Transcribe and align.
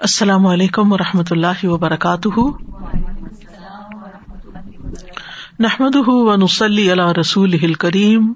السلام 0.00 0.46
علیکم 0.46 0.92
و 0.92 0.96
رحمۃ 0.98 1.30
اللہ 1.30 1.64
وبرکاتہ۔ 1.64 2.40
نحمد 5.58 5.96
و 5.96 6.36
نسلی 6.36 6.90
اللہ 6.90 7.12
رسول 7.20 7.72
کریم 7.74 8.32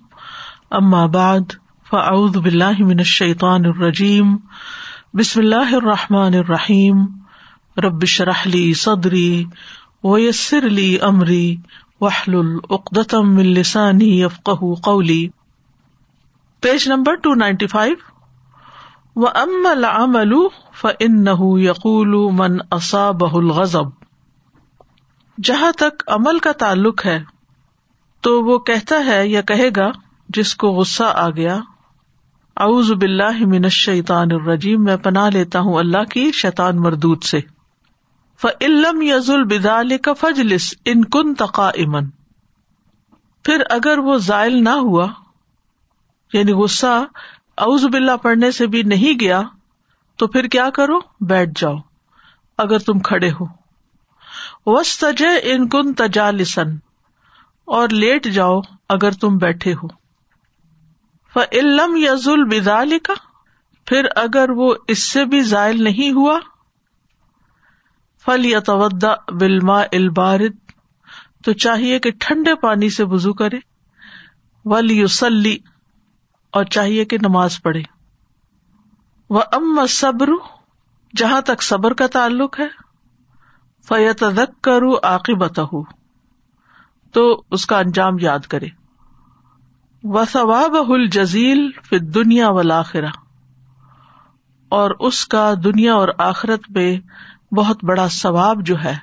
بعد، 1.08 1.40
فاعوذ 1.90 2.36
باللہ 2.36 2.78
من 2.78 2.98
الشیطان 2.98 3.64
الرجیم۔ 3.64 4.36
بسم 5.14 5.40
اللہ 5.40 5.74
الرحمٰن 5.74 6.34
الرحیم۔ 6.34 7.04
ربش 7.76 8.20
رحلی 8.20 8.74
صدری 8.74 9.44
ویسر 10.04 10.66
علی 10.66 10.98
عمری 10.98 11.56
وحل 12.00 12.34
العقدم 12.34 13.36
السانی 13.36 14.20
یفق 14.20 14.50
قولی۔ 14.82 15.28
Page 16.60 16.88
number 16.88 17.14
two 17.14 17.34
ninety 17.34 17.66
five 17.66 17.94
و 19.16 19.26
ام 19.26 19.66
العمل 19.66 20.34
فن 20.72 21.26
یقول 21.58 22.14
من 22.32 22.56
اصا 22.70 23.10
بہ 23.10 23.38
جہاں 25.38 25.72
تک 25.72 26.02
عمل 26.06 26.38
کا 26.38 26.52
تعلق 26.52 27.06
ہے، 27.06 27.18
تو 28.20 28.42
وہ 28.44 28.58
کہتا 28.58 28.96
ہے 29.06 29.26
یا 29.28 29.40
کہے 29.40 29.68
گا، 29.76 29.90
جس 30.28 30.54
کو 30.54 30.70
غصہ 30.70 31.12
آ 31.14 31.28
گیا، 31.30 31.58
اعوذ 32.56 32.90
باللہ 32.92 33.46
من 33.46 33.64
الشیطان 33.64 34.32
الرجیم، 34.32 34.84
میں 34.84 34.96
پناہ 34.96 35.30
لیتا 35.30 35.60
ہوں 35.60 35.74
اللہ 35.74 36.04
کی 36.04 36.30
شیطان 36.32 36.76
مردود 36.76 37.22
سے۔ 37.22 37.40
فعلم 38.40 39.02
یز 39.02 39.30
البدال 39.30 39.98
کا 39.98 40.12
فجلس 40.12 40.74
ان 40.84 41.04
کن 41.04 41.34
تقا 41.34 41.68
امن 41.68 42.08
پھر 43.44 43.62
اگر 43.70 43.98
وہ 43.98 44.16
زائل 44.16 44.62
نہ 44.64 44.74
ہوا 44.80 45.06
یعنی 46.32 46.52
غصہ 46.52 47.04
اوز 47.62 47.84
باللہ 47.84 48.16
پڑھنے 48.22 48.50
سے 48.50 48.66
بھی 48.66 48.82
نہیں 48.82 49.20
گیا 49.20 49.42
تو 50.16 50.26
پھر 50.26 50.46
کیا 50.46 50.70
کرو؟ 50.70 50.98
بیٹھ 51.20 51.50
جاؤ، 51.56 51.76
اگر 52.58 52.78
تم 52.78 52.98
کھڑے 52.98 53.30
ہو۔ 53.30 53.46
وس 54.66 54.98
تج 54.98 55.24
ان 55.42 55.68
کن 55.68 55.94
تجالسن 55.94 56.76
اور 57.64 57.88
لیٹ 57.88 58.26
جاؤ 58.26 58.60
اگر 58.88 59.10
تم 59.10 59.36
بیٹھے 59.38 59.72
ہو۔ 59.72 59.88
فعلم 61.34 61.96
یز 61.96 62.28
البدال 62.28 62.98
کا 62.98 63.14
پھر 63.86 64.06
اگر 64.16 64.50
وہ 64.50 64.74
اس 64.88 64.98
سے 64.98 65.24
بھی 65.24 65.42
ذائل 65.42 65.84
نہیں 65.84 66.12
ہوا 66.12 66.38
فل 68.24 68.44
یا 68.44 68.60
تودا 68.60 69.14
بلما 69.28 69.80
البارد، 69.92 70.54
تو 71.44 71.52
چاہیے 71.52 71.98
کہ 71.98 72.10
ٹھنڈے 72.20 72.54
پانی 72.54 72.90
سے 72.90 73.04
وزو 73.04 73.32
کرے۔ 73.32 73.58
ول 74.64 74.90
یوسلی 74.90 75.58
اور 76.52 76.64
چاہیے 76.64 77.04
کہ 77.04 77.18
نماز 77.22 77.62
پڑھے۔ 77.62 77.82
وہ 79.30 79.40
ام 79.52 79.86
صبر، 79.88 80.28
جہاں 81.16 81.40
تک 81.40 81.62
صبر 81.62 81.94
کا 81.94 82.06
تعلق 82.06 82.60
ہے 82.60 82.68
فیت 83.88 84.24
کرو 84.60 84.94
عاقبت 84.96 85.60
تو 87.12 87.42
اس 87.50 87.66
کا 87.66 87.78
انجام 87.78 88.12
یاد 88.20 88.38
کرے۔ 88.38 88.66
و 90.04 90.24
ثواب 90.24 90.76
ہل 90.76 91.06
جزیل 91.06 91.70
پھر 91.84 91.98
دنیا 91.98 92.50
ولاخرا 92.50 93.08
اور 94.68 94.90
اس 95.00 95.26
کا 95.26 95.54
دنیا 95.64 95.94
اور 95.94 96.08
آخرت 96.18 96.70
میں 96.70 97.00
بہت 97.54 97.84
بڑا 97.84 98.08
ثواب 98.08 98.66
جو 98.66 98.84
ہے، 98.84 98.94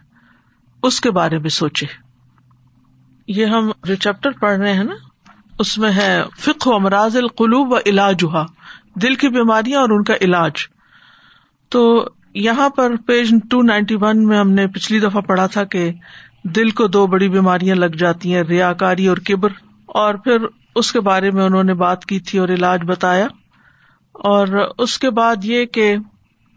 اس 0.83 1.01
کے 1.01 1.11
بارے 1.11 1.37
میں 1.37 1.49
سوچے۔ 1.49 1.85
یہ 3.27 3.45
ہم 3.45 3.71
جو 3.83 3.95
چیپٹر 3.95 4.31
پڑھ 4.31 4.57
رہے 4.57 4.73
ہیں 4.73 4.83
نا 4.83 5.08
اس 5.59 5.77
میں 5.77 5.91
ہے 5.91 6.23
فک 6.37 6.67
و 6.67 6.75
امراض 6.75 7.17
القلوب 7.17 7.73
و 7.73 7.77
علاج 7.85 8.25
دل 8.95 9.15
کی 9.15 9.27
بیماریاں 9.29 9.79
اور 9.79 9.89
ان 9.89 10.03
کا 10.03 10.13
علاج۔ 10.21 10.51
تو 11.69 12.05
یہاں 12.33 12.69
پر 12.69 12.91
پیج 13.07 13.35
ٹو 13.49 13.61
نائنٹی 13.61 13.95
ون 14.01 14.23
میں 14.23 14.37
ہم 14.37 14.51
نے 14.51 14.67
پچھلی 14.67 14.99
دفعہ 14.99 15.21
پڑھا 15.21 15.47
تھا 15.47 15.63
کہ 15.63 15.91
دل 16.43 16.69
کو 16.69 16.87
دو 16.87 17.07
بڑی 17.07 17.29
بیماریاں 17.29 17.75
لگ 17.75 17.85
جاتی 17.85 18.35
ہیں 18.35 18.43
ریا 18.43 18.73
کاری 18.73 19.07
اور 19.07 19.17
کبر۔ 19.17 19.49
اور 19.85 20.13
پھر 20.13 20.37
اس 20.75 20.91
کے 20.91 20.99
بارے 20.99 21.31
میں 21.31 21.43
انہوں 21.43 21.63
نے 21.63 21.73
بات 21.73 22.05
کی 22.05 22.19
تھی 22.19 22.39
اور 22.39 22.49
علاج 22.49 22.79
بتایا۔ 22.85 23.27
اور 24.11 24.47
اس 24.77 24.99
کے 24.99 25.09
بعد 25.09 25.35
یہ 25.43 25.65
کہ 25.65 25.95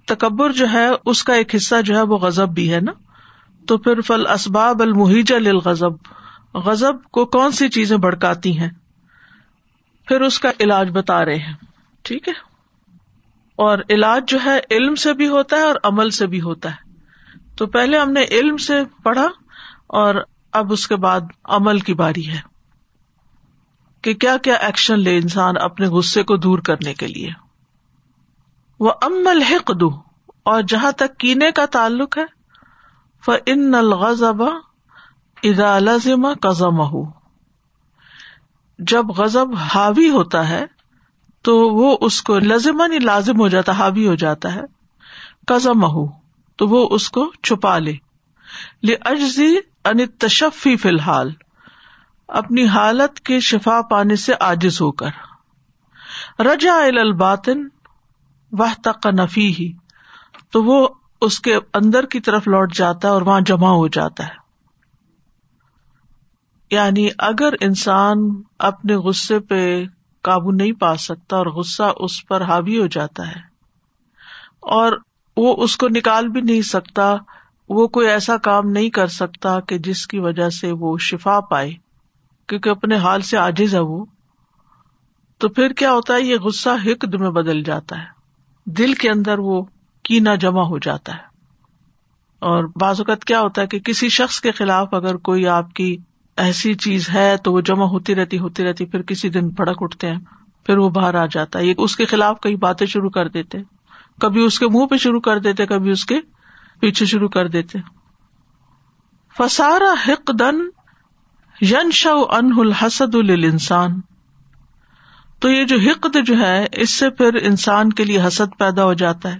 تکبر 0.07 0.53
جو 0.53 0.67
ہے، 0.73 0.89
اس 1.07 1.25
کا 1.25 1.35
ایک 1.35 1.55
حصہ 1.55 1.75
جو 1.85 1.97
ہے 1.97 2.03
وہ 2.03 2.19
غزب 2.19 2.49
بھی 2.49 2.75
ہے 2.75 2.81
نا۔ 2.81 2.93
تو 3.67 3.79
پھر 3.79 4.01
فل 4.01 4.27
اسباب 4.27 4.83
المحیج 4.83 5.33
للغضب۔ 5.33 5.93
غزب 6.55 7.05
کو 7.11 7.25
کون 7.27 7.51
سی 7.51 7.69
چیزیں 7.69 7.97
بڑکاتی 7.97 8.59
ہیں؟ 8.59 8.71
پھر 10.07 10.21
اس 10.21 10.39
کا 10.39 10.51
علاج 10.61 10.91
بتا 10.91 11.25
رہے 11.25 11.37
ہیں۔ 11.37 11.55
ٹھیک 12.03 12.29
ہے؟ 12.29 12.33
اور 13.57 13.79
علاج 13.91 14.23
جو 14.29 14.39
ہے 14.45 14.61
علم 14.71 14.95
سے 14.95 15.13
بھی 15.13 15.29
ہوتا 15.29 15.57
ہے 15.57 15.63
اور 15.63 15.75
عمل 15.85 16.11
سے 16.11 16.27
بھی 16.27 16.41
ہوتا 16.41 16.71
ہے۔ 16.71 16.93
تو 17.57 17.67
پہلے 17.67 17.99
ہم 17.99 18.13
نے 18.13 18.25
علم 18.25 18.57
سے 18.57 18.83
پڑھا 19.03 19.27
اور 19.87 20.15
اب 20.53 20.73
اس 20.73 20.89
کے 20.89 20.97
بعد 20.97 21.21
عمل 21.45 21.79
کی 21.79 21.95
باری 21.95 22.29
ہے۔ 22.29 22.41
کہ 24.03 24.15
کیا 24.15 24.37
کیا 24.37 24.55
ایکشن 24.55 25.01
لے 25.01 25.17
انسان 25.17 25.55
اپنے 25.61 25.87
غصے 25.87 26.23
کو 26.23 26.37
دور 26.37 26.59
کرنے 26.59 26.95
کے 26.95 27.07
لیے۔ 27.07 27.31
وہ 28.81 28.93
امل 29.03 29.43
حق 29.43 29.73
دو 29.81 29.91
اور 30.43 30.63
جہاں 30.63 30.93
تک 30.93 31.19
کینے 31.19 31.51
کا 31.51 31.67
تعلق 31.67 32.19
ہے 32.19 32.25
ف 33.25 33.31
ان 33.47 33.75
الغضب 33.75 34.43
ادا 35.43 35.79
لازم 35.79 36.35
کزم 36.35 36.81
جب 38.79 39.07
غزب 39.07 39.55
حاوی 39.55 40.11
ہوتا 40.11 40.49
ہے 40.49 40.67
تو 41.43 41.59
وہ 41.59 41.99
اس 42.01 42.23
کو 42.23 42.39
لازمن 42.39 43.05
لازم 43.05 43.41
ہو 43.41 43.49
جاتا، 43.49 43.73
حاوی 43.73 44.09
ہو 44.09 44.15
جاتا 44.15 44.55
ہے۔ 44.55 44.61
کزم 45.47 46.07
تو 46.57 46.69
وہ 46.69 46.89
اس 46.91 47.11
کو 47.11 47.33
چھپا 47.43 47.79
لے۔ 47.79 47.95
اجزی 49.05 49.57
ان 49.85 50.07
تشفی 50.07 50.77
فی 50.77 50.89
الحال، 50.89 51.33
اپنی 52.29 52.67
حالت 52.67 53.21
کے 53.21 53.41
شفا 53.41 53.81
پانے 53.91 54.17
سے 54.17 54.33
آجز 54.41 54.81
ہو 54.81 54.93
کر۔ 54.93 55.11
رجا 56.43 56.75
الباطن 56.75 57.69
وہ 58.53 58.67
تک 58.85 59.07
نفی 59.07 59.55
ہی 59.55 59.73
تو 60.51 60.65
وہ 60.65 60.89
اس 61.21 61.41
کے 61.41 61.57
اندر 61.75 62.07
کی 62.07 62.21
طرف 62.21 62.49
لوٹ 62.49 62.75
جاتا 62.75 63.09
ہے 63.09 63.13
اور 63.13 63.23
وہاں 63.23 63.41
جمع 63.41 63.69
ہو 63.69 63.89
جاتا 63.89 64.27
ہے۔ 64.27 64.42
یعنی 66.73 67.09
اگر 67.19 67.55
انسان 67.61 68.17
اپنے 68.59 68.95
غصے 68.95 69.41
پہ 69.41 69.85
قابو 70.23 70.51
نہیں 70.51 70.73
پا 70.73 70.97
سکتا 70.97 71.37
اور 71.37 71.47
غصہ 71.47 71.83
اس 71.97 72.27
پر 72.27 72.43
حاوی 72.43 72.81
ہو 72.81 72.87
جاتا 72.87 73.29
ہے 73.29 73.41
اور 74.61 74.93
وہ 75.37 75.65
اس 75.65 75.77
کو 75.77 75.89
نکال 75.89 76.29
بھی 76.29 76.41
نہیں 76.41 76.63
سکتا، 76.63 77.17
وہ 77.69 77.89
کوئی 77.89 78.09
ایسا 78.09 78.37
کام 78.37 78.67
نہیں 78.67 78.91
کر 78.91 79.07
سکتا 79.07 79.61
کہ 79.61 79.79
جس 79.79 80.07
کی 80.07 80.19
وجہ 80.19 80.49
سے 80.49 80.73
وہ 80.73 80.99
شفا 80.99 81.41
پائے، 81.41 81.73
کیونکہ 82.47 82.69
اپنے 82.69 82.97
حال 82.97 83.21
سے 83.21 83.37
آجز 83.37 83.75
ہے 83.75 83.81
وہ۔ 83.81 84.05
تو 85.39 85.49
پھر 85.49 85.73
کیا 85.73 85.93
ہوتا 85.93 86.15
ہے، 86.15 86.23
یہ 86.23 86.37
غصہ 86.37 86.69
حقد 86.69 87.15
میں 87.15 87.31
بدل 87.31 87.63
جاتا 87.63 87.99
ہے۔ 87.99 88.07
دل 88.65 88.95
کے 88.95 89.11
اندر 89.11 89.39
وہ 89.39 89.63
کینا 90.03 90.35
جمع 90.35 90.63
ہو 90.63 90.79
جاتا 90.79 91.13
ہے۔ 91.13 91.23
اور 92.39 92.65
بعض 92.81 93.01
اوقات 93.01 93.25
کیا 93.25 93.41
ہوتا 93.41 93.63
ہے 93.63 93.67
کہ 93.67 93.79
کسی 93.79 94.09
شخص 94.09 94.41
کے 94.41 94.53
خلاف 94.53 94.95
اگر 94.95 95.17
کوئی 95.17 95.47
آپ 95.47 95.75
کی 95.75 95.97
ایسی 96.37 96.75
چیز 96.75 97.11
ہے 97.11 97.37
تو 97.37 97.53
وہ 97.53 97.61
جمع 97.61 97.85
ہوتی 97.85 98.15
رہتی 98.15 98.39
ہوتی 98.39 98.65
رہتی، 98.65 98.85
پھر 98.85 99.03
کسی 99.03 99.29
دن 99.29 99.49
بھڑک 99.49 99.77
اٹھتے 99.81 100.09
ہیں، 100.09 100.19
پھر 100.67 100.79
وہ 100.79 100.91
باہر 100.91 101.15
آ 101.15 101.27
جاتا 101.27 101.59
ہے۔ 101.59 101.73
اس 101.79 101.97
کے 101.97 102.05
خلاف 102.05 102.41
کئی 102.41 102.57
باتیں 102.57 102.87
شروع 102.87 103.11
کر 103.11 103.29
دیتے 103.29 103.59
کبھی 104.21 104.45
اس 104.45 104.59
کے 104.59 104.69
منہ 104.69 104.87
پہ 104.87 104.97
شروع 104.97 105.21
کر 105.21 105.39
دیتے، 105.39 105.67
کبھی 105.67 105.91
اس 105.91 106.05
کے 106.05 106.21
پیچھے 106.81 107.07
شروع 107.07 107.29
کر 107.29 107.49
دیتے۔ 107.49 107.79
فسارا 109.39 109.95
حق 110.09 110.31
دن 110.39 110.59
ین 111.61 111.91
شو 111.91 112.25
ان 112.31 112.53
الحسد 112.57 113.15
انسان 113.15 114.01
تو 115.41 115.51
یہ 115.51 115.65
جو 115.65 115.77
حقد 115.79 116.17
جو 116.27 116.39
ہے، 116.39 116.67
اس 116.73 116.91
سے 116.91 117.11
پھر 117.11 117.35
انسان 117.43 117.93
کے 117.93 118.05
لیے 118.05 118.27
حسد 118.27 118.59
پیدا 118.59 118.85
ہو 118.85 118.93
جاتا 118.93 119.35
ہے۔ 119.35 119.39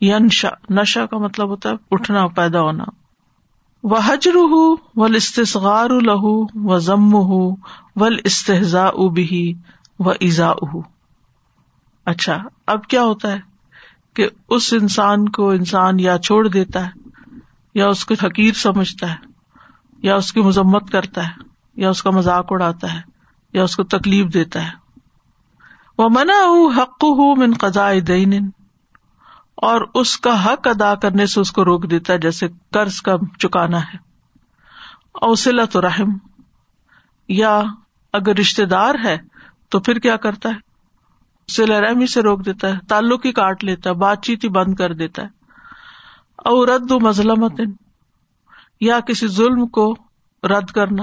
ین 0.00 0.28
شا 0.28 0.48
نشا 0.70 1.06
کا 1.06 1.18
مطلب 1.18 1.48
ہوتا 1.48 1.68
ہے، 1.70 1.74
اٹھنا، 1.90 2.26
پیدا 2.26 2.60
ہونا۔ 2.60 2.84
و 3.82 3.96
حجر 3.96 4.34
ہُو 4.34 4.76
ول 4.96 5.14
استغار 5.14 5.90
لہو 5.90 6.46
و 6.68 6.78
ضم 6.78 7.14
ہُ 7.14 7.56
ول 7.96 8.16
استحزا 8.24 8.90
بھی 9.12 9.54
و 9.98 10.10
ایزا 10.10 10.52
اچھا 12.06 12.42
اب 12.66 12.86
کیا 12.86 13.02
ہوتا 13.02 13.32
ہے 13.32 13.40
کہ 14.14 14.28
اس 14.48 14.72
انسان 14.72 15.28
کو 15.28 15.50
انسان 15.50 16.00
یا 16.00 16.18
چھوڑ 16.18 16.48
دیتا 16.48 16.86
ہے، 16.86 16.90
یا 17.74 17.88
اس 17.88 18.04
کو 18.04 18.14
حقیر 18.22 18.52
سمجھتا 18.54 19.10
ہے، 19.10 19.16
یا 20.02 20.16
اس 20.16 20.32
کی 20.32 20.40
مذمت 20.40 20.90
کرتا 20.90 21.26
ہے، 21.26 21.32
یا 21.76 21.90
اس 21.90 22.02
کا 22.02 22.10
مذاق 22.10 22.46
اڑاتا 22.50 22.94
ہے، 22.94 23.00
یا 23.52 23.62
اس 23.62 23.76
کو 23.76 23.82
تکلیف 23.82 24.34
دیتا 24.34 24.66
ہے۔ 24.66 24.70
وہ 25.98 26.08
منا 26.08 26.68
حق 26.76 27.04
ہُ 27.04 27.36
من 27.36 27.54
قزا 27.60 27.90
دین 28.08 28.50
اور 29.60 29.80
اس 29.94 30.16
کا 30.18 30.44
حق 30.44 30.66
ادا 30.68 30.94
کرنے 30.94 31.26
سے 31.26 31.40
اس 31.40 31.52
کو 31.52 31.64
روک 31.64 31.90
دیتا 31.90 32.12
ہے، 32.12 32.18
جیسے 32.18 32.48
قرض 32.70 33.00
کا 33.00 33.16
چکانا 33.38 33.80
ہے۔ 33.80 33.96
اوسلا 35.20 35.64
تو 35.64 35.80
رحم 35.80 36.16
یا 37.28 37.62
اگر 38.12 38.36
رشتے 38.36 38.64
دار 38.64 38.94
ہے 39.04 39.16
تو 39.68 39.80
پھر 39.80 39.98
کیا 39.98 40.16
کرتا 40.16 40.48
ہے؟ 40.48 40.68
رحمی 41.80 42.06
سے 42.06 42.20
روک 42.22 42.44
دیتا 42.46 42.68
ہے 42.68 42.78
تعلق 42.88 43.26
ہی 43.26 43.32
کاٹ 43.32 43.64
لیتا 43.64 43.90
ہے، 43.90 43.94
بات 43.94 44.22
چیت 44.22 44.44
ہی 44.44 44.48
بند 44.48 44.74
کر 44.74 44.92
دیتا 44.92 45.22
ہے۔ 45.22 45.28
او 46.44 46.64
رد 46.66 46.90
مظلمت 47.02 47.60
یا 48.80 49.00
کسی 49.00 49.26
ظلم 49.28 49.66
کو 49.66 49.94
رد 50.42 50.70
کرنا، 50.70 51.02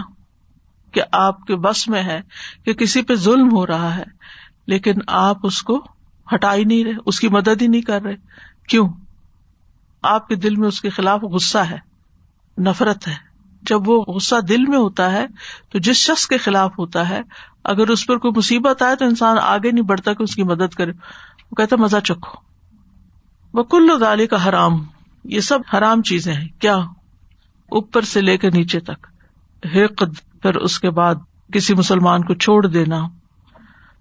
کہ 0.92 1.02
آپ 1.12 1.46
کے 1.46 1.56
بس 1.56 1.88
میں 1.88 2.04
ہے 2.04 2.22
کہ 2.66 2.74
کسی 2.74 3.02
پہ 3.02 3.16
ظلم 3.16 3.52
ہو 3.52 3.66
رہا 3.68 3.96
ہے، 3.96 4.04
لیکن 4.68 4.94
آپ 5.08 5.38
اس 5.44 5.62
کو 5.64 5.86
ہٹا 6.28 6.54
ہی 6.56 6.64
نہیں 6.64 6.84
رہے، 6.84 6.94
اس 7.06 7.20
کی 7.20 7.28
مدد 7.28 7.62
ہی 7.62 7.68
نہیں 7.68 7.82
کر 7.82 8.02
رہے۔ 8.02 8.16
کیوں؟ 8.68 8.90
آپ 10.02 10.28
کے 10.28 10.36
دل 10.36 10.56
میں 10.56 10.68
اس 10.68 10.82
کے 10.82 10.90
خلاف 10.90 11.22
غصہ 11.22 11.58
ہے، 11.58 11.78
نفرت 12.62 13.08
ہے۔ 13.08 13.16
جب 13.62 13.90
وہ 13.90 14.04
غصہ 14.04 14.36
دل 14.42 14.66
میں 14.66 14.78
ہوتا 14.78 15.12
ہے، 15.12 15.26
تو 15.70 15.80
جس 15.80 15.96
شخص 15.96 16.28
کے 16.28 16.38
خلاف 16.38 16.80
ہوتا 16.80 17.10
ہے، 17.10 17.22
اگر 17.64 17.88
اس 17.88 18.08
پر 18.08 18.18
کوئی 18.18 18.34
مصیبت 18.38 18.82
آئے 18.82 18.96
تو 18.96 19.06
انسان 19.06 19.38
آگے 19.42 19.72
نہیں 19.72 19.86
بڑھتا 19.86 20.14
کہ 20.14 20.24
اس 20.24 20.36
کی 20.36 20.44
مدد 20.44 20.74
کرے۔ 20.74 20.92
وہ 21.52 21.56
کہتا 21.56 21.76
مزہ 21.76 21.98
چکھو۔ 21.98 22.42
وہ 23.54 23.64
کل 23.64 23.90
دالی 24.02 24.28
کا 24.28 24.50
حرام۔ 24.50 24.84
یہ 25.24 25.40
سب 25.40 25.60
حرام 25.74 26.02
چیزیں 26.02 26.34
ہیں۔ 26.34 26.48
کیا؟ 26.60 26.76
اوپر 27.70 28.02
سے 28.02 28.22
لے 28.22 28.38
کے 28.38 28.50
نیچے 28.50 28.80
تک۔ 28.80 29.08
حقد، 29.66 30.42
پھر 30.42 30.56
اس 30.56 30.80
کے 30.80 30.90
بعد 30.90 31.16
کسی 31.54 31.74
مسلمان 31.74 32.24
کو 32.24 32.34
چھوڑ 32.34 32.68
دینا۔ 32.68 33.08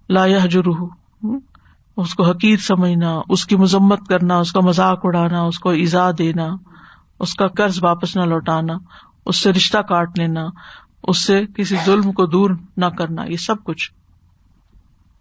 لا 0.08 0.28
جرح 0.28 0.84
اس 1.96 2.14
کو 2.14 2.24
حقیر 2.24 2.56
سمجھنا، 2.56 3.20
اس 3.28 3.46
کی 3.46 3.56
مذمت 3.56 4.06
کرنا، 4.08 4.38
اس 4.38 4.52
کا 4.52 4.60
مذاق 4.60 5.00
اڑانا، 5.02 5.42
اس 5.42 5.58
کو 5.58 5.70
ایزا 5.70 6.10
دینا، 6.18 6.48
اس 7.20 7.34
کا 7.34 7.48
قرض 7.48 7.78
واپس 7.82 8.16
نہ 8.16 8.22
لوٹانا، 8.22 8.74
اس 9.26 9.42
سے 9.42 9.50
رشتہ 9.50 9.78
کاٹ 9.78 10.18
لینا، 10.18 10.46
اس 11.02 11.18
سے 11.18 11.46
کسی 11.56 11.76
ظلم 11.86 12.12
کو 12.12 12.26
دور 12.26 12.50
نہ 12.76 12.86
کرنا، 12.86 13.24
یہ 13.24 13.36
سب 13.36 13.64
کچھ۔ 13.64 13.92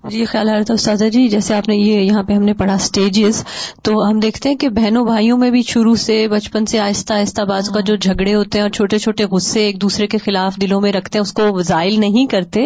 جی 0.09 0.25
خیال 0.25 0.49
آ 0.49 0.53
رہا 0.53 0.63
تھا 0.63 0.73
استاذہ 0.73 1.05
جی 1.05 1.27
جیسے 1.27 1.53
آپ 1.53 1.67
نے 1.67 1.75
یہ 1.75 1.99
یہاں 1.99 2.23
پہ 2.23 2.33
ہم 2.33 2.43
نے 2.43 2.53
پڑھا 2.53 2.73
اسٹیجز 2.73 3.43
تو 3.83 4.09
ہم 4.09 4.19
دیکھتے 4.19 4.49
ہیں 4.49 4.55
کہ 4.55 4.69
بہنوں 4.69 5.05
بھائیوں 5.05 5.37
میں 5.37 5.51
بھی 5.51 5.61
شروع 5.61 5.95
سے 5.95 6.27
بچپن 6.27 6.65
سے 6.65 6.79
آہستہ 6.79 7.13
آہستہ 7.13 7.41
بعض 7.41 7.69
کا 7.69 7.79
جو 7.79 7.95
جھگڑے 7.95 8.35
ہوتے 8.35 8.57
ہیں 8.57 8.63
اور 8.63 8.69
چھوٹے 8.69 8.97
چھوٹے 8.97 9.25
غصے 9.25 9.59
ایک 9.59 9.81
دوسرے 9.81 10.07
کے 10.07 10.17
خلاف 10.17 10.55
دلوں 10.61 10.81
میں 10.81 10.91
رکھتے 10.91 11.17
ہیں، 11.17 11.21
اس 11.21 11.33
کو 11.33 11.43
وزائل 11.53 11.99
نہیں 11.99 12.25
کرتے۔ 12.25 12.65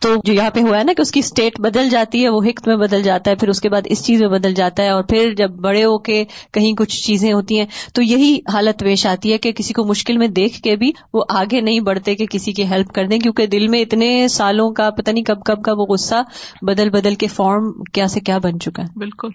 تو 0.00 0.14
جو 0.24 0.32
یہاں 0.32 0.50
پہ 0.50 0.60
ہوا 0.60 0.78
ہے 0.78 0.84
نا 0.84 0.92
کہ 0.92 1.00
اس 1.00 1.10
کی 1.10 1.20
اسٹیٹ 1.20 1.60
بدل 1.60 1.88
جاتی 1.88 2.24
ہے، 2.24 2.28
وہ 2.28 2.42
حکت 2.42 2.68
میں 2.68 2.76
بدل 2.76 3.02
جاتا 3.02 3.30
ہے، 3.30 3.36
پھر 3.36 3.48
اس 3.48 3.60
کے 3.60 3.68
بعد 3.68 3.82
اس 3.84 4.04
چیز 4.04 4.20
میں 4.20 4.28
بدل 4.28 4.54
جاتا 4.54 4.82
ہے 4.82 4.88
اور 4.88 5.02
پھر 5.02 5.34
جب 5.34 5.50
بڑے 5.50 5.84
ہو 5.84 5.98
کے 5.98 6.24
کہیں 6.52 6.72
کچھ 6.72 7.02
چیزیں 7.02 7.32
ہوتی 7.32 7.58
ہیں، 7.58 7.66
تو 7.94 8.02
یہی 8.02 8.38
حالت 8.52 8.80
پیش 8.80 9.06
آتی 9.06 9.32
ہے 9.32 9.38
کہ 9.38 9.52
کسی 9.52 9.74
کو 9.74 9.84
مشکل 9.84 10.16
میں 10.16 10.28
دیکھ 10.28 10.62
کے 10.62 10.76
بھی 10.76 10.92
وہ 11.14 11.24
آگے 11.28 11.60
نہیں 11.60 11.80
بڑھتے 11.80 12.14
کہ 12.14 12.26
کسی 12.26 12.52
کی 12.52 12.64
ہیلپ 12.64 12.92
کر 12.92 13.06
دیں، 13.06 13.18
کیونکہ 13.18 13.46
دل 13.46 13.68
میں 13.68 13.80
اتنے 13.80 14.28
سالوں 14.28 14.70
کا 14.70 14.90
پتہ 14.90 15.10
نہیں 15.10 15.24
کب 15.24 15.42
کب 15.44 15.62
کا 15.62 15.72
وہ 15.72 15.86
غصہ 15.86 16.22
بدل 16.62 16.75
بدل 16.84 17.14
کے 17.14 17.26
فارم 17.26 17.82
کیا 17.92 18.08
سے 18.08 18.20
کیا 18.20 18.38
بن 18.38 18.60
چکا 18.60 18.82
ہے۔ 18.82 18.98
بالکل۔ 18.98 19.28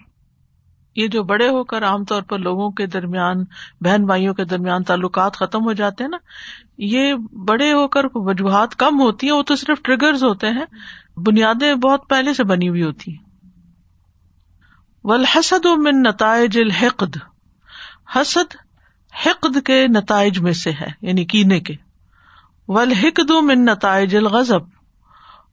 یہ 0.96 1.08
جو 1.08 1.22
بڑے 1.22 1.48
ہو 1.48 1.64
کر 1.64 1.84
عام 1.84 2.04
طور 2.04 2.22
پر 2.22 2.38
لوگوں 2.38 2.70
کے 2.70 2.86
درمیان، 2.86 3.44
بہن 3.80 4.06
بھائیوں 4.06 4.34
کے 4.34 4.44
درمیان 4.44 4.82
تعلقات 4.82 5.36
ختم 5.36 5.64
ہو 5.64 5.72
جاتے 5.72 6.04
ہیں 6.04 6.08
نا، 6.08 6.16
یہ 6.78 7.14
بڑے 7.48 7.72
ہو 7.72 7.88
کر 7.88 8.02
وجوہات 8.14 8.76
کم 8.76 9.00
ہوتی 9.00 9.26
ہیں، 9.26 9.34
وہ 9.34 9.42
تو 9.42 9.56
صرف 9.56 9.82
ٹریگر 9.82 10.12
ہوتے 10.12 10.46
ہیں۔ 10.46 10.64
بنیادیں 11.16 11.74
بہت 11.74 12.08
پہلے 12.08 12.34
سے 12.34 12.44
بنی 12.44 12.68
ہوئی 12.68 12.82
ہوتی 12.82 13.10
ہیں۔ 13.10 13.24
ولحسد 15.04 15.66
من 15.76 16.02
نتائج 16.02 16.58
الحقد۔ 16.58 17.16
حسد 18.16 18.56
حقد 19.26 19.66
کے 19.66 19.86
نتائج 19.86 20.38
میں 20.38 20.52
سے 20.52 20.70
ہے 20.70 20.90
یعنی 21.02 21.24
کینے 21.24 21.60
کے۔ 21.60 21.74
ولحقد 22.68 23.30
من 23.30 23.64
نتائج 23.64 24.16
الغضب۔ 24.16 24.81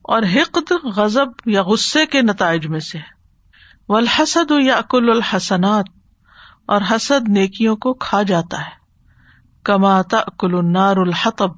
اور 0.10 0.24
حقد 0.36 0.72
غزب 0.96 1.30
یا 1.46 1.64
غصے 1.64 2.06
کے 2.06 2.22
نتائج 2.22 2.68
میں 2.68 2.80
سے 2.80 3.00
والحسد 3.90 4.52
یا 4.62 4.76
اکل 4.76 5.10
الحسنات، 5.10 5.86
اور 6.66 6.82
حسد 6.92 7.30
نیکیوں 7.30 7.76
کو 7.76 7.94
کھا 7.94 8.22
جاتا 8.24 8.60
ہے۔ 8.62 8.78
کماتا 9.66 10.18
اکل 10.18 10.56
النار 10.56 10.98
الحطب، 10.98 11.52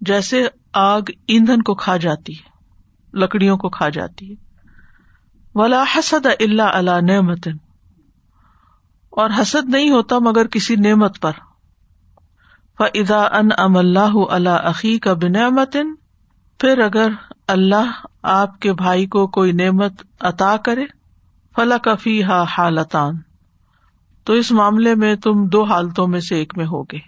جیسے 0.00 0.42
آگ 0.72 1.10
ایندھن 1.28 1.62
کو 1.62 1.74
کھا 1.74 1.96
جاتی 1.96 2.32
ہے، 2.32 3.18
لکڑیوں 3.18 3.56
کو 3.56 3.68
کھا 3.68 3.88
جاتی 3.88 4.30
ہے۔ 4.30 4.34
ولا 5.54 5.82
حسد 5.94 6.26
اللہ 6.40 6.62
اللہ 6.62 7.00
نعمت 7.02 7.48
اور 9.12 9.30
حسد 9.40 9.68
نہیں 9.68 9.90
ہوتا 9.90 10.18
مگر 10.18 10.46
کسی 10.46 10.76
نعمت 10.76 11.20
پر۔ 11.20 11.32
فضا 12.78 13.22
ان 13.32 13.48
ام 13.58 13.76
اللہ 13.76 14.16
اللہ 14.30 14.64
عقی 14.64 14.98
کا 14.98 15.12
بنعمت 15.12 15.76
پھر 16.58 16.78
اگر 16.78 17.08
اللہ 17.48 18.06
آپ 18.22 18.60
کے 18.60 18.72
بھائی 18.72 19.06
کو 19.06 19.26
کوئی 19.26 19.52
نعمت 19.52 19.92
عطا 20.20 20.56
کرے 20.56 20.84
فلا 21.56 21.78
کفی 21.78 22.24
ہا 22.24 22.44
حالتان۔ 22.58 23.14
تو 24.24 24.32
اس 24.32 24.52
معاملے 24.52 24.94
میں 24.94 25.16
تم 25.16 25.48
دو 25.48 25.62
حالتوں 25.64 26.06
میں 26.06 26.20
سے 26.20 26.36
ایک 26.36 26.58
میں 26.58 26.66
ہوگے۔ 26.66 26.98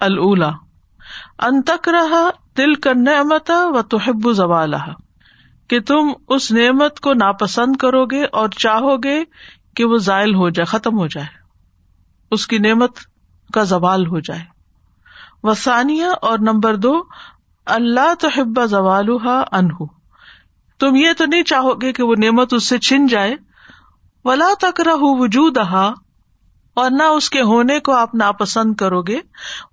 اللہ 0.00 0.56
ان 1.38 1.62
تک 1.62 1.88
رہا 1.88 2.30
دل 2.56 2.74
کا 2.74 2.90
نعمت 2.96 3.50
و 3.50 3.82
توحب 3.82 4.32
زوال 4.32 4.74
کہ 5.68 5.80
تم 5.80 6.12
اس 6.28 6.52
نعمت 6.52 7.00
کو 7.00 7.14
ناپسند 7.14 7.76
کرو 7.76 8.06
گے 8.06 8.24
اور 8.24 8.48
چاہو 8.48 8.96
گے 8.96 9.24
کہ 9.74 9.84
وہ 9.84 9.98
ذائل 9.98 10.34
ہو 10.34 10.48
جائے، 10.48 10.64
ختم 10.64 10.98
ہو 10.98 11.06
جائے۔ 11.06 11.26
اس 12.30 12.46
کی 12.46 12.58
نعمت 12.58 12.90
کا 13.52 13.62
زوال 13.62 14.06
ہو 14.06 14.20
جائے۔ 14.20 14.42
وسانیہ 15.42 16.06
اور 16.22 16.38
نمبر 16.38 16.76
دو 16.76 17.02
اللہ 17.68 18.14
تو 18.14 18.28
حبا 18.28 18.64
زوال 18.64 19.08
انہ 19.52 19.84
تم 20.80 20.96
یہ 20.96 21.12
تو 21.18 21.26
نہیں 21.26 21.42
چاہو 21.42 21.80
گے 21.82 21.92
کہ 21.92 22.02
وہ 22.02 22.14
نعمت 22.18 22.54
اس 22.54 22.68
سے 22.68 22.78
چھن 22.78 23.06
جائے. 23.06 23.34
ولا 24.24 24.48
تک 24.60 24.80
رہ 24.80 25.00
وجود 25.00 25.58
اور 26.76 26.90
نہ 26.90 27.02
اس 27.02 27.30
کے 27.30 27.42
ہونے 27.42 27.78
کو 27.80 27.92
آپ 27.92 28.14
ناپسند 28.14 28.74
کرو 28.74 29.02
گے. 29.02 29.20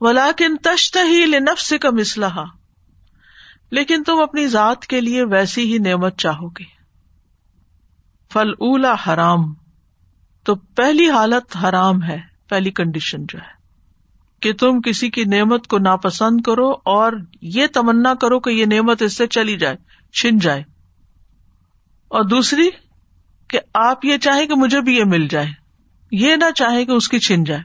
ولا 0.02 0.30
کن 0.38 0.58
تشت 0.58 0.98
ہی 1.08 1.26
لنفس 1.26 1.74
کا 1.82 1.90
مسلح 1.90 2.40
لیکن 3.72 4.04
تم 4.04 4.20
اپنی 4.20 4.48
ذات 4.48 4.86
کے 4.86 5.02
لیے 5.02 5.24
ویسی 5.24 5.74
ہی 5.74 5.78
نعمت 5.78 6.18
چاہو 6.18 6.50
گے. 6.50 6.64
فل 8.34 8.50
اولا 8.50 8.96
حرام. 9.08 9.54
تو 10.44 10.56
پہلی 10.56 11.10
حالت 11.10 11.58
حرام 11.58 12.04
ہے، 12.04 12.20
پہلی 12.50 12.72
کنڈیشن 12.72 13.26
جو 13.26 13.40
ہے. 13.40 13.55
کہ 14.46 14.54
تم 14.54 14.82
کسی 14.82 15.10
کی 15.10 15.24
نعمت 15.24 15.68
کو 15.68 15.78
ناپسند 15.78 16.42
کرو 16.42 16.70
اور 16.70 17.14
یہ 17.42 17.68
تمنا 17.74 18.14
کرو 18.14 18.40
کہ 18.40 18.50
یہ 18.50 18.66
نعمت 18.66 19.02
اس 19.02 19.18
سے 19.18 19.28
چلی 19.28 19.58
جائے، 19.58 19.76
چھن 20.14 20.38
جائے۔ 20.38 20.64
اور 22.08 22.24
دوسری، 22.24 22.70
کہ 23.50 23.60
آپ 23.74 24.06
یہ 24.06 24.18
چاہیں 24.18 24.46
کہ 24.46 24.56
مجھے 24.56 24.82
بھی 24.82 24.98
یہ 24.98 25.04
مل 25.06 25.28
جائے۔ 25.28 25.48
یہ 26.12 26.36
نہ 26.36 26.52
چاہے 26.56 26.86
کہ 26.86 26.92
اس 26.92 27.08
کی 27.08 27.20
چھن 27.20 27.44
جائے۔ 27.44 27.62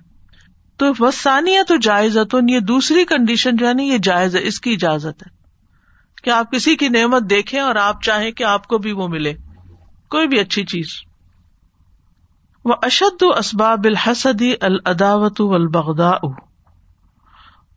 تو 0.77 0.87
وسانیہ 0.99 1.62
تو 1.69 1.77
جائز 1.77 2.19
یہ 2.49 2.60
دوسری 2.60 3.05
کنڈیشن 3.05 3.56
جو 3.56 3.69
ہے 3.69 3.75
نا، 3.75 3.82
یہ 3.82 3.99
جائز 4.03 4.37
ہے، 4.37 4.46
اس 4.46 4.60
کی 4.60 4.72
اجازت 4.72 5.22
ہے۔ 5.27 5.37
کہ 6.22 6.31
آپ 6.31 6.53
کسی 6.53 6.77
کی 6.77 6.89
نعمت 6.89 7.22
دیکھیں 7.31 7.60
اور 7.60 7.77
آپ 7.77 8.03
چاہیں 8.03 8.31
کہ 8.31 8.44
آپ 8.44 8.67
کو 8.67 8.79
بھی 8.79 8.93
وہ 8.93 9.08
ملے۔ 9.08 9.34
کوئی 10.10 10.29
بھی 10.29 10.41
اچھی 10.41 10.65
چیز۔ 10.65 10.87
وہ 12.65 12.75
اشد 12.82 13.22
اسباب 13.39 13.84
الحسدی 13.84 14.55
الداوت 14.60 15.41
البغدا 15.41 16.10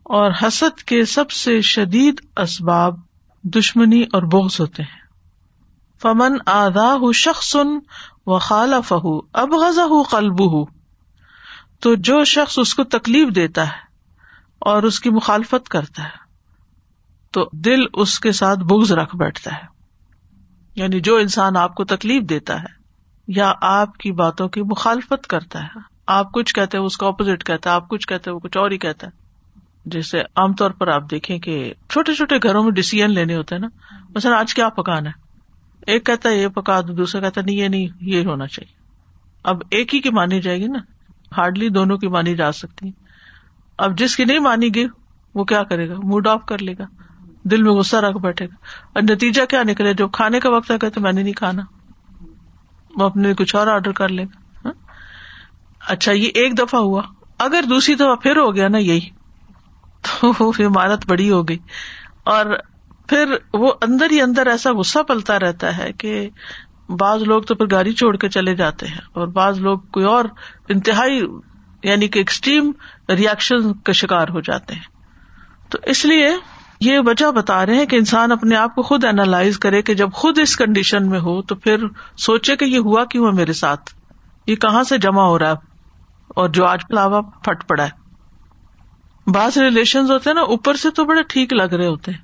اور 0.04 0.32
حسد 0.42 0.82
کے 0.82 1.06
سب 1.06 1.32
سے 1.32 1.62
شدید 1.62 2.22
اسباب 2.38 2.96
دشمنی 3.44 4.02
اور 4.02 4.22
بغض 4.22 4.60
ہوتے 4.60 4.84
ہیں۔ 4.84 5.04
فمن 6.02 6.38
آدھا 6.46 6.96
شخص 7.14 7.56
و 8.26 8.40
خالہ 8.40 8.76
فہو 8.86 9.20
اب 9.34 9.54
غذا 9.54 10.04
قلب 10.10 10.54
ہو 10.54 10.66
تو 11.80 11.96
جو 11.96 12.24
شخص 12.24 12.60
اس 12.60 12.76
کو 12.76 12.84
تکلیف 12.84 13.36
دیتا 13.36 13.66
ہے 13.66 13.82
اور 14.60 14.84
اس 14.84 15.00
کی 15.00 15.10
مخالفت 15.10 15.70
کرتا 15.70 16.04
ہے، 16.04 16.18
تو 17.32 17.50
دل 17.54 17.80
اس 17.94 18.20
کے 18.20 18.32
ساتھ 18.32 18.60
بغض 18.60 18.92
رکھ 18.92 19.16
بیٹھتا 19.16 19.52
ہے۔ 19.54 19.66
یعنی 20.76 21.00
جو 21.00 21.16
انسان 21.16 21.58
آپ 21.58 21.76
کو 21.76 21.86
تکلیف 21.86 22.24
دیتا 22.30 22.62
ہے 22.62 22.84
یا 23.28 23.54
آپ 23.62 23.98
کی 23.98 24.12
باتوں 24.12 24.50
کی 24.50 24.62
مخالفت 24.62 25.28
کرتا 25.28 25.64
ہے، 25.64 25.80
آپ 26.08 26.34
کچھ 26.34 26.56
کہتے 26.56 26.78
ہیں 26.78 26.86
اس 26.86 26.98
کا 26.98 27.08
اپوزٹ 27.08 27.44
کہتا 27.44 27.70
ہے، 27.70 27.76
آپ 27.76 27.90
کچھ 27.90 28.08
کہتے 28.08 28.30
ہیں، 28.30 28.36
وہ 28.36 28.40
کچھ 28.40 28.58
اور 28.58 28.72
ہی 28.72 28.78
کہتا 28.78 29.08
ہے۔ 29.08 29.23
جیسے 29.86 30.22
عام 30.22 30.54
طور 30.54 30.72
پر 30.72 30.88
آپ 30.88 31.12
دیکھیں 31.12 31.40
کہ 31.40 31.74
چھوٹے 31.90 32.14
چھوٹے 32.14 32.36
گھروں 32.44 32.64
میں 32.64 32.72
ڈسیزن 32.72 33.12
لینے 33.12 33.36
ہوتے 33.36 33.56
ہیں 33.56 33.62
نا، 33.62 33.68
مثلاً 34.16 34.40
آج 34.40 34.54
کیا 34.54 34.70
پکانا 34.70 35.10
ہے؟ 35.10 35.24
ایک 35.88 36.06
کہتا 36.06 36.30
ہے 36.30 36.38
یہ 36.38 36.48
پکا 36.48 36.82
دو، 36.82 36.94
دوسرا 36.94 37.22
کہتا 37.22 37.42
ہے 37.42 37.46
نہیں، 37.46 37.56
یہ 37.56 37.68
نہیں، 37.68 37.88
یہ 38.02 38.26
ہونا 38.26 38.48
چاہیے۔ 38.48 38.76
اب 39.44 39.62
ایک 39.70 39.96
ہی 39.96 40.00
کی 40.00 40.10
مانی 40.10 40.42
جائے 40.42 40.60
گی 40.60 40.68
نا 40.68 40.80
ہارڈلی 41.38 41.70
دونوں 41.70 41.98
کی 41.98 42.08
مانی 42.08 42.36
جا 42.36 42.52
سکتی۔ 42.52 42.92
اب 43.78 43.98
جس 43.98 44.16
کی 44.16 44.26
نہیں 44.26 44.40
مانی 44.40 44.76
گی 44.76 44.86
وہ 45.36 45.44
کیا 45.44 45.64
کرے 45.64 45.90
گا؟ 45.90 45.94
موڈ 46.04 46.28
آف 46.28 46.46
کر 46.46 46.58
لے 46.58 46.74
گا۔ 46.80 46.84
دل 47.44 47.64
میں 47.64 47.72
غصہ 47.72 47.96
رکھ 47.96 48.18
بیٹھے 48.18 48.46
گا۔ 48.46 48.56
اور 48.94 49.04
نتیجہ 49.04 49.46
کیا 49.46 49.64
نکلے؟ 49.64 49.94
جب 49.94 50.12
کھانے 50.12 50.40
کا 50.40 50.50
وقت 50.50 50.72
ہے 50.72 50.90
تو 50.90 51.02
میں 51.02 51.12
نے 51.12 51.24
نہیں 51.24 51.34
کھانا۔ 51.34 51.62
وہ 52.96 53.06
اپنے 53.06 53.34
کچھ 53.34 53.56
اور 53.56 53.68
آرڈر 53.68 53.92
کر 53.92 54.10
لے 54.10 54.24
گا۔ 54.24 54.58
ہاں؟ 54.66 54.74
اچھا 55.88 56.12
یہ 56.12 56.28
ایک 56.34 56.58
دفعہ 56.58 56.80
ہوا۔ 56.80 57.02
اگر 57.40 57.64
دوسری 57.70 57.96
دفعہ 57.96 58.16
پھر 58.16 58.38
ہو 58.38 58.56
گیا 58.56 58.68
نا، 58.68 58.78
یہی۔ 58.78 59.10
تو 60.04 60.52
عمارت 60.60 61.08
بڑی 61.08 61.32
ہو 61.32 61.48
گئی۔ 61.48 61.58
اور 62.26 62.46
پھر 63.08 63.36
وہ 63.54 63.72
اندر 63.82 64.08
ہی 64.12 64.22
اندر 64.22 64.48
ایسا 64.48 64.72
غصہ 64.72 65.00
پلتا 65.00 65.40
رہتا 65.40 65.78
ہے 65.78 65.92
کہ 65.94 66.30
بعض 66.90 67.22
لوگ 67.24 67.42
تو 67.42 67.56
پھر 67.56 67.66
گاڑی 67.72 67.94
چھوڑ 67.94 68.16
کے 68.16 68.30
چلے 68.30 68.56
جاتے 68.56 68.88
ہیں 68.88 68.98
اور 69.14 69.28
بعض 69.28 69.60
لوگ 69.60 69.80
کوئی 69.80 70.06
اور 70.06 70.26
انتہائی 70.70 71.22
یعنی 71.84 72.08
کہ 72.08 72.20
ایکسٹریم 72.20 72.72
ریئیکشن 73.10 73.74
کا 73.74 73.92
شکار 73.92 74.28
ہو 74.30 74.40
جاتے 74.40 74.74
ہیں۔ 74.74 74.94
تو 75.70 75.78
اس 75.84 76.06
لیے 76.06 76.30
یہ 76.80 77.00
وجہ 77.06 77.32
بتا 77.32 77.66
رہے 77.66 77.76
ہیں 77.76 77.86
کہ 77.86 77.96
انسان 77.96 78.32
اپنے 78.32 78.56
آپ 78.56 78.76
کو 78.76 78.82
خود 78.82 79.04
اینالائز 79.04 79.60
کرے 79.60 79.82
کہ 79.82 79.94
جب 79.94 80.10
خود 80.14 80.40
اس 80.40 80.56
کنڈیشن 80.56 81.10
میں 81.10 81.20
ہو 81.20 81.42
تو 81.42 81.56
پھر 81.56 81.78
سوچے 82.18 82.56
کہ 82.56 82.66
یہ 82.66 82.78
ہوا 82.78 83.06
کیوں 83.06 83.28
ہے 83.28 83.32
میرے 83.32 83.54
ساتھ؟ 83.54 83.94
یہ 84.48 84.56
کہاں 84.56 84.84
سے 84.84 84.98
جمع 84.98 85.24
ہو 85.24 85.40
رہا 85.40 85.50
ہے؟ 85.50 85.56
اور 86.30 86.50
جو 86.50 86.66
آج 86.66 86.80
علاوہ 86.90 87.22
پھٹ 87.22 87.68
پڑا 87.68 87.84
ہے۔ 87.84 88.03
بعض 89.28 89.58
ریلیشن 89.58 90.10
ہوتے 90.10 90.30
ہیں 90.30 90.36
نا، 90.36 90.42
اوپر 90.44 90.76
سے 90.76 90.90
تو 90.92 91.04
بڑے 91.06 91.22
ٹھیک 91.24 91.54
لگ 91.54 91.74
رہے 91.74 91.88
ہوتے 91.88 92.12
ہیں، 92.12 92.20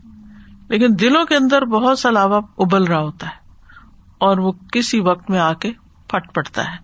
لیکن 0.69 0.95
دلوں 0.99 1.25
کے 1.25 1.35
اندر 1.35 1.65
بہت 1.67 1.99
سا 1.99 2.09
لاوا 2.09 2.39
ابل 2.57 2.83
رہا 2.83 2.99
ہوتا 2.99 3.27
ہے، 3.27 3.37
اور 4.21 4.37
وہ 4.37 4.51
کسی 4.73 4.99
وقت 5.01 5.29
میں 5.29 5.39
آ 5.39 5.51
کے 5.53 5.71
پھٹ 6.09 6.33
پڑتا 6.35 6.63
ہے۔ 6.63 6.77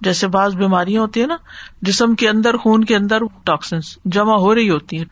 جیسے 0.00 0.28
بعض 0.28 0.56
بیماریاں 0.56 1.02
ہوتی 1.02 1.20
ہیں 1.20 1.26
نا، 1.26 1.36
جسم 1.82 2.14
کے 2.14 2.28
اندر، 2.28 2.56
خون 2.56 2.84
کے 2.84 2.96
اندر 2.96 3.24
ٹاکسنس 3.44 3.96
جمع 4.06 4.36
ہو 4.36 4.54
رہی 4.54 4.70
ہوتی 4.70 4.98
ہیں، 4.98 5.04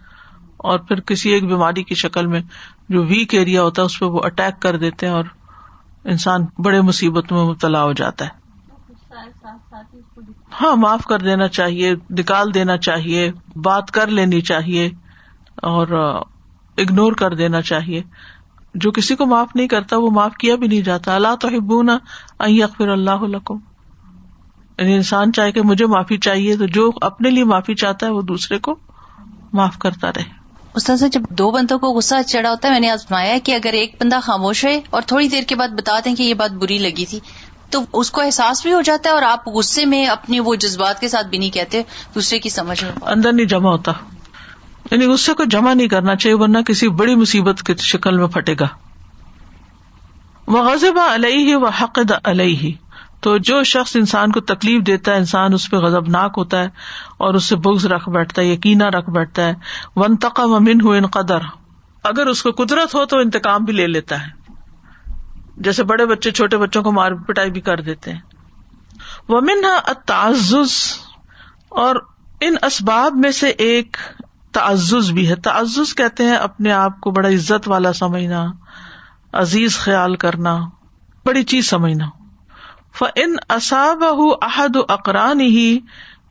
اور 0.59 0.79
پھر 0.79 1.01
کسی 1.01 1.33
ایک 1.33 1.45
بیماری 1.47 1.83
کی 1.83 1.95
شکل 1.95 2.27
میں 2.27 2.41
جو 2.89 3.05
ویک 3.05 3.35
ایریا 3.35 3.63
ہوتا 3.63 3.83
ہے، 3.83 3.87
اس 3.87 3.99
پہ 3.99 4.07
وہ 4.07 4.21
اٹیک 4.25 4.61
کر 4.63 4.77
دیتے 4.77 5.07
ہیں، 5.07 5.15
اور 5.15 5.25
انسان 6.05 6.47
بڑے 6.59 6.81
مصیبت 6.81 7.33
میں 7.33 7.45
مبتلا 7.45 7.83
ہو 7.85 7.93
جاتا 7.93 8.25
ہے۔ 8.25 8.41
ہاں 10.61 10.77
معاف 10.77 11.05
کر 11.05 11.19
دینا 11.19 11.49
چاہیے، 11.49 11.95
نکال 12.11 12.55
دینا 12.55 12.77
چاہیے، 12.77 13.33
بات 13.57 13.91
کر 13.91 14.07
لینی 14.07 14.41
چاہیے 14.41 14.91
اور 15.57 15.87
اگنور 16.79 17.13
کر 17.13 17.35
دینا 17.35 17.63
چاہیے۔ 17.63 18.03
جو 18.75 18.91
کسی 18.91 19.17
کو 19.17 19.27
معاف 19.27 19.49
نہیں 19.55 19.69
کرتا، 19.69 19.97
وہ 19.97 20.11
معاف 20.11 20.35
کیا 20.35 20.55
بھی 20.55 20.67
نہیں 20.67 20.81
جاتا۔ 20.81 21.15
اللہ 21.15 21.35
تو 21.41 21.49
ہبونا 21.49 21.99
اکبر 22.39 22.89
اللہ 22.89 23.53
یعنی 24.79 24.95
انسان 24.95 25.33
چاہے 25.33 25.53
کہ 25.53 25.63
مجھے 25.63 25.87
معافی 25.87 26.19
چاہیے 26.19 26.57
تو 26.57 26.67
جو 26.67 26.91
اپنے 27.01 27.31
لیے 27.31 27.45
معافی 27.45 27.75
چاہتا 27.75 28.07
ہے، 28.07 28.11
وہ 28.11 28.23
دوسرے 28.23 28.59
کو 28.59 28.75
معاف 29.53 29.79
کرتا 29.79 30.11
رہے۔ 30.11 30.43
استاد 30.75 30.97
جب 31.13 31.23
دو 31.31 31.51
بندوں 31.51 31.79
کو 31.79 31.87
غصہ 31.87 32.15
چڑھا 32.27 32.51
ہوتا 32.51 32.69
ہے، 32.69 32.73
میں 32.73 32.81
نے 32.81 32.91
آزمایا 32.91 33.39
کہ 33.45 33.55
اگر 33.55 33.73
ایک 33.73 33.97
بندہ 34.01 34.19
خاموش 34.23 34.65
ہے 34.65 34.81
اور 34.91 35.03
تھوڑی 35.07 35.29
دیر 35.29 35.43
کے 35.47 35.55
بعد 35.55 35.69
بتا 35.69 35.99
دیں 36.05 36.15
کہ 36.15 36.23
یہ 36.23 36.35
بات 36.35 36.51
بری 36.51 36.79
لگی 36.79 37.07
تھی۔ 37.07 37.21
تو 37.73 37.85
اس 37.93 38.11
کو 38.11 38.21
احساس 38.21 38.63
بھی 38.63 38.73
ہو 38.73 38.81
جاتا 38.81 39.11
ہے 39.11 39.15
اور 39.15 39.23
آپ 39.23 39.49
غصے 39.49 39.85
میں 39.85 40.07
اپنے 40.07 40.41
وہ 40.41 40.55
جذبات 40.55 41.01
کے 41.01 41.09
ساتھ 41.09 41.27
بھی 41.27 41.39
نہیں 41.39 41.51
کہتے، 41.51 41.83
دوسرے 42.15 42.39
کی 42.39 42.49
سمجھ 42.49 42.85
اندر 43.03 43.33
نہیں 43.33 43.47
جمع 43.47 43.71
ہوتا۔ 43.71 43.93
یعنی 44.91 45.07
غصے 45.07 45.35
کو 45.35 45.45
جمع 45.45 45.75
نہیں 45.75 45.89
کرنا 45.89 46.17
چاہیے، 46.17 46.37
ورنہ 46.37 46.59
کسی 46.59 46.89
بڑی 46.89 47.15
مصیبت 47.15 47.63
کی 47.63 47.75
شکل 47.75 48.19
میں 48.19 48.27
پھٹے 48.27 48.55
گا۔ 48.61 48.69
وہ 50.47 50.63
غزبہ 50.63 51.15
علیہ 51.15 51.57
و 51.57 51.67
حقد 51.67 52.13
علیہ 52.25 52.73
تو 53.21 53.39
جو 53.39 53.63
شخص 53.63 53.97
انسان 53.97 54.33
کو 54.33 54.41
تکلیف 54.41 54.87
دیتا 54.87 55.13
ہے، 55.13 55.17
انسان 55.17 55.55
اس 55.55 55.71
پہ 55.71 55.77
غزب 55.77 56.09
ناک 56.09 56.35
ہوتا 56.37 56.59
ہے 56.59 56.69
اور 57.17 57.35
اس 57.35 57.45
سے 57.45 57.57
بغض 57.57 57.87
رکھ 57.87 58.09
بیٹھتا 58.09 58.43
ہے، 58.43 58.47
یقینا 58.47 58.91
رکھ 58.91 59.11
بیٹھتا 59.11 59.43
ہے۔ 59.43 59.55
ون 59.97 60.17
تقم 60.17 60.55
امن 60.55 60.81
ہو 60.81 60.91
ان 60.91 61.07
قدر۔ 61.07 61.39
اگر 62.05 62.27
اس 62.27 62.43
کو 62.43 62.51
قدرت 62.51 62.95
ہو 62.95 63.05
تو 63.05 63.19
انتقام 63.19 63.65
بھی 63.65 63.73
لے 63.73 63.87
لیتا 63.87 64.27
ہے۔ 64.27 64.42
جیسے 65.57 65.85
بڑے 65.85 66.07
بچے 66.07 66.31
چھوٹے 66.31 66.57
بچوں 66.57 66.83
کو 66.83 66.93
مار 66.93 67.13
پٹائی 67.13 67.51
بھی 67.51 67.61
کر 67.61 67.81
دیتے 67.81 68.13
ہیں۔ 68.13 68.21
وہ 69.29 69.41
تعزز 70.07 70.71
اور 71.69 71.97
ان 72.41 72.55
اسباب 72.63 73.15
میں 73.15 73.31
سے 73.31 73.49
ایک 73.49 73.97
تعزز 74.53 75.11
بھی 75.11 75.29
ہے۔ 75.29 75.35
تعزز 75.35 75.95
کہتے 75.95 76.25
ہیں 76.25 76.37
اپنے 76.37 76.73
آپ 76.73 77.01
کو 77.01 77.11
بڑا 77.11 77.29
عزت 77.29 77.69
والا 77.69 77.93
سمجھنا، 77.93 78.47
عزیز 79.33 79.79
خیال 79.79 80.17
کرنا، 80.17 80.59
بڑی 81.25 81.43
چیز 81.43 81.69
سمجھنا۔ 81.71 82.07
ف 82.95 83.05
ان 83.17 83.37
اصاب 83.49 84.05
احد 84.43 84.77
اقران 84.89 85.41
ہی 85.41 85.79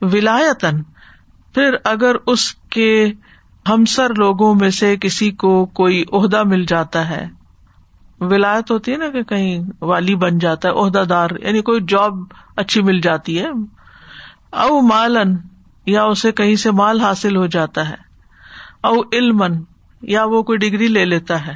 ولایتن 0.00 0.82
پھر 1.54 1.76
اگر 1.84 2.16
اس 2.26 2.54
کے 2.54 3.12
ہمسر 3.68 4.14
لوگوں 4.14 4.54
میں 4.54 4.70
سے 4.70 4.96
کسی 4.96 5.30
کو 5.30 5.66
کوئی 5.66 6.04
عہدہ 6.12 6.42
مل 6.42 6.64
جاتا 6.64 7.08
ہے۔ 7.08 7.28
ولایت 8.22 8.70
ہوتی 8.70 8.92
ہے 8.92 8.96
نا 8.96 9.08
کہ 9.08 9.22
کہیں 9.22 9.60
والی 9.80 10.14
بن 10.14 10.38
جاتا 10.38 10.68
ہے، 10.68 10.74
عہدہ 10.74 11.04
دار 11.08 11.30
یعنی 11.40 11.62
کوئی 11.62 11.80
جاب 11.88 12.14
اچھی 12.56 12.82
مل 12.82 13.00
جاتی 13.00 13.40
ہے۔ 13.40 13.46
او 14.52 14.80
مالن 14.80 15.36
یا 15.86 16.04
اسے 16.04 16.32
کہیں 16.32 16.56
سے 16.56 16.70
مال 16.70 17.00
حاصل 17.00 17.36
ہو 17.36 17.46
جاتا 17.46 17.88
ہے۔ 17.88 17.94
او 18.82 18.94
علم 19.12 19.42
یا 20.02 20.24
وہ 20.24 20.42
کوئی 20.42 20.58
ڈگری 20.58 20.88
لے 20.88 21.04
لیتا 21.04 21.46
ہے۔ 21.46 21.54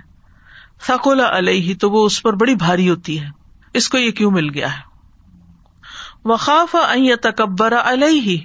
ثقل 0.86 1.20
علیہ، 1.20 1.74
تو 1.80 1.90
وہ 1.90 2.06
اس 2.06 2.22
پر 2.22 2.32
بڑی 2.32 2.54
بھاری 2.54 2.90
ہوتی 2.90 3.20
ہے۔ 3.20 3.28
اس 3.74 3.88
کو 3.88 3.98
یہ 3.98 4.10
کیوں 4.10 4.30
مل 4.30 4.50
گیا 4.54 4.74
ہے؟ 4.74 4.82
وخاف 6.24 6.76
تکبر 7.22 7.74
علیہ، 7.84 8.38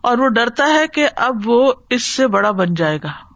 اور 0.00 0.18
وہ 0.18 0.28
ڈرتا 0.28 0.66
ہے 0.66 0.86
کہ 0.86 1.08
اب 1.16 1.36
وہ 1.44 1.72
اس 1.90 2.02
سے 2.02 2.26
بڑا 2.26 2.50
بن 2.50 2.74
جائے 2.74 2.98
گا۔ 3.04 3.27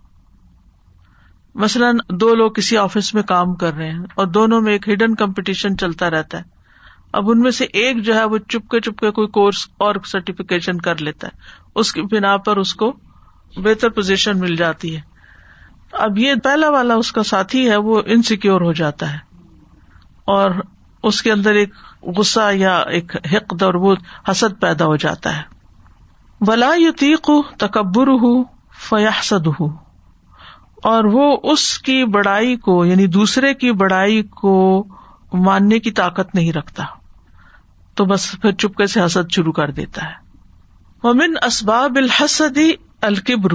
مثلاً 1.54 1.98
دو 2.10 2.34
لوگ 2.34 2.50
کسی 2.50 2.76
آفس 2.76 3.14
میں 3.14 3.22
کام 3.22 3.54
کر 3.54 3.74
رہے 3.74 3.90
ہیں 3.90 4.00
اور 4.14 4.26
دونوں 4.26 4.60
میں 4.60 4.72
ایک 4.72 4.88
ہڈن 4.88 5.14
کمپٹیشن 5.14 5.76
چلتا 5.76 6.10
رہتا 6.10 6.38
ہے۔ 6.38 6.42
اب 7.12 7.30
ان 7.30 7.40
میں 7.40 7.50
سے 7.50 7.64
ایک 7.64 8.02
جو 8.02 8.14
ہے 8.14 8.24
وہ 8.24 8.38
چپکے 8.38 8.80
چپکے 8.80 9.10
کوئی 9.10 9.28
کورس 9.28 9.66
اور 9.78 9.94
سرٹیفکیشن 10.04 10.80
کر 10.80 10.96
لیتا 10.96 11.26
ہے۔ 11.26 11.36
اس 11.74 11.92
کی 11.92 12.02
بنا 12.02 12.36
پر 12.36 12.56
اس 12.56 12.74
کو 12.74 12.92
بہتر 13.56 13.88
پوزیشن 13.88 14.38
مل 14.38 14.56
جاتی 14.56 14.96
ہے۔ 14.96 15.00
اب 15.92 16.18
یہ 16.18 16.34
پہلا 16.34 16.70
والا 16.70 16.94
اس 16.94 17.12
کا 17.12 17.22
ساتھی 17.22 17.70
ہے، 17.70 17.76
وہ 17.76 18.02
انسیکیور 18.06 18.60
ہو 18.60 18.72
جاتا 18.72 19.12
ہے۔ 19.12 19.18
اور 20.24 20.50
اس 21.02 21.22
کے 21.22 21.32
اندر 21.32 21.54
ایک 21.54 21.74
غصہ 22.02 22.54
یا 22.54 22.78
ایک 22.78 23.16
حقد 23.32 23.62
اور 23.62 23.74
وہ 23.74 23.94
حسد 24.30 24.60
پیدا 24.60 24.84
ہو 24.84 24.96
جاتا 24.96 25.36
ہے۔ 25.36 25.42
ولا 26.40 26.70
یتیق 26.76 27.30
تکبر 27.58 28.06
ہو 28.06 28.42
فیاحسد 28.88 29.46
ہو 29.46 29.81
اور 30.82 31.04
وہ 31.04 31.36
اس 31.42 31.78
کی 31.78 32.04
بڑائی 32.04 32.56
کو 32.56 32.84
یعنی 32.84 33.06
دوسرے 33.06 33.54
کی 33.54 33.72
بڑائی 33.72 34.22
کو 34.22 34.86
ماننے 35.32 35.78
کی 35.78 35.90
طاقت 35.90 36.34
نہیں 36.34 36.52
رکھتا۔ 36.52 36.84
تو 37.94 38.04
بس 38.04 38.36
پھر 38.42 38.52
چپکے 38.52 38.86
سے 38.86 39.04
حسد 39.04 39.32
شروع 39.32 39.52
کر 39.52 39.70
دیتا 39.70 40.04
ہے۔ 40.04 40.14
ومن 41.02 41.34
اسباب 41.46 41.92
الحسدی 41.96 42.72
الکبر 43.00 43.50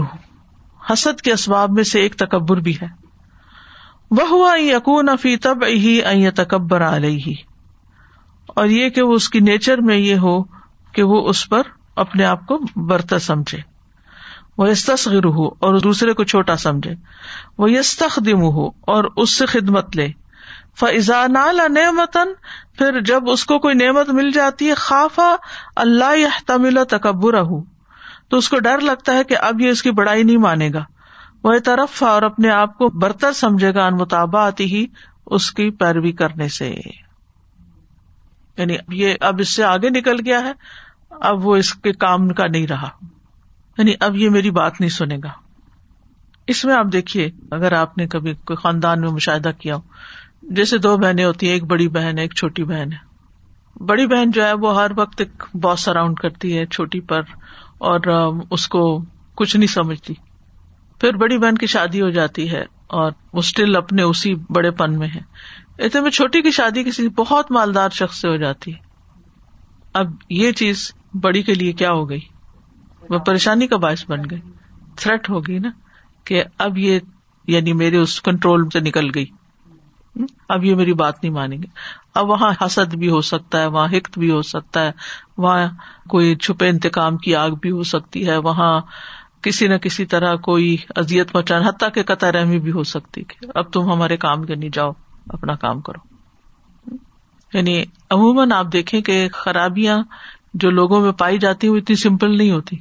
حسد 0.94 1.22
کے 1.22 1.32
اسباب 1.32 1.72
میں 1.72 1.84
سے 1.84 2.02
ایک 2.02 2.16
تکبر 2.16 2.58
بھی 2.58 2.76
ہے۔ 2.82 2.88
وہ 4.12 4.28
ہوا 4.30 4.60
یقون 4.60 5.10
فی 5.22 5.36
تب 5.38 5.58
ہی 5.68 6.30
تکبر 6.32 6.82
علیہ 6.82 7.34
اور 8.48 8.66
یہ 8.66 8.90
کہ 8.90 9.02
وہ 9.02 9.14
اس 9.14 9.30
کی 9.30 9.40
نیچر 9.40 9.78
میں 9.78 9.98
یہ 9.98 10.16
ہو 10.16 10.44
کہ 10.92 11.04
وہ 11.04 11.30
اس 11.30 11.50
پر 11.50 11.62
اپنے 11.96 12.26
آپ 12.26 12.46
کو 12.46 12.60
برتا 12.76 13.20
سمجھے۔ 13.20 13.77
وہ 14.58 14.66
استصغر 14.66 15.26
ہو 15.26 15.48
اور 15.48 15.80
دوسرے 15.80 16.14
کو 16.14 16.24
چھوٹا 16.24 16.58
سمجھے۔ 16.58 16.94
وہ 17.58 17.72
یستخدم 17.72 18.42
ہو 18.42 18.68
اور 18.68 19.04
اس 19.18 19.32
سے 19.32 19.46
خدمت 19.46 19.96
لے۔ 19.96 20.08
فضان 20.80 21.34
نعمتن 21.74 22.34
پھر 22.78 23.02
جب 23.02 23.30
اس 23.30 23.46
کو 23.46 23.60
کوئی 23.60 23.76
نعمت 23.76 24.10
مل 24.10 24.32
جاتی 24.32 24.70
ہے 24.70 24.74
خافا 24.74 25.36
اللہ 25.76 26.40
تمل 26.46 26.80
تکبر 26.90 27.44
تو 28.30 28.38
اس 28.38 28.50
کو 28.50 28.60
ڈر 28.60 28.80
لگتا 28.82 29.14
ہے 29.14 29.24
کہ 29.24 29.38
اب 29.38 29.62
یہ 29.62 29.70
اس 29.70 29.82
کی 29.82 29.92
بڑائی 29.92 30.24
نہیں 30.24 30.38
مانے 30.38 30.70
گا۔ 30.74 30.84
وہ 31.44 31.54
طرف 31.66 32.04
اور 32.04 32.22
اپنے 32.22 32.50
آپ 32.50 32.78
کو 32.78 32.90
برتر 32.90 33.34
سمجھے 33.34 33.74
گا 33.74 33.86
ان 33.86 33.94
مطابعت 33.94 34.60
ہی 34.60 34.86
اس 35.26 35.52
کی 35.52 35.70
پیروی 35.70 36.12
کرنے 36.12 36.48
سے۔ 36.48 36.76
یعنی 38.58 38.76
یہ، 38.90 39.14
اب 39.22 39.40
اس 39.40 39.56
سے 39.56 39.64
آگے 39.64 39.90
نکل 39.90 40.16
گیا 40.26 40.40
ہے۔ 40.40 40.52
اب 41.10 41.48
وہ 41.48 41.56
اس 41.56 41.74
کے 41.74 41.92
کام 41.92 42.30
کا 42.30 42.48
نہیں 42.48 42.68
رہا۔ 42.68 42.90
یعنی 43.78 43.94
اب 44.00 44.16
یہ 44.16 44.30
میری 44.30 44.52
بات 44.52 44.80
نہیں 44.80 44.90
سنے 44.90 45.18
گا۔ 45.24 45.32
اس 46.48 46.64
میں 46.66 46.74
آپ 46.76 46.86
دیکھیے، 46.94 47.30
اگر 47.52 47.72
آپ 47.72 47.98
نے 47.98 48.08
کبھی 48.08 48.34
کوئی 48.34 48.58
خاندان 48.58 49.02
میں 49.02 49.10
مشاہدہ 49.10 49.52
کیا 49.60 49.76
ہو، 49.76 49.82
جیسے 50.56 50.78
دو 50.78 50.96
بہنیں 50.98 51.26
ہوتی 51.26 51.46
ہیں، 51.46 51.54
ایک 51.54 51.64
بڑی 51.64 51.88
بہن 51.88 52.18
ہے، 52.18 52.24
ایک 52.24 52.34
چھوٹی 52.34 52.64
بہن 52.64 52.92
ہے۔ 52.94 53.06
بڑی 53.86 54.06
بہن 54.08 54.32
جو 54.32 54.46
ہے، 54.46 54.54
وہ 54.54 54.76
ہر 54.76 54.92
وقت 54.98 55.22
ایک 55.22 55.44
باس 55.54 55.88
اراؤنڈ 55.88 56.20
کرتی 56.20 56.58
ہے 56.58 56.66
چھوٹی 56.66 57.00
پر، 57.02 57.22
اور 57.78 58.00
اس 58.52 58.68
کو 58.68 58.84
کچھ 59.36 59.56
نہیں 59.58 59.68
سمجھتی۔ 59.68 60.14
پھر 61.02 61.18
بڑی 61.18 61.38
بہن 61.38 61.58
کی 61.58 61.68
شادی 61.68 62.02
ہو 62.02 62.10
جاتی 62.10 62.52
ہے، 62.52 62.64
اور 62.88 63.12
وہ 63.34 63.40
اسٹل 63.40 63.76
اپنے 63.76 64.04
اسی 64.04 64.34
بڑے 64.50 64.72
پن 64.72 64.98
میں 65.00 65.08
ہے۔ 65.08 65.22
ایسے 65.78 66.02
میں 66.02 66.12
چھوٹی 66.12 66.42
کی 66.42 66.52
شادی 66.52 66.84
کسی 66.84 67.08
بہت 67.10 67.52
مالدار 67.52 67.90
شخص 67.90 68.22
سے 68.22 68.28
ہو 68.28 68.36
جاتی۔ 68.36 68.74
ہے 68.74 68.86
اب 69.94 70.12
یہ 70.30 70.52
چیز 70.52 70.92
بڑی 71.14 71.42
کے 71.42 71.54
لیے 71.54 71.72
کیا 71.74 71.92
ہو 71.92 72.10
گئی؟ 72.10 72.20
وہ 73.10 73.20
پریشانی 73.20 73.68
کا 73.68 73.78
باعث 73.78 74.10
بن 74.10 74.20
گئی۔ 74.32 74.42
تھریٹ 74.96 75.30
ہو 75.30 75.40
گئی 75.40 75.60
نا 75.60 75.70
کہ 76.24 76.44
اب 76.58 76.78
یہ 76.78 77.00
یعنی 77.48 77.74
میرے 77.74 77.98
اس 77.98 78.22
کنٹرول 78.22 78.70
سے 78.70 78.80
نکل 78.80 79.12
گئی۔ 79.16 79.26
اب 80.50 80.64
یہ 80.64 80.76
میری 80.76 80.94
بات 80.94 81.24
نہیں 81.24 81.34
مانیں 81.34 81.58
گے۔ 81.58 81.68
اب 82.16 82.30
وہاں 82.30 82.54
حسد 82.66 82.96
بھی 82.96 83.10
ہو 83.10 83.22
سکتا 83.22 83.62
ہے، 83.62 83.66
وہاں 83.66 83.88
ہکت 83.88 84.20
بھی 84.20 84.32
ہو 84.32 84.42
سکتا 84.42 84.86
ہے، 84.86 84.92
وہاں 85.38 85.68
کوئی 86.10 86.36
چھپے 86.36 86.70
انتقام 86.70 87.18
کی 87.18 87.36
آگ 87.36 87.50
بھی 87.50 87.72
ہو 87.72 87.84
سکتی 87.84 88.28
ہے، 88.28 88.38
وہاں 88.38 88.82
کسی 89.42 89.68
نہ 89.68 89.76
کسی 89.76 90.06
طرح 90.06 90.36
کوئی 90.36 90.78
ازیت 90.96 91.36
مچان 91.36 91.62
حتیٰ 91.62 91.90
کہ 91.94 92.04
قطع 92.04 92.32
رحمی 92.32 92.60
بھی 92.60 92.72
ہو 92.72 92.84
سکتی 92.84 93.24
کہ 93.24 93.46
اب 93.56 93.74
تم 93.74 93.92
ہمارے 93.92 94.18
کام 94.18 94.44
کے 94.44 94.56
نہیں 94.56 94.70
جاؤ، 94.74 94.92
اپنا 95.30 95.56
کام 95.56 95.82
کرو۔ 95.82 96.18
یعنی 97.54 97.84
عموماً 98.10 98.52
آپ 98.52 98.66
دیکھیں 98.74 99.02
کہ 99.02 99.28
خرابیاں 99.34 99.98
جو 100.54 100.70
لوگوں 100.70 101.02
میں 101.02 101.12
پائی 101.12 101.38
جاتی 101.38 101.68
وہ 101.68 101.78
اتنی 101.78 101.96
سمپل 101.96 102.38
نہیں 102.38 102.52
ہوتی۔ 102.52 102.78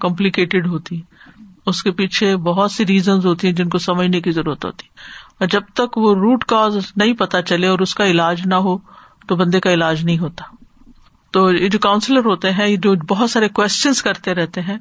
کمپلیکیٹڈ 0.00 0.66
ہوتی 0.66 1.02
اس 1.66 1.82
کے 1.82 1.90
پیچھے 1.90 2.36
بہت 2.36 2.72
سی 2.72 2.86
ریزنز 2.86 3.26
ہوتی 3.26 3.46
ہیں 3.46 3.54
جن 3.54 3.68
کو 3.68 3.78
سمجھنے 3.78 4.20
کی 4.20 4.30
ضرورت 4.30 4.64
ہوتی 4.64 4.86
اور 5.40 5.48
جب 5.48 5.60
تک 5.74 5.98
وہ 5.98 6.14
روٹ 6.14 6.44
کاز 6.44 6.76
نہیں 6.96 7.12
پتا 7.12 7.42
چلے 7.42 7.66
اور 7.66 7.78
اس 7.78 7.94
کا 7.94 8.06
علاج 8.06 8.46
نہ 8.46 8.54
ہو، 8.54 8.78
تو 9.26 9.36
بندے 9.36 9.60
کا 9.60 9.72
علاج 9.72 10.04
نہیں 10.04 10.18
ہوتا۔ 10.18 10.44
تو 11.30 11.52
یہ 11.52 11.68
جو 11.68 11.78
کاؤنسلر 11.78 12.24
ہوتے 12.24 12.52
ہیں، 12.52 12.68
یہ 12.68 12.76
جو 12.76 12.94
بہت 12.94 13.30
سارے 13.30 13.48
کوشچنس 13.48 14.02
کرتے 14.02 14.34
رہتے 14.34 14.60
ہیں، 14.60 14.78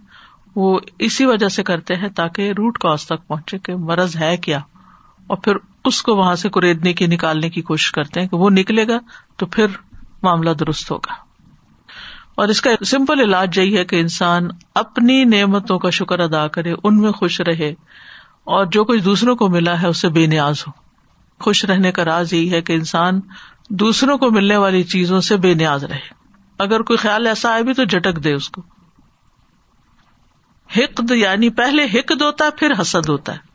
وہ 0.56 0.80
اسی 1.00 1.26
وجہ 1.26 1.48
سے 1.48 1.64
کرتے 1.64 1.96
ہیں 1.96 2.10
تاکہ 2.10 2.52
روٹ 2.58 2.78
کاز 2.78 3.06
تک 3.06 3.28
پہنچے 3.28 3.58
کہ 3.58 3.76
مرض 3.76 4.16
ہے 4.16 4.38
کیا۔ 4.38 4.60
اور 5.28 5.38
پھر 5.38 5.56
اس 5.86 6.02
کو 6.02 6.16
وہاں 6.16 6.36
سے 6.36 6.50
کوریدنے 6.50 6.94
کی، 6.94 7.08
نکالنے 7.08 7.50
کی 7.50 7.62
کوشش 7.62 7.92
کرتے 7.92 8.22
ہیں 8.22 8.28
کہ 8.28 8.38
وہ 8.38 8.50
نکلے 8.50 8.88
گا 8.88 9.00
تو 9.38 9.46
پھر 9.46 9.66
معاملہ 10.24 10.50
درست 10.50 10.92
ہوگا۔ 10.92 11.29
اور 12.40 12.48
اس 12.48 12.62
کا 12.62 12.86
سمپل 12.86 13.20
علاج 13.20 13.58
یہی 13.58 13.78
ہے 13.78 13.86
کہ 13.86 13.96
انسان 13.96 14.48
اپنی 14.76 15.24
نعمتوں 15.24 15.80
کا 15.80 15.90
شکر 15.90 16.20
ادا 16.20 16.48
کرے، 16.48 16.74
ان 16.84 16.98
میں 16.98 17.12
خوش 17.12 17.42
رہے 17.42 17.70
اور 18.44 18.66
جو 18.66 18.84
کچھ 18.84 19.02
دوسروں 19.02 19.36
کو 19.36 19.50
ملا 19.50 19.82
ہے 19.82 19.88
اسے 19.88 20.10
بے 20.10 20.26
نیاز 20.26 20.64
ہو۔ 20.68 20.72
خوش 21.40 21.66
رہنے 21.66 21.92
کا 21.92 22.06
راز 22.06 22.34
یہی 22.34 22.52
ہے 22.52 22.62
کہ 22.62 22.74
انسان 22.74 23.20
دوسروں 23.70 24.18
کو 24.18 24.32
ملنے 24.32 24.58
والی 24.58 24.84
چیزوں 24.84 25.22
سے 25.22 25.38
بے 25.38 25.54
نیاز 25.54 25.84
رہے۔ 25.84 26.00
اگر 26.60 26.82
کوئی 26.82 26.98
خیال 26.98 27.28
ایسا 27.28 27.52
آئے 27.52 27.64
بھی 27.64 27.74
تو 27.74 27.84
جھٹک 27.84 28.24
دے 28.24 28.34
اس 28.34 28.50
کو۔ 28.50 28.62
حقد 30.78 31.12
یعنی 31.12 31.50
پہلے 31.50 31.84
حقد 31.84 32.22
ہوتا 32.22 32.46
ہے، 32.46 32.50
پھر 32.52 32.74
حسد 32.82 33.10
ہوتا 33.10 33.34
ہے۔ 33.34 33.49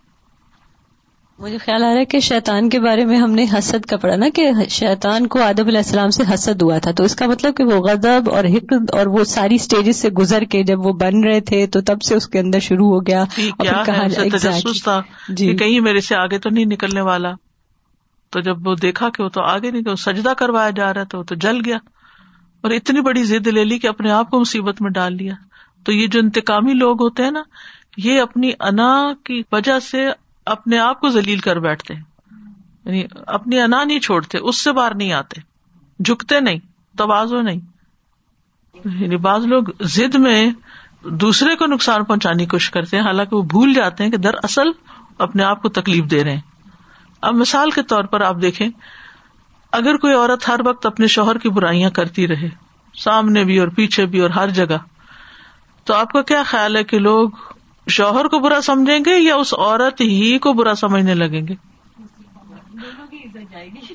مجھے 1.39 1.59
خیال 1.59 1.85
آ 1.85 1.93
رہا 1.93 1.99
ہے 2.01 2.05
کہ 2.05 2.21
شیطان 2.21 2.69
کے 2.69 2.81
بارے 2.81 3.05
میں 3.05 3.19
ہم 3.19 3.31
نے 3.31 3.45
حسد 3.59 3.87
کا 3.87 3.97
پڑھا 3.97 4.17
نا 4.17 4.27
کہ 4.35 4.51
شیطان 4.69 5.27
کو 5.27 5.43
آدب 5.43 5.67
علیہ 5.67 5.79
السلام 5.79 6.11
سے 6.11 6.23
حسد 6.35 6.63
ہوا 6.63 6.79
تھا 6.79 6.91
تو 6.91 7.05
اس 7.05 7.17
کا 7.17 7.27
مطلب 7.27 7.57
کہ 7.57 7.65
وہ 7.65 7.81
غضب 7.89 8.31
اور 8.31 8.45
حقد 8.45 8.91
اور 8.91 9.07
وہ 9.07 9.25
ساری 9.25 9.55
اسٹیجز 9.55 9.97
سے 9.97 10.11
گزر 10.11 10.43
کے 10.43 10.63
جب 10.63 10.87
وہ 10.87 10.93
بن 10.93 11.25
رہے 11.25 11.41
تھے 11.41 11.67
تو 11.67 11.81
تب 11.81 12.03
سے 12.03 12.15
اس 12.15 12.27
کے 12.27 12.39
اندر 12.39 12.59
شروع 12.59 12.87
ہو 12.87 13.01
گیا 13.07 13.25
تھا 14.85 15.01
جی۔ 15.29 15.57
کہیں 15.57 15.81
میرے 15.81 16.01
سے 16.01 16.17
آگے 16.17 16.39
تو 16.39 16.51
نہیں 16.51 16.65
نکلنے 16.65 17.01
والا۔ 17.01 17.33
تو 18.31 18.41
جب 18.41 18.67
وہ 18.69 18.75
دیکھا 18.75 19.09
کہ 19.09 19.23
وہ 19.23 19.29
تو 19.29 19.43
آگے 19.43 19.71
نہیں 19.71 19.95
سجدہ 19.95 20.33
کروایا 20.39 20.71
جا 20.71 20.95
رہا 20.95 21.03
تھا 21.03 21.19
وہ 21.19 21.25
تو 21.25 21.35
جل 21.35 21.61
گیا۔ 21.65 21.77
اور 22.61 22.71
اتنی 22.71 23.01
بڑی 23.01 23.25
ضد 23.25 23.47
لے 23.47 23.65
لی 23.65 23.79
کہ 23.79 23.87
اپنے 23.87 24.11
آپ 24.11 24.31
کو 24.31 24.41
مصیبت 24.41 24.83
میں 24.83 24.91
ڈال 24.91 25.17
لیا۔ 25.17 25.35
تو 25.85 25.93
یہ 25.93 26.07
جو 26.07 26.21
انتقامی 26.21 26.73
لوگ 26.73 27.03
ہوتے 27.03 27.23
ہیں 27.23 27.31
نا 27.31 27.43
یہ 27.97 28.21
اپنی 28.21 28.51
انا 28.61 29.13
کی 29.25 29.43
وجہ 29.53 29.79
سے 29.79 30.09
اپنے 30.47 30.79
آپ 30.79 31.01
کو 31.01 31.09
ذلیل 31.09 31.39
کر 31.39 31.59
بیٹھتے 31.59 31.95
ہیں۔ 31.95 32.03
یعنی 32.85 33.05
اپنی 33.27 33.61
انا 33.61 33.85
نہیں 33.85 34.01
چھوڑتے، 34.01 34.39
اس 34.39 34.61
سے 34.61 34.73
باہر 34.73 34.95
نہیں 34.95 35.13
آتے۔ 35.13 35.41
جھکتے 36.03 36.41
نہیں، 36.41 36.59
توازو 36.99 37.41
نہیں۔ 37.41 37.61
یعنی 38.85 39.17
بعض 39.17 39.47
لوگ 39.47 39.63
ضد 39.81 40.15
میں 40.15 40.51
دوسرے 41.03 41.57
کو 41.57 41.67
نقصان 41.67 42.05
پہنچانے 42.05 42.43
کی 42.43 42.49
کوشش 42.49 42.71
کرتے 42.71 42.97
ہیں، 42.97 43.05
حالانکہ 43.05 43.37
وہ 43.37 43.43
بھول 43.43 43.75
جاتے 43.75 44.05
ہیں 44.05 44.11
کہ 44.11 44.17
در 44.17 44.35
اصل 44.43 44.67
اپنے 45.19 45.45
آپ 45.45 45.63
کو 45.63 45.69
تکلیف 45.69 46.05
دے 46.05 46.25
رہے 46.25 46.35
ہیں۔ 46.35 46.41
اب 47.21 47.35
مثال 47.35 47.71
کے 47.71 47.83
طور 47.83 48.05
پر 48.05 48.21
آپ 48.21 48.37
دیکھیں، 48.43 48.69
اگر 49.73 49.97
کوئی 49.97 50.15
عورت 50.15 50.49
ہر 50.49 50.61
وقت 50.65 50.87
اپنے 50.87 51.07
شوہر 51.07 51.39
کی 51.39 51.49
برائیاں 51.49 51.91
کرتی 51.91 52.29
رہے، 52.29 52.49
سامنے 52.95 53.45
بھی 53.45 53.59
اور 53.59 53.69
پیچھے 53.69 54.07
بھی 54.07 54.21
اور 54.21 54.31
ہر 54.31 54.49
جگہ، 54.49 54.79
تو 55.85 55.95
آپ 55.95 56.13
کا 56.13 56.23
کیا 56.23 56.43
خیال 56.43 56.77
ہے 56.77 56.85
کہ 56.85 56.99
لوگ 56.99 57.31
شوہر 57.89 58.25
کو 58.25 58.39
برا 58.39 58.61
سمجھیں 58.61 58.99
گے 58.99 59.19
یا 59.19 59.35
اس 59.35 59.55
عورت 59.55 60.01
ہی 60.01 60.39
کو 60.39 60.53
برا 60.53 60.75
سمجھنے 60.75 61.15
لگیں 61.15 61.47
گے؟ 61.49 61.55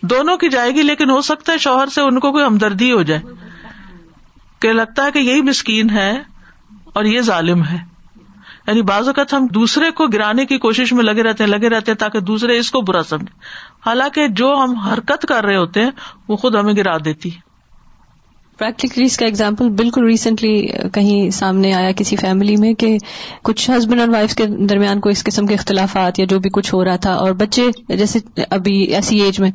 دونوں 0.02 0.38
کی 0.38 0.50
جائے 0.50 0.72
گی، 0.72 0.82
لیکن 0.84 1.10
ہو 1.10 1.22
سکتا 1.22 1.54
ہے 1.54 1.58
شوہر 1.58 1.88
سے 1.88 2.02
ان 2.02 2.20
کو 2.20 2.32
کوئی 2.32 2.46
ہمدردی 2.46 2.92
ہو 2.92 3.02
جائے۔ 3.02 3.22
کہ 4.60 4.74
لگتا 4.74 5.06
ہے 5.06 5.12
کہ 5.12 5.20
یہی 5.20 5.42
مسکین 5.42 5.90
ہے 5.90 6.22
اور 6.94 7.06
یہ 7.06 7.22
ظالم 7.22 7.64
ہے۔ 7.66 7.78
یعنی 8.68 8.82
بعض 8.82 9.08
اوقات 9.08 9.34
ہم 9.34 9.48
دوسرے 9.48 9.92
کو 9.92 10.08
گرانے 10.08 10.46
کی 10.46 10.58
کوشش 10.58 10.94
میں 10.94 11.04
لگے 11.04 11.24
رہتے 11.24 11.44
ہیں، 11.44 11.52
لگے 11.52 11.70
رہتے 11.70 11.92
ہیں 11.92 11.98
تاکہ 11.98 12.20
دوسرے 12.20 12.58
اس 12.58 12.72
کو 12.72 12.82
برا 12.82 13.04
سمجھے 13.04 13.40
حالانکہ 13.86 14.28
جو 14.28 14.56
ہم 14.64 14.76
حرکت 14.76 15.26
کر 15.28 15.46
رہے 15.46 15.56
ہوتے 15.56 15.84
ہیں، 15.84 15.92
وہ 16.28 16.36
خود 16.36 16.56
ہمیں 16.56 16.74
گرا 16.74 16.98
دیتی 17.06 17.30
پریکٹیکلی 18.60 19.06
اس 19.06 19.18
کا 19.18 19.26
ایگزامپل 19.26 19.70
بالکل 19.70 20.06
ریسنٹلی 20.06 20.68
کہیں 20.94 21.30
سامنے 21.30 21.74
آیا 21.74 21.92
کسی 21.92 22.16
فیملی 22.16 22.56
میں 22.56 22.74
کہ 22.74 22.98
کچھ 23.44 23.72
ہسبینڈ 23.78 24.02
اور 24.02 24.10
وائف 24.10 24.36
کے 24.36 24.46
درمیان 24.46 25.00
کوئی 25.00 25.12
اس 25.12 25.24
قسم 25.24 25.46
کے 25.46 25.54
اختلافات 25.54 26.20
یا 26.20 26.26
جو 26.26 26.40
بھی 26.40 26.50
کچھ 26.54 26.74
ہو 26.74 26.84
رہا 26.86 26.96
تھا 26.96 27.14
اور 27.14 27.32
بچے 27.32 27.68
جیسے 27.88 28.20
ابھی 28.50 28.82
ایسی 28.94 29.20
ایج 29.22 29.40
میں 29.40 29.52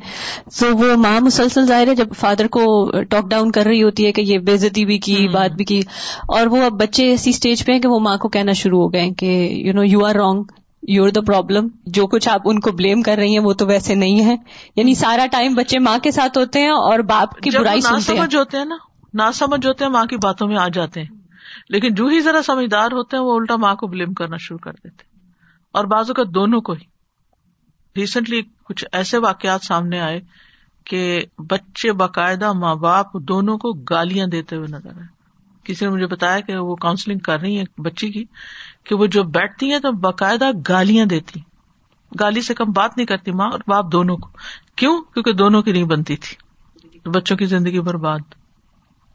تو 0.59 0.77
وہ 0.77 0.95
ماں 0.95 1.19
مسلسل 1.21 1.65
ظاہر 1.65 1.87
ہے 1.87 1.95
جب 1.95 2.15
فادر 2.19 2.47
کو 2.47 2.65
ٹاک 3.09 3.29
ڈاؤن 3.29 3.51
کر 3.51 3.65
رہی 3.65 3.83
ہوتی 3.83 4.05
ہے 4.05 4.11
کہ 4.11 4.21
یہ 4.21 4.37
بےزتی 4.37 4.85
بھی 4.85 4.97
کی 4.97 5.27
بات 5.27 5.51
بھی 5.51 5.65
کی 5.65 5.81
اور 6.27 6.47
وہ 6.47 6.63
اب 6.63 6.71
بچے 6.71 7.07
ایسی 7.07 7.29
اسٹیج 7.29 7.65
پہ 7.65 7.71
ہیں 7.71 7.79
کہ 7.79 7.87
وہ 7.87 7.99
ماں 7.99 8.17
کو 8.17 8.29
کہنا 8.29 8.51
شروع 8.51 8.81
ہو 8.81 8.93
گئے 8.93 9.09
کہ 9.09 9.25
you 9.65 9.73
know 9.73 9.83
you 9.83 10.05
are 10.05 10.15
wrong 10.15 10.43
you 10.83 11.09
the 11.09 11.21
problem 11.21 11.67
جو 11.85 12.07
کچھ 12.07 12.29
آپ 12.29 12.41
ان 12.45 12.59
کو 12.59 12.71
بلیم 12.71 13.01
کر 13.01 13.15
رہی 13.15 13.31
ہیں 13.31 13.39
وہ 13.39 13.53
تو 13.53 13.65
ویسے 13.67 13.95
نہیں 13.95 14.25
ہے 14.25 14.35
یعنی 14.75 14.93
سارا 14.95 15.25
ٹائم 15.31 15.53
بچے 15.53 15.79
ماں 15.79 15.97
کے 15.97 16.11
ساتھ 16.11 16.37
ہوتے 16.37 16.59
ہیں 16.59 16.69
اور 16.69 16.99
باپ 16.99 17.39
کی 17.39 17.49
برائی 17.57 17.81
سمجھ 17.81 18.35
ہوتے 18.35 18.57
ہیں 18.57 18.65
نا۔ 18.65 18.75
نہ 19.15 19.31
سمجھ 19.33 19.67
ہوتے 19.67 19.85
ہیں، 19.85 19.91
ماں 19.91 20.05
کی 20.05 20.17
باتوں 20.17 20.47
میں 20.47 20.57
آ 20.57 20.67
جاتے 20.67 21.03
ہیں۔ 21.03 21.09
لیکن 21.69 21.93
جو 21.93 22.05
ہی 22.05 22.19
ذرا 22.19 22.41
سمجھدار 22.41 22.91
ہوتے 22.91 23.17
ہیں، 23.17 23.23
وہ 23.23 23.35
الٹا 23.35 23.55
ماں 23.55 23.75
کو 23.75 23.87
بلیم 23.87 24.13
کرنا 24.13 24.37
شروع 24.37 24.59
کر 24.59 24.71
دیتے 24.71 25.19
اور 25.71 25.85
بازو 25.85 26.13
کا 26.13 26.23
دونوں 26.35 26.61
کو 26.61 26.73
ہی۔ 26.73 26.83
ریسنٹلی 27.95 28.41
کچھ 28.63 28.85
ایسے 28.91 29.17
واقعات 29.17 29.63
سامنے 29.63 29.99
آئے 29.99 30.21
کہ 30.83 31.25
بچے 31.37 31.91
باقاعدہ 31.91 32.53
ماں 32.53 32.75
باپ 32.75 33.05
دونوں 33.13 33.57
کو 33.57 33.73
گالیاں 33.73 34.27
دیتے 34.27 34.55
ہوئے 34.55 34.67
نظر 34.67 34.89
آئے۔ 34.89 35.07
کسی 35.63 35.85
نے 35.85 35.91
مجھے 35.91 36.07
بتایا 36.07 36.39
کہ 36.39 36.57
وہ 36.57 36.75
کاؤنسلنگ 36.75 37.19
کر 37.19 37.39
رہی 37.39 37.59
ہے 37.59 37.81
بچی 37.81 38.09
کی 38.09 38.25
کہ 38.83 38.95
وہ 38.95 39.05
جو 39.05 39.23
بیٹھتی 39.23 39.71
ہیں 39.71 39.79
تو 39.79 39.91
باقاعدہ 39.91 40.51
گالیاں 40.69 41.05
دیتی۔ 41.05 41.39
گالی 42.19 42.41
سے 42.41 42.53
کم 42.53 42.71
بات 42.71 42.97
نہیں 42.97 43.07
کرتی 43.07 43.31
ماں 43.31 43.49
اور 43.51 43.59
باپ 43.67 43.91
دونوں 43.91 44.17
کو۔ 44.17 44.29
کیوں؟ 44.75 45.01
کیونکہ 45.01 45.33
دونوں 45.33 45.61
کی 45.61 45.71
نہیں 45.71 45.83
بنتی 45.83 46.15
تھی۔ 46.15 46.45
بچوں 47.09 47.37
کی 47.37 47.45
زندگی 47.45 47.79
برباد۔ 47.79 48.19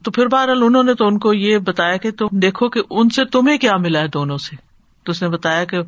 تو 0.05 0.11
پھر 0.11 0.27
بہرحال 0.27 0.63
انہوں 0.63 0.83
نے 0.83 0.95
تو 0.95 1.07
ان 1.07 1.19
کو 1.19 1.35
یہ 1.35 1.59
بتایا 1.59 1.97
کہ 1.97 2.11
تم 2.11 2.27
دیکھو 2.33 2.69
کہ 2.69 2.81
ان 2.91 3.09
سے 3.09 3.25
تمہیں 3.25 3.59
کیا 3.59 3.77
ملا 3.77 4.01
ہے 4.01 4.09
دونوں 4.09 4.39
سے۔ 4.39 4.57
تو 5.05 5.11
اس 5.11 5.23
نے 5.23 5.29
بتایا 5.29 5.65
کہ 5.65 5.79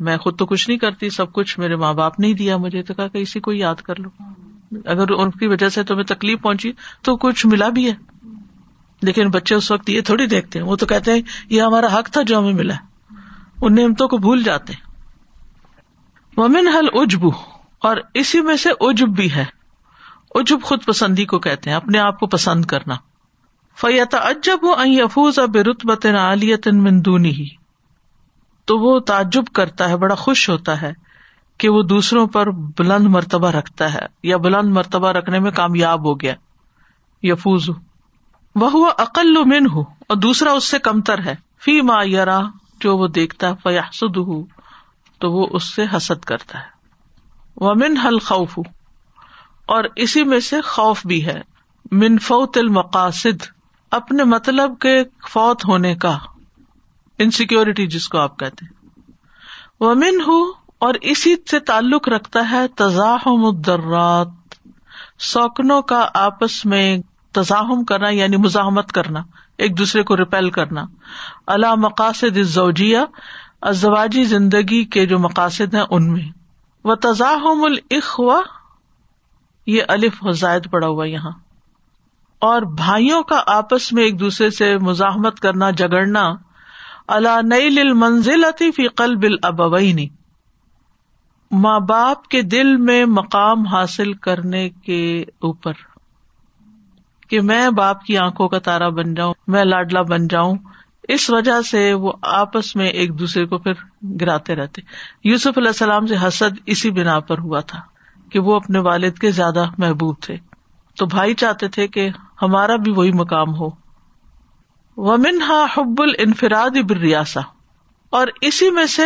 میں 0.00 0.16
خود 0.16 0.38
تو 0.38 0.46
کچھ 0.46 0.70
نہیں 0.70 0.78
کرتی، 0.78 1.10
سب 1.10 1.32
کچھ 1.32 1.58
میرے 1.58 1.76
ماں 1.76 1.94
باپ 1.94 2.20
نہیں 2.20 2.34
دیا 2.34 2.56
مجھے۔ 2.56 2.82
تو 2.82 2.94
کہا 2.94 3.08
کہ 3.08 3.18
اسی 3.18 3.40
کو 3.40 3.52
یاد 3.52 3.74
کر 3.74 4.00
لو۔ 4.00 4.08
اگر 4.84 5.10
ان 5.10 5.30
کی 5.30 5.46
وجہ 5.46 5.68
سے 5.68 5.84
تمہیں 5.84 6.04
تکلیف 6.04 6.42
پہنچی 6.42 6.72
تو 7.02 7.16
کچھ 7.16 7.46
ملا 7.46 7.68
بھی 7.68 7.90
ہے۔ 7.90 7.94
لیکن 9.02 9.30
بچے 9.30 9.54
اس 9.54 9.70
وقت 9.70 9.90
یہ 9.90 10.00
تھوڑی 10.00 10.26
دیکھتے 10.26 10.58
ہیں۔ 10.58 10.66
وہ 10.66 10.76
تو 10.76 10.86
کہتے 10.86 11.12
ہیں، 11.12 11.22
یہ 11.50 11.62
ہمارا 11.62 11.98
حق 11.98 12.10
تھا 12.10 12.22
جو 12.22 12.38
ہمیں 12.38 12.52
ملا 12.52 12.74
ان 13.62 13.74
نعمتوں 13.74 14.08
کو 14.08 14.18
بھول 14.18 14.42
جاتے 14.42 14.72
ومن 16.36 16.68
حل 16.68 16.86
اجبو 16.92 17.30
اور 17.78 17.96
اسی 18.14 18.40
میں 18.40 18.56
سے 18.56 18.70
اجب 18.80 19.08
بھی 19.08 19.34
ہے۔ 19.34 19.44
اجب 20.34 20.62
خود 20.62 20.84
پسندی 20.84 21.24
کو 21.24 21.38
کہتے 21.38 21.70
ہیں، 21.70 21.76
اپنے 21.76 21.98
آپ 21.98 22.20
کو 22.20 22.26
پسند 22.26 22.64
کرنا۔ 22.64 22.94
فیت 23.80 24.14
اجب 24.14 24.58
افوز 24.64 25.38
اب 25.38 25.56
رتبت 25.56 26.06
عالیت 26.06 26.68
مندونی 26.68 27.30
ہی 27.30 27.48
تو 28.64 28.78
وہ 28.78 28.98
تعجب 28.98 29.44
کرتا 29.54 29.88
ہے، 29.88 29.96
بڑا 29.96 30.14
خوش 30.14 30.50
ہوتا 30.50 30.82
ہے 30.82 30.92
کہ 31.58 31.68
وہ 31.68 31.82
دوسروں 31.82 32.26
پر 32.26 32.50
بلند 32.50 33.06
مرتبہ 33.06 33.50
رکھتا 33.50 33.94
ہے 33.94 34.06
یا 34.22 34.36
بلند 34.36 34.72
مرتبہ 34.72 35.08
رکھنے 35.08 35.38
میں 35.38 35.50
کامیاب 35.50 36.04
ہو 36.04 36.20
گیا۔ 36.20 36.34
یفوز۔ 37.22 37.70
وہ 38.54 38.90
عقل 38.98 39.44
من 39.44 39.70
ہو 39.72 39.80
اور 39.80 40.16
دوسرا 40.16 40.52
اس 40.52 40.64
سے 40.64 40.78
کمتر 40.78 41.18
ہے۔ 41.18 41.34
فی 41.64 41.80
ما 41.80 41.98
یار 42.04 42.28
جو 42.80 42.96
وہ 42.96 43.06
دیکھتا 43.06 43.54
فیاسد 43.54 44.16
ہو 44.16 44.44
تو 45.18 45.32
وہ 45.32 45.46
اس 45.50 45.74
سے 45.74 45.84
حسد 45.96 46.24
کرتا 46.24 46.58
ہے۔ 46.58 46.68
وہ 47.56 47.74
من 47.74 47.96
حل 47.96 48.18
خوف 48.18 48.58
اور 49.66 49.84
اسی 49.96 50.24
میں 50.24 50.40
سے 50.40 50.60
خوف 50.60 51.06
بھی 51.06 51.26
ہے۔ 51.26 51.40
من 51.92 52.18
فوت 52.18 52.58
المقاصد۔ 52.58 53.57
اپنے 53.90 54.24
مطلب 54.24 54.78
کے 54.78 55.02
فوت 55.30 55.64
ہونے 55.64 55.94
کا 55.94 56.18
انسیکیورٹی 57.18 57.86
جس 57.86 58.08
کو 58.08 58.18
آپ 58.18 58.38
کہتے 58.38 58.66
وہ 59.80 59.94
من 59.94 60.20
ہوں 60.26 60.52
اور 60.78 60.94
اسی 61.00 61.34
سے 61.50 61.58
تعلق 61.58 62.08
رکھتا 62.08 62.50
ہے 62.50 62.68
تزاحم 62.68 63.44
الدرات، 63.44 64.28
سوکنوں 65.18 65.82
کا 65.82 66.08
آپس 66.14 66.66
میں 66.66 66.98
تزاحم 67.32 67.84
کرنا 67.84 68.08
یعنی 68.08 68.36
مزاحمت 68.36 68.92
کرنا، 68.92 69.20
ایک 69.58 69.78
دوسرے 69.78 70.02
کو 70.02 70.16
ریپیل 70.16 70.50
کرنا۔ 70.50 70.84
اللہ 71.46 71.74
مقاصد 71.74 72.42
زوجیا 72.42 73.04
ازواجی 73.62 74.24
زندگی 74.24 74.84
کے 74.84 75.06
جو 75.06 75.18
مقاصد 75.18 75.74
ہیں 75.74 75.84
ان 75.90 76.12
میں۔ 76.12 76.28
وہ 76.84 76.94
تزاحم 76.94 77.64
الخوا 77.64 78.40
یہ 79.66 79.82
الف 79.88 80.30
زائد 80.34 80.70
پڑا 80.70 80.86
ہوا 80.86 81.08
یہاں۔ 81.08 81.47
اور 82.42 82.62
بھائیوں 82.62 83.22
کا 83.22 83.40
آپس 83.46 83.92
میں 83.92 84.02
ایک 84.02 84.20
دوسرے 84.20 84.50
سے 84.50 84.76
مزاحمت 84.78 85.40
کرنا 85.40 85.70
جگڑنا 85.70 86.30
اللہ 87.06 87.40
نئی 87.42 87.92
منزل 87.92 88.44
فی 88.76 88.86
قلب 88.88 89.22
الابوینی 89.22 90.06
ماں 91.50 91.78
باپ 91.80 92.26
کے 92.28 92.42
دل 92.42 92.76
میں 92.76 93.04
مقام 93.04 93.66
حاصل 93.66 94.12
کرنے 94.12 94.68
کے 94.70 95.24
اوپر، 95.40 95.72
کہ 97.30 97.40
میں 97.40 97.68
باپ 97.70 98.04
کی 98.04 98.16
آنکھوں 98.18 98.48
کا 98.48 98.58
تارا 98.58 98.88
بن 98.88 99.14
جاؤں، 99.14 99.34
میں 99.46 99.64
لاڈلا 99.64 100.02
بن 100.02 100.26
جاؤں، 100.28 100.56
اس 101.08 101.30
وجہ 101.30 101.60
سے 101.62 101.92
وہ 101.94 102.12
آپس 102.22 102.74
میں 102.76 102.88
ایک 102.88 103.18
دوسرے 103.18 103.44
کو 103.46 103.58
پھر 103.58 103.72
گراتے 104.20 104.54
رہتے۔ 104.54 104.82
یوسف 105.24 105.58
علیہ 105.58 105.68
السلام 105.68 106.06
سے 106.06 106.14
حسد 106.22 106.58
اسی 106.66 106.90
بنا 106.90 107.18
پر 107.20 107.38
ہوا 107.38 107.60
تھا 107.60 107.80
کہ 108.32 108.38
وہ 108.38 108.56
اپنے 108.56 108.78
والد 108.78 109.18
کے 109.18 109.30
زیادہ 109.30 109.64
محبوب 109.78 110.14
تھے۔ 110.20 110.36
تو 110.98 111.06
بھائی 111.06 111.34
چاہتے 111.34 111.68
تھے 111.68 111.88
کہ 111.88 112.10
ہمارا 112.42 112.76
بھی 112.76 112.92
وہی 112.92 113.12
مقام 113.12 113.54
ہو۔ 113.54 113.68
ومن 114.96 115.42
ہا 115.42 115.66
حب 115.76 116.02
الفراد 116.02 116.90
ریاسا 116.90 117.40
اور 118.10 118.26
اسی 118.40 118.70
میں 118.70 118.86
سے 118.86 119.02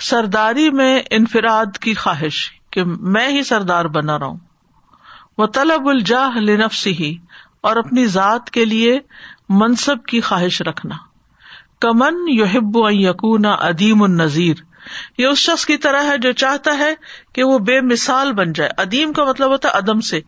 سرداری 0.00 0.70
میں 0.70 1.02
انفراد 1.10 1.78
کی 1.78 1.94
خواہش 1.94 2.50
کہ 2.70 2.84
میں 2.84 3.28
ہی 3.28 3.42
سردار 3.42 3.84
بنا 3.84 4.18
رہا 4.18 4.26
ہوں۔ 4.26 4.38
وہ 5.38 5.46
طلب 5.46 5.88
الجاہ 5.88 6.38
لنفسی 6.38 6.92
ہی 6.92 7.18
اور 7.60 7.76
اپنی 7.76 8.06
ذات 8.06 8.50
کے 8.50 8.64
لیے 8.64 9.00
منصب 9.48 10.04
کی 10.04 10.20
خواہش 10.20 10.62
رکھنا۔ 10.62 10.94
کمن 11.80 12.28
یوہب 12.28 12.78
یقون 12.90 13.44
ادیم 13.44 14.02
النظیر 14.02 14.54
یہ 15.18 15.26
اس 15.26 15.38
شخص 15.38 15.66
کی 15.66 15.76
طرح 15.76 16.02
ہے 16.02 16.18
جو 16.18 16.32
چاہتا 16.32 16.78
ہے 16.78 16.94
کہ 17.32 17.44
وہ 17.44 17.58
بے 17.58 17.80
مثال 17.80 18.32
بن 18.32 18.52
جائے۔ 18.52 18.70
ادیم 18.78 19.12
کا 19.12 19.24
مطلب 19.24 19.50
ہوتا 19.50 19.68
ہے 19.68 19.76
ادم 19.76 20.00
سے۔ 20.00 20.20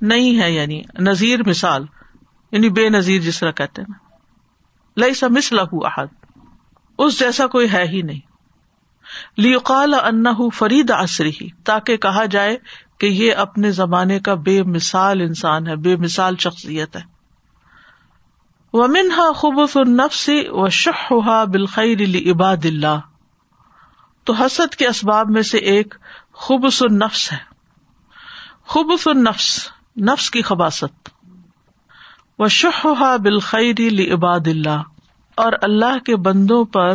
نہیں 0.00 0.40
ہے 0.40 0.52
یعنی 0.52 0.82
نذیر 0.98 1.38
مثال۔ 1.46 1.86
یعنی 2.52 2.68
بے 2.68 2.88
نظیر 2.88 3.20
جس 3.20 3.40
طرح 3.40 3.50
کہتے 3.50 3.82
ہیں۔ 3.82 3.94
لئی 4.96 5.14
سا 5.14 5.26
لہو 5.52 5.86
احد۔ 5.86 6.06
اس 6.98 7.18
جیسا 7.18 7.46
کوئی 7.46 7.72
ہے 7.72 7.84
ہی 7.84 8.02
نہیں۔ 8.02 8.20
لیقال 9.36 9.94
ان 9.94 10.24
فرید 10.54 10.90
عصری 10.90 11.30
ہی 11.30 11.48
تاکہ 11.64 11.96
کہا 11.96 12.24
جائے 12.24 12.58
کہ 12.98 13.06
یہ 13.06 13.34
اپنے 13.34 13.70
زمانے 13.70 14.20
کا 14.20 14.34
بے 14.34 14.62
مثال 14.62 15.20
انسان 15.20 15.66
ہے، 15.66 15.76
بے 15.76 15.96
مثال 15.96 16.36
شخصیت 16.36 16.96
ہے۔ 16.96 17.00
ومنہا 18.72 19.32
خبص 19.32 19.76
النفس 19.76 20.30
و 20.48 20.68
شہا 20.68 21.44
بالخیر 21.44 21.98
عباد 22.32 22.56
اللہ۔ 22.64 22.98
تو 24.24 24.32
حسد 24.32 24.74
کے 24.74 24.86
اسباب 24.86 25.30
میں 25.30 25.42
سے 25.42 25.58
ایک 25.58 25.94
خوبص 26.32 26.82
النفس 26.82 27.32
ہے۔ 27.32 27.38
خوبص 28.66 29.08
النفس، 29.08 29.68
نفس 30.00 30.30
کی 30.30 30.42
خباست 30.42 31.08
و 32.38 32.48
شہا 32.48 33.16
بالخیر 33.16 34.14
عباد 34.14 34.40
اللہ 34.46 34.82
اور 35.34 35.52
اللہ 35.62 35.98
کے 35.98 36.16
بندوں 36.16 36.64
پر 36.64 36.94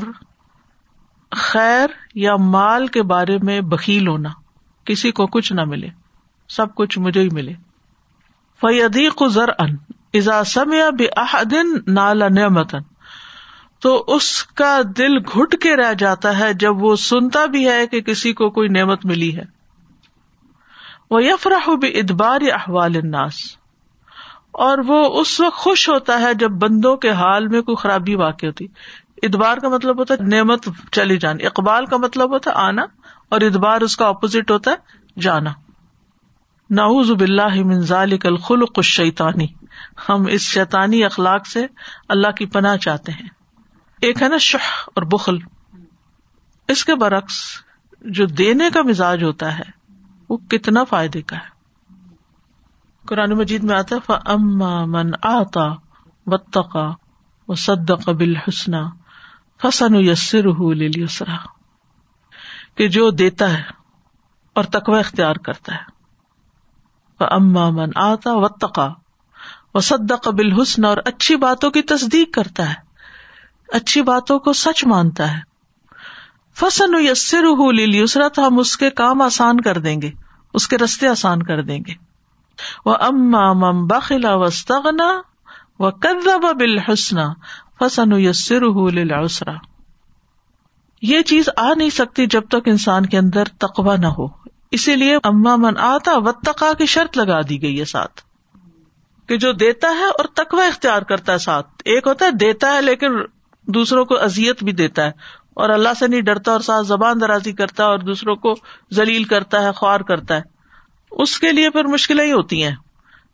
خیر 1.32 1.88
یا 2.16 2.36
مال 2.36 2.88
کے 2.88 3.04
بارے 3.04 3.38
میں 3.44 3.62
بکیل 3.62 4.08
ہونا۔ 4.08 4.30
کسی 4.86 5.12
کو 5.12 5.28
کچھ 5.28 5.54
نہ 5.54 5.62
ملے، 5.64 5.88
سب 6.50 6.76
کچھ 6.76 7.00
مجھے 7.00 7.22
ہی 7.22 7.30
ملے۔ 7.32 7.54
فیدیق 8.62 9.28
ذر 9.28 9.50
ان 9.60 9.76
ازا 10.14 10.44
سمیا 10.44 10.90
بحدن 10.90 11.94
نالا 11.94 12.28
نعمتن 12.28 12.80
تو 13.80 14.04
اس 14.08 14.44
کا 14.44 14.82
دل 14.98 15.18
گٹ 15.18 15.56
کے 15.62 15.76
رہ 15.76 15.94
جاتا 15.94 16.40
ہے 16.40 16.54
جب 16.54 16.84
وہ 16.84 16.96
سنتا 16.96 17.46
بھی 17.46 17.70
ہے 17.70 17.88
کہ 17.88 18.02
کسی 18.02 18.34
کو 18.34 18.50
کوئی 18.50 18.70
نعمت 18.70 19.06
ملی 19.06 19.38
ہے۔ 19.38 19.44
وہ 21.12 21.24
یفراہ 21.24 21.76
بھی 21.76 22.00
ادبار 22.00 22.40
احوال 22.42 22.92
الناس۔ 22.96 23.34
اور 24.52 24.78
وہ 24.88 25.22
اس 25.22 25.40
وقت 25.40 25.58
خوش 25.58 25.90
ہوتا 25.90 26.20
ہے 26.20 26.34
جب 26.34 26.52
بندوں 26.52 26.98
کے 26.98 27.12
حال 27.12 27.48
میں 27.48 27.62
کوئی 27.62 27.76
خرابی 27.76 28.16
واقع 28.16 28.46
ہوتی۔ 28.46 28.66
ادبار 29.24 29.58
کا 29.58 29.70
مطلب 29.70 30.00
ہوتا 30.00 30.14
ہے 30.14 30.28
نعمت 30.28 30.70
چلی 30.92 31.18
جانی 31.18 31.46
اقبال 31.46 31.86
کا 31.86 31.98
مطلب 31.98 32.34
ہوتا 32.34 32.52
ہے 32.52 32.56
آنا، 32.56 32.82
اور 33.30 33.42
ادبار 33.42 33.82
اس 33.82 33.98
کا 33.98 34.08
اپوزٹ 34.08 34.52
ہوتا 34.52 34.72
ہے 34.72 34.76
جانا۔ 35.22 35.50
ناؤز 36.70 37.12
باللہ 37.12 37.64
من 37.66 37.82
ذالک 37.82 38.26
الخلق 38.26 38.72
الشیطانی۔ 38.76 39.48
ہم 40.10 40.26
اس 40.30 40.42
شیطانی 40.42 41.04
اخلاق 41.04 41.48
سے 41.48 41.66
اللہ 42.10 42.32
کی 42.32 42.46
پناہ 42.46 42.78
چاہتے 42.78 43.12
ہیں۔ 43.12 43.37
ایک 44.02 44.22
ہے 44.22 44.28
نا 44.28 44.38
شہ 44.38 44.58
اور 44.86 45.04
بخل۔ 45.04 45.38
اس 46.68 46.86
کے 46.86 46.96
برعکس 46.96 47.34
جو 48.02 48.26
دینے 48.26 48.70
کا 48.74 48.82
مزاج 48.82 49.24
ہوتا 49.24 49.60
ہے، 49.60 49.64
وہ 50.30 50.38
کتنا 50.38 50.84
فائدے 50.84 51.22
کا 51.22 51.36
ہے۔ 51.36 51.58
قرآن 53.06 53.30
مجید 53.30 53.64
میں 53.64 53.76
آتا 53.76 53.96
ہے 53.96 54.12
اما 54.26 54.86
من 54.86 55.12
آتا 55.24 55.66
و 56.26 56.38
تقا 56.38 56.94
و 57.48 57.56
صد 57.56 57.92
قبل 58.06 58.36
حسنا 58.36 58.90
فسن 59.64 59.96
یسر 59.96 60.76
لیسرا 60.76 61.36
کہ 62.76 62.88
جو 62.88 63.10
دیتا 63.10 63.58
ہے 63.58 63.64
اور 64.54 64.64
تقوی 64.64 65.00
اختیار 65.00 65.36
کرتا 65.36 65.76
ہے۔ 65.76 65.98
اما 67.20 67.70
من 67.70 67.90
آتا 67.96 68.34
و 68.34 68.48
تقا 68.48 68.90
و 69.74 69.80
صد 69.80 70.12
قبل 70.24 70.62
حسن 70.62 70.86
اور 70.86 70.98
اچھی 71.06 71.36
باتوں 71.36 71.72
کی 71.72 71.82
تصدیق 71.82 72.34
کرتا 72.34 72.70
ہے۔ 72.70 72.87
اچھی 73.74 74.02
باتوں 74.02 74.40
کو 74.40 74.54
سچ 74.54 74.86
مانتا 74.86 75.38
ہے۔ 75.38 75.42
فسن 76.56 76.96
یسر 77.00 77.74
لیسرا 77.74 78.28
تو 78.28 78.48
ہم 78.48 78.60
اس 78.60 78.78
کے 78.78 78.90
کام 78.90 79.22
آسان 79.22 79.62
کر 79.62 79.78
دیں 79.78 80.02
گے، 80.02 80.12
اس 80.54 80.68
کے 80.68 80.78
رستے 80.78 81.08
آسان 81.08 81.44
کر 81.44 81.62
دیں 81.62 81.80
گے۔ 81.88 81.94
وہ 82.86 82.96
اما 83.00 83.54
مم 83.54 83.88
بخلا 83.88 84.36
وسطنا 84.36 85.22
و 85.80 85.92
کرب 85.92 86.44
بالحسن 86.44 87.18
فسن 87.80 88.14
یسر 88.14 88.92
للعسرا 88.92 89.52
یہ 91.02 91.22
چیز 91.22 91.50
آ 91.58 91.74
نہیں 91.74 91.90
سکتی 91.90 92.26
جب 92.26 92.48
تک 92.48 92.56
انسان 92.66 93.06
کے 93.06 93.18
اندر 93.18 93.44
تقوا 93.46 93.96
نہ 93.96 94.08
ہو۔ 94.08 94.28
اسی 94.72 94.96
لیے 94.96 95.18
اما 95.24 95.56
من 95.56 95.78
آتا 95.78 96.12
و 96.16 96.32
تقا 96.32 96.74
کی 96.74 96.86
شرط 96.86 97.18
لگا 97.18 97.42
دی 97.42 97.62
گئی 97.62 97.80
ہے 97.80 97.86
ساتھ۔ 97.86 98.22
کہ 99.28 99.38
جو 99.38 99.52
دیتا 99.52 99.88
ہے 99.88 100.06
اور 100.06 100.26
تقوا 100.34 100.66
اختیار 100.66 101.02
کرتا 101.02 101.34
ہے 101.34 101.38
ساتھ۔ 101.38 101.68
ایک 101.86 102.08
ہوتا 102.08 102.26
ہے 102.26 102.32
دیتا 102.32 102.74
ہے 102.74 102.82
لیکن 102.82 103.08
دوسروں 103.68 104.06
کو 104.06 104.22
ازیت 104.22 104.64
بھی 104.64 104.72
دیتا 104.72 105.06
ہے 105.06 105.12
اور 105.54 105.70
اللہ 105.70 105.90
سے 106.00 106.08
نہیں 106.08 106.22
ڈرتا 106.22 106.52
اور 106.52 106.60
ساتھ 106.60 106.88
زبان 106.88 107.22
درازی 107.22 107.52
کرتا 107.52 107.84
ہے 107.84 107.88
اور 107.88 108.00
دوسروں 108.00 108.36
کو 108.36 108.54
ذلیل 108.94 109.24
کرتا 109.24 109.64
ہے، 109.64 109.72
خوار 109.72 110.00
کرتا 110.00 110.36
ہے۔ 110.36 110.42
اس 111.12 111.40
کے 111.40 111.52
لیے 111.52 111.70
پھر 111.70 111.86
مشکلیں 111.86 112.26
ہی 112.26 112.32
ہوتی 112.32 112.64
ہیں۔ 112.64 112.76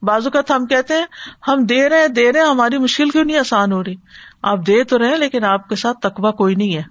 بازو 0.01 0.29
کا 0.29 0.55
ہم 0.55 0.65
کہتے 0.65 0.93
ہیں، 0.93 1.05
ہم 1.47 1.63
دے 1.63 1.89
رہے 1.89 1.99
ہیں، 1.99 2.07
دے 2.07 2.33
رہے 2.33 2.39
ہماری 2.39 2.77
مشکل 2.77 3.09
کیوں 3.09 3.23
نہیں 3.23 3.37
آسان 3.37 3.71
ہو 3.71 3.83
رہی؟ 3.83 3.95
آپ 4.43 4.57
دے 4.67 4.83
تو 4.83 4.99
رہے 4.99 5.17
لیکن 5.17 5.43
آپ 5.43 5.69
کے 5.69 5.75
ساتھ 5.75 5.97
تقوا 5.99 6.31
کوئی 6.31 6.55
نہیں 6.55 6.75
ہے۔ 6.75 6.83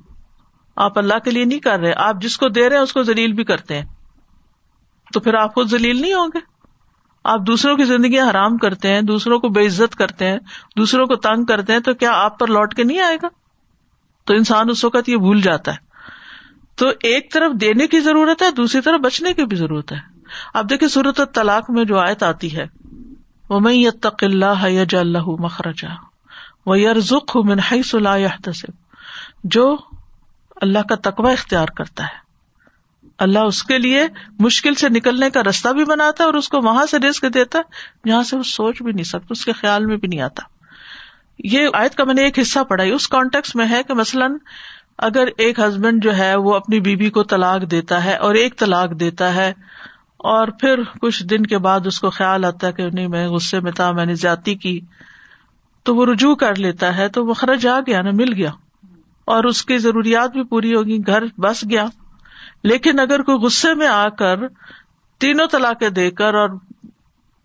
آپ 0.76 0.98
اللہ 0.98 1.18
کے 1.18 1.30
لیے 1.30 1.44
نہیں 1.44 1.58
کر 1.58 1.78
رہے، 1.78 1.92
آپ 1.96 2.16
جس 2.20 2.38
کو 2.38 2.48
دے 2.48 2.68
رہے 2.68 2.76
ہیں، 2.76 2.82
اس 2.82 2.92
کو 2.92 3.02
ذلیل 3.02 3.32
بھی 3.32 3.44
کرتے 3.44 3.78
ہیں۔ 3.78 3.84
تو 5.14 5.20
پھر 5.20 5.34
آپ 5.34 5.54
خود 5.54 5.70
ذلیل 5.70 6.00
نہیں 6.00 6.12
ہوں 6.12 6.28
گے؟ 6.34 6.51
آپ 7.24 7.40
دوسروں 7.46 7.76
کی 7.76 7.84
زندگی 7.84 8.20
حرام 8.20 8.56
کرتے 8.56 8.88
ہیں، 8.88 9.02
دوسروں 9.02 9.38
کو 9.38 9.48
بے 9.48 9.66
عزت 9.66 9.96
کرتے 9.96 10.26
ہیں، 10.26 10.38
دوسروں 10.76 11.06
کو 11.06 11.16
تنگ 11.16 11.44
کرتے 11.44 11.72
ہیں، 11.72 11.80
تو 11.80 11.94
کیا 11.94 12.12
آپ 12.12 12.38
پر 12.38 12.46
لوٹ 12.46 12.74
کے 12.74 12.84
نہیں 12.84 13.00
آئے 13.00 13.16
گا؟ 13.22 13.28
تو 14.24 14.34
انسان 14.34 14.70
اس 14.70 14.84
وقت 14.84 15.08
یہ 15.08 15.16
بھول 15.16 15.40
جاتا 15.40 15.72
ہے۔ 15.72 15.76
تو 16.76 16.88
ایک 16.88 17.32
طرف 17.32 17.52
دینے 17.60 17.86
کی 17.86 18.00
ضرورت 18.00 18.42
ہے، 18.42 18.50
دوسری 18.50 18.80
طرف 18.80 19.00
بچنے 19.00 19.34
کی 19.34 19.44
بھی 19.44 19.56
ضرورت 19.56 19.92
ہے۔ 19.92 19.98
اب 20.54 20.70
دیکھیے 20.70 20.88
صورت 20.88 21.20
طلاق 21.34 21.70
میں 21.70 21.84
جو 21.84 21.98
آیت 21.98 22.22
آتی 22.22 22.56
ہے۔ 22.56 22.66
وہ 23.48 23.60
میں 23.60 23.74
یتق 23.74 24.24
اللہ 24.24 24.68
یج 24.68 24.94
اللہ 24.94 25.26
مخرجا 25.26 25.88
وہ 26.66 26.80
یرزق 26.80 27.36
منہائی 27.36 27.82
صلاح 27.82 28.48
جو 29.44 29.76
اللہ 30.56 30.78
کا 30.78 31.10
تقوی 31.10 31.32
اختیار 31.32 31.66
کرتا 31.66 32.04
ہے۔ 32.04 32.21
اللہ 33.22 33.38
اس 33.38 33.62
کے 33.62 33.78
لیے 33.78 34.02
مشکل 34.38 34.74
سے 34.74 34.88
نکلنے 34.88 35.30
کا 35.30 35.42
رستہ 35.42 35.68
بھی 35.68 35.84
بناتا 35.84 36.24
ہے 36.24 36.26
اور 36.26 36.34
اس 36.34 36.48
کو 36.48 36.58
وہاں 36.58 36.86
سے 36.86 36.98
رسک 36.98 37.24
دیتا 37.34 37.58
ہے 37.58 37.62
جہاں 38.08 38.22
سے 38.22 38.36
وہ 38.36 38.42
سوچ 38.42 38.82
بھی 38.82 38.92
نہیں 38.92 39.04
سکتا، 39.04 39.26
اس 39.30 39.44
کے 39.44 39.52
خیال 39.52 39.86
میں 39.86 39.96
بھی 39.96 40.08
نہیں 40.08 40.20
آتا۔ 40.20 40.42
یہ 41.38 41.68
آیت 41.72 41.94
کا 41.94 42.04
میں 42.04 42.14
نے 42.14 42.22
ایک 42.22 42.38
حصہ 42.38 42.58
پڑھا، 42.58 42.84
اس 42.84 43.08
کانٹیکس 43.08 43.56
میں 43.56 43.66
ہے 43.70 43.82
کہ 43.82 43.94
مثلاً 43.94 44.36
اگر 44.98 45.24
ایک 45.38 45.58
ہسبینڈ 45.58 46.04
جو 46.04 46.16
ہے 46.16 46.36
وہ 46.36 46.54
اپنی 46.54 46.80
بیوی 46.80 47.10
کو 47.10 47.22
طلاق 47.22 47.70
دیتا 47.70 48.04
ہے 48.04 48.16
اور 48.16 48.34
ایک 48.34 48.58
طلاق 48.58 49.00
دیتا 49.00 49.34
ہے 49.34 49.52
اور 50.16 50.48
پھر 50.48 50.82
کچھ 51.00 51.24
دن 51.24 51.46
کے 51.46 51.58
بعد 51.58 51.86
اس 51.86 52.00
کو 52.00 52.10
خیال 52.10 52.44
آتا 52.44 52.66
ہے 52.66 52.72
کہ 52.72 52.90
نہیں، 52.90 53.08
میں 53.08 53.28
غصے 53.28 53.60
میں 53.60 53.72
تھا، 53.72 53.92
میں 53.92 54.06
نے 54.06 54.14
زیادتی 54.14 54.54
کی، 54.54 54.80
تو 55.82 55.96
وہ 55.96 56.06
رجوع 56.06 56.34
کر 56.34 56.54
لیتا 56.54 56.96
ہے 56.96 57.08
تو 57.08 57.26
وہ 57.26 57.34
خرچ 57.34 57.66
آ 57.66 57.80
گیا، 57.80 58.02
نا، 58.02 58.10
مل 58.12 58.32
گیا۔ 58.32 58.50
اور 59.24 59.44
اس 59.44 59.64
کی 59.64 59.78
ضروریات 59.78 60.32
بھی 60.32 60.42
پوری 60.42 60.74
ہوگی، 60.74 60.98
گھر 61.06 61.24
بس 61.38 61.64
گیا۔ 61.70 61.86
لیکن 62.64 63.00
اگر 63.00 63.22
کوئی 63.22 63.38
غصے 63.38 63.74
میں 63.74 63.86
آ 63.86 64.08
کر 64.08 64.48
تینوں 65.20 65.46
طلاقیں 65.46 65.88
دے 65.88 66.10
کر 66.10 66.34
اور 66.34 66.50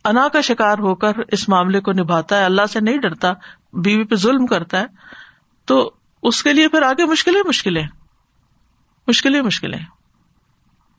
انا 0.06 0.28
کا 0.28 0.42
شکار 0.42 0.78
ہو 0.78 0.96
کر 0.96 1.14
اس 1.28 1.50
معاملے 1.50 1.80
کو 1.82 1.92
نبھاتا 1.92 2.38
ہے، 2.38 2.46
اللہ 2.46 2.66
سے 2.74 2.80
نہیں 2.80 2.98
ڈرتا، 2.98 3.34
بیوی 3.74 4.04
پہ 4.04 4.16
ظلم 4.16 4.46
کرتا 4.46 4.82
ہے، 4.82 4.86
تو 5.68 5.92
اس 6.24 6.44
کے 6.44 6.54
لیے 6.54 6.68
پھر 6.68 6.82
آگے 6.82 7.06
مشکلیں 7.06 7.42
مشکلیں 7.48 7.84
مشکلیں 9.08 9.42
مشکلیں 9.42 9.80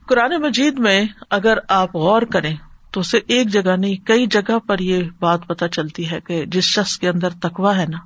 قرآن 0.07 0.37
مجید 0.43 0.79
میں 0.79 1.05
اگر 1.31 1.59
آپ 1.69 1.97
غور 1.97 2.23
کریں 2.23 2.55
تو 2.91 3.01
اسے 3.01 3.19
ایک 3.27 3.49
جگہ 3.49 3.77
نہیں، 3.77 3.97
کئی 4.07 4.27
جگہ 4.27 4.59
پر 4.59 4.79
یہ 4.79 5.03
بات 5.21 5.47
پتا 5.47 5.69
چلتی 5.69 6.11
ہے 6.11 6.21
کہ 6.21 6.45
جس 6.47 6.65
شخص 6.65 6.99
کے 6.99 7.09
اندر 7.09 7.31
تکوا 7.43 7.77
ہے 7.77 7.87
نا، 7.87 7.99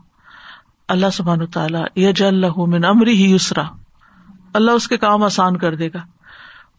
اللہ 0.88 1.10
سبحان 1.12 1.46
تعالیٰ 1.46 1.84
یج 1.96 2.22
اللہ 2.22 2.58
من 2.66 2.84
امری 2.84 3.14
ہی 3.16 3.34
یسرا۔ 3.34 3.62
اللہ 4.54 4.70
اس 4.70 4.88
کے 4.88 4.98
کام 4.98 5.22
آسان 5.22 5.56
کر 5.56 5.74
دے 5.74 5.88
گا۔ 5.88 5.98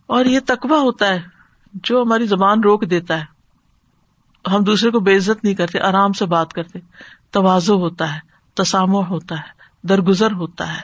اور 0.07 0.25
یہ 0.25 0.39
تکوا 0.45 0.79
ہوتا 0.79 1.07
ہے 1.07 1.21
جو 1.73 2.01
ہماری 2.01 2.25
زبان 2.25 2.63
روک 2.63 2.89
دیتا 2.89 3.19
ہے۔ 3.19 3.33
ہم 4.51 4.63
دوسرے 4.63 4.91
کو 4.91 4.99
بے 4.99 5.17
عزت 5.17 5.43
نہیں 5.43 5.53
کرتے، 5.53 5.79
آرام 5.79 6.13
سے 6.13 6.25
بات 6.25 6.53
کرتے۔ 6.53 6.79
توازو 7.31 7.75
ہوتا 7.75 8.15
ہے 8.15 8.19
تسامو 8.53 9.03
ہوتا 9.03 9.35
ہے، 9.35 9.63
درگزر 9.87 10.31
ہوتا 10.31 10.75
ہے، 10.75 10.81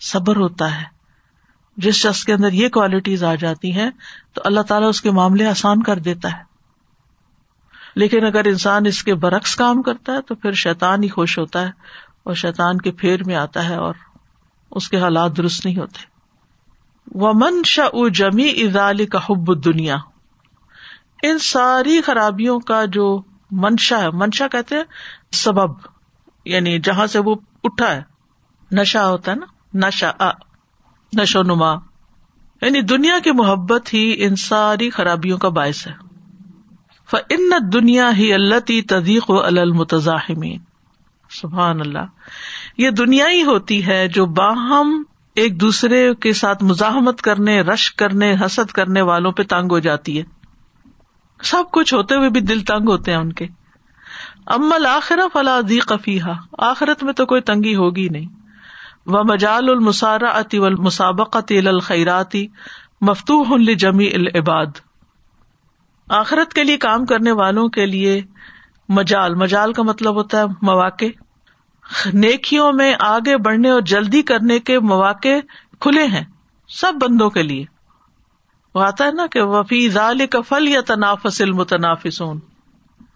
صبر 0.00 0.36
ہوتا 0.36 0.80
ہے۔ 0.80 0.84
جس 1.76 1.94
شخص 1.94 2.24
کے 2.24 2.32
اندر 2.32 2.52
یہ 2.52 2.68
کوالٹیز 2.68 3.24
آ 3.24 3.34
جاتی 3.34 3.72
ہیں، 3.72 3.90
تو 4.32 4.42
اللہ 4.44 4.60
تعالیٰ 4.60 4.88
اس 4.88 5.02
کے 5.02 5.10
معاملے 5.10 5.46
آسان 5.46 5.82
کر 5.82 5.98
دیتا 5.98 6.32
ہے۔ 6.32 6.42
لیکن 7.94 8.24
اگر 8.24 8.44
انسان 8.44 8.86
اس 8.86 9.02
کے 9.02 9.14
برعکس 9.14 9.56
کام 9.56 9.82
کرتا 9.82 10.12
ہے، 10.12 10.22
تو 10.22 10.34
پھر 10.34 10.52
شیطان 10.52 11.02
ہی 11.02 11.08
خوش 11.08 11.38
ہوتا 11.38 11.60
ہے 11.60 11.70
اور 12.22 12.34
شیطان 12.34 12.78
کے 12.78 12.90
پھیر 12.90 13.24
میں 13.24 13.36
آتا 13.36 13.68
ہے 13.68 13.74
اور 13.74 13.94
اس 14.70 14.88
کے 14.88 15.00
حالات 15.00 15.36
درست 15.36 15.66
نہیں 15.66 15.76
ہوتے۔ 15.76 15.98
وہ 17.14 17.32
من 17.34 17.62
شا 17.66 18.08
جمی 18.14 18.48
ادال 18.50 19.06
کا 19.06 19.18
حب 19.18 19.64
دنیا 19.64 19.96
ان 21.22 21.38
ساری 21.38 22.00
خرابیوں 22.00 22.60
کا 22.60 22.84
جو 22.84 23.22
منشا 23.50 23.98
ہے، 23.98 24.10
منشا 24.10 24.48
کہتے 24.48 24.76
ہیں 24.76 24.82
سبب 25.32 25.70
یعنی 26.44 26.78
جہاں 26.78 27.06
سے 27.06 27.18
وہ 27.18 27.34
اٹھا 27.64 27.94
ہے۔ 27.96 28.02
نشا 28.72 29.08
ہوتا 29.08 29.32
ہے 29.32 29.36
نا 29.36 29.46
نشا 29.74 30.10
نشو 31.16 31.42
نما 31.42 31.72
یعنی 32.62 32.80
دنیا 32.82 33.18
کی 33.24 33.30
محبت 33.30 33.94
ہی 33.94 34.24
ان 34.24 34.36
ساری 34.36 34.90
خرابیوں 34.90 35.38
کا 35.38 35.48
باعث 35.48 35.86
ہے۔ 35.86 35.92
ان 37.30 37.50
دنیا 37.72 38.10
ہی 38.16 38.34
اللہ 38.34 38.60
تی 38.60 38.82
تدیق 38.82 39.30
و 39.30 39.42
المتزاحمین 39.42 40.58
سبحان 41.30 41.80
اللہ۔ 41.80 42.04
یہ 42.78 42.90
دنیا 42.90 43.26
ہی 43.28 43.42
ہوتی 43.42 43.86
ہے 43.86 44.08
جو 44.08 44.26
باہم 44.26 45.02
ایک 45.34 45.60
دوسرے 45.60 46.14
کے 46.14 46.32
ساتھ 46.32 46.64
مزاحمت 46.64 47.22
کرنے، 47.22 47.60
رش 47.60 47.92
کرنے، 47.92 48.34
حسد 48.34 48.72
کرنے 48.72 49.00
والوں 49.00 49.32
پہ 49.32 49.42
تنگ 49.42 49.68
ہو 49.70 49.78
جاتی 49.78 50.18
ہے۔ 50.18 50.24
سب 51.42 51.62
کچھ 51.72 51.94
ہوتے 51.94 52.14
ہوئے 52.14 52.30
بھی 52.30 52.40
دل 52.40 52.60
تنگ 52.60 52.88
ہوتے 52.88 53.10
ہیں 53.10 53.18
ان 53.18 53.32
کے۔ 53.32 53.46
امل 54.46 54.86
آخر 54.86 55.20
فلا 55.32 55.60
دی 55.68 55.78
قفیحا 55.78 56.32
آخرت 56.58 57.02
میں 57.02 57.12
تو 57.12 57.26
کوئی 57.26 57.40
تنگی 57.40 57.74
ہوگی 57.74 58.08
نہیں۔ 58.08 58.26
وہ 59.06 59.22
مجال 59.22 59.68
المسارا 59.68 60.30
اتی 60.30 60.58
مسابقت 60.58 61.52
الخیراتی 61.66 62.46
مفتوح 63.00 63.56
جمی 63.78 64.06
العباد۔ 64.14 64.66
آخرت 66.08 66.54
کے 66.54 66.64
لیے 66.64 66.76
کام 66.76 67.06
کرنے 67.06 67.32
والوں 67.32 67.68
کے 67.68 67.86
لیے 67.86 68.22
مجال۔ 68.88 69.34
مجال 69.34 69.72
کا 69.72 69.82
مطلب 69.82 70.14
ہوتا 70.14 70.38
ہے 70.38 70.44
مواقع۔ 70.62 71.04
نیکیوں 72.14 72.72
میں 72.72 72.94
آگے 73.00 73.36
بڑھنے 73.36 73.70
اور 73.70 73.80
جلدی 73.80 74.22
کرنے 74.22 74.58
کے 74.58 74.78
مواقع 74.78 75.28
کھلے 75.80 76.04
ہیں، 76.04 76.24
سب 76.68 76.92
بندوں 77.02 77.30
کے 77.30 77.42
لیے۔ 77.42 77.64
وہ 78.74 78.82
آتا 78.82 79.04
ہے 79.04 79.10
نا 79.10 79.26
کہ 79.26 79.42
وفی 79.42 79.88
ضال 79.88 80.26
کا 80.26 80.40
فل 80.40 80.68
یا 80.68 80.80
تنافس 80.80 81.40
المتنافسون۔ 81.40 82.40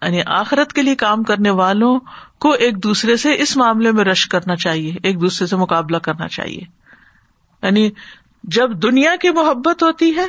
یعنی 0.01 0.21
آخرت 0.25 0.73
کے 0.73 0.81
لیے 0.81 0.95
کام 0.95 1.23
کرنے 1.23 1.49
والوں 1.49 1.99
کو 2.39 2.51
ایک 2.51 2.83
دوسرے 2.83 3.17
سے 3.17 3.35
اس 3.37 3.57
معاملے 3.57 3.91
میں 3.91 4.03
رش 4.03 4.27
کرنا 4.27 4.55
چاہیے، 4.55 4.93
ایک 5.03 5.21
دوسرے 5.21 5.47
سے 5.47 5.55
مقابلہ 5.55 5.97
کرنا 5.97 6.27
چاہیے۔ 6.27 6.61
یعنی 7.63 7.89
جب 8.43 8.71
دنیا 8.71 9.15
کی 9.21 9.29
محبت 9.29 9.83
ہوتی 9.83 10.15
ہے 10.15 10.25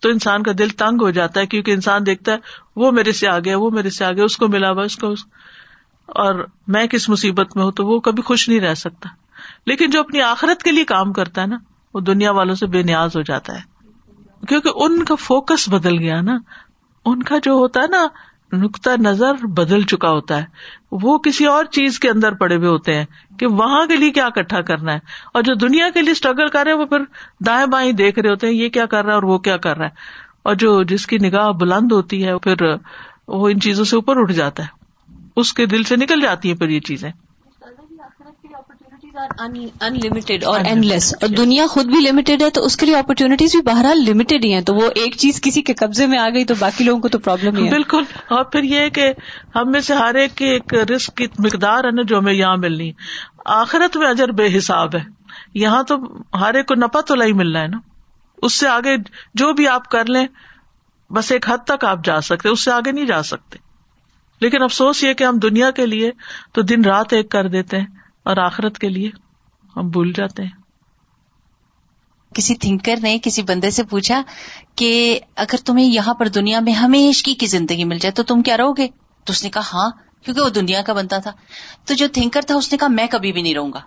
تو 0.00 0.08
انسان 0.08 0.42
کا 0.42 0.52
دل 0.58 0.68
تنگ 0.68 1.02
ہو 1.02 1.10
جاتا 1.10 1.40
ہے، 1.40 1.46
کیونکہ 1.46 1.70
انسان 1.70 2.06
دیکھتا 2.06 2.32
ہے، 2.32 2.36
وہ 2.76 2.92
میرے 2.92 3.12
سے 3.12 3.28
آگے 3.28 3.54
وہ 3.54 3.70
میرے 3.70 3.90
سے 3.90 4.04
آگے 4.04 4.22
اس 4.22 4.36
کو 4.36 4.48
ملا 4.48 4.70
ہوا 4.70 4.82
اس 4.82 4.96
کو۔ 4.96 5.14
اور 6.08 6.46
میں 6.66 6.86
کس 6.86 7.08
مصیبت 7.08 7.56
میں 7.56 7.64
ہوں 7.64 7.72
تو 7.72 7.86
وہ 7.86 8.00
کبھی 8.00 8.22
خوش 8.22 8.48
نہیں 8.48 8.60
رہ 8.60 8.74
سکتا۔ 8.74 9.08
لیکن 9.66 9.90
جو 9.90 10.00
اپنی 10.00 10.20
آخرت 10.22 10.62
کے 10.62 10.72
لیے 10.72 10.84
کام 10.84 11.12
کرتا 11.12 11.42
ہے 11.42 11.46
نا، 11.46 11.56
وہ 11.94 12.00
دنیا 12.00 12.30
والوں 12.30 12.54
سے 12.54 12.66
بے 12.66 12.82
نیاز 12.82 13.16
ہو 13.16 13.22
جاتا 13.22 13.54
ہے۔ 13.54 13.78
کیونکہ 14.48 14.70
ان 14.74 15.04
کا 15.04 15.14
فوکس 15.14 15.68
بدل 15.68 15.98
گیا 15.98 16.20
نا۔ 16.20 16.38
ان 17.04 17.22
کا 17.22 17.36
جو 17.42 17.52
ہوتا 17.52 17.80
ہے 17.80 17.86
نا 17.86 18.06
نقطۂ 18.52 18.90
نظر 19.00 19.46
بدل 19.46 19.82
چکا 19.82 20.10
ہوتا 20.10 20.38
ہے۔ 20.38 20.44
وہ 20.92 21.18
کسی 21.18 21.46
اور 21.46 21.64
چیز 21.64 21.98
کے 21.98 22.10
اندر 22.10 22.32
پڑے 22.32 22.56
ہوئے 22.56 22.68
ہوتے 22.68 22.94
ہیں 22.94 23.04
کہ 23.38 23.46
وہاں 23.46 23.86
کے 23.86 23.96
لیے 23.96 24.10
کیا 24.10 24.26
اکٹھا 24.26 24.60
کرنا 24.60 24.92
ہے۔ 24.92 24.98
اور 25.34 25.42
جو 25.42 25.54
دنیا 25.54 25.90
کے 25.94 26.02
لیے 26.02 26.10
اسٹرگل 26.10 26.48
کر 26.48 26.64
رہے 26.64 26.72
ہیں، 26.72 26.78
وہ 26.78 26.86
پھر 26.86 26.98
دائیں 27.46 27.66
بائیں 27.66 27.92
دیکھ 27.92 28.18
رہے 28.18 28.30
ہوتے 28.30 28.46
ہیں، 28.46 28.54
یہ 28.54 28.68
کیا 28.68 28.86
کر 28.86 29.02
رہا 29.02 29.10
ہے 29.10 29.14
اور 29.14 29.22
وہ 29.22 29.38
کیا 29.38 29.56
کر 29.56 29.76
رہا 29.76 29.84
ہے۔ 29.84 29.90
اور 30.42 30.54
جو 30.54 30.82
جس 30.82 31.06
کی 31.06 31.18
نگاہ 31.18 31.50
بلند 31.50 31.92
ہوتی 31.92 32.26
ہے 32.26 32.38
پھر 32.38 32.56
وہ 33.28 33.48
ان 33.48 33.60
چیزوں 33.60 33.84
سے 33.84 33.96
اوپر 33.96 34.16
اٹھ 34.16 34.32
جاتا 34.32 34.62
ہے۔ 34.62 34.77
اس 35.38 35.52
کے 35.52 35.66
دل 35.66 35.82
سے 35.82 35.96
نکل 35.96 36.20
جاتی 36.20 36.50
ہیں 36.50 36.56
پھر 36.56 36.68
یہ 36.68 36.80
چیزیں۔ 36.80 37.10
ان 39.80 39.98
لمیٹیڈ 40.04 40.44
اور 40.44 40.60
اینڈ 40.60 40.84
لیس 40.84 41.14
اور 41.14 41.28
دنیا 41.28 41.66
خود 41.66 41.86
بھی 41.86 42.00
لمیٹیڈ 42.00 42.42
ہے 42.42 42.50
تو 42.50 42.64
اس 42.64 42.76
کے 42.76 42.86
لیے 42.86 42.96
اپرچونیٹیز 42.96 43.52
بھی 43.52 43.62
بہرحال 43.62 43.98
لمیٹیڈ 44.08 44.44
ہی 44.44 44.52
ہیں۔ 44.52 44.60
تو 44.60 44.74
وہ 44.74 44.90
ایک 44.94 45.16
چیز 45.16 45.40
کسی 45.40 45.62
کے 45.62 45.74
قبضے 45.74 46.06
میں 46.06 46.18
آ 46.18 46.28
گئی 46.28 46.44
تو 46.44 46.54
باقی 46.58 46.84
لوگوں 46.84 47.00
کو 47.00 47.08
تو 47.08 47.18
پرابلم 47.18 47.56
ہی 47.56 47.64
ہے۔ 47.64 47.70
بالکل۔ 47.70 48.02
اور 48.28 48.44
پھر 48.44 48.62
یہ 48.62 48.88
کہ 48.88 49.12
ہم 49.54 49.70
میں 49.70 49.80
سے 49.80 49.94
ہر 49.94 50.14
ایک 50.14 50.34
کی 50.34 50.44
ایک 50.44 50.74
رسک 50.74 51.16
کی 51.16 51.26
مقدار 51.38 51.84
ہے 51.84 51.90
نا 51.90 52.02
جو 52.02 52.18
ہمیں 52.18 52.32
یہاں 52.32 52.56
ملنی۔ 52.56 52.92
آخرت 53.44 53.96
میں 53.96 54.08
اجر 54.08 54.28
بے 54.28 54.58
حساب 54.58 54.96
ہے۔ 54.96 55.04
یہاں 55.54 55.82
تو 55.82 55.96
ہر 56.40 56.54
ایک 56.54 56.66
کو 56.66 56.74
نپا 56.74 57.00
تو 57.00 57.14
لائی 57.14 57.32
ملنا 57.32 57.60
ہے 57.60 57.66
نا۔ 57.66 57.78
اس 58.42 58.52
سے 58.54 58.68
آگے 58.68 58.96
جو 59.34 59.52
بھی 59.52 59.68
آپ 59.68 59.88
کر 59.88 60.04
لیں 60.06 60.26
بس 61.10 61.32
ایک 61.32 61.50
حد 61.50 61.58
تک 61.66 61.84
آپ 61.84 62.04
جا 62.04 62.20
سکتے 62.20 62.48
اس 62.48 62.64
سے 62.64 62.70
آگے 62.70 62.92
نہیں 62.92 63.06
جا 63.06 63.22
سکتے۔ 63.22 63.67
لیکن 64.40 64.62
افسوس 64.62 65.04
یہ 65.04 65.12
کہ 65.12 65.24
ہم 65.24 65.38
دنیا 65.38 65.70
کے 65.70 65.86
لیے 65.86 66.10
تو 66.52 66.62
دن 66.62 66.84
رات 66.84 67.12
ایک 67.12 67.30
کر 67.30 67.48
دیتے 67.48 67.78
ہیں 67.78 67.86
اور 68.22 68.36
آخرت 68.36 68.78
کے 68.78 68.88
لیے 68.88 69.10
ہم 69.76 69.88
بھول 69.88 70.12
جاتے 70.12 70.42
ہیں۔ 70.42 70.50
کسی 72.34 72.54
تھنکر 72.54 72.94
نے 73.02 73.18
کسی 73.22 73.42
بندے 73.42 73.70
سے 73.70 73.84
پوچھا 73.84 74.22
کہ 74.74 75.20
اگر 75.36 75.56
تمہیں 75.64 75.86
یہاں 75.86 76.14
پر 76.14 76.28
دنیا 76.28 76.60
میں 76.60 76.72
ہمیشہ 76.72 77.30
کی 77.40 77.46
زندگی 77.46 77.84
مل 77.84 77.98
جائے 77.98 78.12
تو 78.12 78.22
تم 78.22 78.42
کیا 78.42 78.56
رہو 78.56 78.76
گے؟ 78.76 78.88
تو 79.24 79.32
اس 79.32 79.44
نے 79.44 79.50
کہا 79.50 79.62
ہاں 79.72 79.90
کیونکہ 80.24 80.42
وہ 80.42 80.48
دنیا 80.48 80.82
کا 80.82 80.92
بنتا 80.92 81.18
تھا۔ 81.18 81.32
تو 81.84 81.94
جو 81.94 82.08
تھنکر 82.08 82.40
تھا 82.42 82.54
اس 82.54 82.72
نے 82.72 82.78
کہا 82.78 82.88
میں 82.88 83.06
کبھی 83.06 83.32
بھی 83.32 83.42
نہیں 83.42 83.54
رہوں 83.54 83.72
گا۔ 83.72 83.80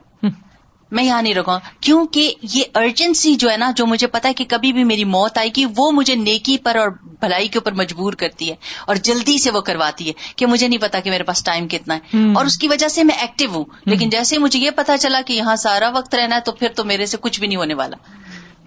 میں 0.91 1.03
یہاں 1.03 1.21
نہیں 1.21 1.33
رکا 1.33 1.59
کیونکہ 1.81 2.33
یہ 2.41 2.63
ارجنسی 2.75 3.35
جو 3.35 3.51
ہے 3.51 3.57
نا 3.57 3.71
جو 3.75 3.85
مجھے 3.85 4.07
پتا 4.07 4.29
ہے 4.29 4.33
کہ 4.33 4.45
کبھی 4.49 4.73
بھی 4.73 4.83
میری 4.83 5.03
موت 5.03 5.37
آئے 5.37 5.49
گی 5.57 5.65
وہ 5.75 5.91
مجھے 5.91 6.15
نیکی 6.15 6.57
پر 6.57 6.75
اور 6.75 6.89
بھلائی 7.03 7.47
کے 7.47 7.57
اوپر 7.59 7.71
مجبور 7.71 8.13
کرتی 8.13 8.49
ہے 8.49 8.55
اور 8.87 8.95
جلدی 8.95 9.37
سے 9.37 9.51
وہ 9.51 9.61
کرواتی 9.61 10.07
ہے 10.07 10.13
کہ 10.35 10.45
مجھے 10.45 10.67
نہیں 10.67 10.79
پتا 10.79 10.99
کہ 10.99 11.09
میرے 11.09 11.23
پاس 11.23 11.43
ٹائم 11.43 11.67
کتنا 11.67 11.95
ہے۔ 11.95 11.99
اور 12.33 12.45
اس 12.45 12.57
کی 12.57 12.67
وجہ 12.67 12.87
سے 12.87 13.03
میں 13.03 13.15
ایکٹیو 13.15 13.49
ہوں۔ 13.55 13.65
لیکن 13.85 14.09
جیسے 14.09 14.37
مجھے 14.37 14.59
یہ 14.59 14.69
پتا 14.75 14.97
چلا 14.97 15.21
کہ 15.25 15.33
یہاں 15.33 15.55
سارا 15.55 15.89
وقت 15.89 16.15
رہنا 16.15 16.35
ہے 16.35 16.41
تو 16.41 16.51
پھر 16.51 16.67
تو 16.75 16.83
میرے 16.83 17.05
سے 17.05 17.17
کچھ 17.21 17.39
بھی 17.39 17.47
نہیں 17.47 17.57
ہونے 17.57 17.73
والا۔ 17.73 17.97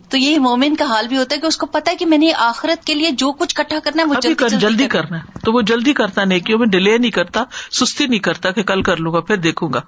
تو 0.09 0.17
یہ 0.17 0.39
مومن 0.39 0.77
کا 0.77 0.85
حال 0.85 1.09
بھی 1.09 1.17
ہوتا 1.17 1.37
ہے 1.37 1.41
کہ 1.41 1.47
اس 1.47 1.57
کو 1.57 1.67
پتا 1.67 1.91
ہے 1.91 1.97
کہ 1.97 2.07
میں 2.07 2.19
نے 2.19 2.33
آخرت 2.37 2.87
کے 2.87 2.95
لیے 2.95 3.11
جو 3.11 3.33
کچھ 3.33 3.55
کٹھا 3.55 3.79
کرنا 3.85 4.03
ہے 4.03 4.09
وہ 4.09 4.15
جلدی, 4.23 4.57
جلدی 4.57 4.89
کرنا 4.89 5.19
ہے۔ 5.19 5.39
تو 5.45 5.53
وہ 5.53 5.63
جلدی 5.63 5.93
کرتا 5.93 6.25
نیکیوں 6.25 6.59
میں 6.59 6.67
ڈیلے 6.67 6.99
نہیں 6.99 7.11
کرتا 7.11 7.45
سستی 7.73 8.07
نہیں 8.07 8.21
کرتا 8.21 8.51
کہ 8.51 8.63
کل 8.63 8.83
کر 8.83 8.97
لوں 8.97 9.13
گا 9.13 9.21
پھر 9.21 9.37
دیکھوں 9.37 9.73
گا۔ 9.73 9.81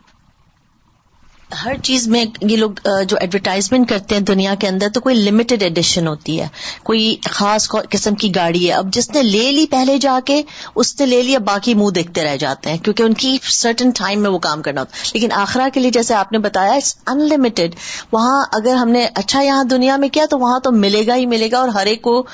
ہر 1.65 1.75
چیز 1.83 2.09
میں 2.09 2.25
یہ 2.43 2.57
لوگ 2.57 2.71
جو 3.09 3.17
ایڈورٹائزمنٹ 3.21 3.89
کرتے 3.89 4.15
ہیں 4.15 4.23
دنیا 4.23 4.55
کے 4.55 4.69
اندر 4.69 4.89
تو 4.95 5.01
کوئی 5.01 5.15
لمیٹڈ 5.15 5.63
ایڈیشن 5.63 6.07
ہوتی 6.07 6.41
ہے۔ 6.41 6.49
کوئی 6.83 7.17
خاص 7.31 7.69
قسم 7.69 8.15
کی 8.15 8.35
گاڑی 8.35 8.69
ہے۔ 8.69 8.73
اب 8.73 8.93
جس 8.93 9.11
نے 9.11 9.23
لے 9.23 9.53
لی 9.53 9.67
پہلے 9.71 9.99
جا 9.99 10.19
کے 10.25 10.43
اس 10.75 11.01
نے 11.01 11.07
لے 11.07 11.23
لیا 11.23 11.39
باقی 11.39 11.75
منہ 11.75 11.91
دیکھتے 11.91 12.25
رہ 12.25 12.37
جاتے 12.37 12.71
ہیں۔ 12.71 12.79
کیونکہ 12.79 13.03
ان 13.03 13.15
کی 13.15 13.39
سرٹن 13.43 13.91
ٹائم 13.91 14.23
میں 14.23 14.31
وہ 14.31 14.39
کام 14.39 14.63
کرنا 14.63 14.81
ہوتا 14.81 14.99
ہے۔ 14.99 15.11
لیکن 15.15 15.33
آخرا 15.33 15.69
کے 15.75 15.81
لیے 15.81 15.91
جیسے 15.91 16.15
آپ 16.15 16.33
نے 16.33 16.39
بتایا 16.39 16.73
اٹس 16.73 16.97
ان 17.07 17.29
لمیٹڈ 17.29 17.75
وہاں 18.13 18.45
اگر 18.53 18.75
ہم 18.75 18.89
نے 18.89 19.09
اچھا 19.15 19.43
یہاں 19.43 19.65
دنیا 19.65 19.97
میں 19.97 20.09
کیا 20.09 20.25
تو 20.31 20.39
وہاں 20.39 20.61
تو 20.61 20.73
ملے 20.73 21.07
گا 21.07 21.17
ہی 21.17 21.27
ملے 21.27 21.51
گا 21.51 21.59
اور 21.59 21.69
ہر 21.69 21.87
ایک 21.87 22.03
کو 22.03 22.27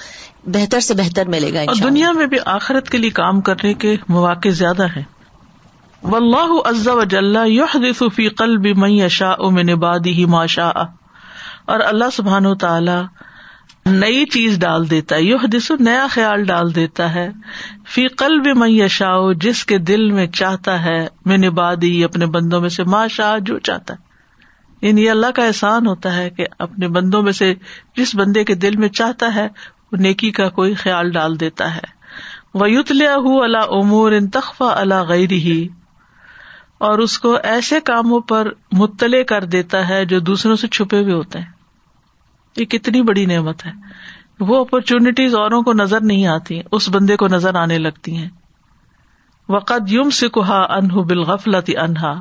بہتر 0.45 0.81
سے 0.81 0.95
بہتر 0.95 1.29
ملے 1.29 1.55
گا 1.55 1.61
اور 1.61 1.75
دنیا 1.83 2.13
میں 2.13 2.27
بھی 2.27 2.39
آخرت 2.45 2.91
کے 2.91 2.99
لیے 2.99 3.11
کام 3.11 3.41
کرنے 3.41 3.75
کے 3.75 3.97
مواقع 4.09 4.49
زیادہ 4.49 4.85
ہیں۔ 4.85 5.03
و 6.05 6.17
اللہ 6.17 6.53
عز 6.65 6.89
وجل 6.89 7.37
يحدث 7.47 8.03
في 8.15 8.29
قلب 8.29 8.67
من 8.67 8.91
يشاء 8.91 9.51
من 9.51 9.71
عباده 9.71 10.27
ما 10.27 10.47
شاء. 10.47 10.85
اور 11.65 11.81
اللہ 11.81 12.11
سبحان 12.13 12.47
و 12.47 12.55
تعالی 12.55 13.01
نئی 13.87 14.25
چیز 14.25 14.59
ڈال 14.59 14.91
دیتا 14.91 15.17
ہے، 15.17 15.23
یحدث، 15.23 15.71
نیا 15.81 16.07
خیال 16.11 16.45
ڈال 16.45 16.75
دیتا 16.75 17.15
ہے. 17.15 17.31
فی 17.89 18.07
قلب 18.07 18.47
من 18.57 18.71
یشاء، 18.71 19.33
جس 19.33 19.65
کے 19.65 19.79
دل 19.79 20.11
میں 20.11 20.27
چاہتا 20.27 20.85
ہے، 20.85 21.07
من 21.25 21.45
عبادی، 21.45 22.05
اپنے 22.05 22.27
بندوں 22.27 22.61
میں 22.61 22.69
سے، 22.69 22.85
ما 22.85 23.07
شاء، 23.07 23.39
جو 23.39 23.59
چاہتا 23.59 23.95
ہے. 23.95 23.99
یعنی 24.87 25.09
اللہ 25.09 25.31
کا 25.35 25.45
احسان 25.45 25.87
ہوتا 25.87 26.17
ہے 26.17 26.31
کہ 26.31 26.47
اپنے 26.59 26.89
بندوں 26.89 27.23
میں 27.23 27.33
سے 27.33 27.55
جس 27.97 28.15
بندے 28.15 28.45
کے 28.45 28.55
دل 28.55 28.77
میں 28.77 28.89
چاہتا 28.89 29.35
ہے، 29.35 29.49
وہ 29.93 29.97
نیکی 29.97 30.31
کا 30.31 30.49
کوئی 30.49 30.75
خیال 30.75 31.11
ڈال 31.11 31.41
دیتا 31.41 31.75
ہے. 31.75 31.87
ویتلیہ 32.55 33.43
اللہ 33.43 33.71
امور 33.71 34.13
ان 34.13 34.29
تخفا 34.31 34.73
اللہ 34.77 35.03
غیر 35.09 35.33
ہی 35.33 35.69
اور 36.83 36.99
اس 36.99 37.19
کو 37.19 37.37
ایسے 37.43 37.81
کاموں 37.81 38.21
پر 38.21 38.49
مطلع 38.73 39.23
کر 39.23 39.45
دیتا 39.45 39.89
ہے 39.89 40.05
جو 40.05 40.21
دوسروں 40.21 40.57
سے 40.57 40.69
چھپے 40.69 41.03
ہوئے 41.03 41.13
ہوتے 41.13 41.39
ہیں۔ 41.39 41.47
یہ 42.57 42.65
کتنی 42.65 43.03
بڑی 43.03 43.27
نعمت 43.27 43.67
ہے۔ 43.67 43.71
وہ 44.41 44.61
اپرچونیٹیز 44.61 45.35
اوروں 45.35 45.63
کو 45.63 45.73
نظر 45.73 46.01
نہیں 46.01 46.27
آتی، 46.27 46.61
اس 46.73 46.89
بندے 46.89 47.17
کو 47.17 47.29
نظر 47.29 47.55
آنے 47.55 47.79
لگتی 47.79 48.17
ہیں۔ 48.17 48.29
وقت 49.49 49.73
یوم 49.87 50.11
سے 50.11 50.29
کہا 50.29 50.75
انہ 50.77 50.93
بالغفلتی 50.93 51.77
انہا 51.77 52.21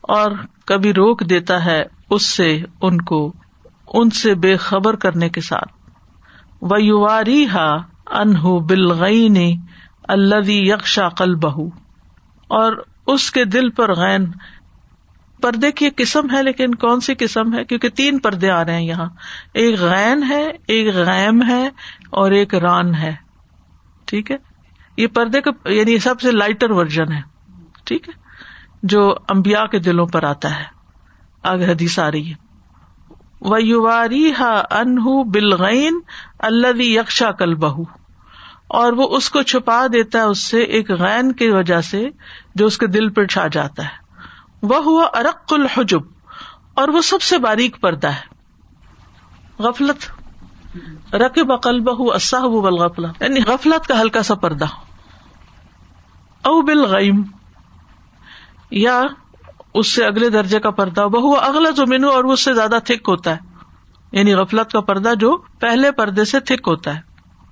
اور 0.00 0.30
کبھی 0.64 0.92
روک 0.92 1.20
دیتا 1.20 1.64
ہے 1.64 1.82
اس 2.10 2.30
سے 2.30 2.62
ان 2.82 3.00
کو، 3.00 3.32
ان 3.94 4.10
سے 4.10 4.34
بے 4.34 4.56
خبر 4.56 4.96
کرنے 4.96 5.28
کے 5.28 5.40
ساتھ۔ 5.40 5.90
و 6.62 6.80
یواری 6.80 7.46
ہا 7.46 7.76
انہ 8.06 8.58
بلغین 8.68 9.60
اللہ 10.08 10.50
یکشا 10.50 11.08
کل 11.08 11.34
بہ 11.34 11.60
اور 12.48 12.72
اس 13.12 13.30
کے 13.30 13.44
دل 13.44 13.70
پر 13.70 13.94
غین 13.94 14.24
پردے 15.42 15.72
کی 15.72 15.84
ایک 15.84 15.96
قسم 15.96 16.34
ہے، 16.34 16.42
لیکن 16.42 16.74
کون 16.74 17.00
سی 17.00 17.14
قسم 17.14 17.54
ہے؟ 17.54 17.64
کیونکہ 17.64 17.88
تین 17.88 18.18
پردے 18.18 18.50
آ 18.50 18.64
رہے 18.64 18.74
ہیں 18.74 18.86
یہاں۔ 18.86 19.08
ایک 19.54 19.80
غین 19.80 20.22
ہے، 20.22 20.48
ایک 20.66 20.94
غیم 20.94 21.42
ہے 21.42 21.70
اور 22.10 22.30
ایک 22.30 22.54
ران 22.54 22.94
ہے۔ 22.94 23.14
ٹھیک 24.04 24.30
ہے؟ 24.30 24.36
یہ 24.96 25.06
پردے 25.06 25.40
کا 25.40 25.68
یعنی 25.68 25.98
سب 25.98 26.20
سے 26.20 26.30
لائٹر 26.30 26.70
ورژن 26.70 27.12
ہے۔ 27.12 27.20
ٹھیک 27.84 28.08
ہے؟ 28.08 28.12
جو 28.82 29.14
امبیا 29.28 29.66
کے 29.66 29.78
دلوں 29.78 30.06
پر 30.06 30.22
آتا 30.22 30.58
ہے۔ 30.58 30.64
آگے 31.42 31.66
حدیث 31.66 31.98
آ 31.98 32.10
رہی 32.10 32.32
ہے۔ 32.32 32.50
واری 33.74 34.32
ہا 34.40 34.62
انہ 34.70 35.22
بلغین 35.34 36.00
اللہ 36.38 36.82
یکشا 36.82 37.32
کل 37.32 37.54
بہ 37.54 37.99
اور 38.70 38.92
وہ 38.92 39.16
اس 39.16 39.30
کو 39.30 39.42
چھپا 39.42 39.86
دیتا 39.92 40.18
ہے 40.18 40.24
اس 40.24 40.38
سے 40.38 40.62
ایک 40.62 40.90
غین 40.90 41.32
کی 41.32 41.48
وجہ 41.48 41.80
سے 41.80 42.08
جو 42.54 42.66
اس 42.66 42.78
کے 42.78 42.86
دل 42.86 43.08
پہ 43.10 43.26
چھا 43.26 43.46
جاتا 43.46 43.82
ہے۔ 43.82 43.94
وہ 44.62 44.76
ہوا 44.76 45.04
ارق 45.04 45.52
الحجب، 45.52 46.00
اور 46.74 46.88
وہ 46.88 47.00
سب 47.02 47.22
سے 47.22 47.38
باریک 47.38 47.80
پردہ 47.80 48.08
ہے۔ 48.08 48.26
غفلت 49.58 50.06
رقب 51.14 51.46
بقل 51.46 51.80
بہ 51.80 52.20
یعنی 53.20 53.40
غفلت 53.46 53.86
کا 53.86 54.00
ہلکا 54.00 54.22
سا 54.22 54.34
پردہ۔ 54.34 54.64
او 56.44 56.62
بالغیم، 56.62 57.22
یا 58.70 59.02
اس 59.74 59.92
سے 59.92 60.04
اگلے 60.04 60.30
درجے 60.30 60.60
کا 60.60 60.70
پردہ۔ 60.70 61.00
بہو 61.00 61.34
اگلا 61.34 61.70
جو 61.70 61.86
مینو 61.86 62.08
اور 62.08 62.24
اس 62.24 62.44
سے 62.44 62.54
زیادہ 62.54 62.78
تھک 62.84 63.08
ہوتا 63.08 63.36
ہے۔ 63.36 63.38
یعنی 64.12 64.34
غفلت 64.34 64.72
کا 64.72 64.80
پردہ 64.80 65.14
جو 65.14 65.36
پہلے 65.36 65.92
پردے 65.92 66.24
سے 66.24 66.40
تھک 66.40 66.68
ہوتا 66.68 66.96
ہے۔ 66.96 67.09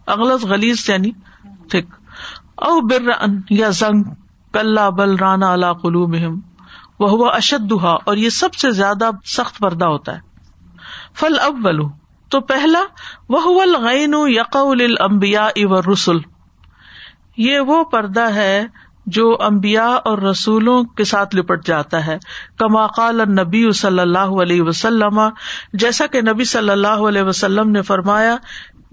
اغلط 0.09 0.45
غلیز 0.45 0.91
یعنی 0.91 1.11
تھک 1.69 1.95
او 2.55 2.81
بر 2.81 3.11
یا 3.51 3.69
زنگ 3.69 4.03
کل 4.53 4.79
بل 4.97 5.17
رانا 5.17 5.53
اللہ 5.53 5.73
قلو 5.73 6.07
مہم 6.07 6.41
وہ 7.01 7.31
اشد 7.31 7.73
اور 7.85 8.17
یہ 8.17 8.29
سب 8.29 8.55
سے 8.55 8.71
زیادہ 8.71 9.11
سخت 9.25 9.59
پردہ 9.59 9.85
ہوتا 9.85 10.15
ہے۔ 10.15 10.21
فل 11.15 11.39
اب 11.41 11.69
تو 12.29 12.41
پہلا 12.41 12.81
وہ 13.29 13.65
غین 13.81 14.15
یقول 14.27 14.83
المبیا 14.83 15.47
اب 15.57 15.91
رسول 15.91 16.21
یہ 17.37 17.61
وہ 17.61 17.85
پردہ 17.85 18.35
ہے 18.35 18.67
جو 19.07 19.37
امبیا 19.41 19.87
اور 19.87 20.19
رسولوں 20.19 20.85
کے 20.85 21.05
ساتھ 21.05 21.37
لپٹ 21.37 21.67
جاتا 21.67 22.07
ہے، 22.07 22.19
کما 22.59 22.87
قال 22.87 23.21
نبی 23.29 23.71
صلی 23.73 23.99
اللہ 23.99 24.35
علیہ 24.43 24.63
وسلم۔ 24.63 25.21
جیسا 25.73 26.07
کہ 26.07 26.21
نبی 26.21 26.45
صلی 26.45 26.71
اللہ 26.71 27.05
علیہ 27.09 27.23
وسلم 27.23 27.71
نے 27.71 27.83
فرمایا 27.83 28.37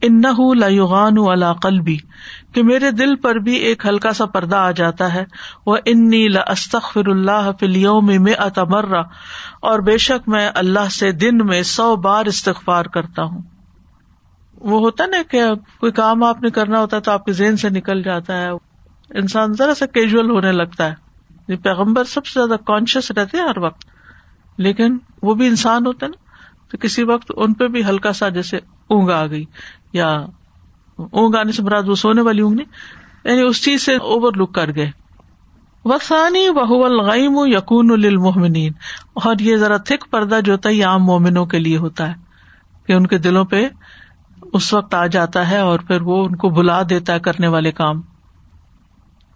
ان 0.07 0.21
لغان 0.57 1.13
اللہ 1.17 1.53
قلبی، 1.53 1.97
کہ 2.53 2.63
میرے 2.63 2.91
دل 2.91 3.15
پر 3.15 3.35
بھی 3.35 3.55
ایک 3.55 3.85
ہلکا 3.85 4.13
سا 4.13 4.25
پردہ 4.25 4.55
آ 4.55 4.71
جاتا 4.71 5.13
ہے۔ 5.13 5.25
وہ 5.65 5.77
انی 5.85 6.27
لستخر 6.27 7.07
اللہ 7.07 7.49
فلیوم 7.59 8.23
میں 8.23 8.33
اتمرا 8.37 9.01
اور 9.61 9.79
بے 9.79 9.97
شک 9.97 10.29
میں 10.29 10.49
اللہ 10.55 10.89
سے 10.91 11.11
دن 11.11 11.37
میں 11.37 11.63
سو 11.63 11.95
بار 11.95 12.25
استغفار 12.25 12.85
کرتا 12.85 13.23
ہوں۔ 13.23 13.41
وہ 14.55 14.79
ہوتا 14.79 15.05
نا 15.05 15.17
کہ 15.31 15.43
کوئی 15.79 15.91
کام 15.91 16.23
آپ 16.23 16.41
نے 16.41 16.49
کرنا 16.49 16.79
ہوتا 16.79 16.97
ہے 16.97 17.01
تو 17.01 17.11
آپ 17.11 17.25
کے 17.25 17.31
ذہن 17.31 17.57
سے 17.57 17.69
نکل 17.69 18.03
جاتا 18.03 18.37
ہے۔ 18.37 18.49
انسان 19.09 19.53
ذرا 19.53 19.75
سا 19.75 19.85
کیجول 19.85 20.29
ہونے 20.29 20.51
لگتا 20.51 20.91
ہے۔ 20.91 21.05
پیغمبر 21.55 22.03
سب 22.03 22.25
سے 22.25 22.39
زیادہ 22.39 22.59
کانشیس 22.63 23.11
رہتے 23.11 23.37
ہیں 23.37 23.47
ہر 23.47 23.57
وقت۔ 23.57 23.85
لیکن 24.57 24.97
وہ 25.21 25.35
بھی 25.35 25.47
انسان 25.47 25.85
ہوتے 25.85 26.07
نا، 26.07 26.17
تو 26.71 26.77
کسی 26.77 27.03
وقت 27.03 27.31
ان 27.35 27.53
پہ 27.53 27.67
بھی 27.67 27.85
ہلکا 27.85 28.13
سا 28.13 28.29
جیسے 28.29 28.59
اونگ 28.87 29.09
آ 29.09 29.25
گئی 29.25 29.45
یا 29.93 30.25
اونگ 30.95 31.35
آنے 31.35 31.51
سے 31.51 31.63
مراد 31.63 31.83
وہ 31.87 31.95
سونے 31.95 32.21
والی 32.21 32.41
اونگ 32.41 32.55
نہیں 32.55 32.65
یعنی 33.23 33.41
اس 33.41 33.63
چیز 33.63 33.83
سے 33.83 33.95
اوور 33.95 34.33
لک 34.33 34.55
کر 34.55 34.75
گئے۔ 34.75 34.91
وسانی 35.85 36.47
الغیم 36.69 37.39
یقون 37.45 37.91
المحمنین 37.91 38.71
اور 39.13 39.35
یہ 39.39 39.57
ذرا 39.57 39.77
تھک 39.77 40.11
پردہ 40.11 40.39
جو 40.43 40.51
ہوتا 40.51 40.69
ہے 40.69 40.73
یہ 40.73 40.85
عام 40.85 41.03
مومنوں 41.03 41.45
کے 41.45 41.59
لیے 41.59 41.77
ہوتا 41.77 42.09
ہے۔ 42.09 42.13
کہ 42.87 42.93
ان 42.93 43.07
کے 43.07 43.17
دلوں 43.17 43.45
پہ 43.45 43.69
اس 44.53 44.73
وقت 44.73 44.93
آ 44.93 45.05
جاتا 45.05 45.49
ہے 45.49 45.57
اور 45.57 45.79
پھر 45.79 46.01
وہ 46.01 46.25
ان 46.25 46.35
کو 46.35 46.49
بلا 46.49 46.81
دیتا 46.89 47.13
ہے 47.13 47.19
کرنے 47.19 47.47
والے 47.47 47.71
کام۔ 47.71 48.01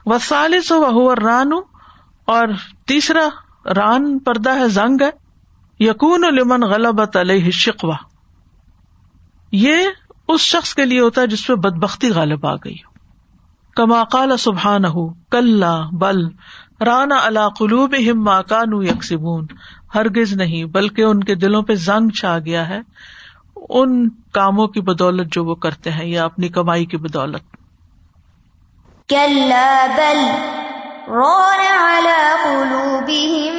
وسالس 0.05 0.71
و 0.71 1.15
ران 1.15 1.51
اور 2.25 2.47
تیسرا 2.87 3.27
ران 3.75 4.19
پردہ 4.19 4.55
ہے، 4.55 4.67
زنگ 4.67 5.01
ہے۔ 5.01 5.09
یقون 5.79 6.21
لمن 6.21 6.61
غلط 6.61 7.17
علیہ 7.17 7.51
شکوا 7.51 7.95
یہ 9.51 9.77
اس 10.27 10.41
شخص 10.41 10.75
کے 10.75 10.85
لیے 10.85 10.99
ہوتا 10.99 11.21
ہے 11.21 11.27
جس 11.27 11.47
پہ 11.47 11.53
بد 11.53 11.77
بختی 11.77 12.09
غالب 12.09 12.45
آ 12.45 12.55
گئی 12.55 12.75
کما 13.75 14.03
کال 14.03 14.37
سبحان 14.37 14.85
ہو 14.85 15.09
کل 15.09 15.63
بل، 15.91 16.27
رانا 16.81 17.15
اللہ 17.23 17.49
قلوب 17.59 17.95
ہم 18.11 18.29
کانو 18.47 18.83
یکسبون۔ 18.83 19.47
ہرگز 19.95 20.33
نہیں، 20.33 20.63
بلکہ 20.63 21.01
ان 21.01 21.23
کے 21.23 21.35
دلوں 21.35 21.61
پہ 21.61 21.75
زنگ 21.75 22.09
چھا 22.09 22.39
گیا 22.39 22.69
ہے۔ 22.69 22.79
ان 23.69 24.09
کاموں 24.09 24.67
کی 24.67 24.81
بدولت 24.81 25.33
جو 25.33 25.45
وہ 25.45 25.55
کرتے 25.55 25.91
ہیں، 25.91 26.05
یا 26.05 26.25
اپنی 26.25 26.49
کمائی 26.49 26.85
کی 26.85 26.97
بدولت۔ 26.97 27.41
بل 29.97 30.25
قلوبهم 32.43 33.57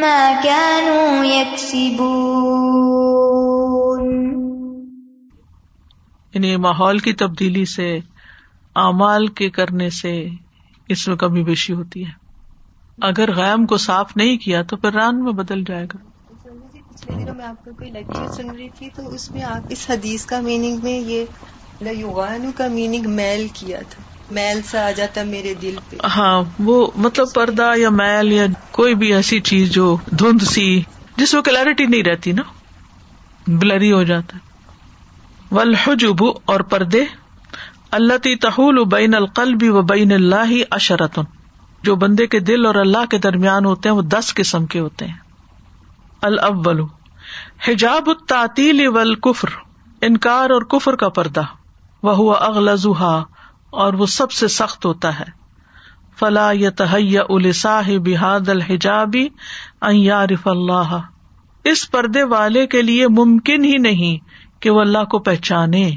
ما 0.00 0.30
كانوا 0.44 1.24
يكسبون 1.24 3.05
یعنی 6.36 6.56
ماحول 6.56 6.98
کی 6.98 7.12
تبدیلی 7.12 7.64
سے 7.64 7.98
اعمال 8.76 9.26
کے 9.26 9.50
کرنے 9.50 9.90
سے 9.90 10.28
اس 10.88 11.08
میں 11.08 11.16
کمی 11.16 11.42
بیشی 11.44 11.72
ہوتی 11.72 12.06
ہے۔ 12.06 12.10
اگر 13.02 13.32
غیم 13.34 13.66
کو 13.66 13.76
صاف 13.76 14.16
نہیں 14.16 14.36
کیا 14.36 14.62
تو 14.62 14.76
پھر 14.76 14.92
ران 14.92 15.24
میں 15.24 15.32
بدل 15.32 15.64
جائے 15.64 15.84
گا۔ 15.84 15.96
پچھلے 16.36 17.24
دنوں 17.24 17.34
میں 17.34 17.44
آپ 17.44 17.64
کا 17.64 17.70
کوئی 17.70 17.90
لیکچر 17.90 18.26
سن 18.32 18.50
رہی 18.50 18.68
تھی 18.68 18.88
تو 18.96 19.14
اس 19.14 19.30
میں 19.30 19.42
آپ 19.42 19.60
اس 19.68 19.90
حدیث 19.90 20.24
کا 20.24 20.40
میننگ 20.40 20.78
میں 20.82 21.00
یہ 21.00 21.24
لوگانو 21.80 22.50
کا 22.56 22.68
میننگ 22.68 23.10
میل 23.10 23.46
کیا 23.52 23.80
تھا۔ 23.90 24.02
میل 24.30 24.60
سا 24.62 24.86
آ 24.86 24.90
جاتا 24.90 25.22
میرے 25.22 25.54
دل 25.54 25.76
پہ۔ 25.90 25.96
ہاں 26.16 26.42
وہ 26.58 26.90
مطلب 26.96 27.26
پردہ 27.34 27.72
یا 27.76 27.90
میل 27.90 28.32
یا 28.32 28.46
کوئی 28.70 28.94
بھی 28.94 29.14
ایسی 29.14 29.40
چیز 29.40 29.70
جو 29.70 29.96
دھند 30.10 30.42
سی 30.42 30.82
جس 31.16 31.34
میں 31.34 31.42
کلیرٹی 31.42 31.86
نہیں 31.86 32.02
رہتی 32.02 32.32
نا 32.32 32.42
بلری 33.46 33.92
ہو 33.92 34.02
جاتا 34.02 34.38
ولحجب 35.52 36.24
اور 36.44 36.60
پردے 36.60 37.04
اللہ 37.90 38.16
تی 38.18 38.36
تحول 38.36 38.84
بین 38.84 39.14
القلب 39.14 39.62
و 39.62 39.82
بین 39.82 40.12
اللہ 40.12 40.52
اشرتن۔ 40.70 41.22
جو 41.82 41.96
بندے 41.96 42.26
کے 42.26 42.40
دل 42.40 42.66
اور 42.66 42.74
اللہ 42.74 43.06
کے 43.10 43.18
درمیان 43.18 43.64
ہوتے 43.64 43.88
ہیں، 43.88 43.96
وہ 43.96 44.02
دس 44.02 44.34
قسم 44.34 44.66
کے 44.66 44.80
ہوتے 44.80 45.06
ہیں۔ 45.06 45.16
الاول، 46.22 46.80
حجاب 47.68 48.02
التعطیل 48.06 48.86
والکفر، 48.86 49.48
انکار 50.02 50.50
اور 50.50 50.62
کفر 50.62 50.96
کا 50.96 51.08
پردہ۔ 51.08 51.42
وہ 52.02 52.34
اغلزها 52.34 53.22
اور 53.70 53.92
وہ 53.92 54.06
سب 54.06 54.32
سے 54.32 54.48
سخت 54.48 54.86
ہوتا 54.86 55.20
ہے۔ 55.20 55.24
فلاح 56.18 56.52
یا 56.54 56.70
تہیا 56.70 57.22
بحاد 58.04 58.48
الحجابی 58.48 59.28
یارف 59.90 60.46
اللہ۔ 60.46 61.00
اس 61.64 61.90
پردے 61.90 62.22
والے 62.22 62.66
کے 62.66 62.82
لیے 62.82 63.08
ممکن 63.08 63.64
ہی 63.64 63.78
نہیں 63.78 64.45
کہ 64.60 64.70
وہ 64.70 64.80
اللہ 64.80 65.04
کو 65.04 65.18
پہچانے، 65.18 65.90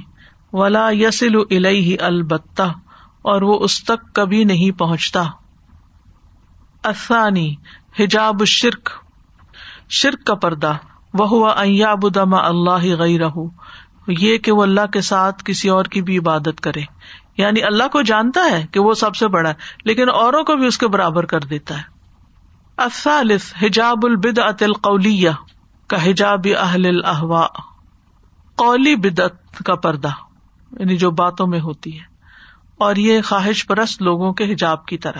ولا 0.53 0.89
یسل 0.91 1.35
الہی 1.49 1.97
البتہ 1.99 2.73
اور 3.21 3.41
وہ 3.41 3.59
اس 3.59 3.83
تک 3.83 4.13
کبھی 4.13 4.43
نہیں 4.43 4.79
پہنچتا۔ 4.79 5.23
افسانی 6.83 7.55
حجاب 7.99 8.45
شرک 8.45 8.89
شرک 9.89 10.25
کا 10.25 10.35
پردہ۔ 10.35 10.73
وہ 11.13 11.27
ہوا 11.29 11.51
ایابما 11.51 12.47
اللہ 12.47 13.01
غی 13.01 13.19
رہ 13.19 13.37
یہ 14.07 14.37
کہ 14.37 14.51
وہ 14.51 14.63
اللہ 14.63 14.85
کے 14.93 15.01
ساتھ 15.01 15.43
کسی 15.45 15.69
اور 15.69 15.85
کی 15.85 16.01
بھی 16.01 16.17
عبادت 16.17 16.61
کرے۔ 16.61 16.81
یعنی 17.37 17.63
اللہ 17.63 17.87
کو 17.87 18.01
جانتا 18.01 18.41
ہے 18.51 18.65
کہ 18.71 18.79
وہ 18.79 18.93
سب 18.93 19.15
سے 19.15 19.27
بڑا 19.27 19.49
ہے، 19.49 19.55
لیکن 19.85 20.09
اوروں 20.09 20.43
کو 20.43 20.55
بھی 20.55 20.67
اس 20.67 20.77
کے 20.77 20.87
برابر 20.87 21.25
کر 21.25 21.39
دیتا 21.39 21.77
ہے۔ 21.77 21.83
افالف 22.77 23.53
حجاب 23.61 23.97
البد 24.03 24.39
القولیہ، 24.61 25.29
کا 25.87 26.09
حجاب 26.09 26.41
اہل 26.59 26.85
الحوا 26.85 27.47
قولی 28.59 28.95
بدعت 28.95 29.57
کا 29.65 29.75
پردہ 29.75 30.09
یعنی 30.79 30.97
جو 30.97 31.11
باتوں 31.11 31.47
میں 31.47 31.59
ہوتی 31.59 31.99
ہے۔ 31.99 32.03
اور 32.77 32.95
یہ 32.95 33.21
خواہش 33.21 33.67
پرست 33.67 34.01
لوگوں 34.01 34.33
کے 34.33 34.53
حجاب 34.53 34.85
کی 34.85 34.97
طرح 34.97 35.19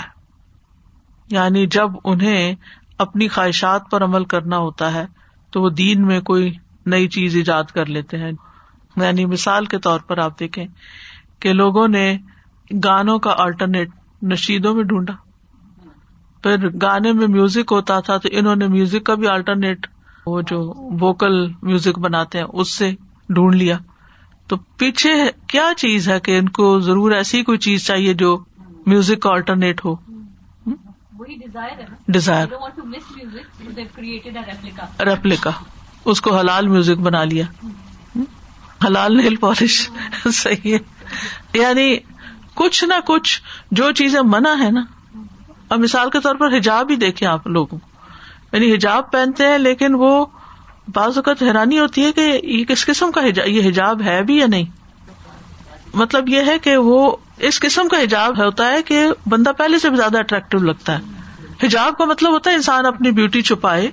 یعنی 1.31 1.67
جب 1.67 1.89
انہیں 2.03 2.55
اپنی 2.97 3.27
خواہشات 3.27 3.81
پر 3.91 4.03
عمل 4.03 4.25
کرنا 4.25 4.57
ہوتا 4.57 4.93
ہے، 4.93 5.05
تو 5.51 5.61
وہ 5.61 5.69
دین 5.69 6.05
میں 6.05 6.21
کوئی 6.21 6.53
نئی 6.85 7.07
چیز 7.07 7.35
ایجاد 7.35 7.63
کر 7.63 7.85
لیتے 7.85 8.17
ہیں۔ 8.17 8.31
یعنی 8.95 9.25
مثال 9.25 9.65
کے 9.65 9.79
طور 9.79 9.99
پر 9.99 10.17
آپ 10.17 10.39
دیکھیں 10.39 10.65
کہ 11.39 11.53
لوگوں 11.53 11.87
نے 11.87 12.17
گانوں 12.83 13.19
کا 13.19 13.33
آلٹرنیٹ 13.37 13.89
نشیدوں 14.21 14.75
میں 14.75 14.83
ڈھونڈا۔ 14.83 15.13
پھر 16.43 16.69
گانے 16.81 17.13
میں 17.13 17.27
میوزک 17.27 17.71
ہوتا 17.71 17.99
تھا 17.99 18.17
تو 18.17 18.29
انہوں 18.31 18.55
نے 18.55 18.67
میوزک 18.67 19.05
کا 19.05 19.13
بھی 19.15 19.27
آلٹرنیٹ 19.27 19.87
وہ 20.25 20.41
جو 20.41 20.73
ووکل 21.01 21.47
میوزک 21.61 21.99
بناتے 21.99 22.37
ہیں، 22.37 22.45
اس 22.53 22.73
سے 22.73 22.91
ڈھونڈ 23.29 23.55
لیا۔ 23.55 23.77
تو 24.47 24.57
پیچھے 24.57 25.09
کیا 25.47 25.71
چیز 25.77 26.09
ہے 26.09 26.19
کہ 26.19 26.37
ان 26.39 26.49
کو 26.49 26.79
ضرور 26.79 27.11
ایسی 27.11 27.43
کوئی 27.43 27.57
چیز 27.57 27.85
چاہیے 27.85 28.13
جو 28.13 28.43
میوزک 28.85 29.21
کا 29.21 29.29
آلٹرنیٹ 29.29 29.85
ہو 29.85 29.95
ڈیزائر 32.07 32.47
ریپلیکا 35.05 35.51
اس 36.05 36.21
کو 36.21 36.37
حلال 36.37 36.67
میوزک 36.67 36.99
بنا 36.99 37.23
لیا۔ 37.23 37.45
حلال 38.87 39.17
نیل 39.17 39.35
پالش 39.35 39.89
صحیح 40.31 40.73
ہے۔ 40.73 40.77
یعنی 41.53 41.97
کچھ 42.53 42.83
نہ 42.83 42.93
کچھ 43.05 43.41
جو 43.71 43.91
چیزیں 43.91 44.21
منع 44.21 44.63
ہے 44.63 44.71
نا۔ 44.71 44.81
اب 45.69 45.79
مثال 45.79 46.09
کے 46.09 46.19
طور 46.19 46.35
پر 46.35 46.57
حجاب 46.57 46.89
ہی 46.89 46.95
دیکھیں 46.95 47.27
آپ 47.27 47.47
لوگوں 47.47 47.79
یعنی 48.51 48.73
حجاب 48.73 49.11
پہنتے 49.11 49.47
ہیں 49.47 49.57
لیکن 49.57 49.95
وہ 49.95 50.25
بعض 50.95 51.17
اوقات 51.17 51.43
حیرانی 51.43 51.79
ہوتی 51.79 52.03
ہے 52.03 52.11
کہ 52.11 52.39
یہ 52.43 52.65
کس 52.65 52.85
قسم 52.85 53.11
کا 53.11 53.27
حجاب 53.27 53.47
یہ 53.47 53.69
حجاب 53.69 54.01
ہے 54.01 54.23
بھی 54.23 54.37
یا 54.37 54.47
نہیں؟ 54.47 54.65
مطلب 55.93 56.29
یہ 56.29 56.41
ہے 56.45 56.59
کہ 56.59 56.77
وہ 56.77 57.15
اس 57.37 57.59
قسم 57.59 57.87
کا 57.87 57.97
حجاب 58.03 58.43
ہوتا 58.43 58.71
ہے 58.71 58.83
کہ 58.83 59.07
بندہ 59.27 59.51
پہلے 59.57 59.79
سے 59.79 59.89
بھی 59.89 59.97
زیادہ 59.97 60.19
اٹریکٹو 60.19 60.57
لگتا 60.57 60.99
ہے۔ 60.99 61.03
حجاب 61.63 61.97
کا 61.97 62.05
مطلب 62.05 62.31
ہوتا 62.31 62.49
ہے 62.49 62.55
انسان 62.55 62.85
اپنی 62.85 63.11
بیوٹی 63.11 63.41
چھپائے۔ 63.41 63.91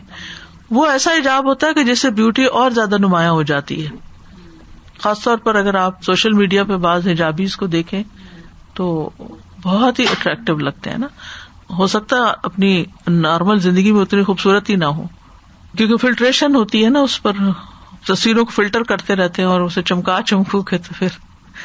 وہ 0.71 0.87
ایسا 0.87 1.11
حجاب 1.13 1.47
ہوتا 1.47 1.67
ہے 1.67 1.75
کہ 1.75 1.85
جس 1.85 1.99
سے 1.99 2.11
بیوٹی 2.11 2.45
اور 2.45 2.71
زیادہ 2.71 2.99
نمایاں 2.99 3.33
ہو 3.33 3.43
جاتی 3.43 3.87
ہے۔ 3.87 3.91
خاص 4.99 5.21
طور 5.21 5.37
پر 5.37 5.55
اگر 5.55 5.75
آپ 5.75 6.03
سوشل 6.03 6.33
میڈیا 6.33 6.65
پہ 6.65 6.77
بعض 6.77 7.09
حجابیز 7.09 7.57
کو 7.57 7.67
دیکھیں 7.67 8.03
تو 8.75 9.11
بہت 9.63 9.99
ہی 9.99 10.05
اٹریکٹو 10.05 10.59
لگتے 10.59 10.91
ہیں 10.91 10.99
نا۔ 10.99 11.07
ہو 11.79 11.87
سکتا 11.87 12.17
ہے 12.17 12.23
اپنی 12.43 12.85
نارمل 13.09 13.59
زندگی 13.59 13.93
میں 13.93 14.03
اتنی 14.03 14.23
خوبصورت 14.23 14.71
ہی 14.71 14.77
نہ 14.77 14.85
ہو۔ 14.85 15.05
کیونکہ 15.77 15.97
فلٹریشن 15.97 16.55
ہوتی 16.55 16.85
ہے 16.85 16.91
نا 16.91 16.99
اس 16.99 17.23
پر 17.23 17.33
تصویروں 18.07 18.45
کو 18.45 18.51
فلٹر 18.51 18.83
کرتے 18.83 19.17
رہتے 19.17 19.43
ہیں 19.43 19.49
اور 19.49 19.61
اسے 19.61 19.83
چمکا 19.83 20.19
چمکو 20.27 20.63
کے 20.63 20.79
تو 20.79 20.95
پھر 20.99 21.09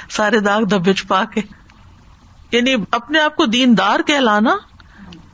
سارے 0.10 0.40
داغ 0.40 0.62
دبے 0.62 0.94
چھپا 0.94 1.24
کے۔ 1.24 1.42
یعنی 2.52 2.76
اپنے 2.92 3.20
آپ 3.20 3.36
کو 3.36 3.46
دین 3.46 3.78
دار 3.78 4.00
کہلانا، 4.00 4.58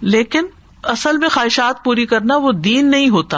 لیکن 0.02 0.46
اصل 0.84 1.18
میں 1.18 1.30
خواہشات 1.30 1.84
پوری 1.84 2.06
کرنا 2.06 2.36
وہ 2.36 2.52
دین 2.52 2.92
نہیں 2.92 3.10
ہوتا، 3.10 3.38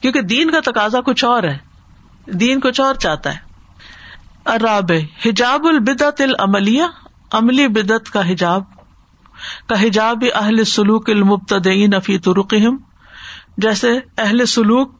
کیونکہ 0.00 0.22
دین 0.22 0.50
کا 0.50 0.60
تقاضا 0.60 1.00
کچھ 1.00 1.24
اور 1.24 1.42
ہے۔ 1.42 1.58
دین 2.26 2.60
کچھ 2.60 2.80
اور 2.80 2.94
چاہتا 2.94 3.34
ہے۔ 3.34 3.38
اراب 4.46 4.90
حجاب 5.26 5.66
البدت 5.66 6.20
العملیہ، 6.20 6.82
عملی 7.32 7.68
بدت 7.68 8.10
کا 8.10 8.30
حجاب۔ 8.30 8.62
کا 9.68 9.82
حجاب 9.82 10.24
اہل 10.34 10.64
سلوک 10.64 11.10
المبتدئین 11.10 12.00
فی 12.00 12.18
ترقہم 12.18 12.76
جیسے 13.56 13.88
اہل 14.18 14.46
سلوک 14.46 14.92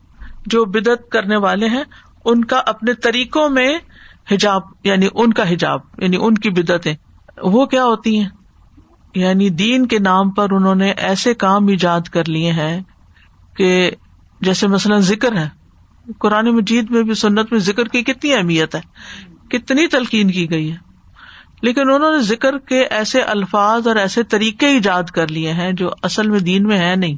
جو 0.47 0.65
بدت 0.65 1.09
کرنے 1.11 1.37
والے 1.37 1.69
ہیں، 1.69 1.85
ان 2.25 2.45
کا 2.45 2.63
اپنے 2.67 2.95
طریقوں 2.95 3.49
میں 3.49 3.79
حجاب 4.31 4.63
یعنی 4.85 5.09
ان 5.15 5.33
کا 5.33 5.51
حجاب 5.51 5.81
یعنی 5.99 6.17
ان 6.21 6.35
کی 6.35 6.51
بدتیں 6.51 6.95
وہ 7.43 7.67
کیا 7.67 7.85
ہوتی 7.85 8.21
ہیں؟ 8.21 8.29
یعنی 9.15 9.49
دین 9.49 9.87
کے 9.87 9.99
نام 9.99 10.31
پر 10.31 10.51
انہوں 10.51 10.75
نے 10.75 10.91
ایسے 10.91 11.35
کام 11.35 11.69
ایجاد 11.69 12.01
کر 12.01 12.29
لیے 12.29 12.53
ہیں 12.53 12.83
کہ 13.57 13.91
جیسے 14.41 14.67
مثلاً 14.67 15.01
ذکر 15.01 15.37
ہے۔ 15.37 15.49
قرآن 16.19 16.47
مجید 16.47 16.91
میں 16.91 17.03
بھی 17.03 17.15
سنت 17.15 17.53
میں 17.53 17.61
ذکر 17.61 17.85
کی 17.85 18.03
کتنی 18.03 18.35
اہمیت 18.35 18.75
ہے، 18.75 18.81
کتنی 19.49 19.87
تلقین 19.87 20.31
کی 20.31 20.51
گئی 20.51 20.73
ہے۔ 20.73 20.77
لیکن 21.63 21.81
انہوں 21.81 22.17
نے 22.17 22.23
ذکر 22.23 22.59
کے 22.59 22.85
ایسے 22.85 23.21
الفاظ 23.21 23.89
اور 23.89 23.97
ایسے 23.97 24.23
طریقے 24.23 24.67
ایجاد 24.67 25.03
کر 25.03 25.29
لیے 25.29 25.53
ہیں 25.53 25.73
جو 25.73 25.91
اصل 26.03 26.31
میں 26.31 26.41
دین 26.41 26.63
میں 26.63 26.79
ہے 26.79 26.97
نہیں۔ 26.97 27.17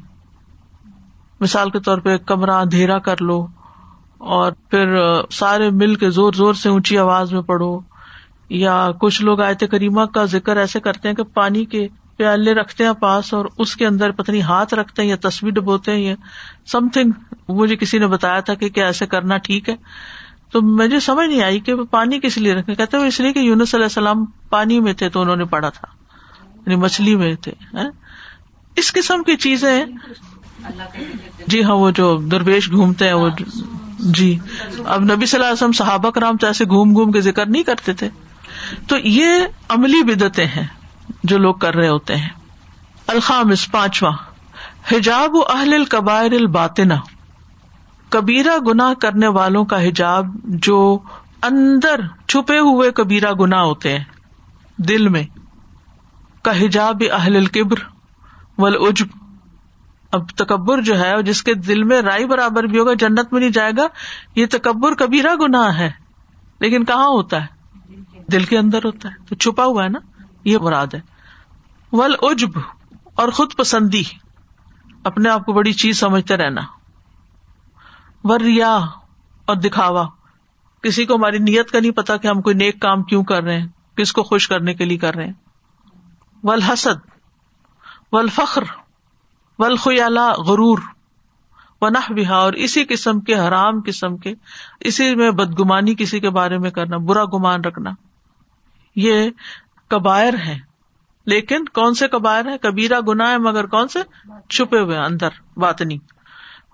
مثال 1.41 1.69
کے 1.69 1.79
طور 1.79 1.97
پہ 1.97 2.17
کمرہ 2.17 2.51
اندھیرا 2.51 2.99
کر 2.99 3.21
لو 3.21 3.47
اور 4.17 4.51
پھر 4.69 4.95
سارے 5.31 5.69
مل 5.69 5.95
کے 5.95 6.09
زور 6.09 6.33
زور 6.33 6.53
سے 6.53 6.69
اونچی 6.69 6.97
آواز 6.97 7.33
میں 7.33 7.41
پڑھو 7.41 7.79
یا 8.49 8.91
کچھ 8.99 9.21
لوگ 9.21 9.41
آیت 9.41 9.63
کریمہ 9.71 10.05
کا 10.05 10.25
ذکر 10.25 10.57
ایسے 10.57 10.79
کرتے 10.79 11.07
ہیں 11.07 11.15
کہ 11.15 11.23
پانی 11.23 11.65
کے 11.65 11.87
پیالے 12.17 12.53
رکھتے 12.53 12.85
ہیں 12.85 12.93
پاس 12.93 13.33
اور 13.33 13.45
اس 13.57 13.75
کے 13.75 13.85
اندر 13.87 14.11
پتنی 14.11 14.41
ہاتھ 14.41 14.73
رکھتے 14.73 15.01
ہیں 15.01 15.09
یا 15.09 15.15
تصویر 15.21 15.51
ڈبوتے 15.51 15.91
ہیں 15.91 15.99
یا 15.99 16.15
سم 16.67 16.87
تھنگ 16.87 17.11
مجھے 17.49 17.75
کسی 17.75 17.97
نے 17.97 18.07
بتایا 18.07 18.39
تھا 18.39 18.53
کہ 18.53 18.69
کیا 18.69 18.85
ایسے 18.85 19.05
کرنا 19.05 19.37
ٹھیک 19.37 19.69
ہے 19.69 19.75
تو 20.51 20.61
مجھے 20.61 20.99
سمجھ 20.99 21.27
نہیں 21.29 21.43
آئی 21.43 21.59
کہ 21.59 21.73
وہ 21.73 21.83
پانی 21.85 22.19
کس 22.19 22.37
لیے 22.37 22.53
رکھے، 22.53 22.75
کہتے 22.75 22.97
اس 22.97 23.19
لیے 23.19 23.33
کہ 23.33 23.39
یونس 23.39 23.75
علیہ 23.75 23.85
السلام 23.85 24.25
پانی 24.49 24.79
میں 24.79 24.93
تھے 24.93 25.09
تو 25.09 25.21
انہوں 25.21 25.35
نے 25.35 25.45
پڑھا 25.45 25.69
تھا 25.69 25.87
یعنی 26.55 26.75
مچھلی 26.75 27.15
میں 27.15 27.35
تھے 27.35 27.51
اس 28.75 28.93
قسم 28.93 29.23
کی 29.23 29.35
چیزیں 29.35 29.85
جی 31.47 31.63
ہاں 31.63 31.75
وہ 31.75 31.91
جو 31.91 32.17
درویش 32.17 32.71
گھومتے 32.71 33.05
ہیں، 33.05 33.13
وہ 33.13 33.29
جی۔ 33.99 34.37
اب 34.85 35.01
نبی 35.01 35.25
صلی 35.25 35.37
اللہ 35.37 35.45
علیہ 35.45 35.53
وسلم 35.53 35.71
صحابہ 35.71 36.09
کرام 36.09 36.37
تو 36.37 36.47
ایسے 36.47 36.65
گھوم 36.65 36.93
گھوم 36.93 37.11
کے 37.11 37.21
ذکر 37.21 37.45
نہیں 37.45 37.63
کرتے 37.63 37.93
تھے۔ 37.93 38.09
تو 38.87 38.97
یہ 38.97 39.29
عملی 39.69 40.03
بدتیں 40.03 40.45
ہیں 40.45 40.67
جو 41.23 41.37
لوگ 41.37 41.53
کر 41.53 41.75
رہے 41.75 41.87
ہوتے 41.87 42.15
ہیں۔ 42.15 42.29
الخامس، 43.07 43.71
پانچواں۔ 43.71 44.11
حجاب 44.91 45.35
و 45.35 45.41
اہل 45.49 45.73
القبائر 45.73 46.31
الباطنا 46.31 46.95
کبیرا 48.09 48.57
گنا 48.67 48.93
کرنے 48.93 49.27
والوں 49.27 49.65
کا 49.65 49.87
حجاب 49.87 50.27
جو 50.43 50.99
اندر 51.43 52.01
چھپے 52.27 52.59
ہوئے 52.59 52.91
کبیرا 52.91 53.31
گنا 53.39 53.63
ہوتے 53.63 53.97
ہیں، 53.97 54.03
دل 54.77 55.07
میں۔ 55.07 55.23
کا 56.41 56.59
حجاب 56.61 57.03
اہل 57.11 57.35
القبر 57.35 57.77
ولعجب 58.57 59.05
اب 60.11 60.29
تکبر 60.29 60.81
جو 60.81 60.99
ہے 60.99 61.23
جس 61.23 61.43
کے 61.43 61.53
دل 61.53 61.83
میں 61.83 62.01
رائی 62.01 62.25
برابر 62.25 62.63
بھی 62.63 62.79
ہوگا، 62.79 62.93
جنت 62.93 63.33
میں 63.33 63.39
نہیں 63.39 63.49
جائے 63.49 63.71
گا، 63.77 63.87
یہ 64.35 64.45
تکبر 64.51 64.93
کبیرا 64.93 65.35
گنا 65.35 65.77
ہے، 65.77 65.91
لیکن 66.59 66.85
کہاں 66.85 67.07
ہوتا 67.07 67.45
ہے؟ 67.45 67.47
دل 68.31 68.43
کے 68.43 68.57
اندر 68.57 68.77
ہوتا 68.85 69.09
ہے، 69.09 69.25
تو 69.29 69.35
چھپا 69.35 69.65
ہوا 69.65 69.83
ہے 69.83 69.89
نا، 69.89 69.99
یہ 70.43 70.57
مراد 70.57 70.87
ہے۔ 70.93 70.99
ول 71.91 72.15
اجب 72.21 72.49
اور 73.15 73.29
خود 73.29 73.53
پسندی، 73.57 74.03
اپنے 75.03 75.29
آپ 75.29 75.45
کو 75.45 75.53
بڑی 75.53 75.73
چیز 75.73 75.99
سمجھتے 75.99 76.37
رہنا۔ 76.37 76.61
وریا 78.23 78.77
اور 79.45 79.55
دکھاوا۔ 79.55 80.07
کسی 80.83 81.05
کو 81.05 81.15
ہماری 81.15 81.37
نیت 81.37 81.71
کا 81.71 81.79
نہیں 81.79 81.91
پتا 81.91 82.17
کہ 82.17 82.27
ہم 82.27 82.41
کوئی 82.41 82.55
نیک 82.55 82.81
کام 82.81 83.03
کیوں 83.03 83.23
کر 83.23 83.43
رہے 83.43 83.59
ہیں، 83.61 83.67
کس 83.97 84.13
کو 84.13 84.23
خوش 84.23 84.47
کرنے 84.47 84.73
کے 84.73 84.85
لیے 84.85 84.97
کر 84.97 85.15
رہے 85.15 85.25
ہیں۔ 85.25 85.33
ول 86.43 86.61
حسد 86.61 87.09
ول 88.11 88.27
فخر 88.27 88.63
ول 89.59 89.75
خیالا 89.75 90.31
غرور 90.31 90.79
و 91.81 91.89
بہا 92.09 92.35
اور 92.35 92.53
اسی 92.53 92.83
قسم 92.85 93.19
کے، 93.19 93.35
حرام 93.35 93.81
قسم 93.85 94.17
کے، 94.17 94.33
اسی 94.79 95.15
میں 95.15 95.31
بدگمانی 95.31 95.95
کسی 95.95 96.19
کے 96.19 96.29
بارے 96.29 96.57
میں 96.57 96.71
کرنا، 96.71 96.97
برا 96.97 97.25
گمان 97.25 97.63
رکھنا، 97.63 97.91
یہ 98.95 99.29
کبائر 99.87 100.33
ہے 100.33 100.59
لیکن 101.25 101.65
کون 101.65 101.93
سے 101.93 102.07
کبائر 102.07 102.45
ہے 102.45 102.57
کبیرا 102.57 102.99
گنا 103.07 103.29
ہے 103.29 103.37
مگر 103.37 103.65
کون 103.65 103.87
سے؟ 103.87 103.99
چھپے 104.49 104.79
ہوئے 104.79 104.97
اندر 104.97 105.29
باتنی 105.57 105.97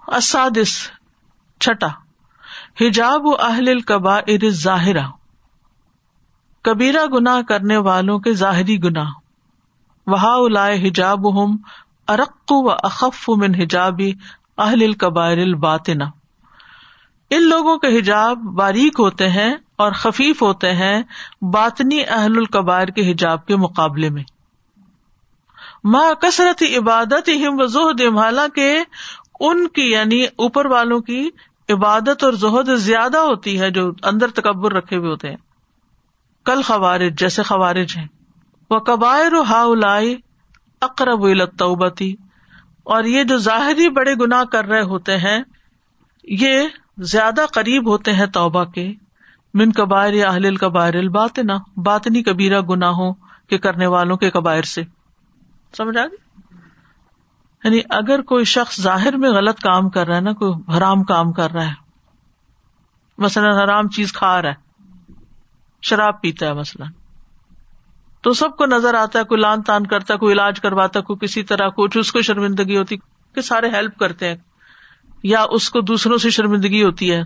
اسادس 0.07 0.77
چھٹا۔ 1.59 1.87
حجاب 2.81 3.25
و 3.25 3.35
اہل 3.41 3.67
القبا 3.67 4.19
ظاہرہ 4.49 5.07
کبیرا 6.61 7.05
گنا 7.13 7.41
کرنے 7.41 7.77
والوں 7.77 8.19
کے 8.19 8.31
ظاہری 8.31 8.83
گنا 8.83 9.03
وہ 10.07 10.49
لائے 10.49 10.87
حجاب 10.87 11.27
ہم 11.33 11.57
ارق 12.07 12.51
و 12.51 12.71
اخف 12.71 13.29
من 13.29 13.55
حجابی 13.55 14.13
اہل 14.57 14.83
القبائر 14.83 15.37
الباطنا 15.37 16.05
ان 17.29 17.43
لوگوں 17.43 17.77
کے 17.77 17.99
حجاب 17.99 18.37
باریک 18.37 18.99
ہوتے 18.99 19.29
ہیں 19.29 19.55
اور 19.75 19.91
خفیف 19.91 20.41
ہوتے 20.41 20.73
ہیں 20.73 21.03
باطنی 21.41 22.01
اہل 22.07 22.37
القبائر 22.37 22.87
کے 22.87 23.11
حجاب 23.11 23.45
کے 23.45 23.55
مقابلے 23.55 24.09
میں۔ 24.09 24.23
ماں 25.83 26.13
کثرت 26.13 26.63
عبادت 26.77 27.29
ہم 27.29 27.59
و 27.59 27.65
ظہد 27.65 28.01
حالانکہ 28.01 28.83
ان 29.39 29.67
کی 29.67 29.91
یعنی 29.91 30.23
اوپر 30.23 30.65
والوں 30.65 30.99
کی 30.99 31.29
عبادت 31.69 32.23
اور 32.23 32.33
زہد 32.33 32.75
زیادہ 32.75 33.17
ہوتی 33.17 33.59
ہے 33.59 33.71
جو 33.71 33.91
اندر 34.03 34.27
تکبر 34.27 34.73
رکھے 34.73 34.97
ہوئے 34.97 35.09
ہوتے 35.09 35.29
ہیں۔ 35.29 35.37
کل 36.45 36.61
خوارج، 36.61 37.19
جیسے 37.19 37.43
خوارج 37.43 37.97
ہیں۔ 37.97 38.07
وہ 38.69 38.79
قبائر 38.79 39.33
و 39.33 39.41
ہا 39.41 39.63
اقرب 40.81 41.23
التوبتی 41.23 42.15
اور 42.83 43.03
یہ 43.03 43.23
جو 43.23 43.37
ظاہری 43.37 43.89
بڑے 43.89 44.13
گنا 44.13 44.43
کر 44.43 44.65
رہے 44.65 44.81
ہوتے 44.81 45.17
ہیں، 45.17 45.43
یہ 46.23 46.67
زیادہ 46.97 47.45
قریب 47.53 47.89
ہوتے 47.89 48.13
ہیں 48.13 48.25
توبہ 48.25 48.63
کے۔ 48.63 48.93
من 49.53 49.71
قبائر 49.71 50.13
یا 50.13 50.29
اہل 50.29 50.45
القبائر 50.45 50.95
الباطنا 50.95 51.53
باطنی 51.77 52.23
کبیرہ 52.23 52.61
گناہوں 52.61 53.13
کے 53.49 53.57
کرنے 53.57 53.87
والوں 53.87 54.17
کے 54.17 54.29
قبائر 54.29 54.63
سے۔ 54.63 54.83
سمجھ 55.77 55.97
آ 55.97 56.05
گئی؟ 56.05 56.17
یعنی 57.63 57.79
اگر 57.89 58.21
کوئی 58.21 58.45
شخص 58.45 58.81
ظاہر 58.81 59.17
میں 59.17 59.29
غلط 59.29 59.59
کام 59.59 59.89
کر 59.89 60.07
رہا 60.07 60.15
ہے 60.15 60.21
نا، 60.21 60.33
کوئی 60.33 60.77
حرام 60.77 61.03
کام 61.03 61.31
کر 61.31 61.51
رہا 61.51 61.65
ہے، 61.65 61.73
مثلاً 63.17 63.57
حرام 63.57 63.89
چیز 63.89 64.13
کھا 64.13 64.41
رہا 64.41 64.49
ہے، 64.49 64.55
شراب 65.81 66.21
پیتا 66.21 66.45
ہے 66.45 66.53
مثلاً 66.53 67.04
تو 68.25 68.33
سب 68.33 68.55
کو 68.57 68.65
نظر 68.65 68.93
آتا 68.93 69.19
ہے، 69.19 69.23
کوئی 69.23 69.41
لان 69.41 69.61
تان 69.61 69.87
کرتا 69.87 70.13
ہے، 70.13 70.19
کوئی 70.19 70.33
علاج 70.33 70.59
کرواتا 70.59 70.99
ہے، 70.99 71.03
کوئی 71.03 71.27
کسی 71.27 71.43
طرح 71.43 71.69
کچھ 71.69 71.97
اس 71.97 72.11
کو 72.11 72.21
شرمندگی 72.21 72.77
ہوتی، 72.77 72.97
کہ 73.35 73.41
سارے 73.41 73.69
ہیلپ 73.69 73.97
کرتے 73.97 74.27
ہیں، 74.27 74.35
یا 75.23 75.45
اس 75.49 75.69
کو 75.69 75.81
دوسروں 75.81 76.17
سے 76.17 76.29
شرمندگی 76.29 76.83
ہوتی 76.83 77.13
ہے۔ 77.13 77.21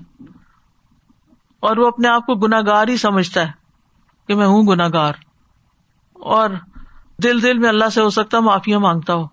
اور 1.60 1.78
وہ 1.78 1.88
اپنے 1.88 2.08
آپ 2.08 2.26
کو 2.26 2.36
گناگار 2.36 2.88
ہی 2.88 2.98
سمجھتا 2.98 3.48
ہے، 3.48 3.52
کہ 4.28 4.36
میں 4.36 4.46
ہوں 4.46 4.64
گناگار 4.64 5.14
اور 6.14 6.50
دل 7.24 7.42
دل 7.42 7.58
میں 7.58 7.70
اللہ 7.70 7.90
سے 7.90 8.02
ہو 8.02 8.10
سکتا 8.10 8.40
معافیا 8.40 8.80
مانگتا 8.80 9.14
ہو۔ 9.14 9.26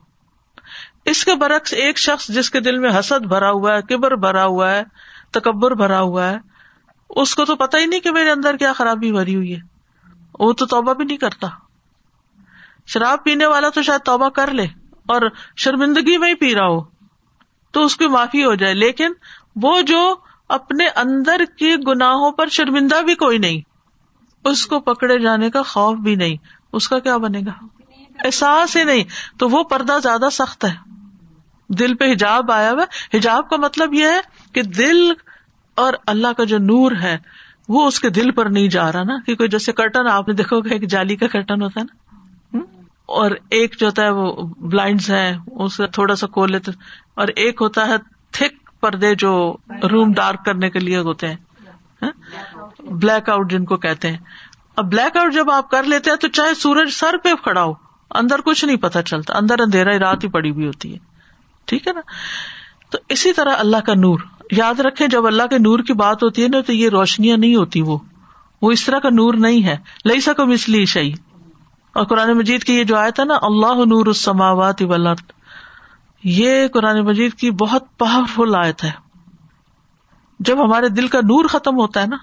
اس 1.05 1.25
کے 1.25 1.35
برعکس 1.35 1.73
ایک 1.73 1.99
شخص 1.99 2.29
جس 2.29 2.51
کے 2.51 2.61
دل 2.61 2.79
میں 2.79 2.99
حسد 2.99 3.27
بھرا 3.27 3.51
ہوا 3.51 3.75
ہے، 3.75 3.83
کبر 3.83 4.17
بھرا 4.17 4.45
ہوا 4.45 4.71
ہے، 4.71 4.83
تکبر 5.31 5.71
بھرا 5.71 6.01
ہوا 6.01 6.31
ہے، 6.31 6.37
اس 7.11 7.35
کو 7.35 7.45
تو 7.45 7.57
پتا 7.57 7.79
ہی 7.79 7.87
نہیں 7.87 8.01
کہ 8.01 8.11
میرے 8.11 8.31
اندر 8.31 8.57
کیا 8.57 8.73
خرابی 8.73 9.13
بھری 9.13 9.37
ہوئی 9.37 9.55
ہے۔ 9.55 9.76
وہ 10.39 10.53
تو 10.53 10.67
توبہ 10.67 10.95
بھی 10.95 11.05
نہیں 11.05 11.17
کرتا۔ 11.17 11.47
شراب 12.87 13.25
پینے 13.25 13.47
والا 13.47 13.69
تو 13.69 13.83
شاید 13.83 14.01
توبہ 14.05 14.29
کر 14.29 14.51
لے 14.51 14.63
اور 15.07 15.23
شرمندگی 15.57 16.19
میں 16.19 16.29
ہی 16.29 16.35
پی 16.35 16.55
رہا 16.55 16.67
ہو، 16.67 16.81
تو 17.71 17.85
اس 17.85 17.97
کی 17.97 18.07
معافی 18.07 18.45
ہو 18.45 18.55
جائے۔ 18.55 18.75
لیکن 18.75 19.13
وہ 19.63 19.81
جو 19.81 20.15
اپنے 20.49 20.89
اندر 20.89 21.41
کے 21.59 21.77
گناہوں 21.87 22.31
پر 22.31 22.47
شرمندہ 22.47 23.03
بھی 23.03 23.15
کوئی 23.15 23.39
نہیں، 23.39 23.61
اس 24.45 24.67
کو 24.67 24.81
پکڑے 24.81 25.19
جانے 25.19 25.51
کا 25.51 25.63
خوف 25.63 25.99
بھی 25.99 26.15
نہیں۔ 26.15 26.37
اس 26.73 26.89
کا 26.89 26.99
کیا 26.99 27.17
بنے 27.17 27.41
گا؟ 27.41 27.67
احساس 28.25 28.77
ہی 28.77 28.85
نہیں۔ 28.85 29.05
تو 29.39 29.49
وہ 29.49 29.63
پردہ 29.63 29.99
زیادہ 30.03 30.29
سخت 30.33 30.65
ہے۔ 30.65 30.75
دل 31.69 31.95
پہ 31.95 32.13
حجاب 32.13 32.53
آیا 32.53 32.71
ہوا 32.71 32.85
حجاب 33.17 33.49
کا 33.49 33.57
مطلب 33.57 33.95
یہ 33.95 34.05
ہے 34.05 34.21
کہ 34.53 34.63
دل 34.63 35.13
اور 35.75 35.93
اللہ 36.07 36.33
کا 36.37 36.45
جو 36.45 36.59
نور 36.59 36.93
ہے 36.93 37.19
وہ 37.69 37.87
اس 37.87 38.01
کے 38.01 38.11
دل 38.11 38.31
پر 38.31 38.47
نہیں 38.47 38.69
جا 38.69 38.93
رہا 38.93 39.03
نا 39.03 39.17
کیونکہ 39.27 39.47
جیسے 39.47 39.73
کرٹن 39.73 40.07
آپ 40.07 40.29
نے 40.29 40.35
دیکھو 40.35 40.61
گے 40.61 40.71
ایک 40.73 40.91
جالی 40.91 41.17
کا 41.17 41.27
کرٹن 41.27 41.63
ہوتا 41.63 41.81
ہے 41.81 41.85
نا۔ 41.85 42.07
اور 43.07 43.31
ایک 43.31 43.77
جو 43.81 43.87
ہوتا 43.87 44.03
ہے 44.03 44.11
وہ 44.11 44.43
بلائنڈ 44.59 45.01
ہے 45.09 45.37
اسے 45.47 45.87
تھوڑا 45.87 46.17
سا 46.17 46.27
کھول 46.27 46.53
لیتے 46.53 46.71
اور 47.15 47.29
ایک 47.29 47.59
ہوتا 47.61 47.87
ہے 47.89 47.95
تھک 48.31 48.81
پردے 48.81 49.15
جو 49.15 49.57
روم 49.91 50.13
ڈارک 50.13 50.45
کرنے 50.45 50.71
کے 50.71 50.79
لیے 50.79 50.99
ہوتے 50.99 51.29
ہیں۔ 51.29 51.37
بلیک 52.79 53.29
آؤٹ 53.31 53.51
جن 53.51 53.65
کو 53.65 53.77
کہتے 53.77 54.11
ہیں۔ 54.11 54.19
اب 54.77 54.93
بلیک 54.93 55.17
آؤٹ 55.17 55.35
جب 55.35 55.51
آپ 55.51 55.71
کر 55.71 55.83
لیتے 55.83 56.11
ہیں 56.11 56.17
تو 56.17 56.29
چاہے 56.29 56.55
سورج 56.55 56.91
سر 56.91 57.17
پہ 57.25 57.35
کھڑا 57.35 57.63
ہو، 57.63 57.73
اندر 58.11 58.41
کچھ 58.41 58.65
نہیں 58.65 58.77
پتا 58.77 59.03
چلتا، 59.03 59.35
اندر 59.37 59.55
اندھیرا 59.61 59.99
رات 59.99 60.25
ہی 60.25 60.29
پڑی 60.29 60.51
ہوئی 60.51 60.67
ہوتی 60.67 60.93
ہے۔ 60.93 60.99
ٹھیک 61.65 61.89
ہے 61.89 61.93
نا؟ 61.93 62.01
تو 62.91 62.99
اسی 63.09 63.33
طرح 63.33 63.51
اللہ 63.59 63.77
کا 63.77 63.95
نور۔ 63.95 64.19
یاد 64.51 64.81
رکھے، 64.81 65.07
جب 65.07 65.27
اللہ 65.27 65.43
کے 65.43 65.59
نور 65.59 65.79
کی 65.79 65.93
بات 65.93 66.23
ہوتی 66.23 66.43
ہے 66.43 66.49
نا، 66.49 66.61
تو 66.61 66.73
یہ 66.73 66.89
روشنیاں 66.89 67.37
نہیں 67.37 67.57
ہوتی 67.57 67.83
وہ۔ 67.83 67.99
وہ 68.63 68.71
اس 68.71 68.85
طرح 68.85 68.99
کا 68.99 69.09
نور 69.09 69.35
نہیں 69.35 69.65
ہے۔ 69.65 69.77
لئی 70.05 70.21
سکو 70.21 70.47
مسلی 70.47 70.85
شعی 70.85 71.11
اور 71.95 72.05
قرآن 72.05 72.33
مجید 72.33 72.65
کی 72.65 72.75
یہ 72.75 72.85
جو 72.85 72.97
آئے 72.97 73.11
تھا 73.11 73.25
نا، 73.25 73.35
اللہ 73.43 73.85
نور 73.85 74.07
السماوات 74.07 74.83
والارض۔ 74.83 75.23
یہ 76.25 76.69
قرآن 76.69 77.01
مجید 77.01 77.35
کی 77.35 77.51
بہت 77.51 77.99
پاورفل 77.99 78.55
آیت 78.65 78.85
ہے۔ 78.85 78.91
جب 80.41 80.65
ہمارے 80.65 80.89
دل 80.89 81.09
کا 81.09 81.19
نور 81.19 81.45
ختم 81.45 81.75
ہوتا 81.75 82.03
ہے 82.03 82.07
نا، 82.07 82.17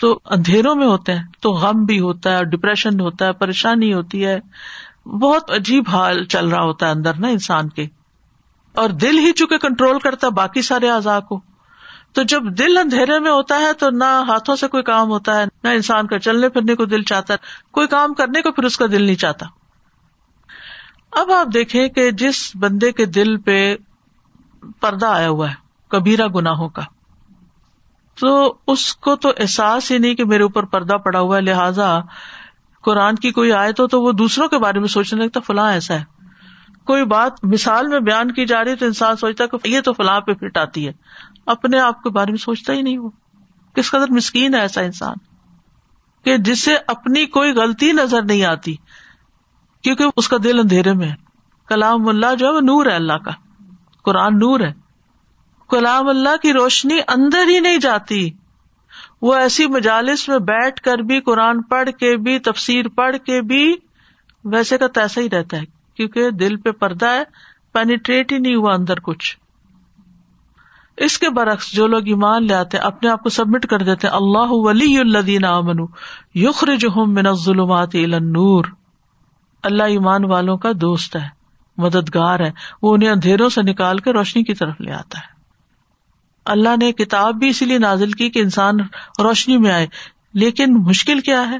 تو 0.00 0.20
اندھیروں 0.24 0.74
میں 0.74 0.86
ہوتے 0.86 1.14
ہیں، 1.14 1.22
تو 1.40 1.52
غم 1.52 1.84
بھی 1.84 2.00
ہوتا 2.00 2.38
ہے 2.38 2.44
ڈپریشن 2.44 3.00
ہوتا 3.00 3.26
ہے، 3.26 3.32
پریشانی 3.32 3.94
ہوتی 3.94 4.26
ہے۔ 4.26 4.40
بہت 5.06 5.50
عجیب 5.50 5.84
حال 5.88 6.24
چل 6.24 6.48
رہا 6.48 6.62
ہوتا 6.62 6.86
ہے 6.86 6.90
اندر 6.90 7.14
نا 7.14 7.28
انسان 7.28 7.68
کے۔ 7.68 7.86
اور 8.78 8.90
دل 8.90 9.18
ہی 9.18 9.32
چونکہ 9.32 9.58
کنٹرول 9.58 9.98
کرتا 9.98 10.26
ہے 10.26 10.32
باقی 10.32 10.62
سارے 10.62 10.90
اعضاء 10.90 11.20
کو۔ 11.20 11.40
تو 12.12 12.22
جب 12.22 12.42
دل 12.58 12.76
اندھیرے 12.76 13.18
میں 13.18 13.30
ہوتا 13.30 13.58
ہے 13.58 13.72
تو 13.72 13.90
نہ 13.90 14.04
ہاتھوں 14.04 14.56
سے 14.56 14.68
کوئی 14.68 14.82
کام 14.82 15.08
ہوتا 15.08 15.40
ہے 15.40 15.44
نہ 15.64 15.68
انسان 15.68 16.06
کا 16.06 16.18
چلنے 16.18 16.48
پھرنے 16.48 16.74
کو 16.74 16.84
دل 16.84 17.02
چاہتا 17.02 17.34
ہے۔ 17.34 17.38
کوئی 17.70 17.86
کام 17.86 18.14
کرنے 18.14 18.42
کو 18.42 18.52
پھر 18.52 18.64
اس 18.64 18.76
کا 18.76 18.86
دل 18.86 19.02
نہیں 19.02 19.16
چاہتا۔ 19.16 19.46
اب 21.12 21.32
آپ 21.32 21.46
دیکھیں 21.54 21.88
کہ 21.88 22.10
جس 22.10 22.52
بندے 22.54 22.92
کے 22.92 23.04
دل 23.06 23.36
پہ 23.36 23.76
پردہ 24.80 25.06
آیا 25.06 25.28
ہوا 25.28 25.50
ہے 25.50 25.54
کبیرا 25.88 26.26
گناہوں 26.34 26.68
کا 26.68 26.82
تو 28.20 28.54
اس 28.66 28.96
کو 28.96 29.16
تو 29.16 29.32
احساس 29.38 29.90
ہی 29.90 29.98
نہیں 29.98 30.14
کہ 30.14 30.24
میرے 30.24 30.42
اوپر 30.42 30.64
پردہ 30.64 30.94
پڑا 30.94 31.20
ہوا 31.20 31.36
ہے۔ 31.36 31.40
لہٰذا 31.40 32.00
قرآن 32.82 33.14
کی 33.14 33.30
کوئی 33.30 33.52
آئے 33.52 33.72
تو, 33.72 33.86
تو 33.86 34.02
وہ 34.02 34.12
دوسروں 34.12 34.48
کے 34.48 34.58
بارے 34.58 34.78
میں 34.78 34.88
سوچنے 34.88 35.24
لگتا 35.24 35.40
فلاں 35.40 35.72
ایسا 35.72 35.94
ہے۔ 35.94 36.17
کوئی 36.88 37.04
بات 37.04 37.44
مثال 37.44 37.88
میں 37.88 38.00
بیان 38.00 38.30
کی 38.30 38.46
جا 38.46 38.64
رہی 38.64 38.76
تو 38.76 38.86
انسان 38.86 39.16
سوچتا 39.16 39.44
ہے 39.44 39.58
کہ 39.58 39.68
یہ 39.68 39.80
تو 39.80 39.92
فلاں 39.92 40.20
پہ 40.20 40.32
فٹ 40.34 40.56
آتی 40.56 40.86
ہے۔ 40.86 40.92
اپنے 41.46 41.78
آپ 41.78 42.02
کے 42.02 42.10
بارے 42.10 42.30
میں 42.30 42.38
سوچتا 42.38 42.72
ہی 42.72 42.82
نہیں 42.82 42.98
وہ۔ 42.98 43.10
کس 43.74 43.90
قدر 43.90 44.10
مسکین 44.10 44.54
ہے 44.54 44.60
ایسا 44.60 44.80
انسان 44.80 45.14
کہ 46.24 46.36
جسے 46.36 46.76
اپنی 46.86 47.26
کوئی 47.26 47.52
غلطی 47.52 47.92
نظر 47.92 48.22
نہیں 48.22 48.44
آتی، 48.44 48.74
کیونکہ 49.82 50.04
اس 50.16 50.28
کا 50.28 50.36
دل 50.44 50.58
اندھیرے 50.58 50.92
میں 50.92 51.08
ہے۔ 51.08 51.14
کلام 51.66 52.08
اللہ 52.08 52.34
جو 52.34 52.46
ہے 52.46 52.52
وہ 52.52 52.60
نور 52.60 52.86
ہے 52.86 52.94
اللہ 52.94 53.12
کا۔ 53.12 53.30
قرآن 54.02 54.38
نور 54.38 54.60
ہے۔ 54.60 54.72
کلام 55.68 56.08
اللہ 56.08 56.36
کی 56.42 56.52
روشنی 56.52 56.98
اندر 57.08 57.48
ہی 57.48 57.60
نہیں 57.60 57.78
جاتی۔ 57.78 58.30
وہ 59.22 59.34
ایسی 59.34 59.66
مجالس 59.66 60.28
میں 60.28 60.38
بیٹھ 60.38 60.82
کر 60.82 60.98
بھی 60.98 61.20
قرآن 61.20 61.62
پڑھ 61.62 61.90
کے 61.90 62.16
بھی، 62.16 62.38
تفسیر 62.38 62.88
پڑھ 62.88 63.16
کے 63.16 63.42
بھی، 63.42 63.76
ویسے 64.44 64.78
کا 64.78 64.86
تیسا 64.86 65.20
ہی 65.20 65.30
رہتا 65.30 65.56
ہے۔ 65.56 65.77
کیونکہ 65.98 66.30
دل 66.30 66.56
پہ 66.56 66.70
پردہ 66.70 67.06
ہے 67.06 67.22
پینیٹریٹ 67.72 68.32
ہی 68.32 68.38
نہیں 68.38 68.54
ہوا 68.54 68.74
اندر 68.74 69.00
کچھ۔ 69.00 69.36
اس 70.96 71.18
کے 71.18 71.30
برعکس 71.30 71.72
جو 71.72 71.86
لوگ 71.86 72.00
ایمان 72.06 72.46
لے 72.46 72.54
آتے 72.54 72.78
اپنے 72.78 73.08
آپ 73.08 73.22
کو 73.22 73.28
سبمٹ 73.28 73.66
کر 73.66 73.78
دیتے 73.78 74.08
اللہ 74.08 74.46
ولی 74.48 74.98
الدین 74.98 75.44
امن 75.44 75.84
یخرج 76.34 76.86
من 76.96 77.32
ظلمات 77.32 77.94
نور 77.94 78.64
اللہ 79.62 79.82
ایمان 79.82 80.24
والوں 80.24 80.56
کا 80.56 80.70
دوست 80.80 81.16
ہے، 81.16 81.28
مددگار 81.76 82.40
ہے۔ 82.40 82.50
وہ 82.82 82.94
انہیں 82.94 83.10
اندھیروں 83.10 83.48
سے 83.48 83.62
نکال 83.62 83.98
کے 83.98 84.12
روشنی 84.12 84.42
کی 84.42 84.54
طرف 84.54 84.80
لے 84.80 84.92
آتا 84.92 85.18
ہے۔ 85.18 85.32
اللہ 86.44 86.76
نے 86.80 86.92
کتاب 86.92 87.34
بھی 87.34 87.48
اسی 87.48 87.64
لیے 87.64 87.78
نازل 87.78 88.12
کی 88.12 88.30
کہ 88.30 88.38
انسان 88.38 88.76
روشنی 89.18 89.56
میں 89.56 89.70
آئے۔ 89.70 89.86
لیکن 90.34 90.74
مشکل 90.74 91.20
کیا 91.20 91.50
ہے؟ 91.50 91.58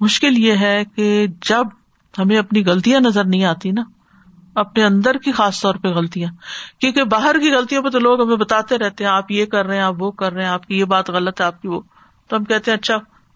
مشکل 0.00 0.38
یہ 0.38 0.52
ہے 0.52 0.84
کہ 0.96 1.26
جب 1.48 1.64
ہمیں 2.18 2.38
اپنی 2.38 2.64
غلطیاں 2.66 3.00
نظر 3.00 3.24
نہیں 3.24 3.44
آتی 3.44 3.70
نا۔ 3.70 3.82
اپنے 4.54 4.84
اندر 4.84 5.16
کی 5.16 5.32
خاص 5.32 5.60
طور 5.60 5.74
پہ 5.74 5.88
غلطیاں۔ 5.88 6.32
کیونکہ 6.80 7.04
باہر 7.04 7.36
کی 7.40 7.50
غلطیوں 7.50 7.82
پہ 7.82 7.88
تو 7.88 7.98
لوگ 7.98 8.22
ہمیں 8.22 8.36
بتاتے 8.36 8.78
رہتے 8.78 9.04
ہیں، 9.04 9.10
آپ 9.10 9.30
یہ 9.30 9.46
کر 9.46 9.66
رہے 9.66 9.76
ہیں، 9.76 9.82
آپ 9.82 9.94
وہ 9.98 10.10
کر 10.10 10.32
رہے 10.32 10.42
ہیں، 10.42 10.50
آپ 10.50 10.66
کی 10.66 10.78
یہ 10.78 10.84
بات 10.84 11.10
غلط 11.10 11.40
ہے، 11.40 11.46
آپ 11.46 11.62
کی 11.62 11.68
وہ۔ 11.68 11.80
تو 12.28 12.36
ہم 12.36 12.44
کہتے 12.44 12.70
ہیں 12.70 12.78
اچھا 12.78 12.94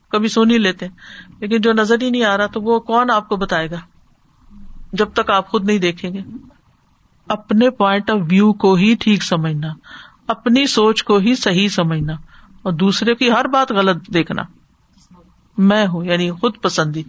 کبھی 0.09 0.29
سن 0.29 0.51
ہی 0.51 0.59
لیتے 0.59 0.87
لیکن 1.39 1.61
جو 1.61 1.72
نظر 1.72 2.03
ہی 2.03 2.11
نہیں 2.11 2.24
آ 2.24 2.37
رہا 2.37 2.47
تو 2.47 2.61
وہ 2.61 2.81
کون 2.81 3.11
آپ 3.11 3.29
کو 3.29 3.37
بتائے 3.37 3.70
گا؟ 3.70 3.76
جب 4.93 5.09
تک 5.12 5.31
آپ 5.31 5.49
خود 5.49 5.64
نہیں 5.64 5.79
دیکھیں 5.79 6.11
گے۔ 6.11 6.20
اپنے 7.29 7.70
پوائنٹ 7.70 8.11
آف 8.11 8.18
ویو 8.31 8.53
کو 8.53 8.74
ہی 8.74 8.95
ٹھیک 9.01 9.22
سمجھنا، 9.22 9.68
اپنی 10.29 10.66
سوچ 10.66 11.05
کو 11.05 11.16
ہی 11.16 11.35
صحیح 11.35 11.68
سمجھنا، 11.68 12.12
اور 12.62 12.72
دوسرے 12.72 13.14
کی 13.14 13.31
ہر 13.31 13.45
بات 13.45 13.72
غلط 13.72 14.07
دیکھنا۔ 14.14 14.43
میں 15.59 15.87
ہوں 15.87 16.05
یعنی 16.05 16.31
خود 16.31 16.53
پسندی۔ 16.62 17.03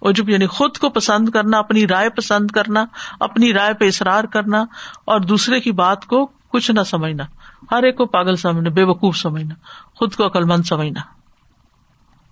اور 0.00 0.12
جب 0.12 0.28
یعنی 0.28 0.46
خود 0.46 0.78
کو 0.78 0.88
پسند 0.88 1.28
کرنا 1.28 1.58
اپنی 1.58 1.86
رائے 1.86 2.08
پسند 2.08 2.50
کرنا 2.50 2.84
اپنی 3.20 3.52
رائے 3.52 3.74
پہ 3.74 3.84
اصرار 3.84 4.24
کرنا 4.24 4.64
اور 5.04 5.20
دوسرے 5.20 5.60
کی 5.60 5.72
بات 5.72 6.06
کو 6.06 6.26
کچھ 6.26 6.70
نہ 6.70 6.80
سمجھنا 6.86 7.24
ہر 7.72 7.82
ایک 7.82 7.96
کو 7.96 8.06
پاگل 8.06 8.36
سمجھنا 8.36 8.70
بے 8.70 8.82
وقوف 8.82 9.16
سمجھنا 9.16 9.54
خود 9.94 10.14
کو 10.14 10.26
عقل 10.26 10.44
مند 10.44 10.62
سمجھنا۔ 10.64 11.00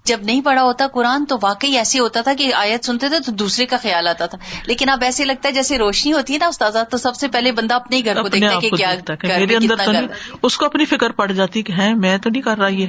جب 0.05 0.19
نہیں 0.23 0.41
پڑھا 0.41 0.63
ہوتا 0.63 0.87
قرآن 0.87 1.25
تو 1.25 1.37
واقعی 1.43 1.77
ایسے 1.77 2.01
ہوتا 2.01 2.21
تھا 2.21 2.35
کہ 2.35 2.55
آیت 2.55 2.85
سنتے 2.85 3.09
تھے 3.09 3.21
تو 3.21 3.33
دوسرے 3.33 3.67
کا 3.67 3.77
خیال 3.83 4.09
آتا 4.09 4.27
تھا۔ 4.27 4.39
لیکن 4.67 4.89
اب 4.89 4.99
ایسے 5.03 5.25
لگتا 5.25 5.49
ہے 5.49 5.55
جیسے 5.55 5.79
روشنی 5.79 6.13
ہوتی 6.13 6.33
ہے 6.33 6.39
نا 6.39 6.47
استاد 6.47 6.73
تو 6.91 6.97
سب 6.97 7.17
سے 7.17 7.29
پہلے 7.29 7.53
بندہ 7.53 7.75
اپنے 7.75 8.03
گھر 8.05 8.23
کو 8.23 8.29
دیکھتا 8.29 8.55
ہے 8.55 8.61
کہ 8.61 8.71
کیا 8.71 9.39
میرے 9.39 9.57
اندر 9.57 9.77
تو 9.85 9.93
نہیں 9.93 10.09
اس 10.43 10.59
کو 10.59 10.67
اپنی 10.67 10.85
فکر 10.85 11.11
پڑ 11.11 11.33
جاتی 11.33 11.63
کہ 11.63 11.73
ہے 11.73 11.95
میں 11.95 12.19
تو 12.19 12.31
نہیں 12.31 12.43
کر 12.43 12.59
رہا 12.59 12.69
یہ۔ 12.69 12.87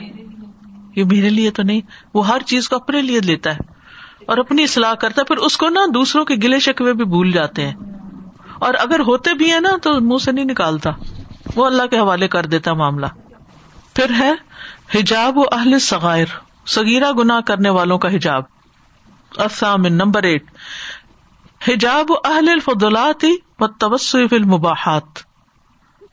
یہ 0.96 1.04
میرے 1.04 1.30
لیے 1.30 1.52
تو 1.52 1.64
نہیں 1.64 1.82
وہ 2.14 2.28
ہر 2.28 2.42
چیز 2.46 2.70
کو 2.70 2.76
اپنے 2.76 3.02
لیے 3.02 3.20
لیتا 3.20 3.54
ہے۔ 3.54 3.79
اور 4.30 4.38
اپنی 4.38 4.64
اصلاح 4.64 4.94
کرتا 4.94 5.22
ہے، 5.22 5.26
پھر 5.26 5.38
اس 5.38 5.58
کو 5.58 5.70
نا 5.70 5.82
دوسروں 5.94 6.26
کے 6.26 6.36
گلے 6.36 6.60
شکوے 6.60 6.94
بھی 6.94 7.06
بھول 7.06 7.32
جاتے 7.32 7.68
ہیں۔ 7.68 7.74
اور 8.60 8.74
اگر 8.80 9.00
ہوتے 9.00 9.34
بھی 9.34 9.52
ہیں 9.52 9.60
نا، 9.60 9.70
تو 9.84 10.02
منہ 10.02 10.18
سے 10.18 10.32
نہیں 10.32 10.46
نکالتا۔ 10.46 10.90
وہ 11.56 11.66
اللہ 11.66 11.88
کے 11.88 12.00
حوالے 12.00 12.28
کر 12.28 12.46
دیتا 12.46 12.74
معاملہ۔ 12.74 13.06
پھر 13.96 14.12
ہے، 14.20 14.34
حجاب 14.96 15.38
و 15.38 15.42
اہل 15.52 15.80
سغائر 15.80 16.26
سگیرا 16.68 17.12
گنا 17.12 17.42
کرنے 17.42 17.70
والوں 17.70 17.98
کا 17.98 18.10
حجاب۔ 18.10 18.44
اسامن 19.38 19.94
نمبر 19.94 20.24
ایٹ۔ 20.24 20.52
حجاب 21.68 22.12
و 22.12 22.14
اہل 22.26 22.50
الفضلات 22.50 23.26
و 23.60 23.68
تبصف 23.68 24.34
المباحات۔ 24.34 25.20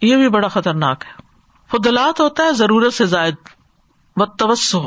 یہ 0.03 0.17
بھی 0.17 0.29
بڑا 0.29 0.49
خطرناک 0.49 1.05
ہے۔ 1.07 1.23
فضلات 1.71 2.21
ہوتا 2.21 2.43
ہے 2.43 2.53
ضرورت 2.53 2.95
سے 2.95 3.07
زائد۔ 3.07 3.35
و 4.17 4.27
توسع 4.27 4.79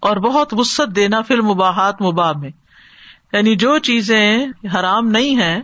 اور 0.00 0.16
بہت 0.16 0.54
وسط 0.58 0.96
دینا 0.96 1.22
فل 1.22 1.40
مباحت 1.40 2.02
مباح 2.02 2.32
میں۔ 2.32 2.65
یعنی 3.32 3.56
جو 3.56 3.78
چیزیں 3.78 4.46
حرام 4.74 5.08
نہیں 5.08 5.38
ہے 5.38 5.60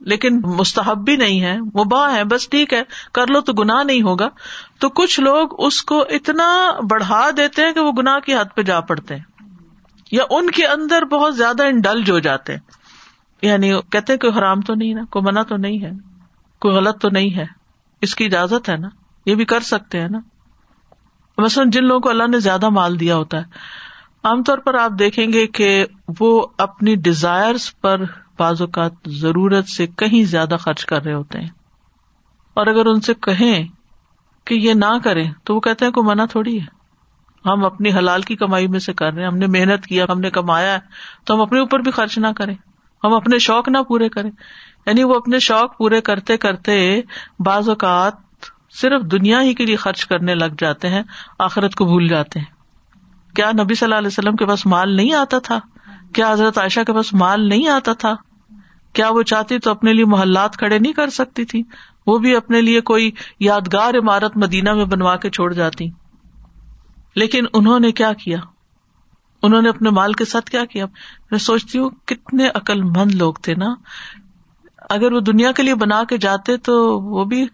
لیکن 0.00 0.40
مستحب 0.44 1.04
بھی 1.04 1.16
نہیں 1.16 1.40
ہے 1.42 1.60
مباح 1.60 2.14
ہے 2.14 2.24
بس 2.24 2.48
ٹھیک 2.48 2.72
ہے، 2.72 2.82
کر 3.12 3.26
لو 3.26 3.40
تو 3.40 3.52
گناہ 3.52 3.84
نہیں 3.84 4.02
ہوگا۔ 4.02 4.28
تو 4.78 4.88
کچھ 4.88 5.20
لوگ 5.20 5.64
اس 5.66 5.82
کو 5.82 6.00
اتنا 6.00 6.70
بڑھا 6.90 7.30
دیتے 7.36 7.62
ہیں 7.62 7.72
کہ 7.72 7.80
وہ 7.80 7.92
گناہ 7.92 8.18
کی 8.18 8.34
حد 8.34 8.56
پہ 8.56 8.62
جا 8.62 8.80
پڑتے 8.80 9.16
ہیں۔ 9.16 9.22
یا 10.12 10.24
ان 10.30 10.50
کے 10.50 10.66
اندر 10.66 11.04
بہت 11.04 11.36
زیادہ 11.36 11.62
انڈلج 11.64 12.10
ہو 12.10 12.18
جاتے 12.18 12.52
ہیں۔ 12.52 12.60
یعنی 13.42 13.72
کہتے 13.90 14.12
ہیں 14.12 14.20
کوئی 14.20 14.38
حرام 14.38 14.60
تو 14.60 14.74
نہیں 14.74 14.94
نا، 14.94 15.04
کوئی 15.10 15.24
منع 15.24 15.42
تو 15.42 15.56
نہیں 15.56 15.84
ہے، 15.84 15.90
کوئی 16.60 16.76
غلط 16.76 17.00
تو 17.00 17.08
نہیں 17.08 17.36
ہے۔ 17.36 17.44
اس 18.00 18.14
کی 18.14 18.24
اجازت 18.24 18.68
ہے 18.68 18.76
نا، 18.76 18.88
یہ 19.26 19.34
بھی 19.34 19.44
کر 19.44 19.60
سکتے 19.60 20.00
ہیں 20.00 20.08
نا۔ 20.08 20.18
مثلاً 21.38 21.70
جن 21.70 21.84
لوگوں 21.84 22.00
کو 22.00 22.08
اللہ 22.08 22.26
نے 22.28 22.40
زیادہ 22.40 22.68
مال 22.68 23.00
دیا 23.00 23.16
ہوتا 23.16 23.38
ہے 23.38 23.42
عام 24.24 24.42
طور 24.42 24.58
پر 24.58 24.74
آپ 24.74 24.90
دیکھیں 24.98 25.32
گے 25.32 25.46
کہ 25.46 25.86
وہ 26.20 26.46
اپنی 26.58 26.94
ڈیزائر 26.94 27.54
پر 27.80 28.00
بعض 28.38 28.62
اوقات 28.62 28.92
ضرورت 29.06 29.68
سے 29.68 29.86
کہیں 29.86 30.24
زیادہ 30.24 30.56
خرچ 30.60 30.84
کر 30.86 31.02
رہے 31.02 31.12
ہوتے 31.12 31.40
ہیں۔ 31.40 31.48
اور 32.54 32.66
اگر 32.66 32.86
ان 32.86 33.00
سے 33.00 33.14
کہیں 33.14 33.68
کہ 34.44 34.54
یہ 34.54 34.74
نہ 34.74 34.98
کریں 35.04 35.32
تو 35.44 35.54
وہ 35.54 35.60
کہتے 35.60 35.84
ہیں 35.84 35.92
کوئی 35.92 36.06
منع 36.06 36.24
تھوڑی 36.24 36.60
ہے۔ 36.60 36.66
ہم 37.48 37.64
اپنی 37.64 37.92
حلال 37.92 38.22
کی 38.22 38.36
کمائی 38.36 38.66
میں 38.66 38.78
سے 38.78 38.92
کر 38.92 39.12
رہے 39.12 39.22
ہیں، 39.22 39.28
ہم 39.28 39.38
نے 39.38 39.46
محنت 39.46 39.86
کیا 39.86 40.06
ہم 40.08 40.20
نے 40.20 40.30
کمایا 40.30 40.72
ہے، 40.72 40.78
تو 41.24 41.34
ہم 41.34 41.40
اپنے 41.40 41.60
اوپر 41.60 41.78
بھی 41.78 41.90
خرچ 41.90 42.18
نہ 42.18 42.26
کریں۔ 42.36 42.54
ہم 43.04 43.14
اپنے 43.14 43.38
شوق 43.38 43.68
نہ 43.68 43.78
پورے 43.88 44.08
کریں۔ 44.08 44.30
یعنی 44.86 45.02
وہ 45.02 45.14
اپنے 45.14 45.38
شوق 45.38 45.78
پورے 45.78 46.00
کرتے 46.00 46.36
کرتے 46.36 47.00
بعض 47.38 47.68
اوقات 47.68 48.12
صرف 48.70 49.02
دنیا 49.02 49.42
ہی 49.42 49.54
کے 49.54 49.66
لیے 49.66 49.76
خرچ 49.76 50.06
کرنے 50.06 50.34
لگ 50.34 50.54
جاتے 50.58 50.88
ہیں، 50.88 51.02
آخرت 51.38 51.74
کو 51.74 51.84
بھول 51.84 52.08
جاتے 52.08 52.38
ہیں۔ 52.38 52.51
کیا 53.36 53.52
نبی 53.52 53.74
صلی 53.74 53.86
اللہ 53.86 53.94
علیہ 53.94 54.06
وسلم 54.06 54.36
کے 54.36 54.46
پاس 54.46 54.66
مال 54.66 54.96
نہیں 54.96 55.14
آتا 55.14 55.38
تھا؟ 55.38 55.58
کیا 56.14 56.32
حضرت 56.32 56.58
عائشہ 56.58 56.80
کے 56.86 56.92
پاس 56.92 57.14
مال 57.14 57.48
نہیں 57.48 57.68
آتا 57.68 57.92
تھا؟ 57.92 58.14
کیا 58.92 59.08
وہ 59.08 59.22
چاہتی 59.22 59.58
تو 59.58 59.70
اپنے 59.70 59.92
لیے 59.92 60.04
محلات 60.04 60.56
کھڑے 60.56 60.78
نہیں 60.78 60.92
کر 60.92 61.10
سکتی 61.10 61.44
تھی؟ 61.44 61.62
وہ 62.06 62.18
بھی 62.18 62.36
اپنے 62.36 62.60
لیے 62.60 62.80
کوئی 62.80 63.10
یادگار 63.40 63.94
عمارت 63.94 64.36
مدینہ 64.36 64.74
میں 64.74 64.84
بنوا 64.84 65.16
کے 65.16 65.30
چھوڑ 65.30 65.52
جاتی۔ 65.52 65.90
لیکن 67.16 67.44
انہوں 67.52 67.80
نے 67.80 67.92
کیا 67.92 68.12
کیا؟ 68.12 68.38
انہوں 69.42 69.62
نے 69.62 69.68
اپنے 69.68 69.90
مال 69.90 70.12
کے 70.12 70.24
ساتھ 70.24 70.50
کیا 70.50 70.64
کیا؟ 70.64 70.86
میں 71.30 71.38
سوچتی 71.38 71.78
ہوں 71.78 71.90
کتنے 72.04 72.48
عقل 72.54 72.82
مند 72.82 73.14
لوگ 73.14 73.34
تھے 73.34 73.54
نا۔ 73.54 73.74
اگر 74.90 75.12
وہ 75.12 75.20
دنیا 75.20 75.52
کے 75.52 75.62
لیے 75.62 75.74
بنا 75.74 76.04
کے 76.04 76.18
جاتے 76.18 76.56
تو 76.56 77.00
وہ 77.00 77.24
بھی 77.24 77.46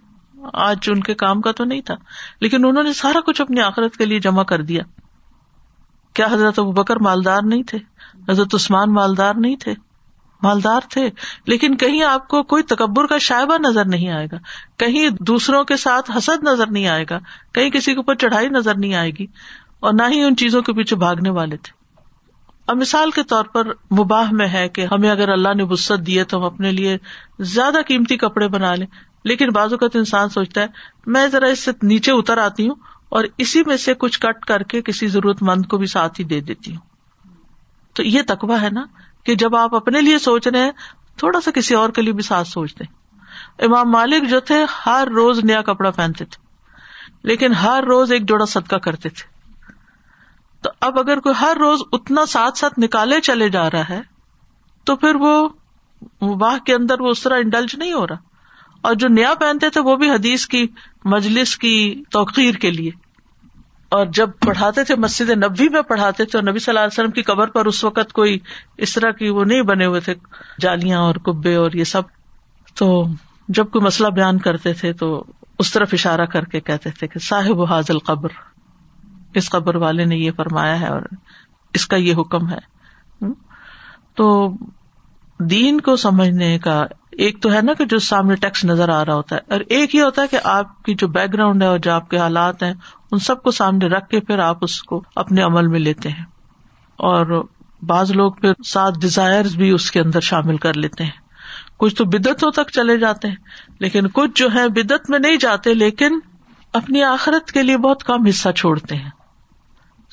آج 0.52 0.78
ان 0.86 1.00
کے 1.00 1.14
کام 1.14 1.40
کا 1.40 1.52
تو 1.52 1.64
نہیں 1.64 1.80
تھا۔ 1.80 1.94
لیکن 2.40 2.64
انہوں 2.64 2.82
نے 2.82 2.92
سارا 2.92 3.20
کچھ 3.20 3.40
اپنی 3.40 3.60
آخرت 3.60 3.96
کے 3.96 4.04
لیے 4.04 4.20
جمع 4.20 4.42
کر 4.42 4.62
دیا۔ 4.62 4.82
کیا 6.18 6.26
حضرت 6.32 6.58
ابو 6.58 6.72
بکر 6.72 6.96
مالدار 6.96 7.42
نہیں 7.42 7.62
تھے؟ 7.62 7.78
حضرت 8.28 8.54
عثمان 8.54 8.92
مالدار 8.92 9.34
نہیں 9.34 9.56
تھے؟ 9.56 9.74
مالدار 10.42 10.80
تھے۔ 10.90 11.10
لیکن 11.46 11.76
کہیں 11.76 12.02
آپ 12.02 12.28
کو 12.28 12.42
کوئی 12.42 12.62
تکبر 12.62 13.06
کا 13.06 13.18
شائبہ 13.18 13.56
نظر 13.68 13.84
نہیں 13.84 14.08
آئے 14.08 14.26
گا۔ 14.32 14.36
کہیں 14.76 15.10
دوسروں 15.10 15.64
کے 15.64 15.76
ساتھ 15.76 16.10
حسد 16.18 16.44
نظر 16.44 16.66
نہیں 16.66 16.86
آئے 16.86 17.04
گا۔ 17.10 17.18
کہیں 17.52 17.70
کسی 17.70 17.92
کے 17.92 17.96
اوپر 17.96 18.14
چڑھائی 18.14 18.48
نظر 18.48 18.74
نہیں 18.74 18.94
آئے 18.94 19.10
گی۔ 19.10 19.26
اور 19.80 19.92
نہ 19.92 20.02
ہی 20.10 20.20
ان 20.20 20.36
چیزوں 20.36 20.62
کے 20.62 20.72
پیچھے 20.72 20.96
بھاگنے 20.96 21.30
والے 21.30 21.56
تھے۔ 21.56 21.72
اب 22.66 22.76
مثال 22.76 23.10
کے 23.10 23.22
طور 23.22 23.44
پر 23.44 23.66
مباح 23.98 24.30
میں 24.32 24.48
ہے 24.48 24.68
کہ 24.68 24.86
ہمیں 24.92 25.10
اگر 25.10 25.28
اللہ 25.28 25.54
نے 25.54 25.62
وسط 25.62 26.06
دیے 26.06 26.24
تو 26.24 26.38
ہم 26.38 26.44
اپنے 26.44 26.72
لیے 26.72 26.98
زیادہ 27.38 27.78
قیمتی 27.86 28.16
کپڑے 28.16 28.48
بنا 28.48 28.74
لیں۔ 28.74 28.86
لیکن 29.24 29.50
بازو 29.50 29.76
کا 29.76 29.88
تو 29.88 29.98
انسان 29.98 30.28
سوچتا 30.28 30.60
ہے، 30.60 30.66
میں 31.06 31.26
ذرا 31.26 31.46
اس 31.46 31.64
سے 31.64 31.70
نیچے 31.82 32.12
اتر 32.12 32.38
آتی 32.38 32.68
ہوں 32.68 32.74
اور 33.08 33.24
اسی 33.38 33.62
میں 33.66 33.76
سے 33.76 33.94
کچھ 33.94 34.20
کٹ 34.20 34.44
کر 34.44 34.62
کے 34.62 34.82
کسی 34.82 35.06
ضرورت 35.06 35.42
مند 35.42 35.66
کو 35.66 35.78
بھی 35.78 35.86
ساتھ 35.86 36.20
ہی 36.20 36.24
دے 36.24 36.40
دیتی 36.40 36.76
ہوں۔ 36.76 36.80
تو 37.92 38.02
یہ 38.02 38.22
تقوا 38.26 38.62
ہے 38.62 38.70
نا 38.70 38.86
کہ 39.24 39.34
جب 39.34 39.56
آپ 39.56 39.74
اپنے 39.74 40.00
لیے 40.00 40.18
سوچ 40.18 40.46
رہے 40.48 40.60
ہیں، 40.60 40.70
تھوڑا 41.16 41.40
سا 41.40 41.50
کسی 41.50 41.74
اور 41.74 41.90
کے 41.90 42.02
لیے 42.02 42.12
بھی 42.12 42.22
ساتھ 42.22 42.48
سوچ 42.48 42.78
دیں۔ 42.78 42.92
امام 43.58 43.90
مالک 43.90 44.28
جو 44.28 44.40
تھے، 44.40 44.64
ہر 44.86 45.08
روز 45.10 45.44
نیا 45.44 45.62
کپڑا 45.62 45.90
پہنتے 45.90 46.24
تھے، 46.24 46.46
لیکن 47.22 47.52
ہر 47.52 47.84
روز 47.84 48.12
ایک 48.12 48.28
جوڑا 48.28 48.44
صدقہ 48.44 48.76
کرتے 48.76 49.08
تھے۔ 49.08 49.38
تو 50.62 50.70
اب 50.80 50.98
اگر 50.98 51.20
کوئی 51.20 51.34
ہر 51.40 51.56
روز 51.60 51.80
اتنا 51.92 52.26
ساتھ 52.26 52.58
ساتھ 52.58 52.78
نکالے 52.78 53.20
چلے 53.20 53.48
جا 53.48 53.70
رہا 53.70 53.88
ہے، 53.88 54.00
تو 54.84 54.96
پھر 54.96 55.14
وہ 55.14 55.48
واہ 56.20 56.58
کے 56.58 56.74
اندر 56.74 57.00
وہ 57.00 57.08
اس 57.08 57.22
طرح 57.22 57.36
انڈلج 57.36 57.76
نہیں 57.76 57.92
ہو 57.92 58.06
رہا۔ 58.06 58.27
اور 58.80 58.94
جو 58.94 59.08
نیا 59.08 59.34
پہنتے 59.40 59.70
تھے 59.70 59.80
وہ 59.80 59.96
بھی 59.96 60.10
حدیث 60.10 60.46
کی 60.46 60.66
مجلس 61.04 61.56
کی 61.56 62.02
توقیر 62.10 62.54
کے 62.54 62.70
لیے۔ 62.70 62.90
اور 63.88 64.06
جب 64.06 64.30
پڑھاتے 64.46 64.84
تھے 64.84 64.96
مسجد 64.96 65.30
نبی 65.30 65.68
میں 65.68 65.82
پڑھاتے 65.82 66.24
تھے 66.24 66.38
اور 66.38 66.50
نبی 66.50 66.58
صلی 66.58 66.70
اللہ 66.70 66.80
علیہ 66.80 67.00
وسلم 67.00 67.10
کی 67.10 67.22
قبر 67.22 67.48
پر 67.48 67.66
اس 67.66 67.84
وقت 67.84 68.12
کوئی 68.12 68.38
اس 68.76 68.94
طرح 68.94 69.10
کی 69.10 69.28
وہ 69.28 69.44
نہیں 69.44 69.62
بنے 69.62 69.86
ہوئے 69.86 70.00
تھے، 70.00 70.14
جالیاں 70.60 70.98
اور 70.98 71.14
کبے 71.14 71.54
اور 71.54 71.72
یہ 71.72 71.84
سب۔ 71.84 72.02
تو 72.74 73.04
جب 73.48 73.70
کوئی 73.70 73.84
مسئلہ 73.84 74.08
بیان 74.08 74.38
کرتے 74.38 74.72
تھے 74.72 74.92
تو 74.92 75.24
اس 75.58 75.72
طرف 75.72 75.88
اشارہ 75.92 76.26
کر 76.26 76.44
کے 76.44 76.60
کہتے 76.60 76.90
تھے 76.90 77.06
کہ 77.06 77.18
صاحب 77.18 77.62
حاضل 77.62 77.98
قبر 77.98 78.28
اس 79.34 79.50
قبر 79.50 79.74
والے 79.74 80.04
نے 80.04 80.16
یہ 80.16 80.30
فرمایا 80.36 80.80
ہے 80.80 80.86
اور 80.86 81.02
اس 81.74 81.86
کا 81.86 81.96
یہ 81.96 82.14
حکم 82.14 82.48
ہے۔ 82.48 82.58
تو 84.14 84.50
دین 85.40 85.80
کو 85.80 85.96
سمجھنے 85.96 86.58
کا 86.58 86.86
ایک 87.10 87.42
تو 87.42 87.52
ہے 87.52 87.62
نا 87.62 87.72
کہ 87.74 87.84
جو 87.84 87.98
سامنے 87.98 88.34
ٹیکس 88.34 88.64
نظر 88.64 88.88
آ 88.88 89.04
رہا 89.04 89.14
ہوتا 89.14 89.36
ہے 89.36 89.40
اور 89.52 89.60
ایک 89.60 89.94
یہ 89.94 90.02
ہوتا 90.02 90.22
ہے 90.22 90.26
کہ 90.26 90.38
آپ 90.44 90.82
کی 90.82 90.94
جو 90.94 91.08
بیک 91.08 91.32
گراؤنڈ 91.32 91.62
ہے 91.62 91.66
اور 91.66 91.78
جو 91.78 91.92
آپ 91.92 92.10
کے 92.10 92.18
حالات 92.18 92.62
ہیں، 92.62 92.74
ان 93.12 93.18
سب 93.18 93.42
کو 93.42 93.50
سامنے 93.50 93.86
رکھ 93.86 94.08
کے 94.08 94.20
پھر 94.20 94.38
آپ 94.38 94.58
اس 94.60 94.82
کو 94.82 95.02
اپنے 95.16 95.42
عمل 95.42 95.66
میں 95.66 95.80
لیتے 95.80 96.08
ہیں۔ 96.08 96.24
اور 96.96 97.46
بعض 97.82 98.10
لوگ 98.10 98.32
پھر 98.32 98.52
سات 98.66 98.92
ڈیزائر 99.00 99.44
بھی 99.56 99.70
اس 99.70 99.90
کے 99.90 100.00
اندر 100.00 100.20
شامل 100.20 100.56
کر 100.56 100.74
لیتے 100.74 101.04
ہیں۔ 101.04 101.28
کچھ 101.78 101.96
تو 101.96 102.04
بدتوں 102.04 102.50
تک 102.50 102.70
چلے 102.72 102.98
جاتے 102.98 103.28
ہیں، 103.28 103.36
لیکن 103.78 104.06
کچھ 104.08 104.30
جو 104.34 104.48
ہے 104.54 104.68
بدت 104.68 105.10
میں 105.10 105.18
نہیں 105.18 105.36
جاتے، 105.36 105.74
لیکن 105.74 106.18
اپنی 106.72 107.02
آخرت 107.02 107.52
کے 107.52 107.62
لیے 107.62 107.76
بہت 107.76 108.04
کم 108.04 108.26
حصہ 108.26 108.48
چھوڑتے 108.48 108.96
ہیں۔ 108.96 109.10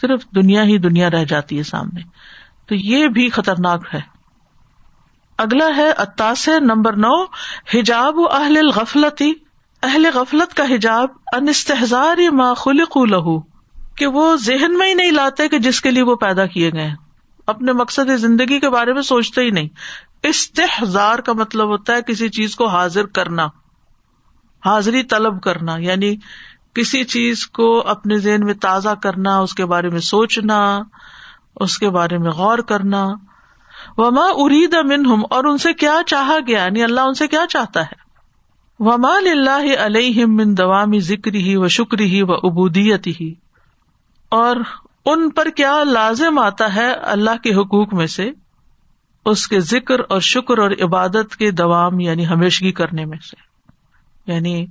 صرف 0.02 0.26
دنیا 0.36 0.64
ہی 0.64 0.78
دنیا 0.78 1.10
رہ 1.10 1.24
جاتی 1.24 1.58
ہے 1.58 1.64
سامنے۔ 1.64 2.02
تو 2.66 2.76
یہ 2.76 3.08
بھی 3.08 3.30
خطرناک 3.30 3.88
ہے۔ 3.94 4.15
اگلا 5.38 5.68
ہے 5.78 5.92
اتاس 5.92 6.48
نمبر 6.48 6.94
نو، 6.94 7.24
حجاب 7.74 8.20
اہل 8.32 8.70
غفلتی 8.76 9.34
اہل 9.84 10.08
غفلت 10.14 10.54
کا 10.54 10.64
حجاب 10.64 11.10
انستحزار 11.34 12.18
ما 12.32 12.54
خلق 12.54 12.98
لہو۔ 12.98 13.56
کہ 13.96 14.08
وہ 14.08 14.36
ذہن 14.36 14.78
میں 14.78 14.88
ہی 14.88 14.94
نہیں 14.94 15.12
لاتے 15.12 15.50
کہ 15.50 15.60
جس 15.60 15.82
کے 15.82 15.92
لیے 15.92 16.04
وہ 16.04 16.16
پیدا 16.16 16.46
کیے 16.46 16.72
گئے 16.72 16.92
اپنے 17.48 17.74
مقصد 17.74 18.18
زندگی 18.18 18.60
کے 18.60 18.70
بارے 18.70 18.94
میں 18.94 19.02
سوچتے 19.02 19.42
ہی 19.42 19.50
نہیں۔ 19.50 19.70
استحزار 20.24 21.20
کا 21.20 21.34
مطلب 21.34 21.68
ہوتا 21.68 21.94
ہے 21.94 22.02
کسی 22.02 22.30
چیز 22.30 22.56
کو 22.56 22.68
حاضر 22.68 23.06
کرنا۔ 23.06 23.48
حاضری 24.66 25.04
طلب 25.04 25.44
کرنا 25.44 25.78
یعنی 25.78 26.16
کسی 26.74 27.04
چیز 27.04 27.48
کو 27.48 27.88
اپنے 27.88 28.18
ذہن 28.18 28.46
میں 28.46 28.54
تازہ 28.54 28.90
کرنا، 28.90 29.38
اس 29.38 29.54
کے 29.54 29.66
بارے 29.66 29.90
میں 29.90 30.00
سوچنا، 30.00 30.82
اس 31.56 31.78
کے 31.78 31.90
بارے 31.90 32.18
میں 32.18 32.32
غور 32.32 32.58
کرنا۔ 32.58 33.08
وما 33.98 34.26
ارید 34.34 34.74
منہم 34.74 35.24
اور 35.30 35.44
ان 35.44 35.58
سے 35.58 35.74
کیا 35.74 36.00
چاہا 36.08 36.38
گیا؟ 36.48 36.64
یعنی 36.64 36.84
اللہ 36.84 37.02
ان 37.02 37.14
سے 37.14 37.28
کیا 37.28 37.46
چاہتا 37.50 37.82
ہے؟ 37.82 37.96
وما 38.80 39.14
اللہ 39.16 39.76
علیہ 39.80 40.26
من 40.26 40.58
دوامی 40.58 41.00
ذکر 41.00 41.34
ہی 41.34 41.56
و 41.56 41.68
شکر 41.68 42.00
ہی 42.00 42.22
و 42.22 42.34
ابودیت 42.34 43.08
ہی 43.08 43.34
اور 44.30 44.56
ان 45.06 45.30
پر 45.30 45.50
کیا 45.50 45.84
لازم 45.84 46.40
آتا 46.40 46.76
ہے 46.76 46.94
اللہ 46.94 47.44
کے 47.44 47.54
حقوق 47.54 47.94
میں 47.94 48.08
سے؟ 48.08 48.32
اس 49.26 49.48
کے 49.48 49.60
ذکر 49.60 50.00
اور 50.10 50.20
شکر 50.20 50.58
اور 50.58 50.72
عبادت 50.82 51.36
کے 51.36 51.52
دوام 51.52 52.00
یعنی 52.00 52.28
ہمیشگی 52.28 52.72
کرنے 52.72 53.06
میں 53.06 53.18
سے۔ 53.18 53.56
یعنی 54.34 54.66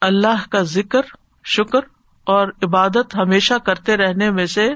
اللہ 0.00 0.50
کا 0.50 0.62
ذکر، 0.62 1.00
شکر 1.44 1.80
اور 2.24 2.48
عبادت 2.62 3.16
ہمیشہ 3.16 3.54
کرتے 3.54 3.96
رہنے 3.96 4.30
میں 4.30 4.46
سے 4.46 4.70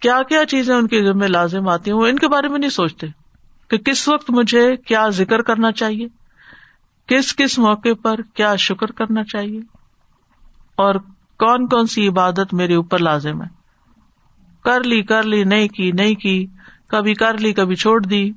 کیا 0.00 0.22
کیا 0.22 0.44
چیزیں 0.46 0.74
ان 0.74 0.88
کے 0.88 1.04
ذمہ 1.04 1.24
لازم 1.24 1.68
آتی 1.68 1.90
ہیں 1.90 1.98
وہ 1.98 2.06
ان 2.06 2.18
کے 2.18 2.28
بارے 2.28 2.48
میں 2.48 2.58
نہیں 2.58 2.70
سوچتے 2.70 3.06
کہ 3.68 3.78
کس 3.78 4.08
وقت 4.08 4.30
مجھے 4.30 4.76
کیا 4.76 5.08
ذکر 5.08 5.42
کرنا 5.42 5.72
چاہیے، 5.72 6.06
کس 7.06 7.36
کس 7.36 7.58
موقع 7.58 7.88
پر 8.02 8.20
کیا 8.34 8.56
شکر 8.56 8.86
کرنا 8.86 9.24
چاہیے، 9.24 9.60
اور 10.76 10.94
کون 11.38 11.68
کون 11.68 11.86
سی 11.86 12.08
عبادت 12.08 12.54
میرے 12.54 12.74
اوپر 12.74 12.98
لازم 12.98 13.42
ہے۔ 13.42 13.48
کر 14.64 14.84
لی 14.84 15.02
کر 15.02 15.22
لی، 15.22 15.44
نہیں 15.44 15.68
کی 15.68 15.92
نہیں 15.92 16.14
کی، 16.14 16.46
کبھی 16.86 17.14
کر 17.14 17.38
لی، 17.38 17.52
کبھی 17.52 17.74
چھوڑ 17.74 18.02
دی، 18.02 18.30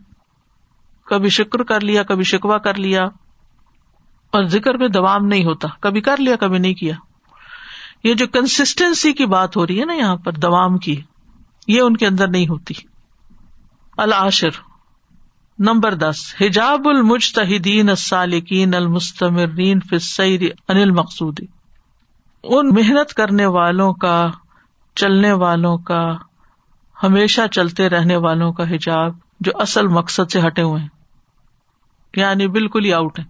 کبھی 1.05 1.29
شکر 1.29 1.63
کر 1.63 1.81
لیا، 1.81 2.03
کبھی 2.03 2.23
شکوا 2.23 2.57
کر 2.57 2.75
لیا۔ 2.75 3.03
اور 4.31 4.43
ذکر 4.43 4.77
میں 4.77 4.87
دوام 4.87 5.25
نہیں 5.25 5.45
ہوتا، 5.45 5.67
کبھی 5.79 6.01
کر 6.01 6.17
لیا، 6.17 6.35
کبھی 6.35 6.57
نہیں 6.57 6.73
کیا۔ 6.73 6.95
یہ 8.03 8.13
جو 8.13 8.27
کنسٹینسی 8.27 9.13
کی 9.13 9.25
بات 9.25 9.57
ہو 9.57 9.67
رہی 9.67 9.79
ہے 9.79 9.85
نا 9.85 9.93
یہاں 9.93 10.15
پر 10.15 10.31
دوام 10.31 10.77
کی۔ 10.77 11.01
یہ 11.67 11.81
ان 11.81 11.97
کے 11.97 12.07
اندر 12.07 12.27
نہیں 12.27 12.47
ہوتی۔ 12.47 12.73
العاشر، 13.97 14.49
نمبر 15.59 15.93
دس، 15.93 16.35
حجاب 16.41 16.81
المجتہدین 16.85 17.89
السالکین 17.89 18.75
المستمرین 18.75 19.79
فی 19.79 19.95
السیر 19.95 20.41
ان 20.67 20.77
المقصودی 20.77 21.45
ان 22.43 22.69
محنت 22.69 23.13
کرنے 23.13 23.45
والوں 23.45 23.93
کا، 23.93 24.29
چلنے 24.95 25.31
والوں 25.31 25.77
کا، 25.77 26.17
ہمیشہ 27.03 27.41
چلتے 27.51 27.89
رہنے 27.89 28.15
والوں 28.15 28.53
کا 28.53 28.69
حجاب 28.69 29.13
جو 29.39 29.51
اصل 29.55 29.87
مقصد 29.87 30.31
سے 30.31 30.41
ہٹے 30.47 30.61
ہوئے 30.61 30.81
ہیں۔ 30.81 30.89
یعنی 32.17 32.47
بالکل 32.47 32.85
ہی 32.85 32.93
آؤٹ 32.93 33.19
ہے 33.19 33.23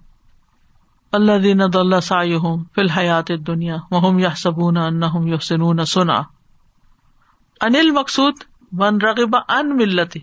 اللہ 1.12 1.32
دین 1.44 1.62
اللہ 1.62 2.00
سای 2.00 2.38
فی 2.76 2.82
الحیات 2.82 3.32
دنیا 3.48 3.76
وہ 3.92 4.22
یا 4.22 4.30
سبون 4.36 5.86
سنا 5.86 6.22
انل 7.64 7.91
مقصود 7.91 8.43
ون 8.72 9.01
رغب 9.01 9.36
ان 9.36 9.76
ملتی 9.78 10.20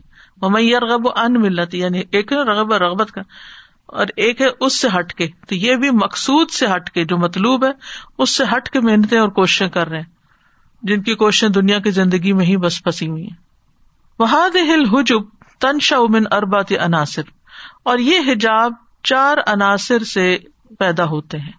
رغب 0.80 1.09
ان 1.09 1.41
ملتی 1.41 1.78
یعنی 1.78 2.03
ایک 2.11 2.32
رغب 2.32 2.72
رغبت 2.74 3.11
کا، 3.12 3.20
اور 3.88 4.07
ایک 4.16 4.41
ہے 4.41 4.47
اس 4.61 4.80
سے 4.80 4.88
ہٹ 4.99 5.12
کے۔ 5.14 5.28
تو 5.49 5.55
یہ 5.55 5.76
بھی 5.76 5.91
مقصود 5.95 6.51
سے 6.51 6.66
ہٹ 6.66 6.91
کے 6.91 7.05
جو 7.05 7.16
مطلوب 7.18 7.64
ہے، 7.64 7.70
اس 8.18 8.36
سے 8.36 8.45
ہٹ 8.53 8.68
کے 8.68 8.80
محنتیں 8.80 9.18
اور 9.18 9.28
کوششیں 9.30 9.68
کر 9.68 9.88
رہے 9.88 9.99
ہیں، 9.99 10.09
جن 10.82 11.03
کی 11.03 11.14
کوششیں 11.14 11.49
دنیا 11.49 11.78
کی 11.78 11.91
زندگی 11.91 12.32
میں 12.32 12.47
ہی 12.47 12.57
بس 12.57 12.82
پھنسی 12.84 13.09
ہوئی 13.09 13.22
ہیں۔ 13.22 13.36
وہاد 14.18 14.57
ہل 14.68 14.84
حجب 14.93 15.22
تنشا 15.61 15.97
من 16.09 16.32
اربات 16.32 16.72
عناصر، 16.80 17.30
اور 17.82 17.99
یہ 18.01 18.18
حجاب 18.26 18.72
چار 19.05 19.38
عناصر 19.47 20.05
سے 20.05 20.36
پیدا 20.78 21.05
ہوتے 21.05 21.38
ہیں۔ 21.38 21.53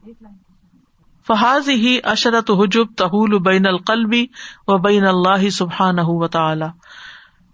فحاظ 1.32 1.70
ہی 1.70 2.00
اشرت 2.04 2.52
حجب 2.52 2.86
تحول 2.98 3.40
بین 3.40 3.68
القلبی 3.68 4.28
و 4.68 4.78
بین 4.78 5.06
اللہ 5.06 5.50
سبحان 5.50 5.96
و 6.00 6.28
تعالی 6.28 6.66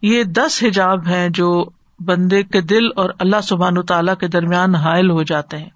یہ 0.01 0.23
دس 0.23 0.63
حجاب 0.67 1.07
ہیں 1.07 1.29
جو 1.29 1.65
بندے 1.99 2.43
کے 2.43 2.61
دل 2.61 2.85
اور 2.95 3.09
اللہ 3.19 3.41
سبحان 3.43 3.81
تعالیٰ 3.81 4.17
کے 4.17 4.27
درمیان 4.27 4.75
حائل 4.75 5.09
ہو 5.09 5.23
جاتے 5.23 5.57
ہیں۔ 5.57 5.69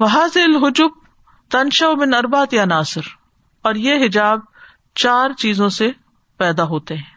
وحاظ 0.00 0.36
الحجب 0.36 0.88
تنشا 1.50 1.92
بن 1.92 2.14
اربات 2.14 2.54
یا 2.54 2.64
ناصر 2.64 3.00
اور 3.62 3.74
یہ 3.74 4.06
حجاب 4.06 4.40
چار 4.94 5.30
چیزوں 5.38 5.68
سے 5.68 5.90
پیدا 6.38 6.64
ہوتے 6.64 6.96
ہیں۔ 6.96 7.16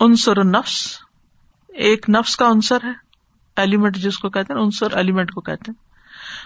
عنصر 0.00 0.44
نفس 0.44 0.98
ایک 1.68 2.10
نفس 2.10 2.36
کا 2.36 2.48
عنصر 2.48 2.78
ہے 2.84 2.92
ایلیمنٹ 3.56 3.96
جس 3.96 4.18
کو 4.18 4.28
کہتے 4.28 4.52
ہیں 4.52 4.60
عنصر 4.60 4.96
ایلیمنٹ 4.96 5.30
کو 5.30 5.40
کہتے 5.40 5.72
ہیں۔ 5.72 5.86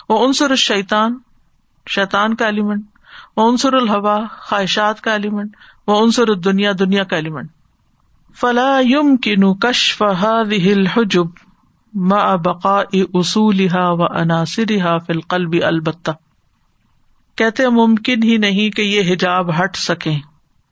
وہ 0.09 0.27
عنصر 0.27 0.51
الشیطان 0.51 1.19
شیطان 1.89 2.35
کا 2.35 2.47
ایلیمنٹ 2.47 2.85
وہ 3.37 3.51
عنصر 3.51 3.73
الحوا 3.73 4.19
خواہشات 4.31 5.01
کا 5.01 5.13
ایلیمنٹ 5.13 5.57
وہ 5.87 6.05
عنصر 6.05 6.29
الدنیا، 6.29 6.73
دنیا 6.79 7.05
کا 7.05 7.17
ایلیمنٹ 7.17 7.51
فلا 8.35 8.79
یم 8.83 9.17
کنو 9.17 9.55
کشف 9.55 10.03
الحجب 10.03 11.27
ما 11.95 12.37
بقا 12.37 12.83
اصولها 12.93 13.91
و 13.93 14.05
عناصرها 14.05 14.99
فی 14.99 15.13
القلب 15.13 15.55
البتہ۔ 15.65 16.11
کہتے 17.37 17.69
ممکن 17.69 18.23
ہی 18.23 18.37
نہیں 18.37 18.71
کہ 18.71 18.83
یہ 18.83 19.13
حجاب 19.13 19.63
ہٹ 19.63 19.77
سکیں۔ 19.77 20.19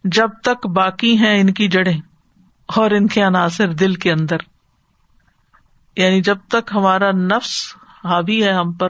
جب 0.05 0.29
تک 0.43 0.67
باقی 0.67 1.19
ہیں 1.19 1.41
ان 1.41 1.53
کی 1.53 1.69
جڑیں 1.69 2.01
اور 2.77 2.91
ان 2.91 3.07
کے 3.07 3.23
عناصر 3.23 3.69
دل 3.73 3.95
کے 3.95 4.13
اندر۔ 4.13 4.37
یعنی 5.97 6.21
جب 6.21 6.37
تک 6.49 6.73
ہمارا 6.75 7.11
نفس 7.11 7.75
حاوی 8.05 8.45
ہے 8.45 8.53
ہم 8.53 8.73
پر 8.73 8.89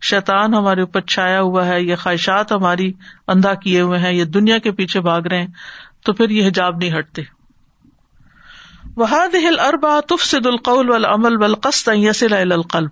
شیطان 0.00 0.54
ہمارے 0.54 0.80
اوپر 0.80 1.00
چھایا 1.00 1.40
ہوا 1.40 1.66
ہے، 1.66 1.82
یہ 1.82 1.96
خواہشات 1.96 2.52
ہماری 2.52 2.92
اندھا 3.28 3.54
کیے 3.54 3.80
ہوئے 3.80 3.98
ہیں، 3.98 4.12
یہ 4.12 4.24
دنیا 4.24 4.58
کے 4.58 4.72
پیچھے 4.72 5.00
بھاگ 5.00 5.22
رہے 5.22 5.40
ہیں، 5.40 5.46
تو 6.04 6.12
پھر 6.12 6.30
یہ 6.30 6.46
حجاب 6.46 6.76
نہیں 6.76 6.98
ہٹتے۔ 6.98 7.22
وحاد 8.96 9.34
ہل 9.34 9.60
اربا 9.60 10.00
تفسد 10.00 10.46
القول 10.46 10.90
والعمل 10.90 11.42
والقصد 11.42 11.88
یسل 11.94 12.52
القلب۔ 12.52 12.90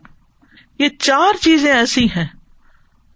یہ 0.78 0.88
چار 0.98 1.36
چیزیں 1.36 1.72
ایسی 1.72 2.06
ہیں 2.06 2.26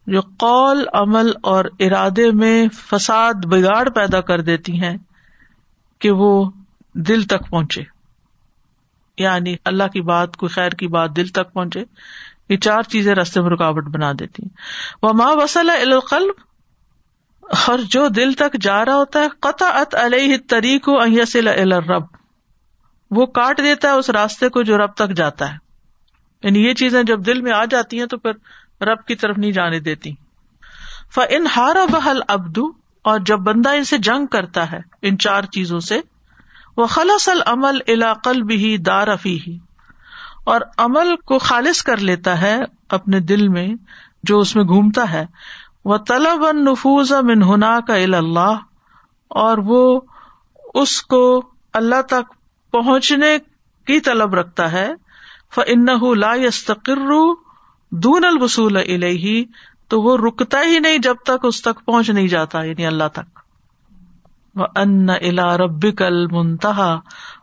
جو 0.06 0.20
قول، 0.20 0.84
عمل 0.92 1.32
اور 1.42 1.64
ارادے 1.80 2.30
میں 2.30 2.68
فساد، 2.74 3.34
بگاڑ 3.34 3.88
پیدا 3.88 4.20
کر 4.20 4.40
دیتی 4.40 4.82
ہیں 4.82 4.96
کہ 5.98 6.10
وہ 6.10 6.50
دل 6.94 7.22
تک 7.22 7.50
پہنچے۔ 7.50 7.82
یعنی 9.18 9.56
اللہ 9.64 9.84
کی 9.84 10.00
بات 10.00 10.36
کوئی 10.36 10.50
خیر 10.50 10.70
کی 10.70 10.88
بات 10.88 11.16
دل 11.16 11.26
تک 11.26 11.52
پہنچے۔ 11.52 11.84
یہ 12.48 12.56
چار 12.56 12.82
چیزیں 12.82 13.14
رستے 13.14 13.40
میں 13.40 13.50
رکاوٹ 13.50 13.84
بنا 13.84 14.12
دیتی 14.12 14.42
ہیں۔ 14.42 14.56
وہ 15.02 15.12
ماں 15.12 15.36
وسل 15.36 15.70
القلب، 15.70 16.34
اور 17.68 17.78
جو 17.78 18.08
دل 18.08 18.32
تک 18.32 18.56
جا 18.60 18.84
رہا 18.84 18.94
ہوتا 18.94 19.20
ہے 19.20 19.28
قطع 19.40 19.66
ات 19.74 19.94
علیہ 19.94 20.36
طریق 20.48 20.88
رب 21.88 22.02
وہ 23.10 23.26
کاٹ 23.26 23.58
دیتا 23.58 23.88
ہے 23.88 23.92
اس 23.92 24.10
راستے 24.10 24.48
کو 24.48 24.62
جو 24.62 24.78
رب 24.78 24.94
تک 24.94 25.10
جاتا 25.10 25.52
ہے۔ 25.52 25.56
یعنی 26.42 26.66
یہ 26.66 26.74
چیزیں 26.74 27.02
جب 27.02 27.26
دل 27.26 27.40
میں 27.40 27.52
آ 27.52 27.64
جاتی 27.64 27.98
ہیں 27.98 28.06
تو 28.06 28.18
پھر 28.18 28.84
رب 28.84 29.04
کی 29.04 29.14
طرف 29.14 29.38
نہیں 29.38 29.52
جانے 29.52 29.80
دیتی۔ 29.80 30.12
ف 31.14 31.20
ان 31.30 31.46
ہارا 31.56 31.84
بحل 31.90 32.20
ابدو 32.28 32.66
اور 33.02 33.20
جب 33.20 33.38
بندہ 33.38 33.70
ان 33.70 33.84
سے 33.84 33.98
جنگ 33.98 34.26
کرتا 34.26 34.72
ہے، 34.72 34.80
ان 35.02 35.18
چار 35.18 35.42
چیزوں 35.42 35.80
سے 35.80 36.00
وہ 36.76 36.86
خلص 36.86 37.28
العمل 37.28 37.78
علاقل 37.88 38.42
بھی 38.42 38.76
دارفی 38.76 39.38
ہی 39.46 39.58
اور 40.44 40.60
عمل 40.78 41.16
کو 41.16 41.38
خالص 41.38 41.82
کر 41.82 41.96
لیتا 41.96 42.40
ہے 42.40 42.58
اپنے 42.88 43.20
دل 43.20 43.48
میں 43.48 43.68
جو 44.22 44.38
اس 44.38 44.56
میں 44.56 44.64
گھومتا 44.64 45.12
ہے۔ 45.12 45.26
وہ 45.84 45.96
طلب 45.96 46.50
نفوز 46.52 47.12
من 47.12 47.42
ہنا 47.42 47.80
کا 47.80 47.94
اللہ 47.94 48.58
اور 49.28 49.58
وہ 49.58 50.00
اس 50.74 51.02
کو 51.02 51.42
اللہ 51.72 52.02
تک 52.02 52.34
پہنچنے 52.72 53.36
کی 53.86 54.00
طلب 54.00 54.34
رکھتا 54.34 54.72
ہے۔ 54.72 54.90
ف 55.54 55.60
ان 55.66 55.86
لا 56.18 56.34
یستقر 56.34 57.10
دون 57.92 58.24
الوصول 58.24 58.76
الہی 58.76 59.44
تو 59.88 60.00
وہ 60.02 60.16
رکتا 60.16 60.62
ہی 60.66 60.78
نہیں 60.78 60.98
جب 60.98 61.14
تک 61.24 61.44
اس 61.44 61.62
تک 61.62 61.84
پہنچ 61.86 62.10
نہیں 62.10 62.28
جاتا 62.28 62.62
یعنی 62.62 62.86
اللہ 62.86 63.08
تک۔ 63.12 63.38
وہ 64.54 64.66
ان 64.76 65.10
الا 65.10 65.56
رب 65.56 65.86
کل 65.98 66.26
منتہا 66.26 66.92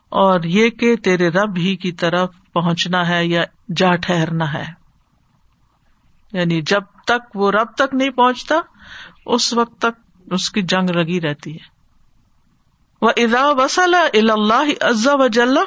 اور 0.10 0.44
یہ 0.44 0.70
کہ 0.70 0.96
تیرے 0.96 1.30
رب 1.30 1.58
ہی 1.58 1.76
کی 1.76 1.92
طرف 1.92 2.30
پہنچنا 2.54 3.08
ہے 3.08 3.26
یا 3.26 3.44
جا 3.76 3.96
ٹھہرنا 3.96 4.54
ہے۔ 4.54 4.66
یعنی 6.34 6.62
جب 6.62 6.82
تک 7.06 7.36
وہ 7.36 7.52
رب 7.52 7.68
تک 7.78 7.94
نہیں 7.94 8.10
پہنچتا، 8.10 8.56
اس 9.26 9.54
وقت 9.54 9.82
تک 9.82 10.12
اس 10.32 10.50
کی 10.50 10.62
جنگ 10.62 10.90
لگی 10.90 11.22
رہتی 11.22 11.54
ہے۔ 11.54 11.80
وہ 13.02 13.12
ادا 13.18 13.52
وسل 13.52 13.96
اللہ 14.14 14.84
عزا 14.84 15.14
وجل 15.14 15.58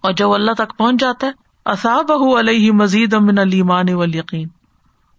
اور 0.00 0.12
جب 0.12 0.30
اللہ 0.30 0.52
تک 0.52 0.78
پہنچ 0.78 1.00
جاتا 1.00 1.26
ہے 1.26 1.32
اصاب 1.66 2.12
علیہ 2.12 2.72
مزید 2.72 3.14
امن 3.14 3.38
المان 3.38 3.94
و 3.94 4.04
یقین 4.04 4.48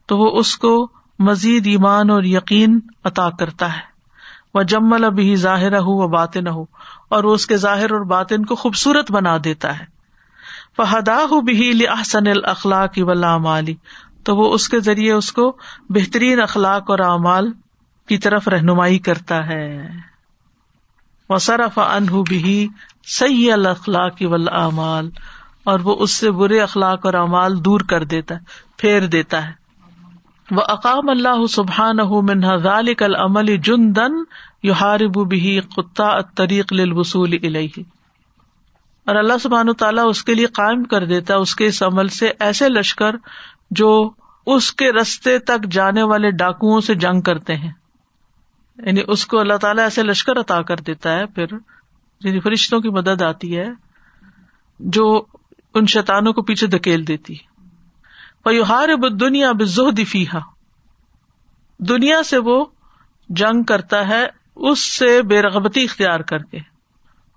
تو 0.05 0.17
وہ 0.17 0.39
اس 0.39 0.57
کو 0.57 0.89
مزید 1.19 1.67
ایمان 1.67 2.09
اور 2.09 2.23
یقین 2.23 2.79
عطا 3.03 3.29
کرتا 3.29 3.73
ہے۔ 3.73 3.93
وہ 4.53 4.61
جمل 4.61 5.03
ابھی 5.03 5.35
ظاہر 5.35 5.77
ہو 5.77 6.03
و 6.03 6.07
بات 6.07 6.37
نہ 6.37 6.49
ہو 6.49 6.65
اور 7.09 7.23
وہ 7.23 7.33
اس 7.33 7.47
کے 7.47 7.57
ظاہر 7.57 7.91
اور 7.91 8.05
باطن 8.05 8.45
کو 8.45 8.55
خوبصورت 8.55 9.11
بنا 9.11 9.37
دیتا 9.43 9.79
ہے۔ 9.79 9.92
فہدا 10.77 11.17
ہو 11.31 11.41
بھی 11.41 11.71
لحسن 11.71 12.27
الخلاق 12.27 12.91
ولامالی 12.97 13.75
تو 14.23 14.35
وہ 14.35 14.53
اس 14.53 14.69
کے 14.69 14.79
ذریعے 14.79 15.11
اس 15.11 15.31
کو 15.31 15.57
بہترین 15.89 16.41
اخلاق 16.41 16.91
اور 16.91 16.99
اعمال 16.99 17.51
کی 18.07 18.17
طرف 18.17 18.47
رہنمائی 18.47 18.99
کرتا 18.99 19.47
ہے۔ 19.47 19.87
وہ 21.29 21.37
صرف 21.37 21.79
انہ 21.79 22.23
بھی 22.29 22.67
سی 23.19 23.51
الخلاق 23.51 24.15
ولامال 24.21 25.09
اور 25.63 25.79
وہ 25.79 25.95
اس 25.99 26.11
سے 26.11 26.31
برے 26.31 26.61
اخلاق 26.61 27.05
اور 27.05 27.13
اعمال 27.13 27.65
دور 27.65 27.79
کر 27.79 28.03
دیتا 28.03 28.35
ہے، 28.35 28.39
پھیر 28.77 29.05
دیتا 29.05 29.47
ہے۔ 29.47 29.51
وہ 30.51 30.61
اقام 30.67 31.09
اللہ 31.09 31.45
سبحان 31.49 31.97
ذالک 32.63 33.03
العمل 33.03 33.57
جن 33.57 33.95
دن 33.95 34.23
یو 34.63 34.73
ہارب 34.73 35.29
بھی 35.29 35.59
قطع 35.59 36.21
طریق 36.35 36.73
للوصول 36.73 37.37
الیہ 37.43 37.83
اور 39.05 39.15
اللہ 39.15 39.37
سبحان 39.41 39.69
و 39.69 39.73
تعالیٰ 39.73 40.09
اس 40.09 40.23
کے 40.23 40.33
لیے 40.33 40.45
قائم 40.45 40.83
کر 40.83 41.05
دیتا 41.05 41.33
ہے، 41.33 41.39
اس 41.39 41.55
کے 41.55 41.65
اس 41.65 41.83
عمل 41.83 42.07
سے 42.07 42.31
ایسے 42.39 42.69
لشکر 42.69 43.15
جو 43.71 44.11
اس 44.45 44.71
کے 44.71 44.91
رستے 44.91 45.39
تک 45.39 45.65
جانے 45.71 46.03
والے 46.03 46.31
ڈاکوؤں 46.31 46.81
سے 46.81 46.95
جنگ 46.95 47.21
کرتے 47.21 47.55
ہیں۔ 47.55 47.71
یعنی 48.85 49.01
اس 49.07 49.25
کو 49.25 49.39
اللہ 49.39 49.53
تعالیٰ 49.53 49.83
ایسے 49.83 50.03
لشکر 50.03 50.39
عطا 50.39 50.61
کر 50.61 50.75
دیتا 50.75 51.11
ہے، 51.11 51.25
پھر 51.25 51.45
یعنی 52.23 52.39
فرشتوں 52.39 52.79
کی 52.79 52.89
مدد 52.89 53.21
آتی 53.21 53.57
ہے 53.57 53.69
جو 54.79 55.25
ان 55.73 55.85
شیتانوں 55.85 56.33
کو 56.33 56.41
پیچھے 56.41 56.67
دھکیل 56.67 57.07
دیتی۔ 57.07 57.35
ہار 58.45 59.09
دنیا 59.09 59.51
بزہ 59.51 59.91
دفیحا 59.91 60.39
دنیا 61.79 62.23
سے 62.23 62.37
وہ 62.37 62.65
جنگ 63.29 63.63
کرتا 63.63 64.07
ہے، 64.07 64.27
اس 64.55 64.79
سے 64.79 65.21
بے 65.21 65.41
رغبتی 65.41 65.83
اختیار 65.83 66.19
کر 66.19 66.37
کے۔ 66.37 66.72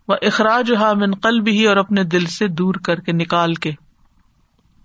وہ 0.09 0.17
اخراج 0.23 0.73
ہا 0.73 0.93
من 0.93 1.15
قلب 1.15 1.49
ہی 1.49 1.67
اور 1.67 1.77
اپنے 1.77 2.05
دل 2.05 2.27
سے 2.27 2.49
دور 2.49 2.75
کر 2.75 3.01
کے 3.01 3.13
نکال 3.13 3.55
کے۔ 3.55 3.73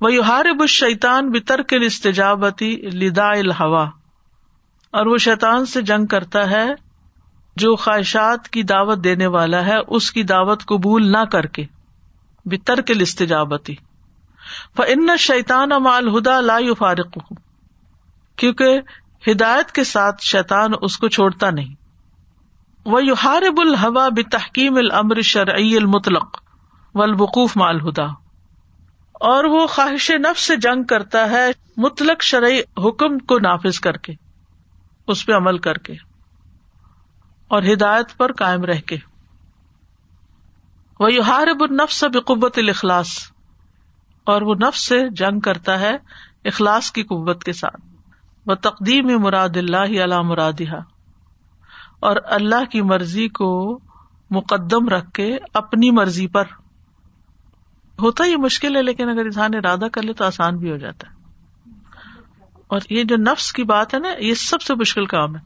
وہ 0.02 0.14
یوہار 0.14 0.46
بش 0.60 0.72
شیتان 0.72 1.30
بتر 1.32 1.62
کے 1.62 1.86
استجابتی 1.86 2.76
لدا 2.76 3.28
الحوا 3.28 3.84
اور 4.92 5.06
وہ 5.06 5.18
شیتان 5.18 5.66
سے 5.66 5.82
جنگ 5.82 6.06
کرتا 6.06 6.50
ہے 6.50 6.66
جو 7.56 7.76
خواہشات 7.76 8.50
کی 8.50 8.64
دعوت 8.64 9.04
دینے 9.04 9.28
والا 9.28 9.66
ہے، 9.66 9.78
اس 9.88 10.12
کی 10.12 10.24
دعوت 10.24 10.66
قبول 10.66 11.12
نہ 11.12 11.26
کر 11.32 11.46
کے۔ 11.46 11.66
بتر 12.46 12.82
کے 12.82 12.94
لستجابتی 12.94 13.76
ان 14.78 15.18
شیتان 15.20 15.70
مال 15.70 16.18
ہدا 16.18 16.40
لا 16.42 16.60
فارق 16.80 17.18
کیونکہ 18.36 18.80
ہدایت 19.32 19.72
کے 19.72 19.84
ساتھ 19.84 20.24
شیتان 20.24 20.72
اس 20.82 20.98
کو 20.98 21.08
چھوڑتا 21.08 21.50
نہیں۔ 21.50 21.81
وہ 22.86 23.04
یو 23.06 23.14
الحوا 23.24 24.10
بتحکیم 24.10 24.76
العمر 24.76 25.22
شرعی 25.22 25.76
المطلق 25.78 26.38
و 26.96 27.02
الوقوف 27.02 27.58
مال 27.58 27.80
ہدا 27.90 28.06
اور 29.14 29.44
وہ 29.44 29.68
خواہش 29.68 30.12
نفس 30.12 30.42
سے 30.42 30.56
جنگ 30.56 30.84
کرتا 30.84 31.30
ہے 31.30 31.52
مطلق 31.78 32.24
شرعی 32.24 32.60
حکم 32.60 33.18
کو 33.20 33.40
نافذ 33.40 33.80
کر 33.80 33.98
کے، 33.98 34.14
اس 35.08 35.26
پہ 35.26 35.34
عمل 35.34 35.58
کر 35.58 35.78
کے 35.78 35.94
اور 37.48 37.64
ہدایت 37.74 38.18
پر 38.18 38.34
قائم 38.34 38.66
رہ 38.66 38.82
کے۔ 38.82 38.98
وہ 41.00 41.14
یو 41.14 41.22
النفس 41.28 42.04
بقوت 42.04 42.58
الاخلاص 42.58 43.08
اور 44.24 44.42
وہ 44.42 44.56
نفس 44.56 44.86
سے 44.86 45.10
جنگ 45.10 45.40
کرتا 45.40 45.80
ہے 45.80 45.98
اخلاص 46.46 46.92
کی 46.92 47.04
قوت 47.04 47.44
کے 47.44 47.54
ساتھ۔ 47.54 47.82
وہ 48.46 48.56
تقدیم 48.56 49.08
مراد 49.22 49.58
اللہ 49.58 50.04
علیہ 50.04 50.22
مرادہ 50.22 50.80
اور 52.02 52.16
اللہ 52.26 52.66
کی 52.72 52.82
مرضی 52.82 53.28
کو 53.28 53.80
مقدم 54.30 54.90
رکھ 54.90 55.12
کے 55.12 55.38
اپنی 55.54 55.92
مرضی 55.92 56.28
پر۔ 56.28 56.44
ہوتا 58.02 58.26
یہ 58.26 58.36
مشکل 58.36 58.76
ہے، 58.76 58.82
لیکن 58.82 59.10
اگر 59.10 59.26
انسان 59.26 59.52
ارادہ 59.54 59.86
کر 59.92 60.02
لے 60.02 60.14
تو 60.14 60.26
آسان 60.26 60.58
بھی 60.58 60.72
ہو 60.72 60.78
جاتا 60.78 61.08
ہے۔ 61.10 61.16
اور 62.68 62.80
یہ 62.90 63.04
جو 63.04 63.16
نفس 63.16 63.54
کی 63.54 63.64
بات 63.64 63.94
ہے 63.94 64.00
نا، 64.00 64.10
یہ 64.20 64.34
سب 64.34 64.62
سے 64.62 64.76
مشکل 64.76 65.06
کام 65.06 65.36
ہے۔ 65.36 65.42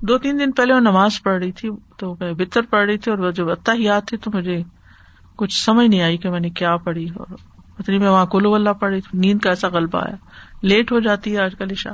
دو 0.00 0.18
تین 0.18 0.38
دن 0.38 0.52
پہلے 0.52 0.74
وہ 0.74 0.80
نماز 0.80 1.22
پڑھ 1.22 1.42
رہی 1.42 1.52
تھی، 1.52 1.70
تو 1.96 2.16
میں 2.20 2.32
بتر 2.32 2.62
پڑھ 2.62 2.84
رہی 2.86 2.98
تھی 2.98 3.12
اور 3.12 3.18
وہ 3.18 3.30
جو 3.30 3.52
اتہ 3.52 3.70
یاد 3.74 4.00
تھی 4.06 4.16
تو 4.16 4.30
مجھے 4.34 4.62
کچھ 5.36 5.64
سمجھ 5.64 5.86
نہیں 5.86 6.02
آئی 6.02 6.16
کہ 6.16 6.30
میں 6.30 6.40
نے 6.40 6.50
کیا 6.50 6.76
پڑھی۔ 6.76 7.08
اور 7.16 7.26
پتنی 7.76 7.98
میں 7.98 8.08
وہاں 8.08 8.26
کلو 8.26 8.54
اللہ 8.54 8.70
پڑھ 8.70 8.92
رہی 8.92 9.00
تھی، 9.00 9.18
نیند 9.18 9.40
کا 9.40 9.50
ایسا 9.50 9.68
غلبہ 9.68 9.98
آیا۔ 9.98 10.16
لیٹ 10.62 10.92
ہو 10.92 11.00
جاتی 11.00 11.36
ہے 11.36 11.42
آج 11.42 11.54
کل 11.58 11.70
عشا 11.70 11.92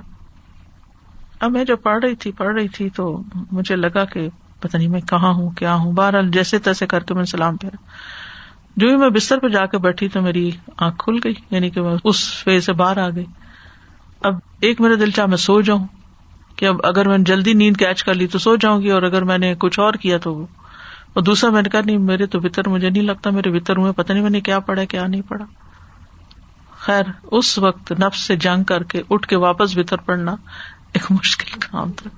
اب 1.42 1.52
میں 1.52 1.64
جو 1.64 1.76
پڑھ 1.76 2.04
رہی 2.04 2.14
تھی، 2.14 2.30
پڑھ 2.32 2.54
رہی 2.54 2.68
تھی 2.68 2.88
تو 2.88 3.22
مجھے 3.52 3.76
لگا 3.76 4.04
کہ 4.04 4.28
پتہ 4.60 4.76
نہیں 4.76 4.88
میں 4.88 5.00
کہاں 5.00 5.32
ہوں، 5.32 5.50
کیا 5.50 5.74
ہوں۔ 5.74 5.92
بہرحال 5.92 6.30
جیسے 6.30 6.58
تیسے 6.58 6.86
کر 6.86 7.02
کے 7.02 7.14
میں 7.14 7.24
سلام 7.24 7.56
پھیرا 7.56 7.76
جو 8.76 8.86
بھی 8.88 8.96
میں 8.96 9.08
بستر 9.08 9.38
پہ 9.38 9.48
جا 9.48 9.64
کے 9.66 9.78
بیٹھی 9.78 10.08
تو 10.08 10.22
میری 10.22 10.50
آنکھ 10.76 10.98
کھل 10.98 11.18
گئی 11.24 11.34
یعنی 11.50 11.70
کہ 11.70 11.82
میں 11.82 11.96
اس 12.04 12.22
فیز 12.44 12.66
سے 12.66 12.72
باہر 12.72 12.98
آ 12.98 13.08
گئی۔ 13.10 13.24
اب 14.20 14.34
ایک 14.60 14.80
میرا 14.80 14.94
دل 15.00 15.10
چاہ 15.10 15.26
میں 15.26 15.36
سو 15.36 15.60
جاؤں 15.60 15.86
کہ 16.56 16.66
اب 16.66 16.76
اگر 16.84 17.08
میں 17.08 17.18
جلدی 17.18 17.52
نیند 17.52 17.76
کیچ 17.76 18.04
کر 18.04 18.14
لی 18.14 18.26
تو 18.26 18.38
سو 18.38 18.56
جاؤں 18.56 18.82
گی، 18.82 18.90
اور 18.90 19.02
اگر 19.02 19.24
میں 19.24 19.38
نے 19.38 19.54
کچھ 19.58 19.80
اور 19.80 19.94
کیا 19.94 20.18
تو 20.18 20.46
اور 21.12 21.22
دوسرا 21.22 21.50
میں 21.50 21.62
نے 21.62 21.68
کہا، 21.68 21.80
نہیں، 21.86 21.98
میرے 21.98 22.26
تو 22.26 22.40
بتر 22.40 22.68
مجھے 22.68 22.90
نہیں 22.90 23.02
لگتا، 23.02 23.30
میرے 23.30 23.50
بتر 23.50 23.76
ہوئے 23.76 23.92
پتا 23.92 24.12
نہیں 24.14 24.22
میں 24.22 24.30
نے 24.30 24.40
کیا 24.40 24.58
پڑھا، 24.58 24.84
کیا 24.84 25.06
نہیں 25.06 25.22
پڑھا۔ 25.28 25.44
خیر، 26.78 27.04
اس 27.30 27.58
وقت 27.58 27.92
نفس 27.92 28.20
سے 28.20 28.36
جنگ 28.36 28.64
کر 28.64 28.82
کے 28.82 29.02
اٹھ 29.10 29.26
کے 29.28 29.36
واپس 29.36 29.76
بتر 29.78 29.96
پڑنا 29.96 30.34
ایک 30.92 31.10
مشکل 31.10 31.58
کام 31.60 31.92
تھا۔ 31.92 32.10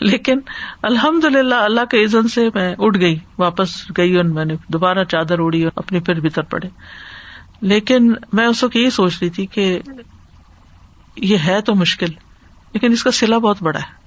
لیکن 0.00 0.38
الحمد 0.82 1.24
للہ 1.24 1.54
اللہ 1.54 1.84
کے 1.90 2.04
عزن 2.04 2.28
سے 2.28 2.48
میں 2.54 2.74
اٹھ 2.78 2.98
گئی، 3.00 3.18
واپس 3.38 3.70
گئی 3.96 4.16
اور 4.16 4.24
میں 4.24 4.44
نے 4.44 4.54
دوبارہ 4.68 5.04
چادر 5.04 5.38
اڑی 5.38 5.62
اور 5.62 5.72
اپنی 5.76 6.00
پھر 6.00 6.20
بھیتر 6.20 6.42
پڑے۔ 6.42 6.68
لیکن 7.60 8.12
میں 8.32 8.46
اس 8.46 8.64
وقت 8.64 8.76
یہی 8.76 8.90
سوچ 8.90 9.18
رہی 9.22 9.30
تھی 9.30 9.46
کہ 9.46 9.78
یہ 11.16 11.36
ہے 11.44 11.60
تو 11.60 11.74
مشکل، 11.74 12.10
لیکن 12.72 12.92
اس 12.92 13.02
کا 13.02 13.10
سلا 13.10 13.38
بہت 13.38 13.62
بڑا 13.62 13.78
ہے۔ 13.78 13.98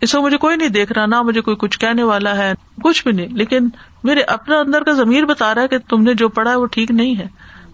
اس 0.00 0.12
کو 0.12 0.22
مجھے 0.22 0.36
کوئی 0.36 0.56
نہیں 0.56 0.68
دیکھ 0.68 0.92
رہا، 0.92 1.06
نہ 1.06 1.22
مجھے 1.22 1.40
کوئی 1.40 1.56
کچھ 1.56 1.78
کہنے 1.78 2.02
والا 2.02 2.36
ہے، 2.36 2.52
کچھ 2.82 3.02
بھی 3.02 3.12
نہیں۔ 3.12 3.36
لیکن 3.36 3.68
میرے 4.04 4.22
اپنا 4.22 4.58
اندر 4.58 4.82
کا 4.82 4.92
ضمیر 4.92 5.24
بتا 5.24 5.54
رہا 5.54 5.62
ہے 5.62 5.68
کہ 5.68 5.78
تم 5.78 6.02
نے 6.02 6.14
جو 6.14 6.28
پڑھا 6.28 6.50
ہے 6.50 6.56
وہ 6.56 6.66
ٹھیک 6.66 6.90
نہیں 6.90 7.16
ہے، 7.18 7.26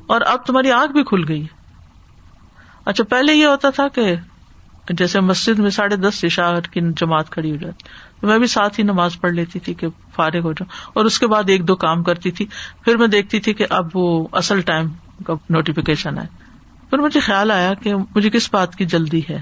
اور 0.07 0.20
اب 0.20 0.45
تمہاری 0.47 0.72
آنکھ 0.72 0.93
بھی 0.93 1.03
کھل 1.05 1.24
گئی 1.29 1.43
ہے۔ 1.43 1.57
اچھا 2.85 3.05
پہلے 3.05 3.35
یہ 3.35 3.47
ہوتا 3.47 3.70
تھا 3.70 3.89
کہ 3.89 4.14
جیسے 4.95 5.20
مسجد 5.20 5.59
میں 5.59 5.70
ساڑھے 5.70 5.97
دس 5.97 6.24
عشاء 6.24 6.55
کی 6.70 6.80
جماعت 6.80 7.30
کھڑی 7.30 7.51
ہو 7.51 7.57
جاتی۔ 7.57 7.89
تو 8.20 8.26
میں 8.26 8.39
بھی 8.39 8.47
ساتھ 8.47 8.80
ہی 8.80 8.84
نماز 8.84 9.20
پڑھ 9.20 9.32
لیتی 9.32 9.59
تھی 9.59 9.74
کہ 9.74 9.86
فارغ 10.16 10.39
ہو 10.39 10.53
جاؤں۔ 10.53 10.91
اور 10.95 11.05
اس 11.05 11.18
کے 11.18 11.26
بعد 11.26 11.43
ایک 11.47 11.68
دو 11.68 11.76
کام 11.76 12.03
کرتی 12.03 12.30
تھی۔ 12.30 12.47
پھر 12.84 12.97
میں 12.97 13.07
دیکھتی 13.07 13.41
تھی 13.41 13.55
کہ 13.55 13.66
اب 13.70 13.86
وہ 13.95 14.28
اصل 14.32 14.61
ٹائم 14.61 14.86
کا 15.26 15.34
نوٹیفکیشن 15.51 16.18
ہے 16.18 16.26
پھر 16.91 16.99
مجھے 16.99 17.20
خیال 17.20 17.51
آیا 17.51 17.74
کہ 17.74 17.95
مجھے 18.14 18.30
کس 18.30 18.49
بات 18.53 18.76
کی 18.76 18.84
جلدی 18.84 19.20
ہے۔ 19.30 19.41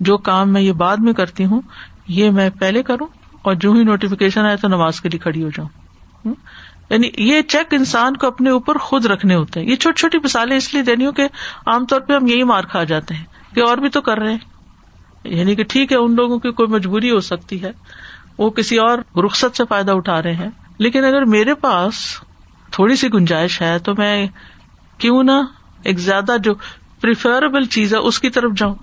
جو 0.00 0.16
کام 0.16 0.52
میں 0.52 0.60
یہ 0.62 0.72
بعد 0.72 0.96
میں 0.96 1.12
کرتی 1.12 1.44
ہوں، 1.44 1.60
یہ 2.08 2.30
میں 2.30 2.50
پہلے 2.50 2.82
کروں 2.82 3.06
اور 3.42 3.54
جو 3.54 3.72
ہی 3.72 3.82
نوٹیفکیشن 3.82 4.46
آئے 4.46 4.56
تو 4.56 4.68
نماز 4.68 5.00
کے 5.00 5.08
لیے 5.08 5.18
کھڑی 5.18 5.42
ہو 5.42 5.48
جاؤں۔ 5.48 5.68
یعنی 6.90 7.10
یہ 7.18 7.42
چیک 7.42 7.74
انسان 7.74 8.16
کو 8.16 8.26
اپنے 8.26 8.50
اوپر 8.50 8.78
خود 8.78 9.06
رکھنے 9.06 9.34
ہوتے 9.34 9.60
ہیں۔ 9.60 9.66
یہ 9.66 9.76
چھوٹی 9.76 10.00
چھوٹی 10.00 10.18
مثالیں 10.18 10.56
اس 10.56 10.74
لیے 10.74 10.82
دینی 10.82 11.04
ہوں 11.06 11.12
کہ 11.12 11.22
عام 11.66 11.86
طور 11.86 12.00
پہ 12.00 12.12
ہم 12.12 12.26
یہی 12.26 12.42
مار 12.42 12.62
کھا 12.62 12.84
جاتے 12.84 13.14
ہیں 13.14 13.24
کہ 13.54 13.60
اور 13.60 13.76
بھی 13.76 13.88
تو 13.88 14.00
کر 14.00 14.18
رہے 14.18 14.30
ہیں۔ 14.30 14.51
یعنی 15.24 15.54
کہ 15.54 15.64
ٹھیک 15.64 15.92
ہے، 15.92 15.96
ان 15.96 16.14
لوگوں 16.14 16.38
کی 16.38 16.50
کوئی 16.50 16.68
مجبوری 16.68 17.10
ہو 17.10 17.20
سکتی 17.20 17.62
ہے، 17.62 17.72
وہ 18.38 18.50
کسی 18.50 18.78
اور 18.78 18.98
رخصت 19.16 19.56
سے 19.56 19.64
فائدہ 19.68 19.92
اٹھا 19.92 20.22
رہے 20.22 20.34
ہیں۔ 20.34 20.50
لیکن 20.78 21.04
اگر 21.04 21.22
میرے 21.22 21.54
پاس 21.54 21.94
تھوڑی 22.70 22.96
سی 22.96 23.08
گنجائش 23.14 23.62
ہے 23.62 23.78
تو 23.78 23.92
میں 23.98 24.26
کیوں 24.98 25.22
نہ 25.22 25.42
ایک 25.82 25.98
زیادہ 25.98 26.36
جو 26.42 26.54
پریفریبل 27.00 27.64
چیز 27.64 27.94
ہے 27.94 27.98
اس 27.98 28.20
کی 28.20 28.30
طرف 28.30 28.52
جاؤں۔ 28.56 28.74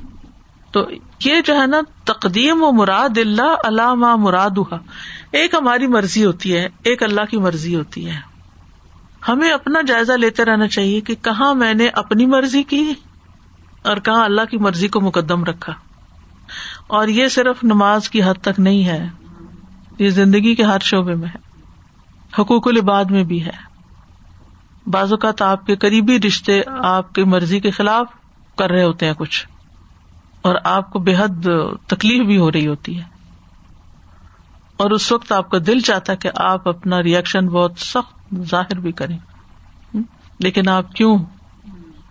تو 0.72 0.88
یہ 1.26 1.34
جو 1.46 1.62
ہے 1.62 1.68
نا، 1.68 1.80
تقدیم 2.04 2.64
و 2.64 2.72
مراد 2.72 3.18
اللہ 3.18 3.56
علامہ 3.64 4.16
مراد 4.16 4.60
ایک 5.32 5.54
ہماری 5.54 5.88
مرضی 5.88 6.26
ہوتی 6.26 6.56
ہے، 6.56 6.68
ایک 6.84 7.04
اللہ 7.04 7.22
کی 7.30 7.38
مرضی 7.38 7.76
ہوتی 7.76 8.10
ہے۔ 8.10 8.20
ہمیں 9.28 9.52
اپنا 9.52 9.82
جائزہ 9.82 10.14
لیتے 10.14 10.46
رہنا 10.46 10.68
چاہیے 10.68 11.02
کہ 11.02 11.16
کہاں 11.16 11.54
میں 11.54 11.74
نے 11.74 11.88
اپنی 11.88 12.26
مرضی 12.26 12.64
کی 12.64 12.94
اور 13.84 13.98
کہاں 13.98 14.26
اللہ 14.26 14.42
کی 14.52 14.58
مرضی 14.58 14.88
کو 14.88 15.02
مقدم 15.02 15.44
رکھا۔ 15.44 15.74
اور 16.90 17.08
یہ 17.08 17.28
صرف 17.28 17.64
نماز 17.64 18.10
کی 18.10 18.24
حد 18.24 18.42
تک 18.42 18.60
نہیں 18.60 18.86
ہے، 18.86 19.08
یہ 20.00 20.10
زندگی 20.10 20.56
کے 20.56 20.64
ہر 20.64 20.80
شعبے 20.80 21.16
میں 21.16 21.28
ہے، 21.28 21.40
حقوق 22.40 22.68
العباد 22.68 23.06
میں 23.06 23.24
بھی 23.24 23.46
ہے۔ 23.46 23.58
بعض 24.88 25.12
اوقات 25.12 25.42
آپ 25.42 25.66
کے 25.66 25.76
قریبی 25.76 26.18
رشتے 26.28 26.62
آپ 26.84 27.14
کی 27.14 27.24
مرضی 27.24 27.60
کے 27.60 27.72
خلاف 27.72 28.08
کر 28.58 28.72
رہے 28.72 28.84
ہوتے 28.84 29.06
ہیں 29.06 29.14
کچھ، 29.14 29.48
اور 30.42 30.56
آپ 30.64 30.92
کو 30.94 31.00
بے 31.00 31.16
حد 31.16 31.48
تکلیف 31.88 32.26
بھی 32.26 32.38
ہو 32.38 32.52
رہی 32.52 32.68
ہوتی 32.68 32.98
ہے۔ 32.98 33.04
اور 34.78 34.92
اس 34.92 35.12
وقت 35.12 35.32
آپ 35.32 35.50
کا 35.50 35.58
دل 35.68 35.80
چاہتا 35.80 36.12
ہے 36.14 36.18
کہ 36.18 36.30
آپ 36.36 36.68
اپنا 36.68 37.04
ریئیکشن 37.04 37.48
بہت 37.48 37.74
سخت 37.78 38.36
ظاہر 38.50 38.80
بھی 38.80 38.92
کریں۔ 38.92 39.18
لیکن 40.40 40.70
آپ 40.70 40.92
کیوں؟ 40.92 41.18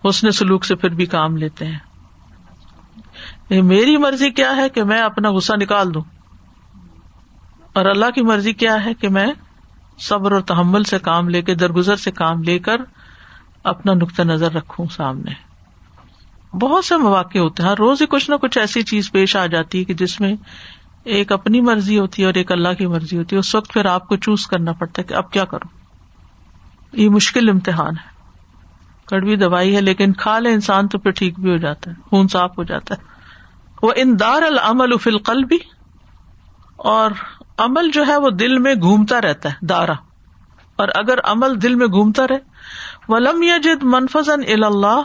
حسن 0.05 0.31
سلوک 0.31 0.65
سے 0.65 0.75
پھر 0.75 0.89
بھی 0.89 1.05
کام 1.05 1.37
لیتے 1.37 1.65
ہیں۔ 1.65 1.88
میری 3.49 3.97
مرضی 3.97 4.29
کیا 4.29 4.55
ہے 4.55 4.69
کہ 4.69 4.83
میں 4.83 5.01
اپنا 5.01 5.31
غصہ 5.31 5.53
نکال 5.53 5.93
دوں؟ 5.93 6.01
اور 7.73 7.85
اللہ 7.85 8.11
کی 8.15 8.21
مرضی 8.21 8.53
کیا 8.53 8.85
ہے 8.85 8.93
کہ 8.93 9.09
میں 9.09 9.27
صبر 9.97 10.31
اور 10.31 10.41
تحمل 10.41 10.83
سے 10.83 10.99
کام 10.99 11.29
لے 11.29 11.41
کے، 11.41 11.55
درگزر 11.55 11.95
سے 11.95 12.11
کام 12.11 12.43
لے 12.43 12.59
کر 12.59 12.75
اپنا 13.63 13.93
نقطۂ 13.93 14.23
نظر 14.23 14.53
رکھوں 14.53 14.85
سامنے۔ 14.85 15.31
بہت 16.57 16.85
سے 16.85 16.97
مواقع 16.97 17.37
ہوتے 17.37 17.63
ہیں۔ 17.63 17.75
روز 17.79 18.01
ہی 18.01 18.07
کچھ 18.07 18.29
نہ 18.29 18.35
کچھ 18.35 18.57
ایسی 18.57 18.81
چیز 18.81 19.11
پیش 19.11 19.35
آ 19.35 19.45
جاتی 19.45 19.79
ہے 19.79 19.83
کہ 19.83 19.93
جس 19.93 20.21
میں 20.21 20.35
ایک 21.03 21.31
اپنی 21.31 21.61
مرضی 21.61 21.99
ہوتی 21.99 22.21
ہے 22.21 22.25
اور 22.25 22.33
ایک 22.33 22.51
اللہ 22.51 22.73
کی 22.77 22.85
مرضی 22.85 23.17
ہوتی 23.17 23.35
ہے۔ 23.35 23.39
اس 23.39 23.55
وقت 23.55 23.73
پھر 23.73 23.85
آپ 23.85 24.07
کو 24.07 24.15
چوز 24.15 24.47
کرنا 24.47 24.71
پڑتا 24.71 25.01
ہے 25.01 25.07
کہ 25.07 25.13
اب 25.13 25.31
کیا 25.31 25.45
کروں؟ 25.45 25.77
یہ 26.93 27.09
مشکل 27.09 27.49
امتحان 27.49 27.91
ہے۔ 27.91 28.09
کڑوی 29.05 29.35
دوائی 29.35 29.75
ہے 29.75 29.81
لیکن 29.81 30.13
کھا 30.13 30.39
لے 30.39 30.53
انسان 30.53 30.87
تو 30.87 30.97
پھر 30.99 31.11
ٹھیک 31.11 31.39
بھی 31.39 31.51
ہو 31.51 31.57
جاتا 31.57 31.91
ہے، 31.91 31.95
خون 32.09 32.27
صاف 32.27 32.57
ہو 32.57 32.63
جاتا 32.63 32.95
ہے۔ 32.95 33.18
وہ 33.81 33.93
ان 33.95 34.19
دار 34.19 34.41
العمل 34.41 34.97
فل 34.97 35.17
قلبی 35.17 35.57
اور 36.75 37.11
عمل 37.57 37.91
جو 37.91 38.07
ہے 38.07 38.17
وہ 38.17 38.29
دل 38.29 38.57
میں 38.57 38.75
گھومتا 38.75 39.21
رہتا 39.21 39.49
ہے، 39.49 39.65
دارا۔ 39.65 39.93
اور 40.75 40.87
اگر 40.95 41.19
عمل 41.23 41.61
دل 41.61 41.75
میں 41.75 41.87
گھومتا 41.87 42.27
رہے، 42.27 42.37
ولم 43.07 43.43
یجد 43.43 43.83
منفظ 43.83 44.29
اللہ، 44.29 45.01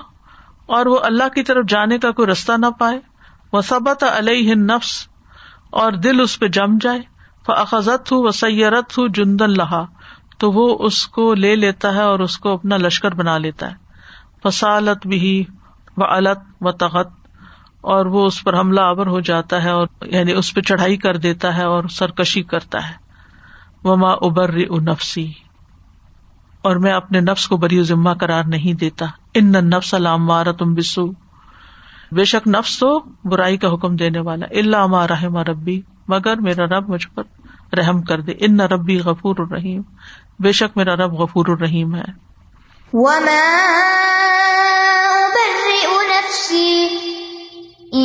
اور 0.66 0.86
وہ 0.86 0.98
اللہ 1.02 1.28
کی 1.28 1.42
طرف 1.42 1.64
جانے 1.68 1.98
کا 1.98 2.10
کوئی 2.10 2.28
رستہ 2.28 2.52
نہ 2.58 2.66
پائے۔ 2.78 3.00
وہ 3.52 3.60
سبت 3.60 4.04
علیہ 4.04 4.54
نفس 4.54 5.08
اور 5.70 5.92
دل 5.92 6.20
اس 6.20 6.40
پہ 6.40 6.48
جم 6.48 6.78
جائے۔ 6.80 7.00
فضت 7.46 8.12
ہوں 8.12 8.22
و 8.22 8.30
سیرت 8.30 8.98
ہوں 8.98 9.08
جندن 9.08 9.50
لہا، 9.50 9.86
تو 10.38 10.52
وہ 10.52 10.76
اس 10.80 11.06
کو 11.06 11.34
لے 11.34 11.56
لیتا 11.56 11.94
ہے 11.94 12.02
اور 12.02 12.18
اس 12.18 12.38
کو 12.38 12.52
اپنا 12.52 12.76
لشکر 12.76 13.14
بنا 13.14 13.38
لیتا 13.38 13.70
ہے۔ 13.70 13.76
فسالت 14.42 15.06
بھی 15.06 15.44
و 15.96 16.04
الت 16.04 16.38
و 16.60 16.72
تحت 16.72 17.23
اور 17.84 18.06
وہ 18.06 18.26
اس 18.26 18.44
پر 18.44 18.58
حملہ 18.58 18.80
آور 18.80 19.06
ہو 19.06 19.20
جاتا 19.20 19.64
ہے 19.64 19.70
اور 19.70 19.86
یعنی 20.02 20.32
اس 20.32 20.54
پہ 20.54 20.60
چڑھائی 20.60 20.96
کر 20.96 21.16
دیتا 21.16 21.56
ہے 21.56 21.64
اور 21.64 21.84
سرکشی 21.84 22.42
کرتا 22.42 22.88
ہے۔ 22.88 22.94
وما 23.84 24.10
ابر 24.10 24.52
نفسی 24.82 25.32
اور 26.62 26.76
میں 26.76 26.92
اپنے 26.92 27.20
نفس 27.20 27.48
کو 27.48 27.56
بری 27.56 27.82
ذمہ 27.82 28.10
قرار 28.10 28.44
نہیں 28.44 28.72
دیتا۔ 28.72 29.06
ان 29.34 29.52
نفس 29.52 29.94
علام 29.94 30.52
تم 30.52 30.74
بسو 30.74 31.06
بے 32.12 32.24
شک 32.24 32.48
نفس 32.48 32.78
تو 32.78 33.02
برائی 33.24 33.56
کا 33.56 33.74
حکم 33.74 33.96
دینے 33.96 34.20
والا۔ 34.20 34.46
اللہ 34.50 34.94
رحم 34.94 35.36
ربی 35.36 35.80
مگر 36.08 36.36
میرا 36.36 36.64
رب 36.64 36.88
مجھ 36.88 37.08
پر 37.14 37.22
رحم 37.74 38.02
کر 38.02 38.20
دے۔ 38.20 38.32
ان 38.40 38.60
ربی 38.60 38.98
غفور 38.98 39.36
الرحیم 39.38 39.82
بے 40.38 40.52
شک 40.52 40.76
میرا 40.76 40.96
رب 40.96 41.12
غفور 41.12 41.46
الرحیم 41.48 41.94
ہے۔ 41.94 42.24
جب 47.94 48.02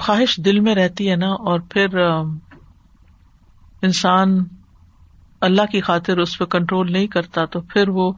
خواہش 0.00 0.40
دل 0.44 0.60
میں 0.60 0.74
رہتی 0.74 1.10
ہے 1.10 1.16
نا 1.16 1.26
اور 1.26 1.60
پھر 1.60 1.98
انسان 3.82 4.44
اللہ 5.40 5.62
کی 5.72 5.80
خاطر 5.80 6.18
اس 6.18 6.38
پہ 6.38 6.44
کنٹرول 6.44 6.92
نہیں 6.92 7.06
کرتا 7.06 7.44
تو 7.44 7.60
پھر 7.60 7.88
وہ 7.88 8.12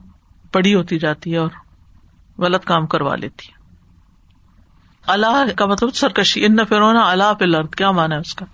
بڑی 0.54 0.74
ہوتی 0.74 0.98
جاتی 0.98 1.32
ہے 1.32 1.38
اور 1.38 1.50
غلط 2.38 2.64
کام 2.64 2.86
کروا 2.86 3.16
لیتی 3.16 3.48
ہے۔ 3.48 3.60
اللہ 5.06 5.44
کا 5.56 5.66
مطلب 5.66 5.94
سرکشی، 5.94 6.46
ان 6.46 6.56
نہ 6.56 6.62
پھر 6.62 6.82
اللہ 6.82 7.34
پہ 7.34 7.44
لرد 7.44 7.74
کیا 7.74 7.90
مانا 7.90 8.14
ہے 8.14 8.20
اس 8.20 8.34
کا؟ 8.34 8.46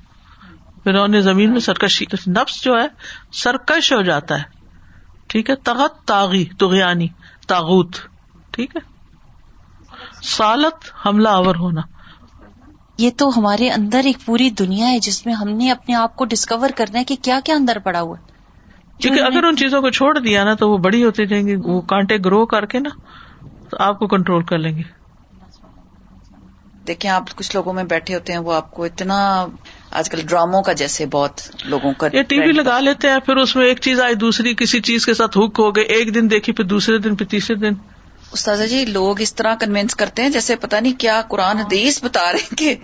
پھر 0.85 1.21
زمین 1.21 1.53
میں 1.53 1.61
سرکشی 1.61 2.05
نفس 2.27 2.65
جو 2.65 2.75
ہے 2.75 2.87
سرکش 3.33 3.93
ہو 3.93 4.03
جاتا 4.03 4.39
ہے۔ 4.39 4.45
ٹھیک 5.27 5.51
ہے؟ 5.51 5.57
تغت 5.57 6.05
تاغی 6.05 6.45
تغیانی 6.45 7.09
تاغوت 7.47 7.97
ٹھیک 8.51 8.77
ہے؟ 8.77 8.97
سالت، 10.23 11.07
حملہ 11.07 11.29
آور 11.29 11.55
ہونا۔ 11.55 11.81
یہ 12.99 13.11
تو 13.17 13.29
ہمارے 13.37 13.71
اندر 13.71 14.01
ایک 14.05 14.17
پوری 14.25 14.51
دنیا 14.51 14.89
ہے 14.89 14.99
جس 14.99 15.27
میں 15.27 15.35
ہم 15.35 15.49
نے 15.49 15.71
اپنے 15.71 15.95
آپ 15.95 16.17
کو 16.17 16.25
ڈسکور 16.25 16.71
کرنا 16.77 16.99
ہے 16.99 17.05
کہ 17.05 17.17
کیا 17.23 17.41
کیا 17.45 17.55
اندر 17.55 17.79
پڑا 17.79 18.01
ہوا 18.01 18.17
ہے۔ 18.19 18.36
کیونکہ 19.01 19.21
اگر 19.21 19.45
ان 19.45 19.57
چیزوں 19.57 19.81
کو 19.83 19.91
چھوڑ 19.91 20.19
دیا 20.19 20.45
نا 20.45 20.55
تو 20.55 20.71
وہ 20.71 20.79
بڑی 20.79 21.05
ہوتی 21.05 21.27
جائیں 21.27 21.47
گی 21.47 21.57
وہ 21.57 21.81
کانٹے 21.81 22.17
گرو 22.25 22.47
کر 22.47 22.67
کے 22.67 22.79
نا 22.79 22.91
تو 23.71 23.77
آپ 23.81 23.99
کو 23.99 24.07
کنٹرول 24.07 24.43
کر 24.43 24.59
لیں 24.59 24.77
گے۔ 24.77 24.83
دیکھیں 26.87 27.11
آپ 27.11 27.37
کچھ 27.37 27.57
لوگوں 27.57 27.73
میں 27.73 27.85
بیٹھے 27.85 28.15
ہوتے 28.15 28.33
ہیں 28.33 28.41
وہ 28.41 28.53
آپ 28.53 28.71
کو 28.71 28.85
اتنا 28.85 29.47
آج 29.91 30.11
کل 30.11 30.21
ڈراموں 30.27 30.63
کا 30.63 30.73
جیسے 30.73 31.07
بہت 31.07 31.41
لوگوں 31.65 31.93
کا 31.93 32.07
یہ 32.13 32.23
ٹی 32.23 32.41
وی 32.41 32.53
لگا 32.53 32.81
لیتے 32.81 33.11
ہیں 33.11 33.19
پھر 33.19 33.37
اس 33.37 33.57
میں 33.57 33.67
ایک 33.67 33.81
چیز 33.81 34.01
آئی 34.01 34.15
دوسری 34.15 34.55
کسی 34.55 34.81
چیز 34.81 35.07
کے 35.07 35.15
ساتھ 35.15 35.39
ہک 35.39 35.59
ہو 35.59 35.77
گئے 35.77 35.85
ایک 35.85 36.15
دن 36.15 36.31
دیکھی 36.31 36.53
پھر 36.53 36.65
دوسرے 36.65 36.99
دن 36.99 37.17
پھر 37.17 37.27
تیسرے 37.27 37.57
دن۔ 37.57 37.73
استاذہ 38.33 38.65
جی 38.65 38.85
لوگ 38.85 39.21
اس 39.21 39.35
طرح 39.35 39.55
کنوینس 39.55 39.95
کرتے 39.95 40.23
ہیں 40.23 40.31
جیسے 40.31 40.57
پتا 40.57 40.81
نہیں 40.81 41.01
کیا 41.01 41.23
قرآن 41.29 41.59
حدیث 41.59 42.05
بتا 42.05 42.33
رہے 42.33 42.39
ہیں 42.39 42.57
کہ 42.57 42.75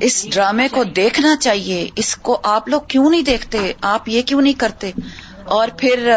اس 0.00 0.26
ڈرامے 0.32 0.68
کو 0.68 0.84
دیکھنا 0.84 1.36
چاہیے 1.36 1.88
اس 1.96 2.16
کو 2.16 2.40
آپ 2.42 2.68
لوگ 2.68 2.80
کیوں 2.88 3.10
نہیں 3.10 3.22
دیکھتے؟ 3.22 3.72
آپ 3.80 4.08
یہ 4.08 4.22
کیوں 4.22 4.42
نہیں 4.42 4.52
کرتے؟ 4.52 4.92
اور 5.46 5.68
پھر 5.78 6.12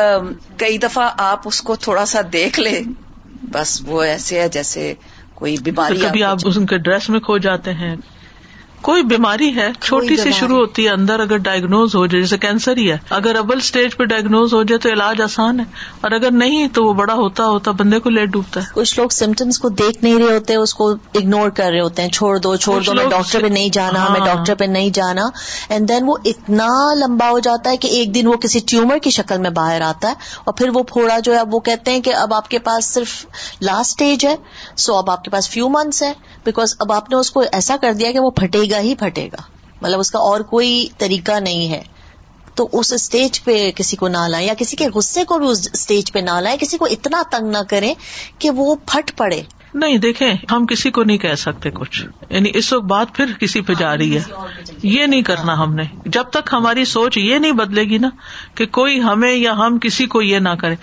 کئی 0.57 0.77
دفعہ 0.77 1.09
آپ 1.17 1.39
اس 1.45 1.61
کو 1.61 1.75
تھوڑا 1.75 2.05
سا 2.05 2.21
دیکھ 2.33 2.59
لیں۔ 2.59 2.83
بس 3.51 3.81
وہ 3.85 4.03
ایسے 4.03 4.41
ہے 4.41 4.49
جیسے 4.49 4.93
کوئی 5.33 5.55
بیماری 5.63 5.97
کبھی 5.97 6.23
آپ 6.23 6.37
ان 6.45 6.65
کے 6.65 6.77
ڈریس 6.77 7.09
میں 7.09 7.19
کھو 7.19 7.37
جاتے 7.37 7.73
ہیں۔ 7.73 7.95
کوئی 8.81 9.03
بیماری 9.03 9.55
ہے 9.55 9.69
چھوٹی 9.81 10.15
سی 10.17 10.31
شروع 10.31 10.57
ہوتی 10.57 10.83
ہے 10.85 10.89
اندر 10.89 11.19
اگر 11.19 11.37
ڈائگنوز 11.37 11.95
ہو 11.95 12.05
جائے 12.05 12.21
جیسے 12.21 12.37
کینسر 12.37 12.77
ہی 12.77 12.91
ہے 12.91 12.97
اگر 13.09 13.35
ابل 13.35 13.57
اسٹیج 13.57 13.97
پہ 13.97 14.03
ڈائگنوز 14.03 14.53
ہو 14.53 14.63
جائے 14.63 14.79
تو 14.79 14.89
علاج 14.89 15.21
آسان 15.21 15.59
ہے 15.59 15.65
اور 16.01 16.11
اگر 16.11 16.31
نہیں 16.31 16.67
تو 16.67 16.83
وہ 16.83 16.93
بڑا 16.93 17.13
ہوتا 17.13 17.47
ہوتا 17.47 17.71
بندے 17.71 17.99
کو 17.99 18.09
لیٹ 18.09 18.29
ڈوبتا 18.29 18.59
ہے۔ 18.59 18.65
کچھ 18.73 18.99
لوگ 18.99 19.09
سمٹمس 19.09 19.59
کو 19.59 19.69
دیکھ 19.69 20.03
نہیں 20.03 20.19
رہے 20.19 20.33
ہوتے 20.33 20.55
اس 20.55 20.73
کو 20.73 20.89
اگنور 20.89 21.49
کر 21.49 21.69
رہے 21.71 21.79
ہوتے 21.79 22.01
ہیں 22.01 22.09
چھوڑ 22.09 22.37
دو 22.37 22.55
چھوڑ 22.55 22.81
دو 22.81 22.93
میں 22.93 23.05
ڈاکٹر 23.09 23.41
پہ 23.41 23.47
نہیں 23.47 23.69
جانا 23.69 24.07
میں 24.09 24.19
ڈاکٹر 24.19 24.55
پہ 24.55 24.65
نہیں 24.65 24.89
جانا۔ 24.89 25.21
اینڈ 25.69 25.89
دین 25.89 26.03
وہ 26.05 26.15
اتنا 26.25 26.67
لمبا 26.95 27.29
ہو 27.29 27.39
جاتا 27.39 27.69
ہے 27.69 27.77
کہ 27.77 27.87
ایک 27.87 28.15
دن 28.15 28.27
وہ 28.27 28.33
کسی 28.33 28.59
ٹیومر 28.59 28.97
کی 28.97 29.09
شکل 29.09 29.37
میں 29.37 29.49
باہر 29.49 29.81
آتا 29.81 30.07
ہے 30.07 30.13
اور 30.43 30.53
پھر 30.53 30.69
وہ 30.73 30.83
پھوڑا 30.83 31.19
جو 31.19 31.35
ہے 31.35 31.41
وہ 31.51 31.59
کہتے 31.59 31.91
ہیں 31.91 32.01
کہ 32.01 32.13
اب 32.15 32.33
آپ 32.33 32.49
کے 32.49 32.59
پاس 32.59 32.93
صرف 32.93 33.25
لاسٹ 33.61 33.89
اسٹیج 33.89 34.25
ہے 34.25 34.35
سو 34.75 34.95
اب 34.95 35.09
آپ 35.11 35.23
کے 35.23 35.31
پاس 35.31 35.49
فیو 35.49 35.69
منتھس 35.69 36.03
ہے 36.03 36.13
بیکاز 36.43 36.75
اب 36.79 36.91
آپ 36.91 37.09
نے 37.09 37.15
اس 37.15 37.31
کو 37.31 37.43
ایسا 37.51 37.75
کر 37.81 37.93
دیا 37.93 38.11
کہ 38.11 38.19
وہ 38.19 38.29
پھٹے 38.29 38.59
گا 38.71 38.79
ہی 38.79 38.95
پھٹے 38.95 39.27
گا۔ 39.27 39.41
مطلب 39.81 39.99
اس 39.99 40.11
کا 40.11 40.19
اور 40.19 40.41
کوئی 40.41 40.87
طریقہ 40.97 41.39
نہیں 41.39 41.71
ہے۔ 41.71 41.81
تو 42.55 42.69
اس 42.73 42.93
اسٹیج 42.93 43.43
پہ 43.43 43.71
کسی 43.75 43.95
کو 43.95 44.07
نہ 44.07 44.27
لائیں 44.27 44.47
یا 44.47 44.53
کسی 44.57 44.75
کے 44.75 44.87
غصے 44.89 45.23
کو 45.23 45.37
بھی 45.37 45.47
اس 45.47 45.69
اسٹیج 45.73 46.11
پہ 46.11 46.19
نہ 46.19 46.39
لائیں 46.39 46.57
کسی 46.57 46.77
کو 46.77 46.85
اتنا 46.85 47.21
تنگ 47.31 47.51
نہ 47.51 47.57
کریں 47.69 47.93
کہ 48.39 48.49
وہ 48.49 48.75
پھٹ 48.85 49.17
پڑے۔ 49.17 49.41
نہیں، 49.73 49.97
دیکھیں، 49.97 50.33
ہم 50.51 50.65
کسی 50.65 50.91
کو 50.91 51.03
نہیں 51.03 51.17
کہہ 51.17 51.35
سکتے 51.35 51.71
کچھ۔ 51.71 52.05
یعنی 52.29 52.51
اس 52.53 52.73
وقت 52.73 52.83
بات 52.83 53.07
پھر 53.13 53.25
کسی 53.39 53.61
پہ 53.61 53.73
جا 53.73 53.97
رہی 53.97 54.17
ہے۔ 54.17 54.23
یہ 54.83 55.05
نہیں 55.05 55.21
کرنا 55.21 55.53
ہم 55.53 55.75
نے۔ 55.75 55.83
جب 56.05 56.23
تک 56.23 56.49
ہماری 56.53 56.85
سوچ 56.85 57.17
یہ 57.17 57.37
نہیں 57.37 57.51
بدلے 57.51 57.83
گی 57.83 57.97
نا 57.97 58.09
کہ 58.55 58.65
کوئی 58.65 59.01
ہمیں 59.01 59.33
یا 59.33 59.51
ہم 59.51 59.79
کسی 59.79 60.05
کو 60.05 60.21
یہ 60.21 60.39
نہ 60.39 60.49
کرے۔ 60.49 60.75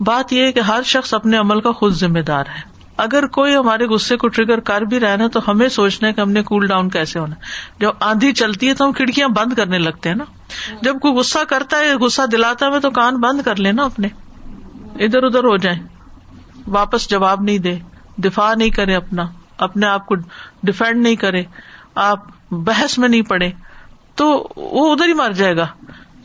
بات 0.00 0.32
یہ 0.32 0.46
ہے 0.46 0.52
کہ 0.52 0.60
ہر 0.60 0.80
شخص 0.84 1.14
اپنے 1.14 1.36
عمل 1.36 1.60
کا 1.60 1.72
خود 1.72 1.94
ذمہ 1.94 2.20
دار 2.20 2.44
ہے۔ 2.46 2.71
اگر 3.02 3.26
کوئی 3.26 3.56
ہمارے 3.56 3.86
غصے 3.86 4.16
کو 4.16 4.28
ٹریگر 4.28 4.60
کر 4.60 4.80
بھی 4.82 5.00
رہا 5.00 5.16
نا، 5.16 5.28
تو 5.28 5.50
ہمیں 5.50 5.68
سوچنا 5.68 6.08
ہے 6.08 6.12
کہ 6.12 6.20
ہم 6.20 6.30
نے 6.30 6.42
کول 6.42 6.66
ڈاؤن 6.66 6.90
کیسے 6.90 7.18
ہونا 7.18 7.34
جب 7.78 7.90
آندھی 8.00 8.32
چلتی 8.32 8.68
ہے 8.68 8.74
تو 8.74 8.86
ہم 8.86 8.92
کھڑکیاں 8.92 9.28
بند 9.28 9.52
کرنے 9.52 9.78
لگتے 9.78 10.08
ہیں 10.08 10.16
نا۔ 10.16 10.24
جب 10.82 10.98
کوئی 11.00 11.14
غصہ 11.14 11.38
کرتا 11.48 11.78
ہے، 11.78 11.94
غصہ 11.94 12.22
دلاتا 12.32 12.66
ہے 12.66 12.80
تو 12.80 12.90
کان 12.90 13.16
بند 13.16 13.40
کر 13.42 13.56
لینا 13.56 13.84
اپنے۔ 13.84 14.08
ادھر 15.04 15.22
ادھر 15.22 15.44
ہو 15.44 15.56
جائیں۔ 15.56 15.78
واپس 16.66 17.10
جواب 17.10 17.42
نہیں 17.42 17.58
دے۔ 17.58 17.78
دفاع 18.16 18.54
نہیں 18.54 18.70
کرے 18.70 18.94
اپنا۔ 18.94 19.22
اپنے 19.58 19.86
آپ 19.86 20.06
کو 20.06 20.14
ڈیفینڈ 20.62 21.02
نہیں 21.02 21.16
کرے۔ 21.16 21.42
آپ 21.94 22.18
بحث 22.50 22.98
میں 22.98 23.08
نہیں 23.08 23.22
پڑے۔ 23.22 23.50
تو 24.14 24.48
وہ 24.56 24.92
ادھر 24.92 25.08
ہی 25.08 25.12
مر 25.12 25.30
جائے 25.30 25.56
گا۔ 25.56 25.66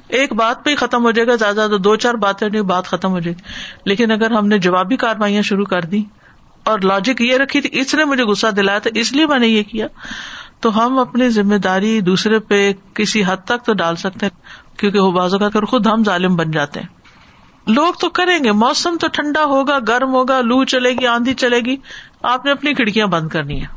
ایک 0.08 0.34
بات 0.34 0.64
پہ 0.66 0.70
ہی 0.70 0.76
ختم 0.76 1.04
ہو 1.04 1.12
جائے 1.12 1.28
گا۔ 1.28 1.36
زیادہ 1.36 1.56
زیادہ 1.56 1.78
دو 1.78 1.96
چار 1.96 2.14
باتیں 2.14 2.62
بات 2.62 2.86
ختم 2.86 3.12
ہو 3.12 3.20
جائے 3.20 3.36
گی۔ 3.38 3.42
لیکن 3.86 4.12
اگر 4.12 4.32
ہم 4.32 4.48
نے 4.48 4.58
جوابی 4.58 4.98
کاروائیاں 4.98 5.42
شروع 5.42 5.66
کر 5.66 5.82
دی 5.82 6.04
اور 6.68 6.80
لاجک 6.80 7.22
یہ 7.22 7.38
رکھی 7.38 7.62
تھی، 7.62 7.80
اس 7.80 7.96
نے 7.96 8.06
مجھے 8.06 8.24
غصہ 8.24 8.48
دلایا 8.48 8.80
تھا، 8.80 8.90
اس 8.96 9.14
لیے 9.14 9.26
میں 9.26 9.40
نے 9.40 9.48
یہ 9.48 9.64
کیا۔ 9.64 9.88
تو 10.60 10.86
ہم 10.86 11.00
اپنی 11.00 11.30
ذمہ 11.30 11.56
داری 11.56 12.02
دوسرے 12.02 12.40
پہ 12.40 12.74
کسی 12.94 13.24
حد 13.28 13.38
تک 13.46 13.66
تو 13.66 13.74
ڈال 13.74 13.96
سکتے 13.96 14.26
ہیں، 14.26 14.40
کیونکہ 14.80 15.00
وہ 15.00 15.12
بازو 15.12 15.40
کا 15.40 15.50
کر 15.50 15.66
خود 15.66 15.88
ہم 15.88 16.04
ظالم 16.04 16.36
بن 16.36 16.52
جاتے 16.52 16.80
ہیں۔ 16.80 16.88
لوگ 17.68 17.94
تو 17.94 18.10
کریں 18.10 18.44
گے، 18.44 18.52
موسم 18.52 18.98
تو 19.02 19.08
ٹھنڈا 19.08 19.44
ہوگا، 19.44 19.80
گرم 19.88 20.14
ہوگا، 20.14 20.42
لو 20.42 20.64
چلے 20.64 20.94
گی، 20.94 21.08
آندھی 21.08 21.34
چلے 21.34 21.60
گی، 21.60 21.76
آپ 22.24 22.46
نے 22.46 22.52
اپنی 22.52 22.74
کھڑکیاں 22.74 23.08
بند 23.08 23.30
کرنی 23.30 23.62
ہے 23.62 23.77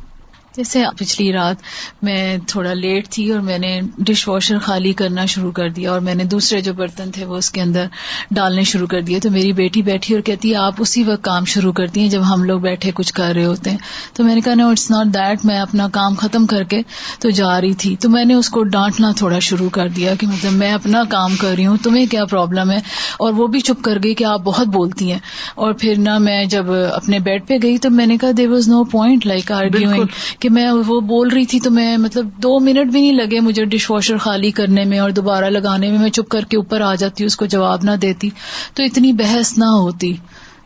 جیسے 0.57 0.83
پچھلی 0.99 1.33
رات 1.33 1.57
میں 2.03 2.37
تھوڑا 2.47 2.75
لیٹ 2.75 3.09
تھی 3.09 3.31
اور 3.31 3.41
میں 3.41 3.59
نے 3.59 3.81
ڈش 3.99 4.29
واشر 4.29 4.59
خالی 4.59 4.93
کرنا 4.93 5.25
شروع 5.25 5.53
کر 5.53 5.69
دیا 5.69 5.93
اور 5.93 6.01
میں 6.01 6.15
نے 6.15 6.25
دوسرے 6.25 6.61
جو 6.61 6.73
برتن 6.73 7.11
تھے 7.11 7.25
وہ 7.25 7.37
اس 7.37 7.51
کے 7.51 7.61
اندر 7.61 7.87
ڈالنے 8.31 8.63
شروع 8.63 8.87
کر 8.87 9.01
دیے 9.01 9.21
تو 9.21 9.31
میری 9.31 9.53
بیٹی 9.53 9.83
بیٹھی 9.83 10.15
اور 10.15 10.23
کہتی 10.23 10.51
ہے، 10.51 10.57
آپ 10.57 10.75
اسی 10.79 11.03
وقت 11.03 11.25
کام 11.25 11.45
شروع 11.45 11.73
کرتی 11.73 12.01
ہیں 12.01 12.09
جب 12.09 12.35
ہم 12.35 12.45
لوگ 12.45 12.61
بیٹھے 12.61 12.91
کچھ 12.95 13.13
کر 13.13 13.33
رہے 13.35 13.45
ہوتے 13.45 13.71
ہیں۔ 13.71 13.79
تو 14.13 14.25
میں 14.25 14.35
نے 14.35 14.41
کہا 14.41 14.55
نو 14.55 14.69
اٹس 14.69 14.91
ناٹ 14.91 15.07
دیٹ 15.07 15.45
میں 15.45 15.61
اپنا 15.61 15.89
کام 15.89 16.15
ختم 16.15 16.47
کر 16.47 16.63
کے 16.65 16.83
تو 17.19 17.31
جا 17.31 17.61
رہی 17.61 17.75
تھی۔ 17.75 17.97
تو 17.97 18.09
میں 18.09 18.25
نے 18.25 18.35
اس 18.35 18.49
کو 18.49 18.65
ڈانٹنا 18.65 19.13
تھوڑا 19.17 19.39
شروع 19.39 19.69
کر 19.69 19.89
دیا 19.89 20.15
کہ 20.15 20.27
مطلب 20.27 20.53
میں 20.53 20.73
اپنا 20.73 21.03
کام 21.09 21.37
کر 21.37 21.55
رہی 21.57 21.67
ہوں، 21.67 21.77
تمہیں 21.83 22.07
کیا 22.07 22.25
پرابلم 22.25 22.71
ہے؟ 22.71 22.79
اور 23.19 23.33
وہ 23.33 23.47
بھی 23.47 23.61
چپ 23.61 23.85
کر 23.85 23.99
گئی 24.05 24.15
کہ 24.15 24.25
آپ 24.25 24.41
بہت 24.41 24.67
بولتی 24.67 25.13
ہیں۔ 25.13 25.19
اور 25.55 25.73
پھر 25.73 25.95
نہ 25.99 26.19
میں 26.19 26.45
جب 26.45 26.67
اپنے 26.93 27.19
بیڈ 27.19 27.47
پہ 27.47 27.55
گئی 27.63 27.79
تو 27.79 27.91
میں 27.91 28.07
نے 28.07 28.17
کہا 28.17 28.31
there 28.37 28.49
was 28.49 28.69
no 28.69 28.85
point 28.85 29.27
like 29.27 29.53
arguing 29.53 30.05
کہ 30.41 30.51
میں 30.51 30.71
وہ 30.87 31.01
بول 31.01 31.29
رہی 31.29 31.45
تھی 31.47 31.61
تو 31.61 31.71
میں 31.71 31.97
مطلب 31.97 32.29
دو 32.37 32.61
منٹ 32.61 32.93
بھی 32.93 33.01
نہیں 33.01 33.13
لگے 33.13 33.41
مجھے 33.41 33.65
ڈش 33.65 33.91
واشر 33.91 34.17
خالی 34.17 34.51
کرنے 34.51 34.85
میں 34.85 34.99
اور 34.99 35.11
دوبارہ 35.11 35.45
لگانے 35.45 35.91
میں 35.91 35.99
میں 35.99 36.11
چپ 36.11 36.29
کر 36.29 36.45
کے 36.45 36.57
اوپر 36.57 36.81
آ 36.81 36.95
جاتی 36.95 37.25
اس 37.25 37.37
کو 37.37 37.47
جواب 37.47 37.81
نہ 37.83 37.91
دیتی 37.91 38.31
تو 38.75 38.83
اتنی 38.83 39.13
بحث 39.13 39.59
نہ 39.59 39.65
ہوتی 39.65 40.15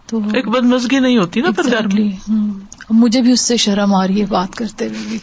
تو 0.06 0.20
ایک 0.32 0.48
بدمزگی 0.48 0.98
نہیں 0.98 1.18
ہوتی 1.18 1.40
نا 1.40 1.50
پھر 1.50 1.98
مجھے 2.90 3.20
بھی 3.20 3.32
اس 3.32 3.40
سے 3.40 3.56
شرم 3.56 3.94
آ 3.94 4.06
رہی 4.06 4.20
ہے 4.20 4.26
بات 4.26 4.54
کرتے 4.54 4.86
ہوئے 4.86 4.98
بھی۔ 5.08 5.18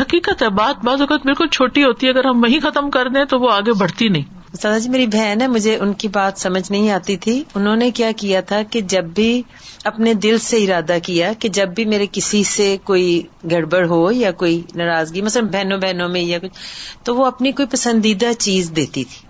حقیقت 0.00 0.42
ہے 0.42 0.48
بات 0.48 0.84
بعض 0.84 1.00
اوقات 1.00 1.20
بالکل 1.24 1.46
چھوٹی 1.46 1.84
ہوتی 1.84 2.06
ہے 2.06 2.12
اگر 2.12 2.24
ہم 2.24 2.42
وہی 2.42 2.60
ختم 2.60 2.90
کر 2.90 3.08
دیں 3.08 3.24
تو 3.24 3.40
وہ 3.40 3.50
آگے 3.50 3.72
بڑھتی 3.72 4.08
نہیں۔ 4.08 4.39
سدا 4.54 4.78
جی 4.78 4.88
میری 4.88 5.06
بہن 5.06 5.40
ہے 5.40 5.46
مجھے 5.46 5.76
ان 5.76 5.92
کی 5.92 6.08
بات 6.08 6.38
سمجھ 6.38 6.72
نہیں 6.72 6.90
آتی 6.90 7.16
تھی۔ 7.16 7.44
انہوں 7.54 7.76
نے 7.76 7.90
کیا 7.90 8.10
کیا 8.16 8.40
تھا 8.40 8.62
کہ 8.70 8.80
جب 8.80 9.04
بھی 9.04 9.42
اپنے 9.84 10.14
دل 10.14 10.38
سے 10.38 10.56
ارادہ 10.56 10.96
کیا 11.02 11.32
کہ 11.38 11.48
جب 11.48 11.68
بھی 11.68 11.84
میرے 11.84 12.06
کسی 12.12 12.44
سے 12.44 12.76
کوئی 12.84 13.22
گڑبڑ 13.50 13.86
ہو 13.86 14.12
یا 14.12 14.32
کوئی 14.32 14.62
ناراضگی 14.74 15.22
مثلاً 15.22 15.46
بہنوں 15.46 15.78
بہنوں 15.78 16.08
میں 16.08 16.20
یا 16.20 16.38
کچھ 16.38 16.58
تو 17.04 17.16
وہ 17.16 17.26
اپنی 17.26 17.52
کوئی 17.52 17.66
پسندیدہ 17.66 18.32
چیز 18.38 18.72
دیتی 18.76 19.04
تھی۔ 19.04 19.28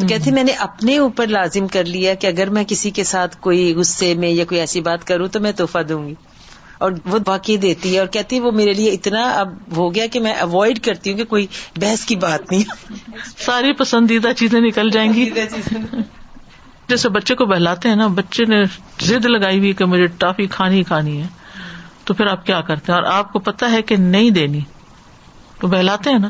تو 0.00 0.06
کہتی 0.06 0.30
میں 0.30 0.44
نے 0.44 0.52
اپنے 0.52 0.98
اوپر 0.98 1.26
لازم 1.26 1.66
کر 1.66 1.84
لیا 1.84 2.14
کہ 2.14 2.26
اگر 2.26 2.50
میں 2.50 2.64
کسی 2.68 2.90
کے 2.90 3.04
ساتھ 3.04 3.36
کوئی 3.40 3.74
غصے 3.76 4.14
میں 4.14 4.28
یا 4.28 4.44
کوئی 4.44 4.60
ایسی 4.60 4.80
بات 4.80 5.06
کروں 5.06 5.26
تو 5.26 5.40
میں 5.40 5.52
تحفہ 5.52 5.78
دوں 5.78 6.08
گی۔ 6.08 6.14
اور 6.78 6.92
وہ 7.04 7.18
باقی 7.18 7.56
دیتی 7.56 7.94
ہے 7.94 7.98
اور 7.98 8.06
کہتی 8.06 8.36
ہے 8.36 8.40
وہ 8.40 8.50
میرے 8.50 8.72
لیے 8.72 8.90
اتنا 8.90 9.30
اب 9.30 9.48
ہو 9.76 9.94
گیا 9.94 10.06
کہ 10.06 10.20
میں 10.20 10.34
اوائڈ 10.34 10.84
کرتی 10.84 11.10
ہوں 11.10 11.18
کہ 11.18 11.24
کوئی 11.24 11.46
بحث 11.76 12.04
کی 12.04 12.16
بات 12.16 12.52
نہیں 12.52 12.62
ساری 13.36 13.72
پسندیدہ 13.72 14.32
چیزیں 14.36 14.60
نکل 14.60 14.90
جائیں 14.90 15.14
گی۔ 15.14 15.30
جیسے 16.88 17.08
بچے 17.08 17.34
کو 17.34 17.46
بہلاتے 17.46 17.88
ہیں 17.88 17.96
نا 17.96 18.06
بچے 18.06 18.44
نے 18.44 18.64
ضد 19.00 19.24
لگائی 19.24 19.58
ہوئی 19.58 19.72
کہ 19.72 19.84
مجھے 19.84 20.06
ٹافی 20.06 20.46
کھانی 20.46 20.82
کھانی 20.82 21.22
ہے۔ 21.22 21.26
تو 22.04 22.14
پھر 22.14 22.26
آپ 22.26 22.46
کیا 22.46 22.60
کرتے 22.60 22.92
ہیں؟ 22.92 23.00
اور 23.00 23.12
آپ 23.12 23.32
کو 23.32 23.38
پتا 23.38 23.70
ہے 23.70 23.82
کہ 23.82 23.96
نہیں 23.96 24.30
دینی۔ 24.30 24.60
تو 25.60 25.66
بہلاتے 25.66 26.10
ہیں 26.10 26.18
نا۔ 26.18 26.28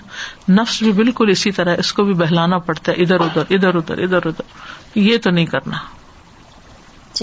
نفس 0.63 0.83
بھی 0.83 0.93
بالکل 0.93 1.31
اسی 1.31 1.51
طرح 1.51 1.77
اس 1.79 1.93
کو 1.93 2.05
بھی 2.05 2.13
بہلانا 2.15 2.59
پڑتا 2.59 2.93
ہے 2.93 3.03
ادھر 3.03 3.21
ادھر 3.21 3.43
ادھر 3.51 3.75
ادھر 3.75 4.03
ادھر 4.03 4.17
ادھر۔ 4.17 4.43
یہ 4.95 5.19
تو 5.19 5.31
نہیں 5.31 5.47
کرنا۔ 5.47 5.77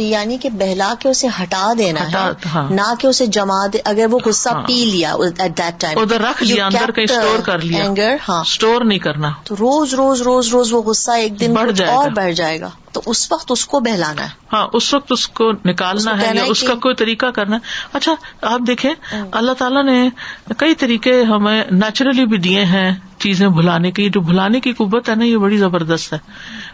یعنی 0.02 0.38
کہ 0.38 0.50
بہلا 0.50 0.94
کے 1.00 1.10
اسے 1.10 1.28
ہٹا 1.28 1.74
دینا 1.78 2.12
ہے 2.12 2.32
ہاں۔ 2.54 2.72
نہ 2.72 2.94
کہ 3.00 3.08
اسے 3.08 3.26
جما 3.26 3.68
دے 3.74 3.80
اگر 3.86 4.06
وہ 4.12 4.20
غصہ 4.26 4.50
ہاں۔ 4.50 4.62
پی 4.62 4.86
لیا 4.86 5.14
ایٹ 5.14 5.58
دیٹ 5.58 5.82
ٹائم 5.82 6.00
ادھر 6.00 6.22
رکھ 6.22 6.44
لیا 6.44 6.66
اندر 6.66 6.92
کہیں 6.92 7.06
اسٹور 7.10 7.40
کر 7.40 7.60
لیا۔ 7.60 7.84
اینگر 7.84 8.16
ہاں۔ 8.30 8.42
اسٹور 8.42 8.82
نہیں 8.86 9.00
کرنا۔ 9.00 9.32
تو 9.44 9.56
روز 9.60 9.94
روز 9.94 10.22
روز 10.22 10.50
روز 10.50 10.74
وہ 10.74 10.82
غصہ 10.82 11.12
ایک 11.12 11.40
دن 11.40 11.54
بڑھ 11.54 11.72
جائے 11.72 11.92
اور 11.92 12.10
بڑھ 12.10 12.34
جائے 12.34 12.62
گا۔ 12.62 12.70
تو 12.92 13.02
اس 13.06 13.32
وقت 13.32 13.52
اس 13.52 13.66
کو 13.66 13.80
بہلانا 13.80 14.22
ہے۔ 14.24 14.30
ہاں 14.54 14.68
اس 14.74 14.94
وقت 14.94 15.12
اس 15.12 15.28
کو 15.28 15.52
نکالنا 15.66 16.22
ہے 16.22 16.32
یا 16.34 16.44
اس 16.44 16.62
کا 16.62 16.74
کوئی 16.76 16.96
طریقہ 16.96 17.26
کرنا 17.26 17.56
ہے۔ 17.56 17.62
اچھا 17.94 18.16
آپ 18.42 18.60
دیکھیں 18.68 18.92
ہاں۔ 19.14 19.26
اللہ 19.32 19.52
تعالیٰ 19.52 19.84
نے 19.84 20.10
کئی 20.58 20.76
طریقے 20.76 21.24
ہمیں 21.24 21.64
نیچرلی 21.72 22.26
بھی 22.26 22.38
دیے 22.38 22.66
ہیں 22.66 22.92
چیزیں 23.18 23.48
بھلانے 23.48 23.92
کی 23.92 24.10
جو 24.10 24.22
بھلانے 24.22 24.60
کی 24.60 24.74
قوت 24.74 25.10
ہے 25.10 25.16
نا 25.16 25.26
یہ 25.26 25.38
بڑی 25.38 25.58
زبردست 25.58 26.14
ہے۔ 26.14 26.18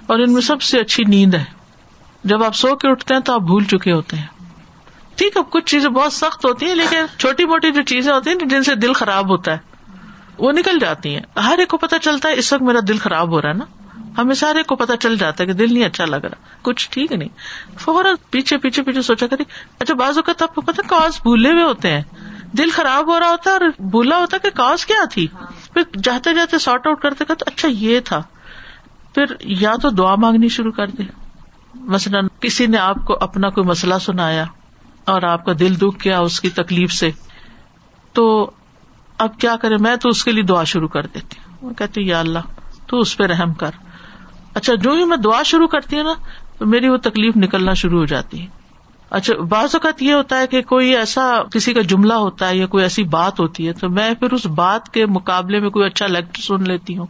اور 0.08 0.20
ان 0.20 0.34
میں 0.34 0.42
سب 0.42 0.62
سے 0.62 0.80
اچھی 0.80 1.04
نیند 1.04 1.34
ہے۔ 1.34 1.59
جب 2.24 2.44
آپ 2.44 2.56
سو 2.56 2.76
کے 2.76 2.90
اٹھتے 2.90 3.14
ہیں 3.14 3.22
تو 3.22 3.34
آپ 3.34 3.42
بھول 3.42 3.64
چکے 3.64 3.92
ہوتے 3.92 4.18
ہیں۔ 4.18 4.26
ٹھیک 5.16 5.38
ہے، 5.38 5.42
کچھ 5.50 5.66
چیزیں 5.66 5.90
بہت 5.90 6.14
سخت 6.14 6.46
ہوتی 6.46 6.66
ہیں، 6.66 6.76
لیکن 6.76 6.98
چھوٹی 7.18 7.46
موٹی 7.46 7.72
جو 7.72 7.82
چیزیں 7.82 8.14
ہوتی 8.14 8.30
ہیں 8.30 8.38
جن 8.38 8.64
سے 8.64 8.76
دل 8.76 8.94
خراب 8.94 9.30
ہوتا 9.30 9.52
ہے، 9.52 9.58
وہ 10.38 10.52
نکل 10.52 10.80
جاتی 10.80 11.16
ہیں۔ 11.16 11.40
ہر 11.40 11.58
ایک 11.58 11.68
کو 11.68 11.78
پتا 11.78 12.00
چلتا 12.00 12.30
ہے، 12.30 12.34
اس 12.34 12.54
وقت 12.54 12.62
میرا 12.62 12.80
دل 12.88 12.98
خراب 12.98 13.32
ہو 13.32 13.42
رہا 13.42 13.50
ہے 13.50 13.54
نا۔ 13.54 13.66
ہمیں 14.18 14.36
سارے 14.36 14.64
کو 14.64 14.76
پتا 14.76 14.98
چل 14.98 15.18
جاتا 15.18 15.44
ہے 15.44 15.48
کہ 15.48 15.54
دل 15.54 15.74
نہیں 15.74 15.86
اچھا 15.86 16.06
لگ 16.06 16.16
رہا۔ 16.16 16.36
کچھ 16.62 16.90
ٹھیک 16.92 17.12
نہیں۔ 17.12 17.30
فوراً 17.80 18.16
پیچھے 18.30 18.58
پیچھے 18.58 18.84
پیچھے 18.84 19.02
سوچا 19.02 19.28
کری 19.28 19.44
اچھا 19.80 19.94
بعض 19.94 20.18
اوقات 20.18 20.42
آپ 20.42 20.56
کو 20.56 20.62
پتا 20.62 20.82
کاز 20.88 21.22
بھولے 21.22 21.52
ہوئے 21.52 21.64
ہوتے 21.64 21.92
ہیں۔ 21.92 22.02
دل 22.58 22.70
خراب 22.70 23.08
ہو 23.08 23.20
رہا 23.20 23.30
ہوتا 23.30 23.50
ہے 23.50 23.56
اور 23.56 23.70
بھولا 23.80 24.18
ہوتا 24.18 24.38
کہ 24.38 24.50
کاز 24.50 24.86
کیا 24.86 25.06
تھی۔ 25.06 25.28
پھر 25.74 25.82
جاتے 26.04 26.34
جاتے 26.34 26.60
سارٹ 26.60 26.88
آؤٹ 26.88 27.02
کرتے 27.02 27.26
کہ 27.26 27.34
اچھا 27.46 27.68
یہ 27.72 28.00
تھا۔ 28.00 28.24
پھر 29.16 29.26
یا 29.40 29.76
تو 29.76 29.90
دعا 29.90 30.16
مانگنی 30.16 30.48
شروع 30.48 30.72
کر 30.72 30.88
دے 30.88 31.04
مثلاً 31.76 32.28
کسی 32.40 32.68
نے 32.68 32.78
آپ 32.78 33.06
کو 33.06 33.18
اپنا 33.22 33.50
کوئی 33.50 33.68
مسئلہ 33.68 33.96
سنایا 34.02 34.46
اور 35.06 35.22
آپ 35.22 35.46
کا 35.46 35.52
دل 35.60 35.76
دکھ 35.76 36.06
گیا 36.06 36.20
اس 36.20 36.42
کی 36.42 36.50
تکلیف 36.50 36.92
سے، 36.92 37.12
تو 38.14 38.52
اب 39.18 39.40
کیا 39.40 39.56
کرے 39.56 39.78
میں 39.78 39.96
تو 39.96 40.10
اس 40.10 40.24
کے 40.24 40.32
لیے 40.32 40.44
دعا 40.44 40.64
شروع 40.64 40.88
کر 40.88 41.06
دیتی 41.06 41.36
ہوں۔ 41.52 41.74
کہتی 41.74 42.08
یا 42.08 42.20
اللہ، 42.20 42.40
تو 42.88 43.00
اس 43.00 43.18
پہ 43.18 43.24
رحم 43.24 43.54
کر۔ 43.54 43.72
اچھا 44.54 44.76
جو 44.76 44.92
ہی 44.92 45.06
میں 45.06 45.18
دعا 45.18 45.44
شروع 45.44 45.68
کرتی 45.68 45.98
ہوں 45.98 46.04
نا، 46.04 46.14
تو 46.58 46.66
میری 46.66 46.90
وہ 46.90 46.98
تکلیف 46.98 47.38
نکلنا 47.38 47.74
شروع 47.74 48.00
ہو 48.00 48.06
جاتی 48.06 48.42
ہے۔ 48.42 48.48
اچھا 49.10 49.44
بعض 49.44 49.76
اوقات 49.76 50.02
یہ 50.02 50.14
ہوتا 50.14 50.40
ہے 50.40 50.48
کہ 50.48 50.62
کوئی 50.62 50.96
ایسا 50.96 51.42
کسی 51.52 51.74
کا 51.74 51.82
جملہ 51.82 52.14
ہوتا 52.14 52.50
ہے 52.50 52.58
یا 52.58 52.66
کوئی 52.66 52.84
ایسی 52.84 53.04
بات 53.04 53.40
ہوتی 53.40 53.68
ہے، 53.68 53.74
تو 53.74 53.90
میں 53.90 54.14
پھر 54.14 54.32
اس 54.32 54.46
بات 54.46 54.90
کے 54.90 55.06
مقابلے 55.06 55.60
میں 55.60 55.70
کوئی 55.70 55.86
اچھا 55.86 56.08
لیکچر 56.08 56.42
سن 56.42 56.64
لیتی 56.64 56.98
ہوں۔ 56.98 57.06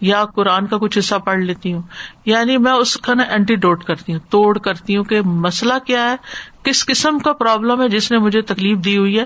یا 0.00 0.24
قرآن 0.24 0.66
کا 0.66 0.78
کچھ 0.78 0.98
حصہ 0.98 1.14
پڑھ 1.14 1.38
لیتی 1.38 1.72
ہوں۔ 1.72 1.82
یعنی 2.24 2.58
میں 2.58 2.72
اس 2.72 2.96
کا 2.96 3.14
نا 3.14 3.22
اینٹی 3.22 3.56
ڈوٹ 3.56 3.84
کرتی 3.84 4.12
ہوں، 4.12 4.20
توڑ 4.30 4.58
کرتی 4.58 4.96
ہوں 4.96 5.04
کہ 5.04 5.20
مسئلہ 5.20 5.74
کیا 5.86 6.10
ہے، 6.10 6.16
کس 6.62 6.86
قسم 6.86 7.18
کا 7.18 7.32
پرابلم 7.32 7.82
ہے 7.82 7.88
جس 7.88 8.12
نے 8.12 8.18
مجھے 8.18 8.42
تکلیف 8.42 8.78
دی 8.78 8.96
ہوئی 8.96 9.18
ہے، 9.18 9.24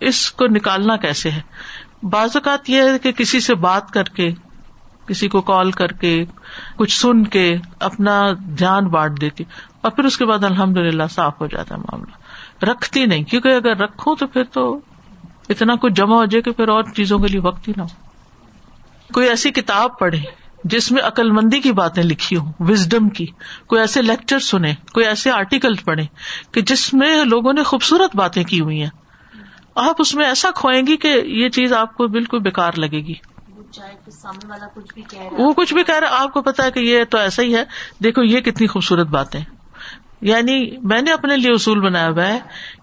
اس 0.00 0.30
کو 0.30 0.46
نکالنا 0.46 0.96
کیسے 0.96 1.30
ہے؟ 1.30 1.40
بعض 2.02 2.30
اوقات 2.34 2.70
یہ 2.70 2.82
ہے 2.82 2.98
کہ 2.98 3.12
کسی 3.12 3.40
سے 3.40 3.54
بات 3.54 3.90
کر 3.90 4.04
کے، 4.04 4.32
کسی 5.06 5.28
کو 5.28 5.40
کال 5.40 5.70
کر 5.70 5.86
کے، 5.86 6.24
کچھ 6.76 7.00
سن 7.00 7.24
کے 7.24 7.56
اپنا 7.80 8.32
دھیان 8.58 8.86
بانٹ 8.88 9.20
دیتی۔ 9.20 9.44
اور 9.80 9.90
پھر 9.90 10.04
اس 10.04 10.18
کے 10.18 10.26
بعد 10.26 10.44
الحمد 10.44 10.76
للہ 10.76 11.02
صاف 11.10 11.40
ہو 11.40 11.46
جاتا 11.46 11.74
ہے 11.74 11.80
معاملہ۔ 11.80 12.12
رکھتی 12.64 13.06
نہیں، 13.06 13.24
کیونکہ 13.24 13.48
اگر 13.48 13.76
رکھوں 13.76 14.16
تو 14.16 14.26
پھر 14.26 14.44
تو 14.44 14.80
اتنا 15.48 15.74
کچھ 15.74 15.92
جمع 15.92 16.16
ہو 16.16 16.24
جائے 16.24 16.42
کہ 16.42 16.50
پھر 16.50 16.68
اور 16.68 16.82
چیزوں 16.82 17.18
کے 17.18 17.28
لیے 17.28 17.40
وقت 17.40 17.68
ہی 17.68 17.72
نہ 17.76 17.82
ہو۔ 17.82 18.05
کوئی 19.14 19.28
ایسی 19.28 19.50
کتاب 19.50 19.98
پڑھے 19.98 20.18
جس 20.64 20.92
میں 20.92 21.02
عقل 21.02 21.30
مندی 21.30 21.60
کی 21.60 21.72
باتیں 21.72 22.02
لکھی 22.02 22.36
ہوں 22.36 22.52
وزڈم 22.60 23.08
کی، 23.08 23.26
کوئی 23.66 23.80
ایسے 23.80 24.02
لیکچر 24.02 24.38
سنے 24.38 24.74
کوئی 24.92 25.06
ایسے 25.06 25.30
آرٹیکل 25.30 25.74
پڑھے 25.74 26.04
کہ 26.52 26.60
جس 26.60 26.94
میں 26.94 27.24
لوگوں 27.24 27.52
نے 27.52 27.62
خوبصورت 27.62 28.16
باتیں 28.16 28.44
کی 28.44 28.60
ہوئی 28.60 28.82
ہیں۔ 28.82 28.90
آپ 29.74 29.94
اس 29.98 30.14
میں 30.14 30.26
ایسا 30.26 30.50
کھوئیں 30.54 30.82
گی 30.86 30.96
کہ 30.96 31.08
یہ 31.24 31.48
چیز 31.48 31.72
آپ 31.72 31.94
کو 31.94 32.06
بالکل 32.06 32.38
بےکار 32.38 32.72
لگے 32.76 33.00
گی۔ 33.00 33.14
وہ 35.32 35.52
کچھ 35.52 35.74
بھی 35.74 35.82
کہہ 35.82 35.98
رہا 35.98 36.22
آپ 36.22 36.32
کو 36.32 36.42
پتا 36.42 36.64
ہے 36.64 36.70
کہ 36.70 36.80
یہ 36.80 37.04
تو 37.04 37.18
ایسا 37.18 37.42
ہی 37.42 37.56
ہے۔ 37.56 37.64
دیکھو، 38.04 38.22
یہ 38.22 38.40
کتنی 38.40 38.66
خوبصورت 38.66 39.06
باتیں۔ 39.06 39.40
یعنی 40.20 40.76
میں 40.82 41.02
نے 41.02 41.12
اپنے 41.12 41.36
لیے 41.36 41.52
اصول 41.52 41.80
بنایا 41.80 42.08
ہوا 42.08 42.26
ہے 42.26 42.38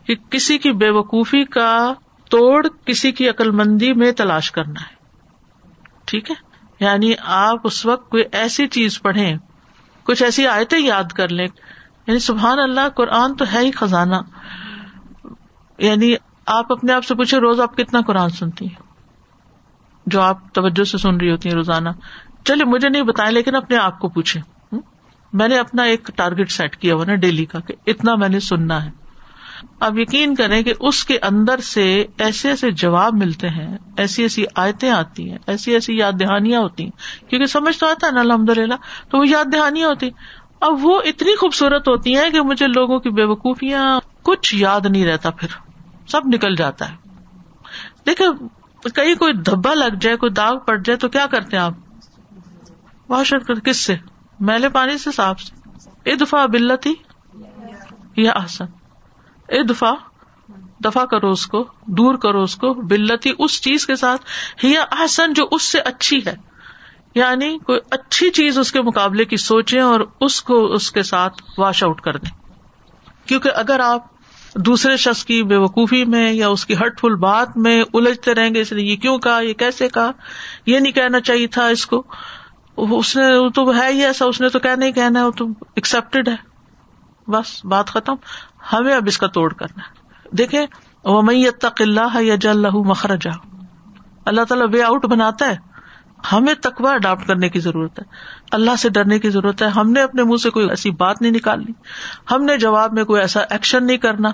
کہ 0.07 0.15
کسی 0.15 0.57
کی 0.57 0.71
بے 0.71 0.89
وقوفی 0.89 1.43
کا 1.43 1.93
توڑ 2.29 2.67
کسی 2.85 3.11
کی 3.11 3.29
عقل 3.29 3.51
مندی 3.51 3.93
میں 3.93 4.11
تلاش 4.11 4.51
کرنا 4.51 4.81
ہے۔ 4.81 4.92
ٹھیک 6.13 6.31
ہے؟ 6.31 6.35
یعنی 6.79 7.13
آپ 7.23 7.57
اس 7.63 7.85
وقت 7.85 8.09
کوئی 8.09 8.23
ایسی 8.31 8.67
چیز 8.67 9.01
پڑھیں، 9.01 9.37
کچھ 10.03 10.23
ایسی 10.23 10.47
آیتیں 10.47 10.79
یاد 10.79 11.03
کر 11.03 11.29
لیں۔ 11.29 11.47
یعنی 12.07 12.19
سبحان 12.19 12.59
اللہ، 12.59 12.89
قرآن 12.89 13.35
تو 13.35 13.45
ہے 13.53 13.59
ہی 13.59 13.71
خزانہ۔ 13.71 14.15
یعنی 15.77 16.15
آپ 16.45 16.71
اپنے 16.71 16.93
آپ 16.93 17.05
سے 17.05 17.15
پوچھے 17.15 17.37
روز 17.37 17.59
آپ 17.59 17.77
کتنا 17.77 18.01
قرآن 18.01 18.29
سنتی 18.29 18.65
ہیں؟ 18.65 18.83
جو 20.05 20.21
آپ 20.21 20.53
توجہ 20.53 20.83
سے 20.83 20.97
سن 20.97 21.17
رہی 21.17 21.31
ہوتی 21.31 21.49
ہیں 21.49 21.55
روزانہ۔ 21.55 21.89
چلیے 22.45 22.65
مجھے 22.65 22.89
نہیں 22.89 23.01
بتائیں، 23.01 23.31
لیکن 23.31 23.55
اپنے 23.55 23.77
آپ 23.77 23.99
کو 23.99 24.09
پوچھے 24.09 24.41
میں 25.33 25.47
نے 25.47 25.57
اپنا 25.57 25.83
ایک 25.83 26.09
ٹارگیٹ 26.15 26.51
سیٹ 26.51 26.75
کیا 26.75 26.95
ہوا 26.95 27.05
نا 27.05 27.15
ڈیلی 27.15 27.45
کا، 27.45 27.59
کہ 27.59 27.73
اتنا 27.87 28.15
میں 28.15 28.29
نے 28.29 28.39
سننا 28.39 28.85
ہے۔ 28.85 29.02
اب 29.79 29.99
یقین 29.99 30.35
کریں 30.35 30.61
کہ 30.61 30.73
اس 30.79 31.05
کے 31.05 31.19
اندر 31.19 31.57
سے 31.57 32.05
ایسے 32.17 32.49
ایسے 32.49 32.71
جواب 32.71 33.13
ملتے 33.13 33.49
ہیں، 33.49 33.77
ایسی 33.97 34.21
ایسی 34.21 34.45
آیتیں 34.55 34.89
آتی 34.89 35.31
ہیں، 35.31 35.37
ایسی 35.47 35.73
ایسی 35.73 35.97
یاد 35.97 36.11
دہانیاں 36.19 36.61
ہوتی 36.61 36.83
ہیں۔ 36.83 37.29
کیونکہ 37.29 37.45
سمجھ 37.45 37.77
تو 37.77 37.87
آتا 37.87 38.07
ہے 38.07 38.11
نا 38.11 38.19
الحمد 38.19 38.49
للہ 38.49 38.73
تو 39.09 39.17
وہ 39.17 39.27
یاد 39.27 39.45
دہانیاں 39.53 39.87
ہوتی 39.87 40.09
اب 40.59 40.85
وہ 40.85 41.01
اتنی 41.05 41.35
خوبصورت 41.35 41.87
ہوتی 41.87 42.15
ہیں 42.15 42.29
کہ 42.29 42.41
مجھے 42.41 42.67
لوگوں 42.67 42.99
کی 42.99 43.09
بے 43.09 43.23
وقوفیاں 43.23 43.99
کچھ 44.21 44.55
یاد 44.55 44.81
نہیں 44.89 45.05
رہتا، 45.05 45.29
پھر 45.29 45.47
سب 46.07 46.21
نکل 46.25 46.55
جاتا 46.55 46.91
ہے۔ 46.91 46.95
دیکھے 48.05 48.25
کہیں 48.95 49.15
کوئی 49.15 49.33
دھبا 49.33 49.73
لگ 49.73 49.95
جائے، 50.01 50.17
کوئی 50.17 50.31
داغ 50.31 50.59
پڑ 50.59 50.77
جائے، 50.77 50.97
تو 50.97 51.09
کیا 51.09 51.25
کرتے 51.25 51.57
ہیں 51.57 51.63
آپ؟ 51.63 51.73
واش 53.09 53.33
کر، 53.47 53.59
کس 53.59 53.77
سے؟ 53.77 53.95
میلے 54.39 54.69
پانی 54.69 54.97
سے 54.97 55.11
صاف 55.11 55.41
سے۔ 55.41 55.69
اے 56.03 56.15
دفاع 56.15 56.45
بلتی 56.45 56.93
یا 58.17 58.31
آسن 58.35 58.65
اے 59.47 59.63
دفاع 59.63 61.05
کرو 61.05 61.29
اس 61.29 61.47
کو، 61.47 61.65
دور 61.87 62.15
کرو 62.15 62.41
اس 62.41 62.55
کو، 62.55 62.73
بلتی 62.73 63.31
اس 63.39 63.61
چیز 63.61 63.85
کے 63.85 63.95
ساتھ 63.95 64.21
یا 64.65 64.83
آسن 64.91 65.33
جو 65.33 65.43
اس 65.51 65.63
سے 65.63 65.79
اچھی 65.79 66.19
ہے۔ 66.25 66.35
یعنی 67.15 67.57
کوئی 67.57 67.79
اچھی 67.91 68.29
چیز 68.29 68.59
اس 68.59 68.71
کے 68.71 68.81
مقابلے 68.81 69.25
کی 69.25 69.37
سوچے 69.37 69.79
اور 69.79 69.99
اس 70.21 70.41
کو 70.41 70.73
اس 70.73 70.91
کے 70.91 71.03
ساتھ 71.03 71.41
واش 71.57 71.83
آؤٹ 71.83 72.01
کر 72.01 72.17
دیں۔ 72.17 72.37
کیونکہ 73.27 73.49
اگر 73.55 73.79
آپ 73.79 74.05
دوسرے 74.55 74.97
شخص 74.97 75.25
کی 75.25 75.43
بے 75.43 75.55
وقوفی 75.55 76.05
میں 76.05 76.33
یا 76.33 76.47
اس 76.47 76.65
کی 76.65 76.75
ہرٹ 76.75 76.99
فل 76.99 77.15
بات 77.15 77.57
میں 77.57 77.83
الجھتے 77.93 78.33
رہیں 78.33 78.55
گے، 78.55 78.61
اس 78.61 78.71
نے 78.71 78.81
یہ 78.81 78.95
کیوں 78.95 79.17
کہا، 79.17 79.39
یہ 79.39 79.53
کیسے 79.53 79.87
کہا؟ 79.87 80.11
یہ 80.65 80.79
نہیں 80.79 80.93
کہنا 80.93 81.21
چاہیے 81.21 81.47
تھا 81.47 81.67
اس 81.67 81.85
کو۔ 81.85 82.03
اس 82.77 83.17
نے 83.17 83.49
تو 83.49 83.75
ہے 83.75 83.91
ہی 83.91 84.05
ایسا، 84.05 84.25
اس 84.25 84.41
نے 84.41 84.49
تو 84.49 84.59
کہنا 84.59 84.85
ہی 84.85 84.91
کہنا 84.91 85.19
ہے، 85.19 85.25
وہ 85.25 85.31
تو 85.31 85.47
ایکسپٹیڈ 85.75 86.27
ہے۔ 86.27 86.35
بس، 87.27 87.65
بات 87.65 87.87
ختم۔ 87.87 88.13
ہمیں 88.73 88.95
اب 88.95 89.03
اس 89.07 89.17
کا 89.17 89.27
توڑ 89.27 89.53
کرنا 89.53 89.83
ہے۔ 89.83 90.03
دیکھے 90.31 90.65
وہ 91.03 91.21
میں 91.21 91.49
تق 91.61 91.81
اللہ 91.81 92.21
یا 92.21 92.35
جل 92.35 92.69
مخرجا۔ 92.69 93.31
اللہ 94.25 94.41
تعالیٰ 94.41 94.67
وے 94.73 94.83
آؤٹ 94.83 95.05
بناتا 95.05 95.47
ہے۔ 95.47 95.73
ہمیں 96.31 96.53
تقوا 96.53 96.91
اڈاپٹ 96.91 97.27
کرنے 97.27 97.49
کی 97.49 97.59
ضرورت 97.59 97.99
ہے۔ 97.99 98.03
اللہ 98.51 98.75
سے 98.75 98.89
ڈرنے 98.89 99.19
کی 99.19 99.29
ضرورت 99.29 99.61
ہے۔ 99.61 99.67
ہم 99.67 99.91
نے 99.91 100.01
اپنے 100.01 100.23
منہ 100.23 100.37
سے 100.37 100.49
کوئی 100.49 100.69
ایسی 100.69 100.91
بات 100.91 101.21
نہیں 101.21 101.31
نکالنی۔ 101.31 101.71
ہم 102.31 102.43
نے 102.43 102.57
جواب 102.57 102.93
میں 102.93 103.03
کوئی 103.03 103.21
ایسا 103.21 103.39
ایکشن 103.49 103.85
نہیں 103.85 103.97
کرنا۔ 103.97 104.31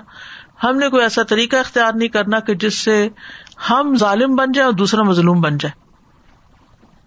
ہم 0.64 0.76
نے 0.76 0.88
کوئی 0.88 1.02
ایسا 1.02 1.22
طریقہ 1.22 1.56
اختیار 1.56 1.92
نہیں 1.94 2.08
کرنا 2.08 2.40
کہ 2.40 2.54
جس 2.54 2.78
سے 2.78 3.08
ہم 3.70 3.94
ظالم 3.94 4.34
بن 4.34 4.52
جائے 4.52 4.64
اور 4.64 4.72
دوسرا 4.72 5.02
مظلوم 5.02 5.40
بن 5.40 5.58
جائے۔ 5.58 5.90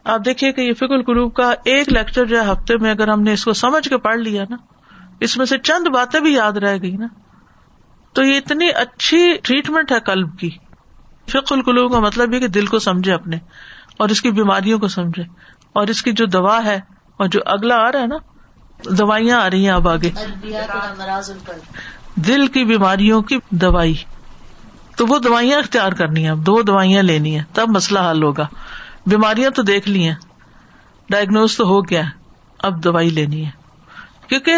آپ 0.04 0.20
دیکھیے 0.26 0.52
کہ 0.52 0.62
یہ 0.62 0.74
فکر 0.74 0.94
القلوب 0.94 1.34
کا 1.34 1.52
ایک 1.66 1.90
لیکچر 1.90 2.26
جو 2.26 2.42
ہے، 2.42 2.52
ہفتے 2.52 2.78
میں 2.78 2.92
اگر 2.92 3.08
ہم 3.08 3.22
نے 3.22 3.34
اس 3.34 3.46
کو 3.46 3.54
سمجھ 3.54 3.90
کے 3.90 3.98
پڑھ 3.98 4.18
لیا 4.18 4.44
نا، 4.50 4.56
اس 5.20 5.38
میں 5.38 5.46
سے 5.46 5.58
چند 5.58 5.88
باتیں 5.88 6.20
بھی 6.20 6.34
یاد 6.34 6.52
رہ 6.52 6.78
گئی 6.82 6.98
نا۔ 6.98 7.08
تو 8.14 8.24
یہ 8.24 8.38
اتنی 8.38 8.70
اچھی 8.70 9.38
ٹریٹمنٹ 9.44 9.92
ہے 9.92 9.98
کلب 10.06 10.40
کی۔ 10.40 10.50
فکر 11.30 11.52
القلوب 11.52 11.92
کا 11.92 12.00
مطلب 12.00 12.34
یہ 12.34 12.40
کہ 12.40 12.48
دل 12.48 12.66
کو 12.66 12.80
سمجھے 12.80 13.14
اپنے، 13.14 13.38
اور 13.98 14.10
اس 14.10 14.22
کی 14.22 14.32
بیماریوں 14.32 14.80
کو 14.80 14.88
سمجھے، 14.88 15.24
اور 15.74 15.88
اس 15.88 16.02
کی 16.04 16.12
جو 16.12 16.26
دوا 16.26 16.66
ہے، 16.66 16.80
اور 17.18 17.28
جو 17.28 17.40
اگلا 17.46 17.76
آ 17.76 17.92
رہا 17.92 18.00
ہے 18.00 18.08
نا، 18.08 18.16
دوائیاں 18.90 19.42
آ 19.42 19.50
رہی 19.50 19.64
ہیں 19.64 19.74
اب 19.74 19.90
آگے۔ 19.90 20.12
دل 22.16 22.48
کی 22.48 22.66
بیماریوں 22.66 23.22
کی 23.22 23.38
دوائی۔ 23.50 23.96
تو 24.98 25.06
وہ 25.08 25.20
دوائیاں 25.20 25.60
اختیار 25.60 25.92
کرنی 25.92 26.30
ہے 26.30 26.36
دو 26.36 26.62
دوائیاں 26.62 27.04
لینی 27.04 27.38
ہے 27.40 27.44
تب 27.54 27.70
مسئلہ 27.70 28.00
حل 28.00 28.24
ہوگا۔ 28.24 28.48
بیماریاں 29.06 29.50
تو 29.50 29.62
دیکھ 29.62 29.90
لی 29.90 30.08
ہیں 30.08 30.16
ڈائگنوز 31.10 31.58
تو 31.58 31.64
ہو 31.64 31.82
گیا 31.82 32.02
اب 32.58 32.84
دوائی 32.84 33.10
لینی 33.10 33.46
ہے۔ 33.46 33.52
کیونکہ 34.28 34.56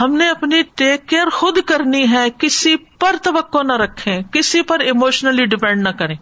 ہم 0.00 0.12
نے 0.12 0.28
اپنی 0.28 0.62
ٹیک 0.62 1.08
کیئر 1.08 1.28
خود 1.28 1.58
کرنی 1.66 2.10
ہے، 2.10 2.28
کسی 2.38 2.76
پر 2.76 3.16
توقع 3.22 3.62
نہ 3.62 3.72
رکھے 3.72 4.20
کسی 4.32 4.62
پر 4.62 4.80
اموشنلی 4.80 5.44
ڈپینڈ 5.44 5.82
نہ 5.82 5.88
کریں۔ 5.88 6.16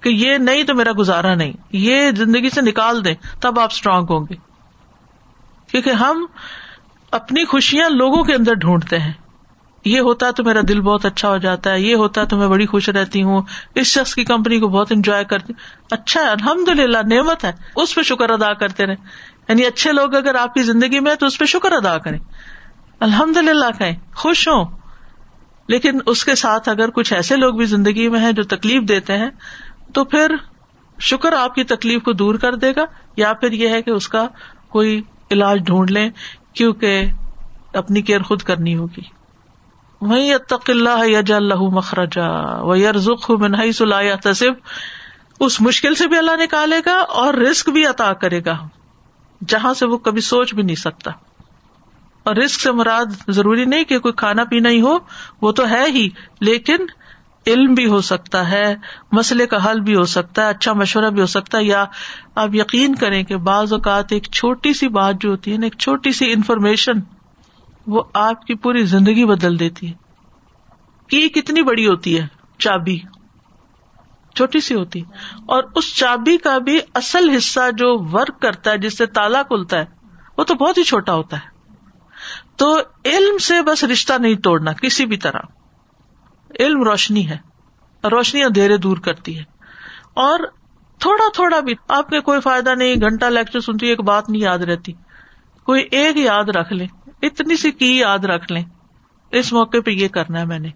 کہ 0.00 0.08
یہ 0.08 0.38
نہیں 0.38 0.62
تو 0.62 0.74
میرا 0.74 0.90
گزارا 0.98 1.34
نہیں، 1.34 1.52
یہ 1.72 2.10
زندگی 2.10 2.50
سے 2.50 2.60
نکال 2.60 3.04
دیں، 3.04 3.14
تب 3.40 3.60
آپ 3.60 3.72
اسٹرانگ 3.72 4.06
ہوں 4.10 4.26
گے۔ 4.30 4.34
کیونکہ 5.70 5.90
ہم 5.90 6.26
اپنی 7.10 7.44
خوشیاں 7.44 7.90
لوگوں 7.90 8.24
کے 8.24 8.34
اندر 8.34 8.54
ڈھونڈتے 8.54 8.98
ہیں۔ 8.98 9.12
یہ 9.84 10.00
ہوتا 10.00 10.26
ہے 10.26 10.32
تو 10.32 10.44
میرا 10.44 10.60
دل 10.68 10.80
بہت 10.80 11.06
اچھا 11.06 11.28
ہو 11.28 11.36
جاتا 11.36 11.70
ہے، 11.70 11.80
یہ 11.80 11.94
ہوتا 11.94 12.20
ہے 12.20 12.26
تو 12.26 12.36
میں 12.36 12.48
بڑی 12.48 12.66
خوش 12.66 12.88
رہتی 12.88 13.22
ہوں، 13.22 13.42
اس 13.74 13.86
شخص 13.86 14.14
کی 14.14 14.24
کمپنی 14.24 14.60
کو 14.60 14.68
بہت 14.68 14.92
انجوائے 14.92 15.24
کرتی 15.24 15.52
ہوں۔ 15.52 15.86
اچھا 15.90 16.20
ہے 16.20 16.26
الحمد 16.26 16.68
للہ 16.68 16.98
نعمت 17.14 17.44
ہے، 17.44 17.52
اس 17.76 17.94
پہ 17.94 18.02
شکر 18.02 18.30
ادا 18.30 18.52
کرتے 18.52 18.86
رہے 18.86 18.94
یعنی 19.48 19.66
اچھے 19.66 19.92
لوگ 19.92 20.14
اگر 20.14 20.34
آپ 20.34 20.54
کی 20.54 20.62
زندگی 20.62 21.00
میں 21.00 21.14
تو 21.14 21.26
اس 21.26 21.38
پہ 21.38 21.44
شکر 21.44 21.72
ادا 21.72 21.98
کریں۔ 21.98 22.18
الحمد 23.00 23.36
للہ 23.36 23.78
کہیں، 23.78 23.96
خوش 24.14 24.48
ہوں۔ 24.48 24.64
لیکن 25.68 25.98
اس 26.06 26.24
کے 26.24 26.34
ساتھ 26.34 26.68
اگر 26.68 26.90
کچھ 26.90 27.12
ایسے 27.12 27.36
لوگ 27.36 27.54
بھی 27.54 27.64
زندگی 27.64 28.08
میں 28.08 28.20
ہیں 28.20 28.32
جو 28.32 28.42
تکلیف 28.42 28.82
دیتے 28.88 29.18
ہیں، 29.18 29.30
تو 29.92 30.04
پھر 30.04 30.36
شکر 31.00 31.32
آپ 31.32 31.54
کی 31.54 31.64
تکلیف 31.64 32.02
کو 32.02 32.12
دور 32.12 32.34
کر 32.34 32.54
دے 32.54 32.72
گا، 32.76 32.84
یا 33.16 33.32
پھر 33.32 33.52
یہ 33.52 33.68
ہے 33.68 33.82
کہ 33.82 33.90
اس 33.90 34.08
کا 34.08 34.26
کوئی 34.68 35.02
علاج 35.30 35.58
ڈھونڈ 35.66 35.90
لیں، 35.90 36.10
کیونکہ 36.54 37.02
اپنی 37.74 38.02
کیئر 38.02 38.22
خود 38.22 38.42
کرنی 38.42 38.76
ہوگی۔ 38.76 39.02
وہی 40.00 40.34
اتق 40.34 40.70
اللہ 40.70 41.06
یج 41.06 41.32
اللہ 41.32 41.60
مخرجا 41.60 42.60
وہ 42.60 42.78
یرزخ 42.78 43.30
منہائی 43.30 43.72
سلایا 43.72 44.16
تصب 44.16 44.52
اس 45.40 45.60
مشکل 45.60 45.94
سے 45.94 46.06
بھی 46.06 46.18
اللہ 46.18 46.42
نکالے 46.42 46.76
گا 46.86 46.94
اور 46.94 47.34
رسک 47.34 47.68
بھی 47.68 47.86
عطا 47.86 48.12
کرے 48.12 48.40
گا، 48.44 48.68
جہاں 49.48 49.74
سے 49.74 49.86
وہ 49.86 49.96
کبھی 49.96 50.20
سوچ 50.20 50.54
بھی 50.54 50.62
نہیں 50.62 50.76
سکتا۔ 50.76 51.10
اور 52.26 52.36
رسک 52.36 52.60
سے 52.60 52.72
مراد 52.72 53.06
ضروری 53.28 53.64
نہیں 53.64 53.84
کہ 53.84 53.98
کوئی 53.98 54.14
کھانا 54.14 54.44
پینا 54.44 54.68
ہی 54.68 54.80
ہو، 54.80 54.98
وہ 55.42 55.52
تو 55.52 55.68
ہے 55.68 55.84
ہی، 55.88 56.08
لیکن 56.40 56.76
علم 57.46 57.74
بھی 57.74 57.86
ہو 57.86 58.00
سکتا 58.00 58.50
ہے، 58.50 58.74
مسئلے 59.12 59.46
کا 59.46 59.70
حل 59.70 59.80
بھی 59.80 59.96
ہو 59.96 60.04
سکتا 60.04 60.42
ہے 60.42 60.48
اچھا 60.48 60.72
مشورہ 60.72 61.10
بھی 61.10 61.20
ہو 61.20 61.26
سکتا 61.26 61.58
ہے، 61.58 61.64
یا 61.64 61.84
آپ 62.34 62.54
یقین 62.54 62.94
کریں 62.94 63.22
کہ 63.22 63.36
بعض 63.36 63.72
اوقات 63.72 64.12
ایک 64.12 64.22
چھوٹی 64.32 64.72
سی 64.72 64.88
بات 64.88 65.14
جو 65.20 65.30
ہوتی 65.30 65.52
ہے 65.52 65.56
نا، 65.56 65.66
ایک 65.66 65.78
چھوٹی 65.78 66.12
سی 66.12 66.32
انفارمیشن 66.32 66.92
وہ 67.86 68.02
آپ 68.14 68.46
کی 68.46 68.54
پوری 68.54 68.82
زندگی 68.82 69.24
بدل 69.24 69.58
دیتی 69.58 69.88
ہے۔ 69.88 69.92
کی 71.08 71.28
کتنی 71.28 71.62
بڑی 71.62 71.86
ہوتی 71.86 72.20
ہے، 72.20 72.26
چابی۔ 72.58 72.98
چھوٹی 74.34 74.60
سی 74.60 74.74
ہوتی۔ 74.74 75.00
اور 75.46 75.62
اس 75.74 75.94
چابی 75.94 76.36
کا 76.36 76.58
بھی 76.58 76.80
اصل 76.94 77.30
حصہ 77.36 77.70
جو 77.78 77.98
ورک 78.12 78.42
کرتا 78.42 78.70
ہے، 78.70 78.78
جس 78.78 78.98
سے 78.98 79.06
تالا 79.06 79.42
کھلتا 79.42 79.78
ہے، 79.78 79.84
وہ 80.38 80.44
تو 80.44 80.54
بہت 80.54 80.78
ہی 80.78 80.82
چھوٹا 80.82 81.14
ہوتا 81.14 81.36
ہے۔ 81.36 81.55
تو 82.56 82.78
علم 83.04 83.38
سے 83.38 83.62
بس 83.62 83.84
رشتہ 83.84 84.12
نہیں 84.18 84.34
توڑنا، 84.34 84.72
کسی 84.72 85.06
بھی 85.06 85.16
طرح۔ 85.16 85.40
علم 86.60 86.82
روشنی 86.82 87.30
ہے، 87.30 87.38
روشنی 88.04 88.42
اندھیرے 88.42 88.76
دور 88.76 88.96
کرتی 88.96 89.38
ہے۔ 89.38 89.44
اور 90.14 90.38
تھوڑا 90.98 91.30
تھوڑا 91.34 91.60
بھی، 91.60 91.74
آپ 91.88 92.08
کے 92.08 92.20
کوئی 92.20 92.40
فائدہ 92.40 92.74
نہیں، 92.74 92.94
گھنٹہ 92.94 93.24
لیکچر 93.24 93.60
سنتی 93.60 93.86
ایک 93.86 94.00
بات 94.00 94.30
نہیں 94.30 94.42
یاد 94.42 94.58
رہتی۔ 94.58 94.92
کوئی 95.64 95.88
ایک 95.90 96.16
یاد 96.16 96.44
رکھ 96.44 96.72
لیں، 96.72 96.86
اتنی 97.22 97.56
سی 97.56 97.70
کی 97.70 97.98
یاد 97.98 98.18
رکھ 98.18 98.52
لیں۔ 98.52 98.64
اس 99.30 99.52
موقع 99.52 99.76
پہ 99.84 99.90
یہ 99.90 100.08
کرنا 100.08 100.40
ہے 100.40 100.44
میں 100.44 100.58
نے۔ 100.58 100.68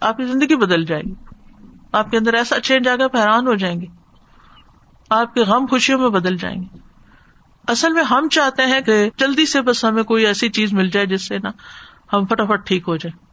آپ 0.00 0.16
کی 0.16 0.24
زندگی 0.24 0.56
بدل 0.56 0.84
جائے 0.84 1.02
گی۔ 1.02 1.14
آپ 1.92 2.10
کے 2.10 2.16
اندر 2.16 2.34
ایسا 2.34 2.60
چینج 2.60 2.88
آ 2.88 2.96
گیا 2.96 3.06
حیران 3.14 3.46
ہو 3.46 3.54
جائیں 3.54 3.80
گے۔ 3.80 3.86
آپ 5.10 5.34
کے 5.34 5.40
غم 5.40 5.66
خوشیوں 5.66 5.98
میں 5.98 6.08
بدل 6.08 6.36
جائیں 6.36 6.62
گے۔ 6.62 6.89
اصل 7.70 7.92
میں 7.92 8.04
ہم 8.04 8.28
چاہتے 8.28 8.62
ہیں 8.62 8.80
کہ 8.80 9.10
جلدی 9.16 9.46
سے 9.46 9.62
بس 9.62 9.84
ہمیں 9.84 10.02
کوئی 10.02 10.26
ایسی 10.26 10.48
چیز 10.48 10.72
مل 10.72 10.90
جائے 10.90 11.06
جس 11.06 11.28
سے 11.28 11.38
نا 11.38 11.48
ہم 12.12 12.26
فٹافٹ 12.26 12.66
ٹھیک 12.66 12.84
ہو 12.88 12.96
جائیں۔ 12.96 13.24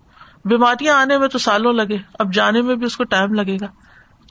بیماریاں 0.48 0.96
آنے 0.96 1.18
میں 1.18 1.28
تو 1.28 1.38
سالوں 1.38 1.74
لگے، 1.74 1.98
اب 2.20 2.34
جانے 2.34 2.62
میں 2.62 2.76
بھی 2.76 2.86
اس 2.86 2.98
کو 2.98 3.04
ٹائم 3.04 3.34
لگے 3.34 3.58
گا۔ 3.62 3.66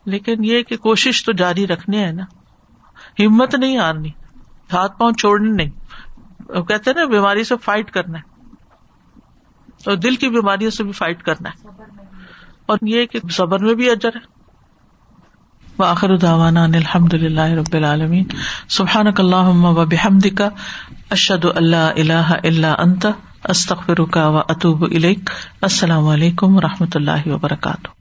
لیکن 0.04 0.44
یہ 0.44 0.62
کہ 0.62 0.76
کوشش 0.76 1.24
تو 1.24 1.32
جاری 1.32 1.66
رکھنے 1.66 2.06
ہے 2.06 2.12
نا۔ 2.12 2.22
ہمت 3.18 3.54
نہیں 3.54 3.78
ہارنی، 3.78 4.08
ہاتھ 4.72 4.98
پاؤں 4.98 5.12
چھوڑنے 5.12 5.50
نہیں۔ 5.50 5.70
کہتے 6.62 6.92
نا، 6.92 7.04
بیماری 7.04 7.44
سے 7.44 7.56
فائٹ 7.56 7.90
کرنا 7.90 8.18
ہے۔ 8.18 8.36
اور 9.86 9.96
دل 9.96 10.14
کی 10.14 10.28
بیماریوں 10.28 10.70
سے 10.70 10.84
بھی 10.84 10.92
فائٹ 10.92 11.22
کرنا 11.22 11.48
ہے۔ 11.48 11.68
اور 12.66 12.78
یہ 12.82 13.06
کہ 13.06 13.18
صبر 13.30 13.58
میں 13.58 13.74
بھی 13.74 13.90
اجر 13.90 14.08
ہے۔ 14.08 14.35
وآخر 15.78 16.16
دعوانا 16.16 16.62
ان 16.64 16.74
الحمد 16.74 17.14
للہ 17.14 17.40
رب 17.40 17.74
العالمین. 17.76 18.24
سبحان 18.68 19.06
اللہ 19.06 19.48
و 19.64 19.84
بحمدک، 19.84 20.42
اشہد 21.10 21.44
اشد 21.44 21.44
اللہ 21.54 21.76
الہ 21.76 22.38
اللہ 22.44 22.74
انت 22.78 23.06
استخر 23.48 24.00
و 24.00 24.06
و 24.06 24.38
اطوب 24.38 24.82
السلام 25.62 26.08
علیکم 26.08 26.56
و 26.56 26.60
رحمۃ 26.60 26.94
اللہ 26.94 27.28
وبرکاتہ. 27.28 27.95